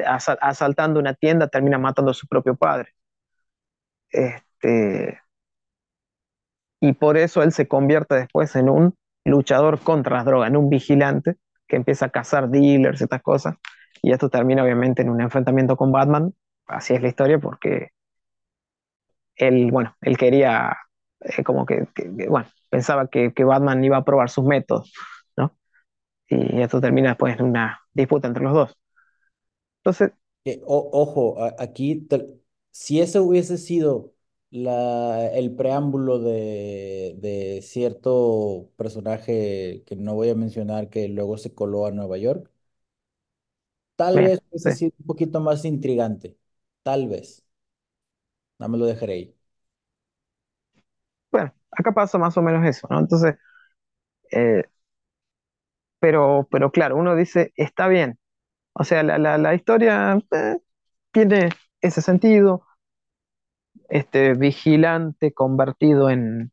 asaltando 0.06 1.00
una 1.00 1.14
tienda 1.14 1.48
termina 1.48 1.78
matando 1.78 2.12
a 2.12 2.14
su 2.14 2.26
propio 2.28 2.56
padre. 2.56 2.90
Este, 4.10 5.20
y 6.84 6.92
por 6.92 7.16
eso 7.16 7.42
él 7.42 7.52
se 7.52 7.66
convierte 7.66 8.14
después 8.14 8.54
en 8.56 8.68
un 8.68 8.94
luchador 9.24 9.80
contra 9.80 10.16
las 10.16 10.26
drogas, 10.26 10.50
en 10.50 10.56
un 10.58 10.68
vigilante 10.68 11.36
que 11.66 11.76
empieza 11.76 12.06
a 12.06 12.10
cazar 12.10 12.50
dealers 12.50 13.00
estas 13.00 13.22
cosas. 13.22 13.54
Y 14.02 14.12
esto 14.12 14.28
termina 14.28 14.62
obviamente 14.62 15.00
en 15.00 15.08
un 15.08 15.22
enfrentamiento 15.22 15.78
con 15.78 15.92
Batman. 15.92 16.34
Así 16.66 16.92
es 16.92 17.00
la 17.00 17.08
historia 17.08 17.38
porque 17.38 17.88
él, 19.36 19.70
bueno, 19.72 19.96
él 20.02 20.18
quería, 20.18 20.76
eh, 21.20 21.42
como 21.42 21.64
que, 21.64 21.88
bueno, 22.28 22.46
pensaba 22.68 23.08
que, 23.08 23.32
Batman 23.34 23.82
iba 23.82 23.96
a 23.96 24.04
probar 24.04 24.28
sus 24.28 24.44
métodos, 24.44 24.92
¿no? 25.38 25.56
Y 26.28 26.60
esto 26.60 26.82
termina 26.82 27.08
después 27.10 27.38
en 27.38 27.46
una 27.46 27.80
disputa 27.94 28.28
entre 28.28 28.44
los 28.44 28.52
dos. 28.52 28.78
Entonces, 29.78 30.12
ojo, 30.66 31.36
aquí, 31.58 32.06
si 32.70 33.00
ese 33.00 33.20
hubiese 33.20 33.56
sido 33.56 34.13
la, 34.54 35.28
el 35.34 35.54
preámbulo 35.56 36.18
de, 36.20 37.16
de 37.20 37.60
cierto 37.62 38.70
personaje 38.76 39.84
que 39.86 39.96
no 39.96 40.14
voy 40.14 40.30
a 40.30 40.34
mencionar 40.36 40.90
que 40.90 41.08
luego 41.08 41.38
se 41.38 41.54
coló 41.54 41.86
a 41.86 41.92
Nueva 41.92 42.18
York, 42.18 42.50
tal 43.96 44.20
vez 44.22 44.40
hubiese 44.50 44.72
sí. 44.72 44.72
sido 44.72 44.92
un 44.98 45.06
poquito 45.06 45.40
más 45.40 45.64
intrigante. 45.64 46.36
Tal 46.82 47.08
vez. 47.08 47.44
No 48.58 48.68
me 48.68 48.78
lo 48.78 48.86
dejaré 48.86 49.12
ahí. 49.14 49.36
Bueno, 51.30 51.52
acá 51.70 51.92
pasa 51.92 52.18
más 52.18 52.36
o 52.36 52.42
menos 52.42 52.64
eso, 52.66 52.86
¿no? 52.90 52.98
Entonces, 53.00 53.36
eh, 54.32 54.64
pero, 56.00 56.48
pero 56.50 56.70
claro, 56.72 56.96
uno 56.96 57.16
dice, 57.16 57.52
está 57.56 57.88
bien. 57.88 58.18
O 58.74 58.84
sea, 58.84 59.02
la, 59.02 59.18
la, 59.18 59.38
la 59.38 59.54
historia 59.54 60.18
eh, 60.32 60.58
tiene 61.12 61.50
ese 61.80 62.02
sentido, 62.02 62.66
este 63.88 64.34
vigilante 64.34 65.32
convertido 65.32 66.10
en, 66.10 66.52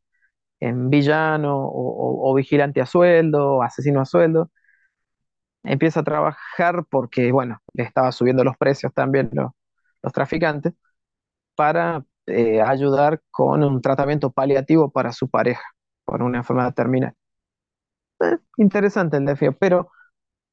en 0.60 0.90
villano 0.90 1.58
o, 1.66 1.70
o- 1.70 2.30
o 2.32 2.34
vigilante 2.34 2.80
a 2.82 2.86
sueldo, 2.86 3.56
o 3.58 3.62
asesino 3.64 4.00
a 4.02 4.06
sueldo, 4.06 4.50
empieza 5.62 6.00
a 6.00 6.04
trabajar 6.04 6.84
porque, 6.90 7.32
bueno, 7.32 7.60
le 7.74 7.84
estaba 7.84 8.12
subiendo 8.12 8.44
los 8.44 8.56
precios 8.56 8.92
también 8.94 9.30
los, 9.32 9.52
los 10.02 10.12
traficantes 10.12 10.74
para 11.56 12.04
eh, 12.26 12.62
ayudar 12.62 13.22
con 13.30 13.64
un 13.64 13.82
tratamiento 13.82 14.32
paliativo 14.32 14.90
para 14.92 15.12
su 15.12 15.28
pareja 15.30 15.64
por 16.04 16.22
una 16.22 16.38
enfermedad 16.40 16.74
terminal. 16.74 17.14
Eh, 18.20 18.38
interesante 18.56 19.16
el 19.18 19.24
desafío, 19.26 19.56
pero 19.58 19.90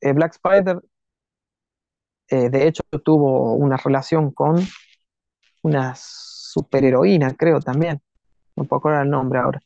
eh, 0.01 0.13
Black 0.13 0.33
Spider 0.35 0.81
eh, 2.29 2.49
de 2.49 2.67
hecho 2.67 2.83
tuvo 3.03 3.53
una 3.55 3.77
relación 3.77 4.31
con 4.31 4.57
una 5.61 5.93
superheroína, 6.51 7.35
creo 7.35 7.59
también, 7.61 8.01
no 8.55 8.65
puedo 8.65 8.79
acordar 8.79 9.03
el 9.05 9.11
nombre 9.11 9.39
ahora. 9.39 9.61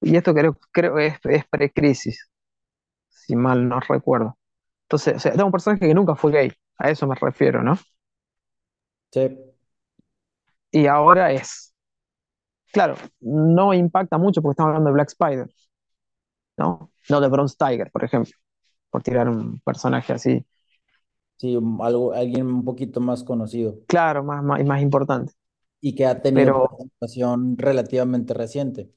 Y 0.00 0.16
esto 0.16 0.34
creo, 0.34 0.58
creo 0.72 0.98
es, 0.98 1.16
es 1.24 1.46
pre-crisis, 1.48 2.30
si 3.08 3.36
mal 3.36 3.68
no 3.68 3.80
recuerdo. 3.80 4.38
Entonces, 4.84 5.16
o 5.16 5.20
sea, 5.20 5.32
era 5.34 5.44
un 5.46 5.52
personaje 5.52 5.86
que 5.88 5.94
nunca 5.94 6.16
fue 6.16 6.32
gay, 6.32 6.52
a 6.78 6.90
eso 6.90 7.06
me 7.08 7.16
refiero, 7.16 7.62
¿no? 7.62 7.78
Sí, 9.12 9.22
Y 10.70 10.86
ahora 10.86 11.32
es. 11.32 11.74
Claro, 12.72 12.96
no 13.20 13.74
impacta 13.74 14.18
mucho 14.18 14.42
porque 14.42 14.52
estamos 14.54 14.70
hablando 14.70 14.90
de 14.90 14.94
Black 14.94 15.08
Spider, 15.08 15.48
¿no? 16.56 16.90
No 17.08 17.20
de 17.20 17.28
Bronze 17.28 17.56
Tiger, 17.58 17.90
por 17.90 18.04
ejemplo, 18.04 18.32
por 18.90 19.02
tirar 19.02 19.28
un 19.28 19.60
personaje 19.60 20.12
así, 20.12 20.46
sí, 21.38 21.56
algo, 21.80 22.12
alguien 22.12 22.46
un 22.46 22.64
poquito 22.64 23.00
más 23.00 23.24
conocido 23.24 23.78
claro, 23.86 24.22
más, 24.24 24.42
más, 24.44 24.64
más 24.64 24.82
importante. 24.82 25.32
Y 25.80 25.94
que 25.94 26.06
ha 26.06 26.20
tenido 26.22 26.52
Pero, 26.52 26.68
participación 26.68 27.56
relativamente 27.58 28.34
reciente. 28.34 28.92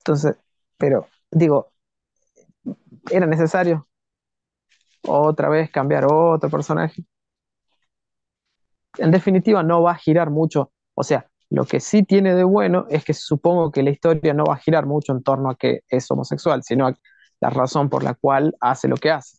entonces, 0.00 0.36
pero, 0.76 1.06
digo, 1.30 1.72
¿era 3.10 3.26
necesario 3.26 3.86
otra 5.08 5.48
vez 5.48 5.70
cambiar 5.72 6.04
otro 6.08 6.48
personaje? 6.50 7.04
En 8.98 9.10
definitiva, 9.10 9.62
no 9.62 9.82
va 9.82 9.92
a 9.92 9.94
girar 9.96 10.30
mucho. 10.30 10.72
O 10.94 11.02
sea, 11.04 11.28
lo 11.50 11.64
que 11.64 11.80
sí 11.80 12.02
tiene 12.04 12.34
de 12.34 12.44
bueno 12.44 12.86
es 12.90 13.04
que 13.04 13.14
supongo 13.14 13.70
que 13.70 13.82
la 13.82 13.90
historia 13.90 14.34
no 14.34 14.44
va 14.44 14.54
a 14.54 14.58
girar 14.58 14.86
mucho 14.86 15.12
en 15.12 15.22
torno 15.22 15.50
a 15.50 15.56
que 15.56 15.80
es 15.88 16.10
homosexual, 16.10 16.62
sino 16.62 16.86
a 16.88 16.94
la 17.40 17.50
razón 17.50 17.88
por 17.88 18.02
la 18.02 18.14
cual 18.14 18.56
hace 18.60 18.88
lo 18.88 18.96
que 18.96 19.10
hace. 19.10 19.37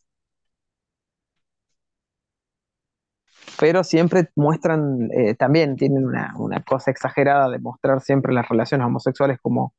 Pero 3.58 3.84
siempre 3.84 4.30
muestran, 4.36 5.10
eh, 5.12 5.34
también 5.34 5.76
tienen 5.76 6.06
una, 6.06 6.32
una 6.38 6.62
cosa 6.62 6.90
exagerada 6.90 7.48
de 7.50 7.58
mostrar 7.58 8.00
siempre 8.00 8.32
las 8.34 8.48
relaciones 8.48 8.86
homosexuales 8.86 9.38
como 9.42 9.74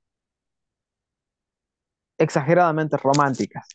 exageradamente 2.18 2.96
románticas. 2.96 3.68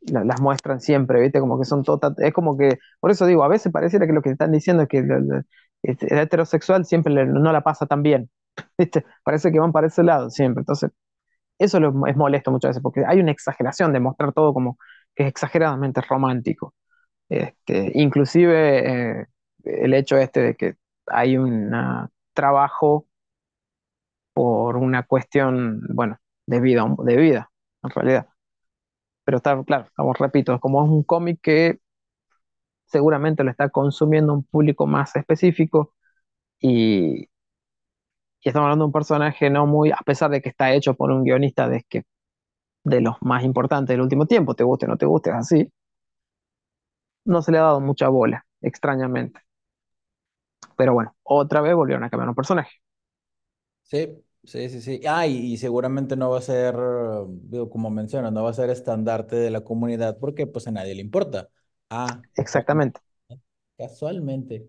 La- 0.00 0.24
las 0.24 0.40
muestran 0.40 0.80
siempre, 0.80 1.20
¿viste? 1.20 1.40
Como 1.40 1.58
que 1.58 1.64
son 1.64 1.82
total, 1.82 2.14
es 2.18 2.32
como 2.32 2.56
que, 2.56 2.78
por 3.00 3.10
eso 3.10 3.26
digo, 3.26 3.42
a 3.44 3.48
veces 3.48 3.72
pareciera 3.72 4.06
que 4.06 4.12
lo 4.12 4.22
que 4.22 4.30
están 4.30 4.52
diciendo 4.52 4.82
es 4.84 4.88
que 4.88 4.98
el, 4.98 5.44
heterosexual 5.82 6.84
siempre 6.84 7.12
no 7.26 7.52
la 7.52 7.62
pasa 7.62 7.86
tan 7.86 8.02
bien, 8.02 8.30
¿viste? 8.78 9.04
Parece 9.24 9.50
que 9.52 9.58
van 9.60 9.72
para 9.72 9.88
ese 9.88 10.02
lado 10.04 10.30
siempre, 10.30 10.60
entonces 10.62 10.90
eso 11.58 11.78
es 12.08 12.16
molesto 12.16 12.50
muchas 12.52 12.70
veces, 12.70 12.82
porque 12.82 13.04
hay 13.06 13.20
una 13.20 13.32
exageración 13.32 13.92
de 13.92 14.00
mostrar 14.00 14.32
todo 14.34 14.54
como 14.54 14.78
que 15.16 15.24
es 15.24 15.30
exageradamente 15.30 16.00
romántico. 16.02 16.74
Este, 17.28 17.90
inclusive 17.94 19.20
eh, 19.22 19.26
el 19.64 19.94
hecho 19.94 20.16
este 20.16 20.40
de 20.40 20.54
que 20.56 20.76
hay 21.06 21.36
un 21.38 21.70
trabajo 22.34 23.06
por 24.32 24.76
una 24.76 25.04
cuestión, 25.04 25.80
bueno, 25.94 26.18
de 26.46 26.60
vida, 26.60 26.84
de 26.98 27.16
vida, 27.16 27.50
en 27.82 27.90
realidad. 27.90 28.28
Pero 29.24 29.38
está 29.38 29.62
claro, 29.64 29.88
como 29.96 30.14
repito, 30.14 30.60
como 30.60 30.84
es 30.84 30.90
un 30.90 31.04
cómic 31.04 31.40
que 31.42 31.80
seguramente 32.86 33.44
lo 33.44 33.50
está 33.50 33.68
consumiendo 33.70 34.32
un 34.34 34.44
público 34.44 34.86
más 34.86 35.14
específico 35.16 35.94
y, 36.60 37.28
y 38.42 38.48
estamos 38.48 38.66
hablando 38.66 38.84
de 38.84 38.86
un 38.86 38.92
personaje 38.92 39.50
no 39.50 39.66
muy, 39.66 39.90
a 39.90 39.98
pesar 40.04 40.30
de 40.30 40.40
que 40.40 40.48
está 40.50 40.72
hecho 40.72 40.94
por 40.94 41.10
un 41.10 41.24
guionista 41.24 41.68
de, 41.68 41.84
que, 41.88 42.04
de 42.84 43.02
los 43.02 43.16
más 43.22 43.44
importantes 43.44 43.94
del 43.94 44.02
último 44.02 44.26
tiempo, 44.26 44.54
te 44.54 44.64
guste 44.64 44.86
o 44.86 44.90
no 44.90 44.96
te 44.98 45.06
guste, 45.06 45.30
es 45.30 45.36
así, 45.36 45.72
no 47.26 47.42
se 47.42 47.52
le 47.52 47.58
ha 47.58 47.62
dado 47.62 47.80
mucha 47.80 48.08
bola, 48.08 48.46
extrañamente. 48.62 49.40
Pero 50.76 50.94
bueno, 50.94 51.14
otra 51.22 51.60
vez 51.60 51.74
volvieron 51.74 52.04
a 52.04 52.10
cambiar 52.10 52.28
un 52.30 52.34
personaje. 52.34 52.70
Sí, 53.82 54.08
sí, 54.44 54.68
sí, 54.68 54.80
sí. 54.82 55.00
Ah, 55.06 55.26
y, 55.26 55.52
y 55.52 55.56
seguramente 55.58 56.16
no 56.16 56.30
va 56.30 56.38
a 56.38 56.40
ser, 56.42 56.74
digo, 57.28 57.70
como 57.70 57.90
mencionas, 57.90 58.32
no 58.32 58.42
va 58.42 58.50
a 58.50 58.52
ser 58.52 58.68
estandarte 58.70 59.36
de 59.36 59.50
la 59.50 59.62
comunidad 59.62 60.18
porque 60.18 60.46
pues 60.46 60.66
a 60.66 60.72
nadie 60.72 60.94
le 60.94 61.02
importa. 61.02 61.50
Ah. 61.90 62.24
Exactamente. 62.36 63.00
casualmente. 63.78 64.68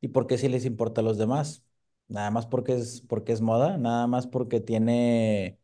¿Y 0.00 0.08
por 0.08 0.26
qué 0.26 0.38
sí 0.38 0.48
les 0.48 0.64
importa 0.64 1.00
a 1.00 1.04
los 1.04 1.18
demás? 1.18 1.64
Nada 2.08 2.30
más 2.30 2.46
porque 2.46 2.74
es, 2.76 3.00
porque 3.02 3.32
es 3.32 3.40
moda, 3.40 3.76
nada 3.78 4.06
más 4.06 4.26
porque 4.26 4.60
tiene 4.60 5.58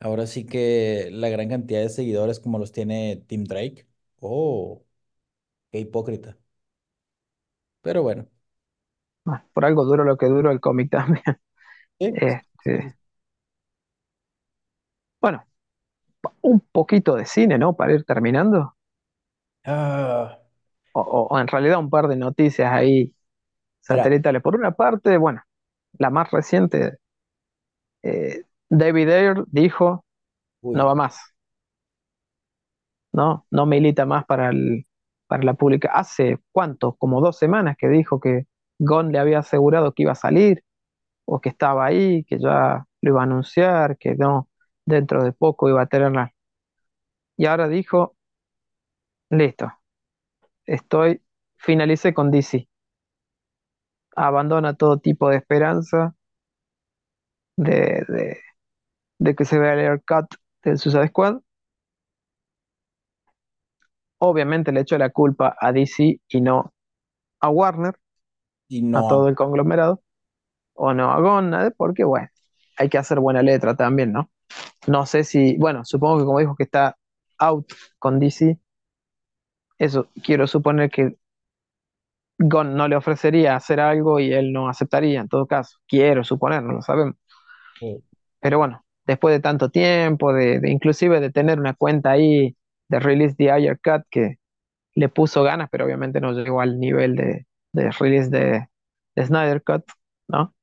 ahora 0.00 0.26
sí 0.28 0.46
que 0.46 1.10
la 1.12 1.30
gran 1.30 1.50
cantidad 1.50 1.80
de 1.82 1.90
seguidores 1.90 2.40
como 2.40 2.58
los 2.60 2.72
tiene 2.72 3.24
Tim 3.28 3.44
Drake. 3.44 3.88
Oh, 4.20 4.83
qué 5.74 5.80
hipócrita. 5.80 6.38
Pero 7.82 8.02
bueno, 8.02 8.28
Bueno, 9.24 9.42
por 9.52 9.64
algo 9.64 9.84
duro 9.84 10.04
lo 10.04 10.16
que 10.16 10.26
duro 10.26 10.50
el 10.50 10.60
cómic 10.60 10.90
también. 10.90 11.22
sí, 11.98 12.20
sí, 12.24 12.36
sí, 12.64 12.70
Este, 12.70 12.96
bueno, 15.20 15.44
un 16.42 16.60
poquito 16.60 17.16
de 17.16 17.26
cine, 17.26 17.58
¿no? 17.58 17.76
Para 17.76 17.94
ir 17.94 18.04
terminando. 18.04 18.76
Ah, 19.64 20.40
O, 20.92 21.00
o- 21.00 21.26
o 21.32 21.38
en 21.40 21.48
realidad 21.48 21.78
un 21.78 21.90
par 21.90 22.08
de 22.08 22.16
noticias 22.16 22.72
ahí 22.72 23.14
mira, 23.88 24.14
satelitales. 24.14 24.42
Por 24.42 24.56
una 24.56 24.72
parte, 24.72 25.18
bueno, 25.18 25.42
la 25.98 26.10
más 26.10 26.30
reciente, 26.32 26.98
eh, 28.02 28.42
David 28.68 29.08
Ayer 29.10 29.44
dijo, 29.48 30.04
no 30.72 30.86
va 30.86 30.94
más, 30.94 31.18
¿no? 33.12 33.46
No 33.50 33.66
milita 33.66 34.06
más 34.06 34.24
para 34.26 34.50
el, 34.50 34.86
para 35.26 35.42
la 35.44 35.54
pública. 35.54 35.90
Hace 35.94 36.38
cuánto, 36.52 36.94
como 36.96 37.20
dos 37.20 37.38
semanas 37.38 37.76
que 37.78 37.88
dijo 37.88 38.20
que 38.20 38.46
Gon 38.78 39.12
le 39.12 39.18
había 39.18 39.40
asegurado 39.40 39.92
que 39.94 40.02
iba 40.04 40.12
a 40.12 40.14
salir, 40.16 40.64
o 41.26 41.40
que 41.40 41.50
estaba 41.50 41.86
ahí, 41.86 42.24
que 42.24 42.38
ya 42.40 42.86
lo 43.02 43.10
iba 43.10 43.20
a 43.22 43.24
anunciar, 43.24 43.98
que 43.98 44.14
no, 44.16 44.48
dentro 44.86 45.24
de 45.24 45.32
poco 45.32 45.68
iba 45.68 45.82
a 45.82 45.86
tenerla. 45.86 46.34
Y 47.36 47.46
ahora 47.46 47.68
dijo, 47.68 48.16
listo, 49.30 49.70
estoy, 50.66 51.22
finalicé 51.56 52.14
con 52.14 52.30
DC. 52.30 52.68
Abandona 54.16 54.74
todo 54.74 54.98
tipo 54.98 55.28
de 55.30 55.36
esperanza 55.36 56.16
de, 57.56 58.04
de- 58.08 58.40
de 59.20 59.34
que 59.36 59.44
se 59.46 59.58
vea 59.60 59.74
el 59.74 60.02
cut 60.04 60.26
del 60.64 60.78
Suicide 60.78 61.08
Squad. 61.08 61.40
Obviamente 64.28 64.72
le 64.72 64.80
echó 64.80 64.98
la 64.98 65.10
culpa 65.10 65.56
a 65.60 65.72
DC 65.72 66.20
y 66.28 66.40
no 66.40 66.72
a 67.40 67.50
Warner, 67.50 67.96
Y 68.68 68.82
a 68.92 69.02
no, 69.02 69.08
todo 69.08 69.28
el 69.28 69.34
conglomerado, 69.36 70.02
o 70.74 70.94
no 70.94 71.12
a 71.12 71.20
Gonade, 71.20 71.72
porque 71.72 72.04
bueno, 72.04 72.28
hay 72.78 72.88
que 72.88 72.98
hacer 72.98 73.20
buena 73.20 73.42
letra 73.42 73.76
también, 73.76 74.12
¿no? 74.12 74.30
No 74.88 75.06
sé 75.06 75.24
si, 75.24 75.56
bueno, 75.58 75.84
supongo 75.84 76.18
que 76.20 76.24
como 76.26 76.40
dijo 76.40 76.56
que 76.56 76.64
está 76.64 76.96
out 77.38 77.72
con 77.98 78.18
DC, 78.20 78.58
eso 79.78 80.08
quiero 80.24 80.46
suponer 80.46 80.90
que 80.90 81.16
Gon 82.38 82.74
no 82.76 82.86
le 82.88 82.96
ofrecería 82.96 83.56
hacer 83.56 83.80
algo 83.80 84.20
y 84.20 84.32
él 84.32 84.52
no 84.52 84.68
aceptaría 84.68 85.20
en 85.20 85.28
todo 85.28 85.46
caso. 85.46 85.78
Quiero 85.88 86.22
suponer, 86.24 86.62
no 86.62 86.74
lo 86.74 86.82
sabemos. 86.82 87.16
Pero 88.40 88.58
bueno, 88.58 88.84
después 89.06 89.34
de 89.34 89.40
tanto 89.40 89.70
tiempo, 89.70 90.32
de, 90.32 90.60
de 90.60 90.70
inclusive 90.70 91.20
de 91.20 91.30
tener 91.30 91.58
una 91.60 91.74
cuenta 91.74 92.10
ahí 92.12 92.56
de 92.88 93.00
Release 93.00 93.34
the 93.36 93.50
Ayer 93.52 93.78
Cut 93.82 94.04
que 94.10 94.36
le 94.94 95.08
puso 95.10 95.42
ganas, 95.44 95.68
pero 95.70 95.84
obviamente 95.86 96.20
no 96.20 96.32
llegó 96.32 96.60
al 96.62 96.80
nivel 96.80 97.16
de, 97.16 97.46
de 97.72 97.90
release 97.92 98.30
de, 98.30 98.68
de 99.16 99.26
Snyder 99.26 99.62
Cut, 99.64 99.84
¿no? 100.28 100.54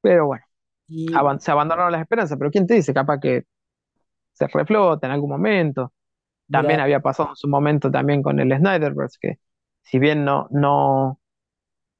Pero 0.00 0.26
bueno, 0.26 0.44
y 0.88 1.08
avan- 1.14 1.40
se 1.40 1.50
abandonaron 1.50 1.92
las 1.92 2.02
esperanzas, 2.02 2.38
pero 2.38 2.50
¿quién 2.50 2.66
te 2.66 2.74
dice? 2.76 2.94
Capaz 2.94 3.20
que 3.20 3.44
se 4.34 4.46
reflota 4.48 5.06
en 5.06 5.14
algún 5.14 5.30
momento. 5.30 5.92
mira, 6.48 6.72
También 6.72 6.80
había 6.80 7.00
pasado 7.00 7.30
en 7.30 7.36
su 7.36 7.48
momento 7.48 7.90
también 7.90 8.22
con 8.22 8.40
el 8.40 8.56
Snyderverse, 8.56 9.18
que 9.20 9.38
si 9.82 9.98
bien 9.98 10.24
no, 10.24 10.48
no, 10.52 11.20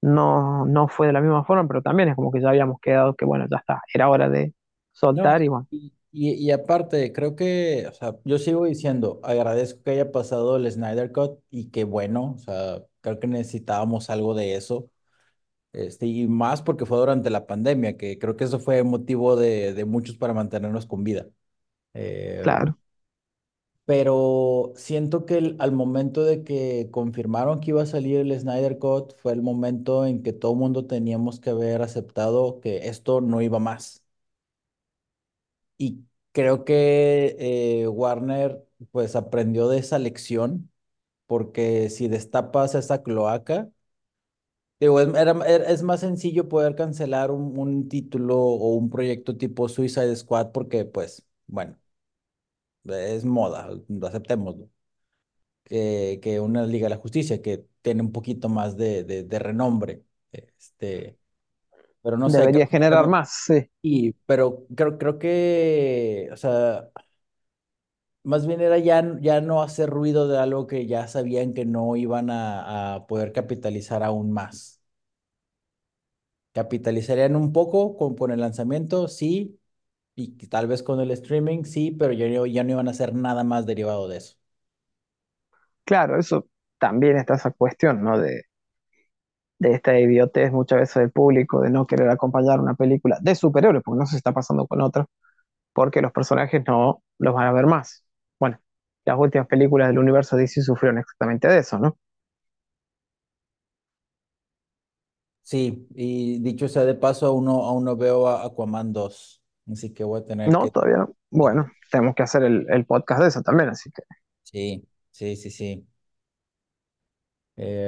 no, 0.02 0.66
no 0.66 0.88
fue 0.88 1.08
de 1.08 1.12
la 1.14 1.20
misma 1.20 1.44
forma, 1.44 1.68
pero 1.68 1.82
también 1.82 2.10
es 2.10 2.16
como 2.16 2.32
que 2.32 2.40
ya 2.42 2.50
habíamos 2.50 2.80
quedado 2.80 3.14
que 3.16 3.24
bueno, 3.26 3.46
ya 3.50 3.58
está, 3.58 3.82
era 3.94 4.08
hora 4.10 4.28
de 4.30 4.54
no, 5.14 5.32
soltar 5.32 5.42
y 5.42 5.48
bueno, 5.48 5.68
y, 5.70 5.92
y, 6.12 6.32
y 6.34 6.50
aparte, 6.50 7.12
creo 7.12 7.36
que, 7.36 7.86
o 7.88 7.92
sea, 7.94 8.16
yo 8.24 8.38
sigo 8.38 8.64
diciendo, 8.64 9.20
agradezco 9.22 9.82
que 9.82 9.92
haya 9.92 10.12
pasado 10.12 10.56
el 10.56 10.70
Snyder 10.70 11.12
Cut 11.12 11.40
y 11.50 11.70
que 11.70 11.84
bueno, 11.84 12.32
o 12.36 12.38
sea, 12.38 12.82
creo 13.00 13.20
que 13.20 13.26
necesitábamos 13.26 14.10
algo 14.10 14.34
de 14.34 14.56
eso. 14.56 14.90
Este, 15.72 16.06
y 16.06 16.28
más 16.28 16.62
porque 16.62 16.86
fue 16.86 16.98
durante 16.98 17.30
la 17.30 17.46
pandemia, 17.46 17.96
que 17.98 18.18
creo 18.18 18.36
que 18.36 18.44
eso 18.44 18.60
fue 18.60 18.82
motivo 18.84 19.36
de, 19.36 19.74
de 19.74 19.84
muchos 19.86 20.16
para 20.18 20.34
mantenernos 20.34 20.86
con 20.86 21.04
vida. 21.04 21.28
Eh, 21.94 22.40
claro, 22.40 22.78
pero 23.84 24.72
siento 24.76 25.26
que 25.26 25.38
el- 25.38 25.56
al 25.58 25.72
momento 25.72 26.24
de 26.24 26.44
que 26.44 26.88
confirmaron 26.92 27.60
que 27.60 27.70
iba 27.70 27.82
a 27.82 27.86
salir 27.86 28.20
el 28.20 28.38
Snyder 28.38 28.78
Cut, 28.78 29.14
fue 29.18 29.32
el 29.32 29.42
momento 29.42 30.06
en 30.06 30.22
que 30.22 30.32
todo 30.32 30.52
el 30.52 30.58
mundo 30.58 30.86
teníamos 30.86 31.40
que 31.40 31.50
haber 31.50 31.82
aceptado 31.82 32.60
que 32.60 32.88
esto 32.88 33.20
no 33.20 33.40
iba 33.42 33.58
más. 33.58 34.01
Y 35.82 36.04
creo 36.32 36.64
que 36.64 37.36
eh, 37.38 37.88
Warner 37.88 38.64
pues 38.92 39.16
aprendió 39.16 39.68
de 39.68 39.78
esa 39.78 39.98
lección, 39.98 40.70
porque 41.26 41.90
si 41.90 42.08
destapas 42.08 42.74
esa 42.76 43.02
cloaca, 43.02 43.70
Digo, 44.80 45.00
es, 45.00 45.08
era- 45.14 45.32
es 45.70 45.82
más 45.82 46.00
sencillo 46.00 46.48
poder 46.48 46.74
cancelar 46.74 47.30
un, 47.30 47.56
un 47.58 47.88
título 47.88 48.36
o 48.38 48.74
un 48.74 48.90
proyecto 48.90 49.36
tipo 49.36 49.68
Suicide 49.68 50.14
Squad 50.16 50.50
porque, 50.52 50.84
pues, 50.84 51.24
bueno, 51.46 51.76
es 52.84 53.24
moda, 53.24 53.68
aceptémoslo. 54.02 54.68
Que, 55.64 56.20
que 56.22 56.40
una 56.40 56.66
Liga 56.66 56.86
de 56.86 56.90
la 56.90 56.96
Justicia 57.00 57.42
que 57.42 57.66
tiene 57.82 58.02
un 58.02 58.12
poquito 58.12 58.48
más 58.48 58.76
de, 58.76 59.04
de, 59.04 59.24
de 59.24 59.38
renombre. 59.38 60.04
Este, 60.32 61.18
pero 62.02 62.16
no 62.18 62.28
sé, 62.30 62.48
debería 62.48 62.66
generar 62.66 63.06
más, 63.08 63.30
sí, 63.46 63.70
y, 63.82 64.12
pero 64.26 64.66
creo, 64.76 64.98
creo 64.98 65.18
que, 65.18 66.28
o 66.32 66.36
sea, 66.36 66.90
más 68.24 68.46
bien 68.46 68.60
era 68.60 68.78
ya, 68.78 69.16
ya 69.20 69.40
no 69.40 69.62
hacer 69.62 69.88
ruido 69.90 70.26
de 70.28 70.38
algo 70.38 70.66
que 70.66 70.86
ya 70.86 71.06
sabían 71.08 71.54
que 71.54 71.64
no 71.64 71.94
iban 71.96 72.30
a, 72.30 72.94
a 72.96 73.06
poder 73.06 73.32
capitalizar 73.32 74.02
aún 74.02 74.32
más. 74.32 74.80
Capitalizarían 76.52 77.36
un 77.36 77.52
poco 77.52 77.96
con, 77.96 78.14
con 78.16 78.30
el 78.30 78.40
lanzamiento, 78.40 79.08
sí, 79.08 79.58
y 80.16 80.36
que 80.38 80.46
tal 80.48 80.66
vez 80.68 80.82
con 80.84 81.00
el 81.00 81.10
streaming, 81.12 81.64
sí, 81.64 81.90
pero 81.92 82.12
ya, 82.14 82.28
no- 82.28 82.46
ya 82.46 82.64
no 82.64 82.72
iban 82.72 82.88
a 82.88 82.92
hacer 82.92 83.14
nada 83.14 83.44
más 83.44 83.66
derivado 83.66 84.08
de 84.08 84.18
eso. 84.18 84.36
claro, 85.84 86.18
eso 86.18 86.48
también 86.78 87.16
está 87.16 87.34
esa 87.34 87.50
cuestión, 87.52 88.02
¿no? 88.02 88.18
De, 88.18 88.44
de 89.62 89.74
esta 89.74 89.98
idiotez 89.98 90.52
muchas 90.52 90.80
veces 90.80 90.96
del 91.02 91.12
público 91.12 91.60
de 91.62 91.70
no 91.70 91.86
querer 91.86 92.10
acompañar 92.10 92.60
una 92.60 92.74
película 92.74 93.18
de 93.22 93.34
superhéroes, 93.34 93.82
porque 93.84 93.98
no 94.00 94.06
se 94.06 94.16
está 94.16 94.32
pasando 94.32 94.66
con 94.66 94.80
otras, 94.82 95.06
porque 95.74 96.02
los 96.02 96.12
personajes 96.12 96.62
no 96.66 97.02
los 97.18 97.34
van 97.34 97.48
a 97.48 97.52
ver 97.52 97.66
más. 97.66 98.04
Bueno, 98.40 98.60
las 99.06 99.18
últimas 99.18 99.48
películas 99.48 99.88
del 99.88 99.98
universo 100.00 100.36
DC 100.36 100.62
sufrieron 100.62 100.98
exactamente 101.00 101.48
de 101.48 101.58
eso, 101.60 101.78
¿no? 101.78 101.98
Sí, 105.42 105.86
y 105.94 106.38
dicho 106.40 106.68
sea 106.68 106.84
de 106.84 106.94
paso, 106.94 107.26
aún 107.26 107.44
no, 107.44 107.64
aún 107.64 107.84
no 107.84 107.96
veo 107.96 108.28
a 108.28 108.44
Aquaman 108.46 108.92
2, 108.92 109.42
así 109.70 109.92
que 109.92 110.04
voy 110.04 110.20
a 110.20 110.24
tener 110.24 110.56
No, 110.56 110.68
que... 110.70 110.70
todavía 110.70 110.98
no. 110.98 111.14
Bueno, 111.30 111.70
tenemos 111.90 112.14
que 112.14 112.22
hacer 112.22 112.42
el, 112.44 112.66
el 112.70 112.84
podcast 112.86 113.22
de 113.22 113.28
eso 113.28 113.42
también, 113.42 113.70
así 113.70 113.90
que 113.90 114.02
Sí, 114.44 114.86
sí, 115.10 115.36
sí, 115.36 115.50
sí. 115.50 115.86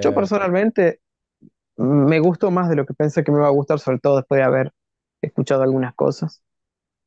yo 0.01 0.15
Eh, 0.15 0.15
personalmente 0.15 1.01
me 1.77 2.21
gustó 2.21 2.51
más 2.51 2.69
de 2.69 2.77
lo 2.77 2.87
que 2.87 2.95
pensé 2.95 3.25
que 3.25 3.33
me 3.33 3.39
iba 3.39 3.47
a 3.49 3.51
gustar, 3.51 3.79
sobre 3.81 3.99
todo 3.99 4.17
después 4.19 4.39
de 4.39 4.45
haber 4.45 4.73
escuchado 5.23 5.63
algunas 5.63 5.95
cosas. 5.95 6.43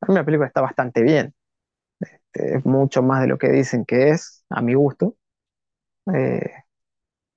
A 0.02 0.08
mí 0.08 0.14
la 0.16 0.24
película 0.24 0.48
está 0.48 0.62
bastante 0.62 1.02
bien, 1.02 1.34
es 2.32 2.64
mucho 2.66 3.02
más 3.02 3.22
de 3.22 3.28
lo 3.28 3.38
que 3.38 3.48
dicen 3.50 3.84
que 3.84 4.10
es, 4.10 4.44
a 4.50 4.62
mi 4.62 4.74
gusto, 4.74 5.16
eh, 6.14 6.50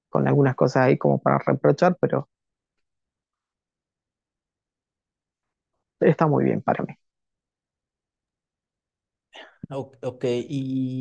con 0.10 0.28
algunas 0.28 0.56
cosas 0.56 0.84
ahí 0.86 0.98
como 0.98 1.20
para 1.22 1.40
reprochar, 1.40 1.98
pero 2.00 2.30
está 6.00 6.28
muy 6.28 6.44
bien 6.46 6.62
para 6.62 6.84
mí. 6.84 6.94
ok, 9.70 9.98
ok, 10.04 10.24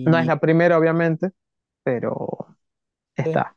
No 0.04 0.18
es 0.18 0.26
y... 0.26 0.26
la 0.26 0.40
primera, 0.40 0.78
obviamente, 0.78 1.30
pero 1.84 2.56
está. 3.16 3.56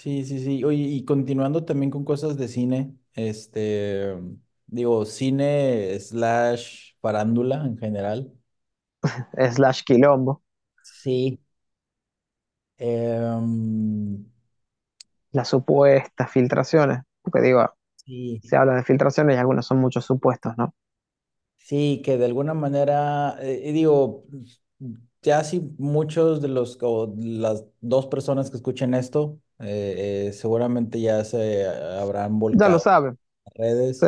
Sí, 0.00 0.24
sí, 0.24 0.38
sí. 0.40 0.64
Oye, 0.64 0.78
y 0.82 1.04
continuando 1.04 1.64
también 1.64 1.90
con 1.90 2.04
cosas 2.04 2.36
de 2.36 2.48
cine, 2.48 2.96
este, 3.14 4.14
digo, 4.66 5.04
cine 5.04 5.98
slash 6.00 6.94
farándula 7.00 7.64
en 7.66 7.76
general. 7.78 8.32
Slash 9.54 9.82
Quilombo, 9.84 10.40
Sí. 10.82 11.40
Em, 12.78 14.24
las 15.32 15.48
supuestas 15.48 16.30
filtraciones, 16.30 17.00
porque 17.22 17.40
digo, 17.40 17.68
sí, 17.96 18.42
se 18.42 18.56
habla 18.56 18.74
de 18.76 18.84
filtraciones 18.84 19.36
y 19.36 19.38
algunos 19.40 19.66
son 19.66 19.78
muchos 19.80 20.04
supuestos, 20.06 20.54
¿no? 20.58 20.74
sí, 21.58 22.02
que 22.04 22.16
de 22.18 22.24
alguna 22.26 22.54
manera, 22.54 23.36
eh, 23.40 23.62
y 23.66 23.72
digo, 23.72 24.24
ya 25.22 25.44
si 25.44 25.60
muchos 25.78 26.40
de 26.42 26.48
los, 26.48 26.78
o 26.82 27.14
las 27.18 27.64
dos 27.80 28.06
personas 28.06 28.50
que 28.50 28.56
escuchen 28.56 28.94
esto, 28.94 29.40
eh, 29.60 30.28
eh, 30.28 30.32
seguramente 30.32 31.00
ya 31.00 31.24
se 31.24 31.66
habrán 31.66 32.38
Ya 32.52 32.68
lo 32.68 32.78
volcado 32.78 32.80
saben, 32.80 33.18
redes. 33.56 34.00
sí, 34.00 34.06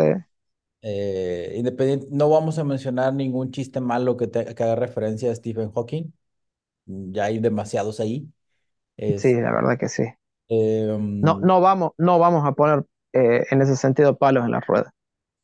Eh, 0.83 1.55
independiente, 1.57 2.09
no 2.11 2.29
vamos 2.31 2.59
a 2.59 2.65
mencionar 2.65 3.15
ningún 3.15 3.53
chiste 3.53 3.81
malo 3.81 4.17
que, 4.17 4.29
te- 4.29 4.55
que 4.55 4.63
haga 4.65 4.77
referencia 4.77 5.31
a 5.33 5.37
Stephen 5.37 5.73
Hawking, 5.73 6.13
ya 6.87 7.27
hay 7.27 7.39
demasiados 7.41 8.01
ahí. 8.01 8.29
sí, 9.17 9.35
la 9.35 9.53
verdad 9.53 9.79
que 9.79 9.89
sí. 9.89 10.05
No, 11.23 11.39
em, 11.39 11.43
no 11.43 11.61
vamos, 11.63 11.93
no 11.99 12.19
vamos 12.19 12.45
a 12.47 12.53
poner 12.53 12.85
en 13.15 13.63
ese 13.63 13.77
sentido 13.77 14.19
palos 14.19 14.45
en 14.45 14.51
la 14.53 14.61
rueda. 14.61 14.93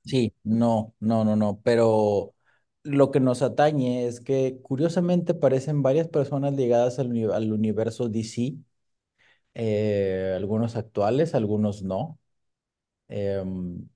Sí, 0.04 0.34
no, 0.42 0.94
no, 1.00 1.24
no, 1.24 1.36
no, 1.36 1.60
pero 1.62 2.34
lo 2.82 3.10
que 3.10 3.20
nos 3.20 3.42
atañe 3.42 4.06
es 4.06 4.20
que 4.20 4.58
curiosamente 4.62 5.34
parecen 5.34 5.82
varias 5.82 6.08
personas 6.08 6.54
ligadas 6.54 6.98
al 6.98 7.52
universo 7.52 8.08
DC, 8.08 8.56
eh, 9.58 10.34
algunos 10.36 10.76
actuales, 10.76 11.34
algunos 11.36 11.84
no. 11.84 12.20
Em, 13.08 13.88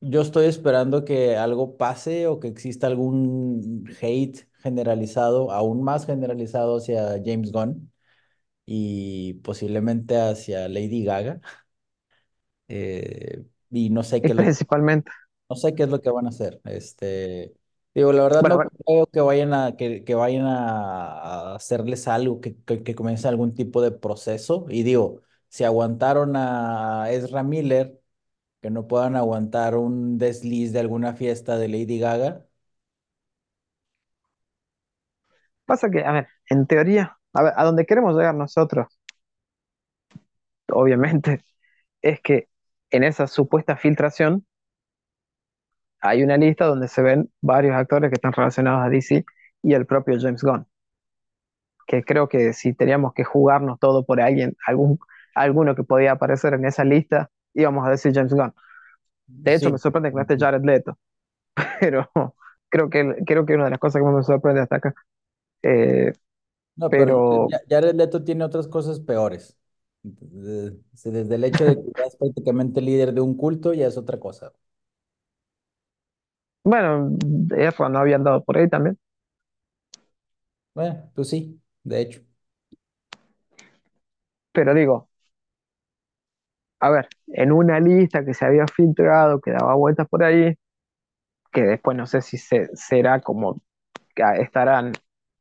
yo 0.00 0.20
estoy 0.20 0.46
esperando 0.46 1.04
que 1.04 1.36
algo 1.36 1.76
pase 1.76 2.26
o 2.26 2.38
que 2.40 2.48
exista 2.48 2.86
algún 2.86 3.84
hate 4.00 4.48
generalizado, 4.60 5.50
aún 5.52 5.82
más 5.82 6.06
generalizado 6.06 6.76
hacia 6.78 7.20
James 7.24 7.52
Gunn 7.52 7.92
y 8.66 9.34
posiblemente 9.36 10.16
hacia 10.18 10.68
Lady 10.68 11.04
Gaga. 11.04 11.40
eh, 12.68 13.44
y 13.70 13.90
no 13.90 14.02
sé 14.02 14.22
Y 14.22 14.24
qué 14.24 14.34
lo 14.34 14.44
principalmente, 14.44 15.10
No 15.50 15.56
sé 15.56 15.74
qué 15.74 15.84
es 15.84 15.88
lo 15.90 16.00
que 16.00 16.10
van 16.10 16.26
a 16.26 16.30
hacer. 16.30 16.60
Este, 16.64 17.55
digo, 18.00 18.12
la 18.12 18.22
verdad 18.24 18.42
bueno, 18.42 18.56
no 18.56 18.56
bueno, 18.56 18.70
creo 18.86 19.06
que 19.06 19.20
vayan 19.20 19.54
a, 19.54 19.76
que, 19.76 20.04
que 20.04 20.14
vayan 20.14 20.46
a, 20.46 21.52
a 21.52 21.54
hacerles 21.56 22.08
algo, 22.08 22.40
que, 22.40 22.56
que, 22.64 22.82
que 22.82 22.94
comience 22.94 23.26
algún 23.28 23.54
tipo 23.54 23.82
de 23.82 23.90
proceso. 23.92 24.66
Y 24.68 24.82
digo, 24.82 25.22
si 25.48 25.64
aguantaron 25.64 26.34
a 26.36 27.10
Ezra 27.10 27.42
Miller, 27.42 28.00
que 28.62 28.70
no 28.70 28.88
puedan 28.88 29.16
aguantar 29.16 29.76
un 29.76 30.18
desliz 30.18 30.72
de 30.72 30.80
alguna 30.80 31.14
fiesta 31.14 31.58
de 31.58 31.68
Lady 31.68 31.98
Gaga. 32.00 32.46
Pasa 35.64 35.90
que, 35.90 36.00
a 36.04 36.12
ver, 36.12 36.28
en 36.50 36.66
teoría, 36.66 37.18
a 37.32 37.42
ver, 37.42 37.52
a 37.56 37.64
donde 37.64 37.86
queremos 37.86 38.14
llegar 38.16 38.34
nosotros, 38.34 38.86
obviamente, 40.72 41.44
es 42.02 42.20
que 42.22 42.48
en 42.90 43.04
esa 43.04 43.26
supuesta 43.28 43.76
filtración 43.76 44.46
hay 46.08 46.22
una 46.22 46.36
lista 46.36 46.66
donde 46.66 46.88
se 46.88 47.02
ven 47.02 47.30
varios 47.40 47.74
actores 47.76 48.10
que 48.10 48.16
están 48.16 48.32
relacionados 48.32 48.84
a 48.86 48.88
DC 48.90 49.24
y 49.62 49.74
el 49.74 49.86
propio 49.86 50.18
James 50.20 50.42
Gunn. 50.42 50.66
Que 51.86 52.02
creo 52.02 52.28
que 52.28 52.52
si 52.52 52.74
teníamos 52.74 53.14
que 53.14 53.22
jugarnos 53.24 53.78
todo 53.78 54.04
por 54.04 54.20
alguien, 54.20 54.56
algún, 54.66 54.98
alguno 55.34 55.74
que 55.76 55.84
podía 55.84 56.12
aparecer 56.12 56.54
en 56.54 56.64
esa 56.64 56.84
lista, 56.84 57.30
íbamos 57.54 57.86
a 57.86 57.90
decir 57.90 58.12
James 58.14 58.32
Gunn. 58.34 58.52
De 59.26 59.54
hecho, 59.54 59.70
Sí. 59.70 59.72
me 59.72 59.78
sorprende 59.78 60.10
que 60.10 60.16
no 60.16 60.22
esté 60.22 60.36
Jared 60.38 60.62
Leto, 60.64 60.98
pero 61.80 62.10
creo 62.70 62.90
que, 62.90 63.16
creo 63.26 63.46
que 63.46 63.54
una 63.54 63.66
de 63.66 63.70
las 63.72 63.80
cosas 63.80 64.00
que 64.00 64.06
más 64.06 64.14
me 64.16 64.22
sorprende 64.24 64.62
hasta 64.62 64.76
acá. 64.76 64.94
Eh, 65.62 66.12
No, 66.76 66.94
pero 66.96 67.06
pero 67.06 67.48
Jared 67.68 67.94
Leto 67.94 68.22
tiene 68.24 68.44
otras 68.44 68.68
cosas 68.68 69.00
peores. 69.00 69.56
Desde, 70.02 70.78
desde 71.04 71.34
el 71.34 71.44
hecho 71.44 71.64
de 71.64 71.76
que 71.76 71.92
ya 71.96 72.04
es 72.04 72.16
prácticamente 72.16 72.80
líder 72.80 73.12
de 73.14 73.20
un 73.22 73.36
culto, 73.36 73.74
ya 73.74 73.86
es 73.86 73.96
otra 73.96 74.20
cosa. 74.20 74.52
Bueno, 76.66 77.16
Ezra 77.56 77.88
no 77.88 77.98
había 78.00 78.16
andado 78.16 78.42
por 78.44 78.58
ahí 78.58 78.68
también. 78.68 78.98
Bueno, 80.74 81.10
pues 81.14 81.30
sí, 81.30 81.60
de 81.82 82.00
hecho. 82.02 82.20
Pero 84.52 84.74
digo, 84.74 85.08
a 86.80 86.90
ver, 86.90 87.08
en 87.28 87.52
una 87.52 87.80
lista 87.80 88.24
que 88.24 88.34
se 88.34 88.44
había 88.44 88.66
filtrado, 88.66 89.40
que 89.40 89.52
daba 89.52 89.74
vueltas 89.74 90.08
por 90.08 90.22
ahí, 90.24 90.54
que 91.52 91.62
después 91.62 91.96
no 91.96 92.06
sé 92.06 92.22
si 92.22 92.38
se, 92.38 92.68
será 92.76 93.20
como 93.20 93.60
que 94.14 94.24
estarán 94.42 94.92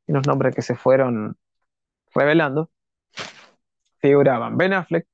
los 0.08 0.28
nombres 0.28 0.56
que 0.56 0.62
se 0.62 0.76
fueron 0.76 1.38
revelando, 2.16 2.72
figuraban 4.00 4.58
Ben 4.58 4.72
Affleck, 4.74 5.06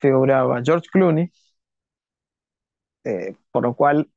figuraba 0.00 0.60
George 0.62 0.88
Clooney, 0.92 1.30
eh, 3.04 3.34
por 3.50 3.62
lo 3.64 3.74
cual 3.74 4.10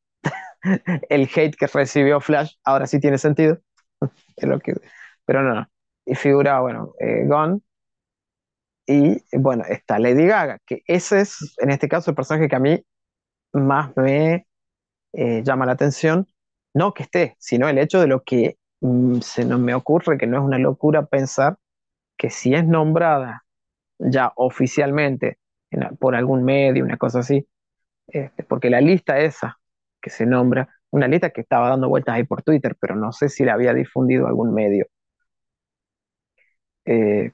el 1.09 1.29
hate 1.35 1.55
que 1.55 1.67
recibió 1.67 2.19
Flash 2.21 2.53
ahora 2.63 2.87
sí 2.87 2.99
tiene 2.99 3.17
sentido, 3.17 3.59
pero 5.25 5.43
no, 5.43 5.55
no. 5.55 5.67
Y 6.05 6.15
figuraba, 6.15 6.61
bueno, 6.61 6.93
eh, 6.99 7.23
Gunn, 7.25 7.63
y 8.87 9.17
bueno, 9.37 9.63
está 9.67 9.97
Lady 9.99 10.27
Gaga, 10.27 10.59
que 10.65 10.83
ese 10.87 11.21
es, 11.21 11.55
en 11.59 11.71
este 11.71 11.89
caso, 11.89 12.11
el 12.11 12.15
personaje 12.15 12.47
que 12.47 12.55
a 12.55 12.59
mí 12.59 12.83
más 13.53 13.95
me 13.97 14.47
eh, 15.13 15.43
llama 15.43 15.65
la 15.67 15.73
atención, 15.73 16.27
no 16.73 16.93
que 16.93 17.03
esté, 17.03 17.35
sino 17.39 17.69
el 17.69 17.79
hecho 17.79 18.01
de 18.01 18.07
lo 18.07 18.23
que 18.23 18.57
mm, 18.81 19.19
se 19.21 19.45
me 19.45 19.75
ocurre, 19.75 20.17
que 20.17 20.27
no 20.27 20.37
es 20.39 20.43
una 20.45 20.59
locura 20.59 21.05
pensar 21.07 21.57
que 22.17 22.29
si 22.31 22.55
es 22.55 22.65
nombrada 22.67 23.45
ya 23.99 24.33
oficialmente 24.37 25.39
en- 25.71 25.97
por 25.97 26.15
algún 26.15 26.43
medio, 26.45 26.83
una 26.85 26.97
cosa 26.97 27.19
así, 27.19 27.47
este, 28.07 28.43
porque 28.43 28.69
la 28.71 28.81
lista 28.81 29.19
esa 29.19 29.59
que 30.05 30.11
se 30.11 30.27
nombra, 30.27 30.69
una 30.91 31.09
lista 31.09 31.31
que 31.31 31.41
estaba 31.41 31.69
dando 31.69 31.89
vueltas 31.89 32.15
ahí 32.15 32.25
por 32.25 32.43
Twitter, 32.43 32.77
pero 32.79 32.95
no 32.95 33.11
sé 33.11 33.27
si 33.29 33.43
la 33.43 33.55
había 33.55 33.73
difundido 33.73 34.27
algún 34.27 34.53
medio, 34.53 34.85
eh, 36.85 37.31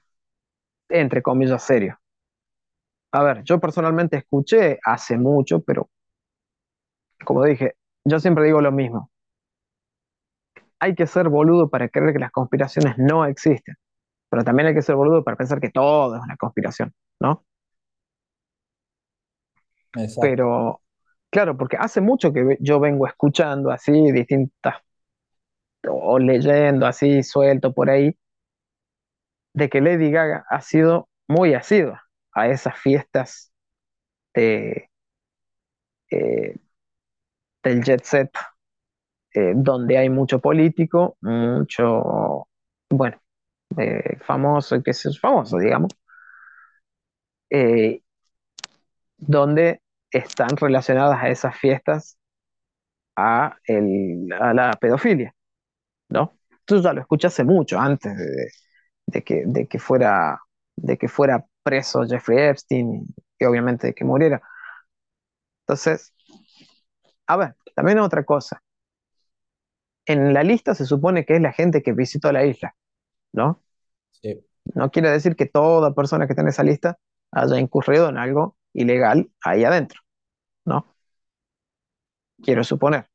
entre 0.90 1.22
comillas, 1.24 1.64
serio. 1.64 2.00
A 3.14 3.24
ver, 3.24 3.42
yo 3.44 3.58
personalmente 3.62 4.18
escuché 4.18 4.78
hace 4.84 5.18
mucho, 5.18 5.62
pero 5.62 5.90
como 7.26 7.44
dije, 7.46 7.76
yo 8.06 8.20
siempre 8.20 8.46
digo 8.46 8.62
lo 8.62 8.72
mismo. 8.72 9.10
Hay 10.80 10.96
que 10.96 11.08
ser 11.08 11.30
boludo 11.30 11.70
para 11.70 11.88
creer 11.88 12.12
que 12.14 12.20
las 12.20 12.32
conspiraciones 12.32 12.98
no 12.98 13.26
existen, 13.26 13.76
pero 14.30 14.44
también 14.44 14.68
hay 14.70 14.76
que 14.76 14.82
ser 14.84 14.96
boludo 14.96 15.24
para 15.24 15.38
pensar 15.38 15.62
que 15.62 15.70
todo 15.72 16.16
es 16.18 16.24
una 16.24 16.38
conspiración, 16.38 16.94
¿no? 17.22 17.46
Exacto. 19.96 20.22
Pero, 20.22 20.82
claro, 21.32 21.58
porque 21.58 21.78
hace 21.78 22.02
mucho 22.02 22.34
que 22.34 22.58
yo 22.62 22.80
vengo 22.80 23.08
escuchando 23.08 23.72
así 23.72 24.12
distintas, 24.12 24.76
o 25.88 26.18
leyendo 26.20 26.86
así 26.88 27.24
suelto 27.24 27.74
por 27.74 27.90
ahí, 27.90 28.16
de 29.54 29.70
que 29.70 29.82
Lady 29.82 30.12
Gaga 30.12 30.46
ha 30.50 30.62
sido 30.62 31.10
muy 31.28 31.54
asidua 31.54 32.04
a 32.34 32.48
esas 32.50 32.78
fiestas 32.78 33.52
eh, 34.34 34.88
del 37.64 37.84
jet 37.84 38.04
set, 38.04 38.32
eh, 39.34 39.54
donde 39.56 39.98
hay 39.98 40.10
mucho 40.10 40.40
político, 40.40 41.18
mucho, 41.22 42.48
bueno, 42.90 43.18
eh, 43.78 44.18
famoso, 44.26 44.82
que 44.84 44.92
es 44.92 45.20
famoso, 45.20 45.58
digamos, 45.60 45.92
donde 49.18 49.82
están 50.12 50.50
relacionadas 50.58 51.20
a 51.24 51.30
esas 51.30 51.58
fiestas 51.58 52.18
a, 53.16 53.58
el- 53.66 54.32
a 54.34 54.54
la 54.54 54.74
pedofilia, 54.74 55.34
¿no? 56.10 56.38
Tú 56.66 56.82
ya 56.82 56.94
lo 56.94 57.02
escuché 57.02 57.28
hace 57.28 57.44
mucho, 57.44 57.80
antes 57.80 58.18
de, 58.18 58.50
de 59.08 59.24
que, 59.24 59.44
de 59.48 59.68
que 59.68 59.80
fuera, 59.80 60.40
de 60.78 60.98
que 60.98 61.08
fuera 61.10 61.46
preso 61.64 62.04
Jeffrey 62.08 62.40
Epstein 62.50 63.08
y 63.40 63.46
obviamente 63.46 63.88
de 63.90 63.94
que 63.96 64.06
muriera. 64.06 64.42
Entonces, 65.66 66.14
a 67.28 67.36
ver, 67.38 67.56
también 67.76 67.98
otra 68.00 68.24
cosa. 68.24 68.62
En 70.06 70.32
la 70.34 70.44
lista 70.44 70.76
se 70.76 70.86
supone 70.86 71.26
que 71.26 71.36
es 71.38 71.42
la 71.42 71.54
gente 71.54 71.82
que 71.82 71.94
visitó 71.94 72.32
la 72.32 72.46
isla, 72.46 72.76
¿no? 73.34 73.64
Sí. 74.12 74.44
No 74.76 74.92
quiere 74.92 75.10
decir 75.12 75.36
que 75.36 75.46
toda 75.46 75.94
persona 75.94 76.26
que 76.28 76.34
está 76.34 76.42
en 76.42 76.50
esa 76.50 76.64
lista 76.64 76.98
haya 77.32 77.60
incurrido 77.60 78.10
en 78.10 78.18
algo 78.18 78.58
ilegal 78.74 79.32
ahí 79.44 79.64
adentro, 79.64 80.02
¿no? 80.66 80.96
Quiero 82.44 82.64
suponer. 82.64 83.08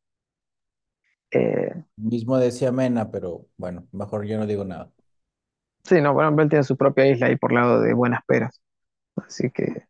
Eh, 1.31 1.85
Mismo 1.97 2.39
decía 2.39 2.73
Mena, 2.73 3.11
pero 3.11 3.47
bueno, 3.59 3.87
mejor 3.93 4.27
yo 4.27 4.39
no 4.39 4.47
digo 4.47 4.65
nada. 4.65 4.93
sí, 5.85 6.01
no, 6.01 6.13
bueno, 6.15 6.43
él 6.43 6.49
tiene 6.49 6.65
su 6.65 6.77
propia 6.77 7.07
isla 7.07 7.27
ahí 7.29 7.37
por 7.37 7.53
lado 7.53 7.81
de 7.81 7.95
Buenas 7.95 8.21
Peras. 8.27 8.61
Así 9.17 9.51
que, 9.53 9.87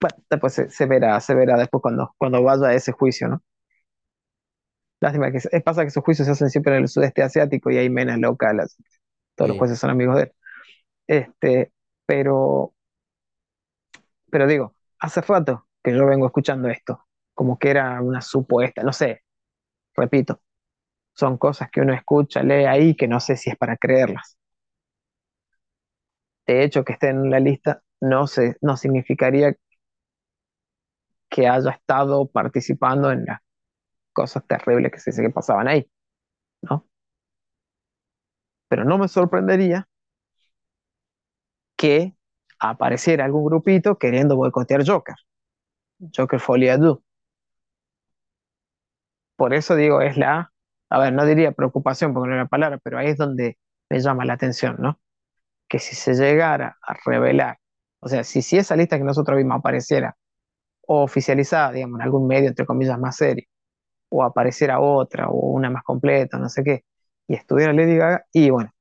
bueno, 0.00 0.16
después 0.30 0.52
se, 0.54 0.68
se 0.70 0.84
verá, 0.86 1.18
se 1.20 1.34
verá 1.34 1.56
después 1.58 1.80
cuando, 1.82 2.14
cuando 2.18 2.42
vaya 2.42 2.66
a 2.68 2.74
ese 2.74 2.92
juicio, 2.92 3.28
¿no? 3.28 3.42
Lástima 5.00 5.32
que 5.32 5.40
se- 5.40 5.60
pasa 5.60 5.82
que 5.82 5.88
esos 5.88 6.04
juicios 6.04 6.26
se 6.26 6.32
hacen 6.32 6.50
siempre 6.50 6.76
en 6.76 6.82
el 6.82 6.88
sudeste 6.88 7.22
asiático 7.22 7.70
y 7.70 7.78
hay 7.78 7.90
menas 7.90 8.18
locales. 8.18 8.76
Todos 9.34 9.48
los 9.48 9.58
jueces 9.58 9.78
son 9.78 9.90
amigos 9.90 10.16
de 10.16 10.22
él. 10.24 10.32
Este, 11.08 11.72
pero, 12.06 12.74
pero 14.32 14.46
digo, 14.48 14.76
hace 14.98 15.20
rato 15.20 15.68
que 15.84 15.92
yo 15.94 16.06
vengo 16.06 16.26
escuchando 16.26 16.70
esto, 16.70 17.06
como 17.34 17.58
que 17.58 17.70
era 17.70 18.00
una 18.00 18.22
supuesta, 18.22 18.82
no 18.82 18.94
sé, 18.94 19.22
repito, 19.96 20.42
son 21.14 21.38
cosas 21.38 21.70
que 21.70 21.82
uno 21.82 21.94
escucha, 21.94 22.42
lee 22.42 22.66
ahí, 22.66 22.96
que 22.96 23.08
no 23.08 23.20
sé 23.20 23.36
si 23.36 23.50
es 23.50 23.56
para 23.58 23.76
creerlas. 23.76 24.38
De 26.46 26.62
hecho, 26.62 26.84
que 26.84 26.92
esté 26.92 27.08
en 27.08 27.30
la 27.30 27.40
lista 27.40 27.82
no 28.00 28.26
sé, 28.28 28.56
no 28.60 28.76
significaría 28.76 29.56
que 31.28 31.48
haya 31.48 31.70
estado 31.70 32.26
participando 32.28 33.10
en 33.10 33.24
las 33.24 33.40
cosas 34.12 34.46
terribles 34.46 34.92
que 34.92 35.00
se 35.00 35.10
dice 35.12 35.22
que 35.22 35.30
pasaban 35.30 35.68
ahí, 35.68 35.90
¿no? 36.62 36.86
Pero 38.68 38.84
no 38.84 38.98
me 38.98 39.06
sorprendería 39.06 39.88
que 41.76 42.14
apareciera 42.70 43.24
algún 43.24 43.44
grupito 43.44 43.98
queriendo 43.98 44.36
boicotear 44.36 44.84
Joker, 44.86 45.16
Joker 46.16 46.40
Folie 46.40 46.70
à 46.70 46.78
Deux. 46.78 46.98
Por 49.36 49.54
eso 49.54 49.74
digo, 49.76 50.00
es 50.00 50.16
la, 50.16 50.52
a 50.90 50.98
ver, 51.00 51.12
no 51.12 51.24
diría 51.26 51.52
preocupación 51.52 52.14
porque 52.14 52.28
no 52.28 52.36
es 52.36 52.42
la 52.42 52.48
palabra, 52.48 52.78
pero 52.82 52.98
ahí 52.98 53.08
es 53.08 53.16
donde 53.18 53.58
me 53.90 54.00
llama 54.00 54.24
la 54.24 54.34
atención, 54.34 54.76
¿no? 54.78 55.00
Que 55.68 55.78
si 55.78 55.96
se 55.96 56.14
llegara 56.14 56.78
a 56.82 56.94
revelar, 57.06 57.58
o 58.00 58.08
sea, 58.08 58.24
si, 58.24 58.42
si 58.42 58.58
esa 58.58 58.76
lista 58.76 58.98
que 58.98 59.04
nosotros 59.04 59.36
vimos 59.38 59.58
apareciera 59.58 60.16
o 60.86 61.02
oficializada, 61.04 61.72
digamos, 61.72 62.00
en 62.00 62.02
algún 62.04 62.26
medio, 62.28 62.48
entre 62.48 62.66
comillas, 62.66 62.98
más 62.98 63.16
serio, 63.16 63.46
o 64.10 64.24
apareciera 64.24 64.80
otra, 64.80 65.28
o 65.28 65.50
una 65.52 65.70
más 65.70 65.84
completa, 65.84 66.38
no 66.38 66.48
sé 66.48 66.64
qué, 66.64 66.84
y 67.28 67.34
estuviera 67.34 67.72
Lady 67.72 67.96
Gaga, 67.96 68.26
y 68.32 68.50
bueno, 68.50 68.72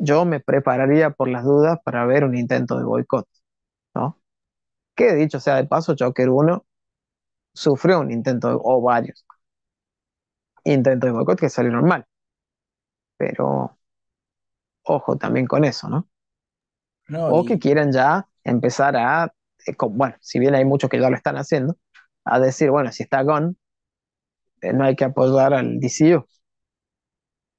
yo 0.00 0.24
me 0.26 0.40
prepararía 0.40 1.10
por 1.10 1.28
las 1.28 1.44
dudas 1.44 1.78
para 1.84 2.06
ver 2.06 2.24
un 2.24 2.36
intento 2.36 2.78
de 2.78 2.84
boicot, 2.84 3.28
¿no? 3.94 4.20
Que 4.96 5.14
dicho 5.16 5.40
sea 5.40 5.56
de 5.56 5.66
paso, 5.66 5.94
Joker 5.98 6.30
1 6.30 6.66
sufrió 7.54 8.00
un 8.00 8.12
intento, 8.12 8.50
de- 8.50 8.58
o 8.62 8.82
varios 8.82 9.24
intentos 10.64 11.06
de 11.08 11.12
boicot 11.12 11.38
que 11.38 11.50
salieron 11.50 11.84
mal, 11.86 12.06
pero 13.16 13.78
ojo 14.84 15.16
también 15.16 15.46
con 15.46 15.64
eso, 15.64 15.88
¿no? 15.88 16.06
No, 17.08 17.34
O 17.36 17.44
que 17.46 17.58
quieran 17.58 17.92
ya 17.92 18.28
empezar 18.44 18.96
a 18.96 19.32
eh, 19.66 19.74
con- 19.76 19.96
bueno, 19.96 20.16
si 20.20 20.38
bien 20.38 20.54
hay 20.54 20.64
muchos 20.64 20.90
que 20.90 21.00
ya 21.00 21.10
lo 21.10 21.16
están 21.16 21.36
haciendo, 21.36 21.76
a 22.24 22.38
decir, 22.40 22.70
bueno, 22.70 22.92
si 22.92 23.02
está 23.02 23.22
Gunn, 23.22 23.56
eh, 24.62 24.72
no 24.72 24.84
hay 24.84 24.96
que 24.96 25.04
apoyar 25.04 25.54
al 25.54 25.78
DCU. 25.80 26.26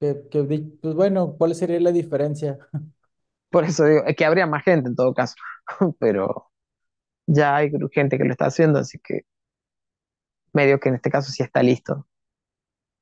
Que, 0.02 0.28
que 0.30 0.42
pues 0.82 0.94
bueno, 0.94 1.36
¿cuál 1.38 1.54
sería 1.54 1.80
la 1.80 1.92
diferencia? 1.92 2.58
Por 3.50 3.64
eso 3.64 3.84
digo, 3.84 4.04
es 4.06 4.16
que 4.16 4.24
habría 4.24 4.46
más 4.46 4.64
gente 4.64 4.88
en 4.88 4.96
todo 4.96 5.14
caso, 5.14 5.34
pero 5.98 6.50
ya 7.26 7.56
hay 7.56 7.72
gente 7.92 8.18
que 8.18 8.24
lo 8.24 8.32
está 8.32 8.46
haciendo, 8.46 8.78
así 8.80 8.98
que 9.00 9.22
medio 10.54 10.80
que 10.80 10.88
en 10.88 10.94
este 10.94 11.10
caso 11.10 11.30
sí 11.30 11.42
está 11.42 11.62
listo, 11.62 12.06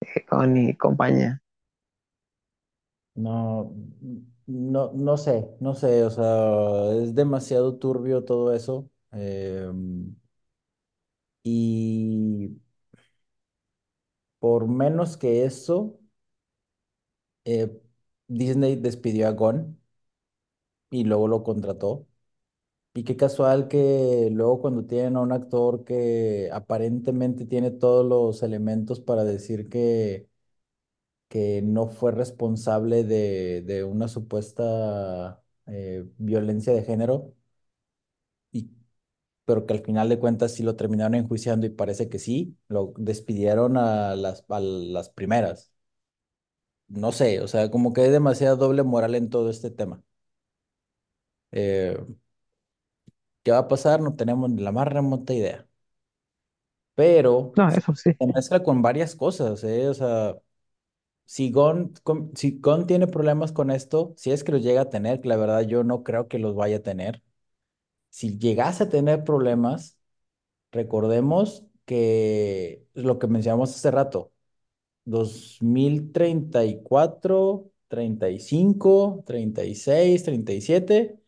eh, 0.02 0.24
Gunn 0.30 0.56
y 0.58 0.76
compañía. 0.76 1.42
No, 3.14 3.74
no, 4.46 4.92
no 4.94 5.16
sé, 5.16 5.48
no 5.60 5.74
sé, 5.74 6.04
o 6.04 6.10
sea, 6.10 6.92
es 7.02 7.14
demasiado 7.14 7.76
turbio 7.78 8.24
todo 8.24 8.54
eso. 8.54 8.88
em, 9.12 10.14
y 11.44 12.50
por 14.38 14.68
menos 14.68 15.16
que 15.16 15.44
eso, 15.44 15.99
eh, 17.52 17.80
Disney 18.28 18.76
despidió 18.76 19.28
a 19.28 19.32
Gon 19.32 19.78
y 20.90 21.04
luego 21.04 21.28
lo 21.28 21.42
contrató. 21.42 22.06
Y 22.94 23.04
qué 23.04 23.16
casual 23.16 23.68
que 23.68 24.30
luego 24.32 24.60
cuando 24.62 24.86
tienen 24.86 25.16
a 25.16 25.20
un 25.22 25.32
actor 25.32 25.84
que 25.84 26.50
aparentemente 26.52 27.46
tiene 27.46 27.70
todos 27.72 28.06
los 28.06 28.42
elementos 28.42 29.00
para 29.00 29.24
decir 29.24 29.68
que, 29.70 30.28
que 31.28 31.62
no 31.62 31.88
fue 31.88 32.12
responsable 32.12 33.04
de, 33.04 33.62
de 33.62 33.84
una 33.84 34.08
supuesta 34.08 35.42
eh, 35.66 36.04
violencia 36.18 36.72
de 36.72 36.82
género, 36.84 37.34
y, 38.52 38.70
pero 39.44 39.66
que 39.66 39.74
al 39.74 39.84
final 39.84 40.08
de 40.08 40.18
cuentas 40.18 40.54
sí 40.54 40.62
lo 40.62 40.76
terminaron 40.76 41.14
enjuiciando 41.14 41.66
y 41.66 41.70
parece 41.70 42.08
que 42.08 42.18
sí, 42.18 42.58
lo 42.68 42.94
despidieron 42.98 43.76
a 43.76 44.16
las, 44.16 44.44
a 44.50 44.60
las 44.60 45.10
primeras. 45.10 45.69
No 46.90 47.10
sé, 47.12 47.40
o 47.40 47.48
sea, 47.48 47.70
como 47.70 47.92
que 47.94 48.02
hay 48.02 48.10
demasiada 48.10 48.54
doble 48.56 48.82
moral 48.82 49.14
en 49.14 49.30
todo 49.30 49.48
este 49.50 49.70
tema. 49.70 50.02
Eh, 51.52 51.96
¿qué 53.42 53.50
va 53.52 53.58
a 53.58 53.68
pasar? 53.68 54.00
No 54.00 54.14
tenemos 54.16 54.50
ni 54.50 54.62
la 54.62 54.72
más 54.72 54.88
remota 54.88 55.34
idea. 55.34 55.66
pero 56.94 57.52
No, 57.56 57.68
eso 57.68 57.94
sí, 57.94 58.12
se 58.18 58.26
mezcla 58.26 58.62
con 58.62 58.82
varias 58.82 59.16
cosas, 59.16 59.64
¿eh? 59.64 59.88
O 59.88 59.94
sea, 59.94 60.36
si 61.26 61.52
Gon, 61.52 61.94
con- 62.04 62.32
si 62.36 62.58
Gon 62.60 62.86
tiene 62.88 63.06
problemas 63.08 63.52
con 63.52 63.70
esto, 63.70 64.14
si 64.18 64.32
es 64.32 64.44
que 64.44 64.52
los 64.52 64.62
llega 64.62 64.82
a 64.82 64.90
tener, 64.90 65.20
que 65.20 65.28
la 65.28 65.36
verdad 65.36 65.62
yo 65.62 65.84
no 65.84 66.04
creo 66.04 66.28
que 66.28 66.38
los 66.38 66.54
vaya 66.56 66.78
a 66.78 66.82
tener, 66.82 67.22
si 68.10 68.38
llegase 68.38 68.84
a 68.84 68.90
tener 68.90 69.24
problemas, 69.24 69.98
recordemos 70.72 71.64
que 71.86 72.86
lo 72.94 73.18
que 73.18 73.28
mencionamos 73.28 73.74
hace 73.76 73.90
rato, 73.92 74.32
dos 75.10 75.58
mil 75.62 76.12
treinta 76.12 76.60
treinta 76.60 76.64
y 76.64 76.82
cuatro 76.82 77.70
treinta 77.88 78.28
y 78.30 78.40
cinco 78.40 79.22
treinta 79.26 79.64
y 79.64 79.74
seis 79.74 80.22
treinta 80.24 80.52
y 80.52 80.60
siete 80.60 81.18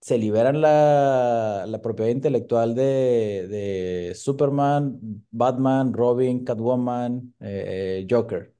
se 0.00 0.18
liberan 0.18 0.60
la, 0.60 1.64
la 1.66 1.80
propiedad 1.82 2.10
intelectual 2.10 2.74
de, 2.74 3.48
de 3.48 4.14
Superman, 4.14 4.98
Batman, 5.30 5.92
Robin, 5.94 6.44
Catwoman, 6.44 7.34
eh, 7.40 8.02
eh, 8.02 8.06
Joker. 8.10 8.54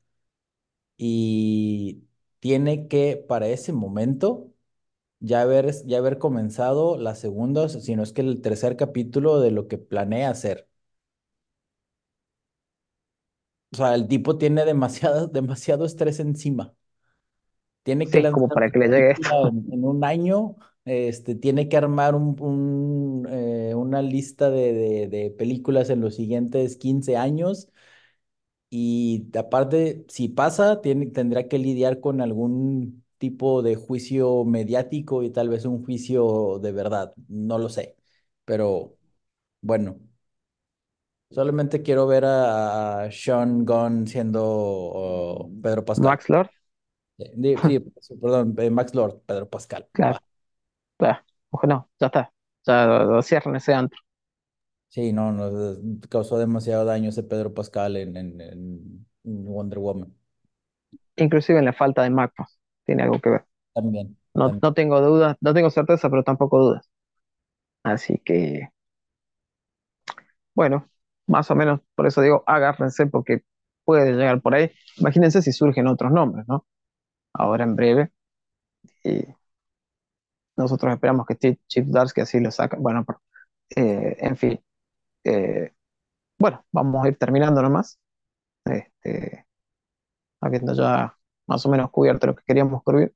Y 0.97 2.05
tiene 2.41 2.89
que, 2.89 3.17
para 3.29 3.49
ese 3.49 3.73
momento, 3.73 4.53
ya 5.21 5.43
haber, 5.43 5.73
ya 5.87 5.99
haber 5.99 6.19
comenzado 6.19 6.99
la 6.99 7.15
segunda, 7.17 7.69
si 7.71 7.97
no 7.97 8.03
es 8.05 8.13
que 8.13 8.23
el 8.23 8.43
tercer 8.43 8.77
capítulo 8.77 9.41
de 9.41 9.51
lo 9.53 9.69
que 9.69 9.79
planea 9.79 10.31
hacer. 10.31 10.69
O 13.75 13.77
sea, 13.77 13.95
el 13.95 14.07
tipo 14.09 14.39
tiene 14.39 14.65
demasiado, 14.65 15.27
demasiado 15.29 15.85
estrés 15.85 16.21
encima. 16.21 16.75
tiene 17.83 18.11
que 18.11 18.21
sí, 18.21 18.31
como 18.31 18.53
para 18.53 18.71
que 18.71 18.79
le 18.79 18.89
llegue 18.89 19.11
esto. 19.13 19.35
en, 19.43 19.67
en 19.73 19.85
un 19.85 20.05
año, 20.05 20.57
este, 20.85 21.35
tiene 21.35 21.69
que 21.69 21.77
armar 21.77 22.15
un, 22.15 22.37
un, 22.41 23.27
eh, 23.31 23.75
una 23.75 24.03
lista 24.03 24.51
de, 24.51 24.73
de- 24.73 25.09
de 25.09 25.31
películas 25.31 25.91
en 25.91 26.01
los 26.01 26.15
siguientes 26.17 26.77
15 26.77 27.17
años 27.17 27.69
y 28.71 29.29
aparte, 29.39 30.05
si 30.09 30.29
pasa, 30.29 30.81
tiene, 30.81 31.07
tendrá 31.07 31.49
que 31.49 31.59
lidiar 31.59 32.01
con 32.01 32.21
algún 32.21 33.05
tipo 33.19 33.63
de 33.63 33.77
juicio 33.77 34.45
mediático 34.45 35.23
y 35.23 35.31
tal 35.31 35.49
vez 35.49 35.65
un 35.65 35.85
juicio 35.85 36.59
de 36.61 36.73
verdad, 36.73 37.15
no 37.29 37.59
lo 37.59 37.69
sé, 37.69 37.97
pero 38.45 38.97
bueno. 39.63 40.01
Solamente 41.35 41.83
quiero 41.83 42.07
ver 42.07 42.25
a, 42.27 43.09
Sean 43.11 43.65
Gunn 43.67 44.07
siendo 44.07 44.43
oh, 44.45 45.51
Pedro 45.63 45.85
Pascal. 45.85 46.11
Max 46.11 46.29
Lord, 46.29 46.51
Eh, 47.19 47.59
Sí, 47.65 47.79
perdón, 48.21 48.55
eh, 48.59 48.71
Max 48.71 48.95
Lord, 48.95 49.23
Pedro 49.27 49.49
Pascal. 49.49 49.89
claro, 49.93 50.19
Ah, 50.19 50.21
claro, 50.99 51.25
ojo, 51.51 51.69
no, 51.69 51.91
ya 52.01 52.07
está, 52.09 52.35
ya 52.67 52.87
lo 52.87 53.23
cierran 53.23 53.57
ese 53.57 53.75
antro. 53.75 54.01
sí, 54.89 55.13
no, 55.13 55.33
no, 55.33 55.49
eh, 55.73 55.77
causó 56.09 56.39
demasiado 56.39 56.85
daño 56.85 57.09
ese 57.11 57.23
Pedro 57.23 57.53
Pascal 57.55 57.97
en, 57.97 58.17
en- 58.17 58.41
en 58.41 59.45
Wonder 59.45 59.79
Woman. 59.79 60.15
Inclusive 61.17 61.59
en 61.59 61.65
la 61.65 61.73
falta 61.73 62.03
de 62.03 62.11
Macros, 62.11 62.59
tiene 62.85 63.03
algo 63.05 63.21
que 63.21 63.31
ver. 63.31 63.45
También, 63.73 64.17
No, 64.35 64.53
también. 64.53 64.63
no 64.63 64.75
tengo 64.75 65.01
dudas, 65.01 65.37
no 65.41 65.55
tengo 65.55 65.71
certeza, 65.71 66.11
pero 66.11 66.25
tampoco 66.25 66.59
dudas. 66.61 66.91
Así 67.85 68.19
que, 68.19 68.71
bueno, 70.55 70.89
más 71.27 71.51
o 71.51 71.55
menos, 71.57 71.81
por 71.95 72.07
eso 72.07 72.21
digo, 72.23 72.45
agárrense 72.47 73.07
porque 73.07 73.45
puede 73.85 74.13
llegar 74.13 74.41
por 74.43 74.55
ahí. 74.55 74.71
Imagínense 74.99 75.43
si 75.43 75.53
surgen 75.53 75.87
otros 75.89 76.13
nombres, 76.13 76.47
¿no? 76.49 76.67
Ahora 77.35 77.65
en 77.65 77.77
breve. 77.77 78.13
Y 79.05 79.25
nosotros 80.57 80.93
esperamos 80.95 81.27
que 81.27 81.37
Chip, 81.37 81.61
Chip 81.67 81.87
Darsky 81.89 82.21
así 82.23 82.41
lo 82.41 82.51
saque. 82.51 82.77
Bueno, 82.79 83.05
pero, 83.05 83.21
eh, 83.77 84.17
en 84.21 84.37
fin. 84.37 84.61
eh, 85.25 85.73
bueno, 86.39 86.65
vamos 86.73 87.05
a 87.07 87.09
ir 87.09 87.19
terminando 87.19 87.63
nomás. 87.63 87.99
Este, 88.67 89.47
habiendo 90.41 90.75
ya 90.75 91.17
más 91.49 91.67
o 91.67 91.71
menos 91.71 91.91
cubierto 91.91 92.29
lo 92.29 92.37
que 92.37 92.45
queríamos 92.47 92.83
cubrir. 92.85 93.15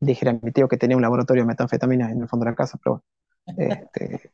Dijera 0.00 0.32
mi 0.42 0.52
tío 0.52 0.68
que 0.68 0.76
tenía 0.78 0.96
un 0.96 1.02
laboratorio 1.02 1.42
de 1.42 1.46
metanfetamina 1.48 2.10
en 2.10 2.20
el 2.22 2.28
fondo 2.28 2.44
de 2.44 2.50
la 2.52 2.56
casa, 2.56 2.78
pero 2.82 3.02
bueno, 3.46 3.74
este, 3.92 4.32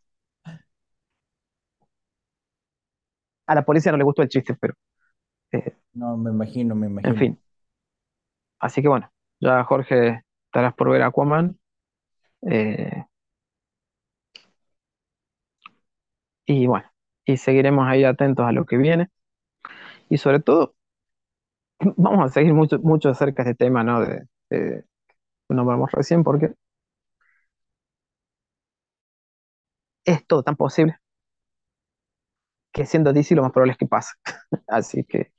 a 3.46 3.54
la 3.54 3.64
policía 3.64 3.92
no 3.92 3.98
le 3.98 4.04
gustó 4.04 4.22
el 4.22 4.28
chiste, 4.28 4.54
pero 4.60 4.74
eh, 5.52 5.76
No, 5.94 6.16
me 6.18 6.30
imagino, 6.30 6.74
me 6.74 6.86
en 7.02 7.14
imagino. 7.14 7.16
fin. 7.16 7.38
Así 8.58 8.82
que 8.82 8.88
bueno, 8.88 9.10
ya 9.40 9.64
Jorge 9.64 10.22
estarás 10.46 10.74
por 10.74 10.90
ver 10.90 11.02
Aquaman. 11.02 11.58
eh, 12.50 13.04
y 16.46 16.66
bueno, 16.66 16.86
y 17.24 17.36
seguiremos 17.36 17.86
ahí 17.88 18.04
atentos 18.04 18.46
a 18.46 18.52
lo 18.52 18.64
que 18.66 18.76
viene. 18.76 19.08
Y 20.08 20.18
sobre 20.18 20.40
todo, 20.40 20.74
vamos 21.96 22.24
a 22.24 22.28
seguir 22.32 22.54
mucho, 22.54 22.78
mucho 22.80 23.08
acerca 23.10 23.44
de 23.44 23.50
este 23.52 23.64
tema, 23.66 23.84
¿no? 23.84 24.00
De, 24.00 24.26
de- 24.50 24.84
que 25.48 25.54
nombramos 25.56 25.92
recién, 25.92 26.24
porque 26.24 26.54
es 30.04 30.24
todo 30.28 30.44
tan 30.44 30.54
posible 30.56 30.98
que 32.72 32.86
siendo 32.86 33.12
DC 33.12 33.34
lo 33.34 33.42
más 33.42 33.52
probable 33.52 33.72
es 33.72 33.78
que 33.78 33.86
pase. 33.86 34.12
Así 34.68 35.04
que 35.04 35.32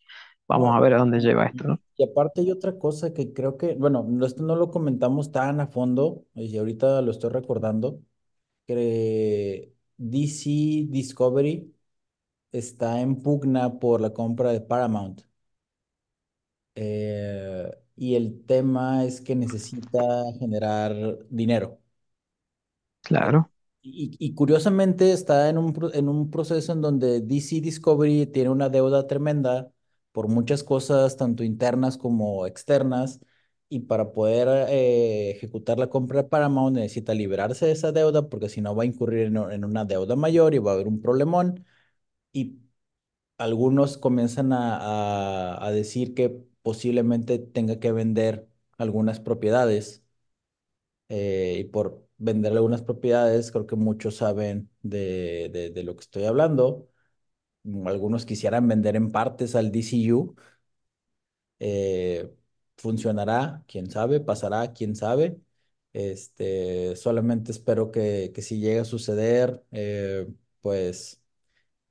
vamos 0.48 0.76
a 0.76 0.80
ver 0.82 0.94
a 0.96 1.00
dónde 1.00 1.20
lleva 1.22 1.46
esto, 1.48 1.66
y- 1.66 1.70
¿no? 1.70 1.82
y 1.98 2.04
aparte 2.04 2.42
hay 2.42 2.52
otra 2.52 2.78
cosa 2.80 3.14
que 3.14 3.34
creo 3.34 3.58
que, 3.58 3.76
bueno, 3.76 4.04
no, 4.08 4.26
esto 4.26 4.44
no 4.44 4.56
lo 4.56 4.72
comentamos 4.72 5.32
tan 5.32 5.60
a 5.62 5.68
fondo, 5.68 6.26
y 6.36 6.58
ahorita 6.58 7.02
lo 7.02 7.12
estoy 7.12 7.30
recordando, 7.32 8.02
que 8.68 9.74
DC 9.98 10.88
Discovery 10.90 11.76
está 12.52 13.02
en 13.02 13.22
pugna 13.24 13.80
por 13.80 14.02
la 14.02 14.14
compra 14.14 14.52
de 14.54 14.62
Paramount. 14.62 15.22
Eh, 16.76 17.70
y 17.96 18.16
el 18.16 18.46
tema 18.46 19.06
es 19.06 19.22
que 19.22 19.36
necesita 19.36 20.00
generar 20.40 20.94
dinero. 21.30 21.80
Claro, 23.02 23.52
y, 23.84 24.16
y 24.20 24.34
curiosamente 24.36 25.12
está 25.14 25.50
en 25.50 25.58
un, 25.58 25.76
en 25.94 26.10
un 26.10 26.32
proceso 26.32 26.72
en 26.74 26.82
donde 26.82 27.22
DC 27.22 27.62
Discovery 27.62 28.28
tiene 28.28 28.50
una 28.50 28.70
deuda 28.70 29.08
tremenda 29.08 29.72
por 30.12 30.28
muchas 30.30 30.64
cosas, 30.64 31.18
tanto 31.18 31.44
internas 31.44 31.98
como 31.98 32.46
externas, 32.48 33.20
y 33.70 33.82
para 33.82 34.12
poder 34.14 34.48
eh, 34.70 35.32
ejecutar 35.32 35.80
la 35.80 35.90
compra 35.90 36.22
de 36.24 36.30
Paramount 36.30 36.76
necesita 36.78 37.14
liberarse 37.14 37.66
de 37.66 37.72
esa 37.74 37.92
deuda 37.92 38.30
porque 38.30 38.50
si 38.50 38.62
no 38.62 38.76
va 38.76 38.84
a 38.84 38.86
incurrir 38.86 39.28
en, 39.28 39.38
en 39.38 39.66
una 39.66 39.86
deuda 39.86 40.16
mayor 40.16 40.54
y 40.54 40.60
va 40.60 40.72
a 40.72 40.74
haber 40.76 40.88
un 40.88 41.02
problemón. 41.02 41.66
Y 42.34 42.60
algunos 43.38 43.98
comienzan 44.00 44.54
a, 44.54 44.78
a- 45.58 45.66
a 45.68 45.72
decir 45.72 46.14
que 46.16 46.30
posiblemente 46.64 47.40
tenga 47.40 47.80
que 47.80 47.92
vender 47.94 48.50
algunas 48.78 49.20
propiedades 49.22 50.04
eh, 51.10 51.58
y 51.60 51.64
por 51.66 52.03
vender 52.18 52.52
algunas 52.54 52.82
propiedades. 52.82 53.52
Creo 53.52 53.68
que 53.68 53.76
muchos 53.76 54.18
saben 54.18 54.70
de, 54.82 55.50
de, 55.54 55.70
de 55.72 55.84
lo 55.84 55.96
que 55.96 56.02
estoy 56.02 56.26
hablando. 56.26 56.90
Algunos 57.86 58.26
quisieran 58.26 58.68
vender 58.68 58.96
en 58.96 59.12
partes 59.12 59.56
al 59.56 59.72
DCU. 59.72 60.36
Eh, 61.60 62.34
funcionará, 62.78 63.64
quién 63.68 63.90
sabe, 63.92 64.20
pasará, 64.20 64.74
quién 64.74 64.96
sabe. 64.96 65.40
Este, 65.94 66.96
solamente 66.96 67.52
espero 67.52 67.92
que, 67.92 68.32
que 68.34 68.42
si 68.42 68.60
llega 68.60 68.82
a 68.84 68.86
suceder, 68.86 69.64
eh, 69.72 70.28
pues 70.62 71.22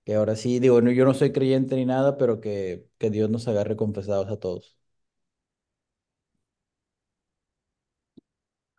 que 0.05 0.15
ahora 0.17 0.37
sí, 0.37 0.61
digo, 0.61 0.81
no, 0.83 0.91
yo 0.93 1.05
no 1.07 1.15
soy 1.15 1.33
creyente 1.33 1.77
ni 1.77 1.87
nada, 1.87 2.19
pero 2.19 2.41
que, 2.41 2.87
que 2.99 3.11
Dios 3.11 3.31
nos 3.31 3.49
agarre 3.49 3.77
confesados 3.77 4.29
a 4.31 4.39
todos. 4.39 4.77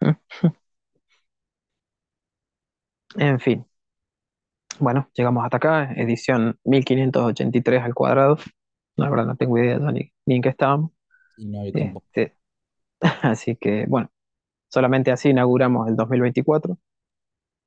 En 3.18 3.40
fin, 3.40 3.66
bueno, 4.80 5.10
llegamos 5.14 5.44
hasta 5.44 5.58
acá, 5.58 5.94
edición 5.96 6.60
1583 6.64 7.84
al 7.84 7.94
cuadrado. 7.94 8.38
La 8.96 9.10
verdad 9.10 9.26
no 9.26 9.36
tengo 9.38 9.58
idea 9.58 9.80
ni, 9.80 10.12
en 10.26 10.42
qué 10.42 10.50
estábamos. 10.50 10.92
Y 11.38 11.46
no, 11.48 11.66
yo 11.66 11.74
tampoco. 11.74 12.06
Este, 12.14 12.38
así 13.24 13.56
que, 13.58 13.86
bueno, 13.88 14.12
solamente 14.70 15.12
así 15.12 15.30
inauguramos 15.32 15.88
el 15.90 15.96
2024. 15.98 16.78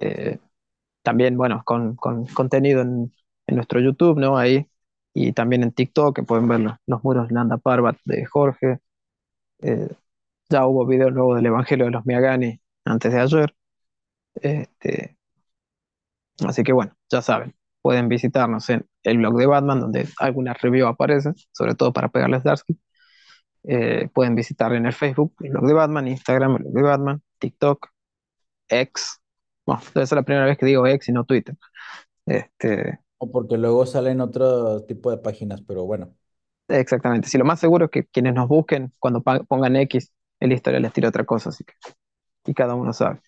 Eh, 0.00 0.38
también, 1.02 1.36
bueno, 1.38 1.62
con, 1.64 1.96
con 1.96 2.26
contenido 2.28 2.82
en, 2.82 3.14
en 3.46 3.56
nuestro 3.56 3.80
YouTube, 3.80 4.18
¿no? 4.20 4.38
Ahí. 4.38 4.68
Y 5.14 5.32
también 5.32 5.62
en 5.64 5.72
TikTok, 5.72 6.16
que 6.16 6.22
pueden 6.24 6.48
ver 6.48 6.60
los, 6.60 6.74
los 6.86 7.04
muros 7.04 7.30
Nanda 7.32 7.58
Parbat 7.58 7.98
de 8.06 8.26
Jorge. 8.26 8.80
Eh, 9.62 9.88
ya 10.50 10.66
hubo 10.66 10.86
videos 10.86 11.12
luego 11.12 11.34
del 11.36 11.46
Evangelio 11.46 11.86
de 11.86 11.92
los 11.92 12.06
Miagani 12.06 12.60
antes 12.84 13.12
de 13.12 13.20
ayer. 13.20 13.56
Este, 14.36 15.15
así 16.46 16.62
que 16.64 16.72
bueno, 16.72 16.92
ya 17.10 17.22
saben, 17.22 17.54
pueden 17.82 18.08
visitarnos 18.08 18.68
en 18.70 18.86
el 19.04 19.18
blog 19.18 19.36
de 19.38 19.46
Batman, 19.46 19.80
donde 19.80 20.08
alguna 20.18 20.54
review 20.54 20.86
aparece, 20.86 21.32
sobre 21.52 21.74
todo 21.74 21.92
para 21.92 22.08
pegarles 22.08 22.42
Darsky. 22.44 22.78
Eh, 23.64 24.08
pueden 24.14 24.34
visitar 24.36 24.72
en 24.74 24.86
el 24.86 24.92
Facebook, 24.92 25.34
el 25.40 25.50
blog 25.50 25.66
de 25.66 25.74
Batman, 25.74 26.08
Instagram, 26.08 26.56
el 26.56 26.62
blog 26.64 26.74
de 26.74 26.82
Batman, 26.82 27.22
TikTok, 27.38 27.88
X. 28.68 29.20
Bueno, 29.66 29.82
debe 29.94 30.06
ser 30.06 30.16
la 30.16 30.22
primera 30.24 30.46
vez 30.46 30.58
que 30.58 30.66
digo 30.66 30.86
X 30.86 31.08
y 31.08 31.12
no 31.12 31.24
Twitter. 31.24 31.56
Este, 32.26 33.00
O 33.18 33.30
porque 33.30 33.58
luego 33.58 33.84
salen 33.84 34.20
otro 34.22 34.84
tipo 34.84 35.10
de 35.10 35.18
páginas, 35.18 35.60
pero 35.62 35.84
bueno. 35.84 36.14
exactamente. 36.68 37.28
Si 37.28 37.38
lo 37.38 37.44
más 37.44 37.60
seguro 37.60 37.86
es 37.86 37.90
que 37.90 38.06
quienes 38.06 38.34
nos 38.34 38.48
busquen, 38.48 38.92
cuando 38.98 39.22
pongan 39.22 39.76
X, 39.76 40.12
en 40.40 40.48
la 40.50 40.54
historia 40.54 40.80
les 40.80 40.92
tira 40.92 41.08
otra 41.08 41.24
cosa, 41.24 41.50
así 41.50 41.64
que, 41.64 41.74
y 42.46 42.54
cada 42.54 42.74
uno 42.74 42.92
sabe. 42.92 43.20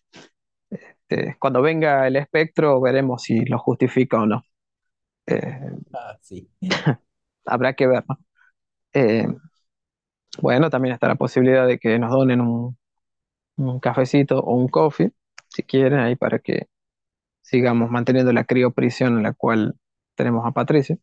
Este, 1.08 1.36
cuando 1.38 1.62
venga 1.62 2.06
el 2.06 2.16
espectro, 2.16 2.80
veremos 2.80 3.22
si 3.22 3.44
lo 3.46 3.58
justifica 3.58 4.18
o 4.22 4.26
no. 4.26 4.42
Eh, 5.26 5.60
Ah, 5.92 6.18
sí. 6.22 6.48
habrá 7.44 7.74
que 7.74 7.86
ver, 7.86 8.04
¿no? 8.08 8.18
Eh, 8.94 9.26
bueno, 10.40 10.70
también 10.70 10.94
está 10.94 11.08
la 11.08 11.16
posibilidad 11.16 11.66
de 11.66 11.78
que 11.78 11.98
nos 11.98 12.10
donen 12.10 12.40
un, 12.40 12.76
un 13.56 13.80
cafecito 13.80 14.40
o 14.40 14.54
un 14.56 14.68
coffee, 14.68 15.12
si 15.48 15.62
quieren, 15.64 16.00
ahí 16.00 16.16
para 16.16 16.38
que 16.40 16.68
sigamos 17.42 17.90
manteniendo 17.90 18.32
la 18.32 18.44
crioprisión 18.44 19.18
en 19.18 19.24
la 19.24 19.34
cual 19.34 19.76
tenemos 20.16 20.46
a 20.46 20.52
Patricio. 20.52 20.98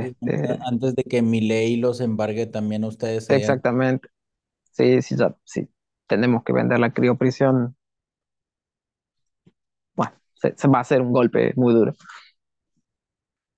Sí, 0.00 0.16
Este, 0.26 0.64
Antes 0.66 0.94
de 0.94 1.04
que 1.04 1.22
mi 1.22 1.40
ley 1.40 1.76
los 1.76 2.00
embargue 2.00 2.46
también 2.46 2.84
ustedes 2.84 3.28
exactamente. 3.28 4.08
Sí, 4.72 5.02
sí, 5.02 5.16
ya, 5.16 5.36
sí. 5.44 5.68
Tenemos 6.06 6.44
que 6.44 6.52
vender 6.52 6.78
la 6.80 6.92
crioprisión. 6.92 7.76
Se, 10.56 10.68
va 10.68 10.78
a 10.78 10.80
hacer 10.82 11.00
un 11.02 11.12
golpe 11.12 11.52
muy 11.56 11.74
duro. 11.74 11.92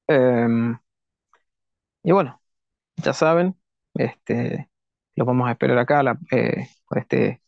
Em, 0.08 0.76
y 2.02 2.12
bueno, 2.12 2.40
ya 2.96 3.12
saben, 3.12 3.56
este, 3.94 4.70
los 5.16 5.26
vamos 5.26 5.48
a 5.48 5.52
esperar 5.52 5.78
acá 5.78 6.02
la, 6.02 6.18
eh, 6.32 6.68
por 6.88 6.98
este, 6.98 7.42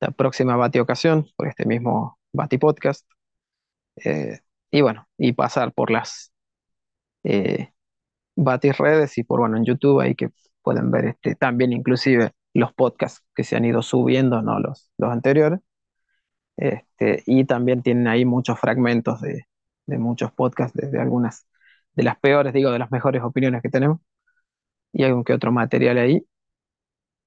la 0.00 0.10
próxima 0.12 0.56
Bati 0.56 0.80
ocasión, 0.80 1.28
por 1.36 1.48
este 1.48 1.66
mismo 1.66 2.18
Bati 2.32 2.58
Podcast. 2.58 3.08
Eh, 4.04 4.40
y 4.70 4.80
bueno, 4.82 5.08
y 5.18 5.32
pasar 5.34 5.72
por 5.72 5.90
las 5.90 6.32
eh, 7.24 7.72
redes 8.78 9.18
y 9.18 9.24
por 9.24 9.40
bueno 9.40 9.56
en 9.56 9.64
YouTube 9.64 10.00
ahí 10.00 10.14
que 10.14 10.30
pueden 10.62 10.90
ver 10.90 11.06
este, 11.06 11.34
también 11.36 11.72
inclusive 11.72 12.32
los 12.54 12.72
podcasts 12.74 13.24
que 13.34 13.44
se 13.44 13.56
han 13.56 13.64
ido 13.64 13.82
subiendo, 13.82 14.42
no 14.42 14.60
los, 14.60 14.90
los 14.98 15.10
anteriores. 15.12 15.60
Este, 16.56 17.22
y 17.26 17.44
también 17.44 17.82
tienen 17.82 18.08
ahí 18.08 18.24
muchos 18.24 18.58
fragmentos 18.60 19.20
de, 19.20 19.46
de 19.86 19.98
muchos 19.98 20.32
podcasts, 20.32 20.76
de, 20.78 20.88
de 20.90 21.00
algunas 21.00 21.46
de 21.94 22.02
las 22.04 22.18
peores, 22.20 22.52
digo, 22.54 22.70
de 22.70 22.78
las 22.78 22.90
mejores 22.92 23.22
opiniones 23.22 23.62
que 23.62 23.70
tenemos. 23.70 24.00
Y 24.92 25.04
algún 25.04 25.24
que 25.24 25.34
otro 25.34 25.52
material 25.52 25.98
ahí. 25.98 26.26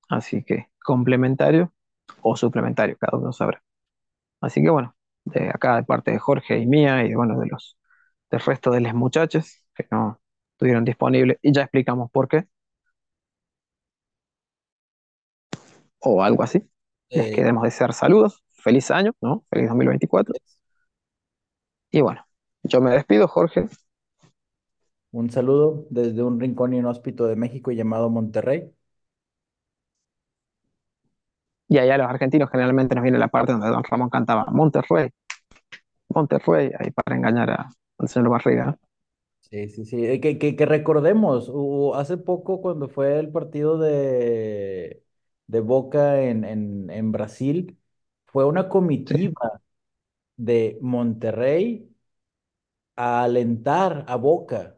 Así 0.09 0.43
que 0.43 0.69
complementario 0.83 1.73
o 2.21 2.35
suplementario, 2.37 2.97
cada 2.99 3.17
uno 3.17 3.33
sabrá. 3.33 3.63
Así 4.41 4.63
que 4.63 4.71
bueno, 4.71 4.95
de 5.25 5.49
acá 5.49 5.77
de 5.77 5.83
parte 5.85 6.11
de 6.11 6.19
Jorge 6.19 6.59
y 6.59 6.67
mía 6.67 7.05
y 7.05 7.15
bueno, 7.15 7.39
de 7.39 7.47
los 7.47 7.77
del 8.31 8.41
resto 8.41 8.71
de 8.71 8.81
los 8.81 8.95
muchachos 8.95 9.63
que 9.75 9.87
no 9.91 10.21
estuvieron 10.53 10.85
disponibles 10.85 11.39
y 11.43 11.53
ya 11.53 11.63
explicamos 11.63 12.11
por 12.11 12.27
qué 12.29 12.47
o 15.99 16.23
algo 16.23 16.43
así. 16.43 16.69
Les 17.13 17.29
Eh, 17.29 17.31
queremos 17.31 17.63
desear 17.63 17.93
saludos, 17.93 18.43
feliz 18.65 18.91
año, 18.91 19.13
¿no? 19.21 19.45
Feliz 19.51 19.69
2024. 19.69 20.35
Y 21.91 22.01
bueno, 22.01 22.25
yo 22.63 22.79
me 22.81 22.91
despido, 22.91 23.27
Jorge. 23.27 23.67
un 25.11 25.29
saludo 25.31 25.87
desde 25.89 26.21
un 26.23 26.39
rincón 26.39 26.73
inhóspito 26.75 27.25
de 27.27 27.35
México 27.35 27.71
llamado 27.71 28.09
Monterrey. 28.11 28.71
Y 31.67 31.77
allá 31.77 31.97
los 31.97 32.07
argentinos 32.07 32.49
generalmente 32.51 32.95
nos 32.95 33.03
viene 33.03 33.17
la 33.19 33.27
parte 33.27 33.51
donde 33.51 33.67
Don 33.69 33.83
Ramón 33.83 34.09
cantaba 34.09 34.45
Monterrey, 34.51 35.09
Monterrey, 36.09 36.71
ahí 36.79 36.89
para 36.91 37.15
engañar 37.15 37.51
a- 37.51 37.69
al 37.99 38.07
señor 38.09 38.29
Barriga. 38.29 38.75
Sí, 39.41 39.69
sí, 39.69 39.85
sí. 39.85 40.05
Eh, 40.05 40.19
Que, 40.19 40.37
que, 40.39 40.55
que 40.55 40.65
recordemos, 40.65 41.51
hace 41.95 42.17
poco 42.17 42.61
cuando 42.61 42.89
fue 42.89 43.19
el 43.19 43.31
partido 43.31 43.77
de, 43.77 45.03
de 45.47 45.59
Boca 45.59 46.21
en, 46.23 46.43
en, 46.43 46.89
en 46.89 47.11
Brasil, 47.11 47.77
fue 48.35 48.45
una 48.45 48.67
comitiva 48.69 49.61
de 50.37 50.77
Monterrey 50.81 51.89
a 52.95 53.23
alentar 53.23 54.05
a 54.07 54.15
Boca 54.17 54.77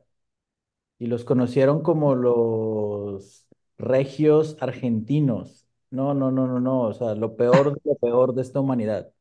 y 1.00 1.08
los 1.08 1.24
conocieron 1.26 1.82
como 1.84 2.16
los 2.16 3.48
regios 3.78 4.58
argentinos. 4.62 5.68
No, 5.92 6.14
no, 6.14 6.32
no, 6.32 6.48
no, 6.48 6.60
no. 6.60 6.82
O 6.84 6.94
sea, 6.94 7.16
lo 7.16 7.36
peor 7.38 7.76
de 7.76 7.82
lo 7.86 7.96
peor 7.98 8.34
de 8.36 8.42
esta 8.44 8.60
humanidad. 8.60 9.12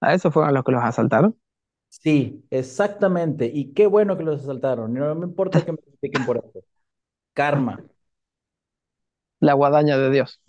A 0.00 0.14
esos 0.14 0.32
fueron 0.32 0.54
los 0.54 0.64
que 0.64 0.72
los 0.72 0.82
asaltaron. 0.82 1.36
Sí, 1.88 2.44
exactamente. 2.50 3.50
Y 3.52 3.72
qué 3.72 3.86
bueno 3.86 4.16
que 4.16 4.24
los 4.24 4.42
asaltaron. 4.42 4.92
No 4.94 5.14
me 5.14 5.26
importa 5.26 5.64
que 5.64 5.72
me 5.72 5.78
critiquen 5.78 6.24
por 6.26 6.38
esto. 6.38 6.60
Karma. 7.34 7.84
La 9.40 9.54
guadaña 9.54 9.96
de 9.98 10.10
Dios. 10.10 10.40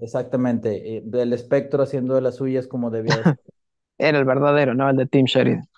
Exactamente, 0.00 0.96
eh, 0.98 1.02
del 1.04 1.32
espectro 1.32 1.82
haciendo 1.82 2.14
de 2.14 2.20
las 2.20 2.36
suyas 2.36 2.66
como 2.68 2.90
debía 2.90 3.16
de 3.18 3.24
ser. 3.24 3.36
Era 3.98 4.18
el 4.18 4.24
verdadero, 4.24 4.74
no 4.74 4.88
el 4.90 4.96
de 4.96 5.06
Team 5.06 5.26
Sheridan. 5.26 5.68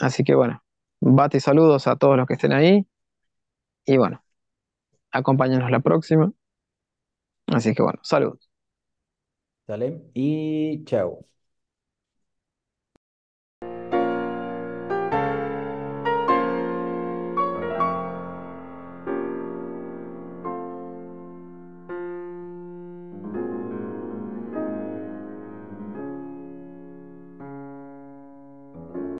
Así 0.00 0.24
que 0.24 0.34
bueno, 0.34 0.62
bate 1.00 1.40
saludos 1.40 1.86
a 1.86 1.96
todos 1.96 2.16
los 2.16 2.26
que 2.26 2.34
estén 2.34 2.52
ahí. 2.52 2.86
Y 3.86 3.96
bueno, 3.98 4.24
acompáñanos 5.12 5.70
la 5.70 5.80
próxima. 5.80 6.32
Así 7.46 7.72
que 7.74 7.82
bueno, 7.82 8.00
saludos. 8.02 8.50
¿Sale? 9.66 10.10
Y 10.14 10.84
chao. 10.84 11.26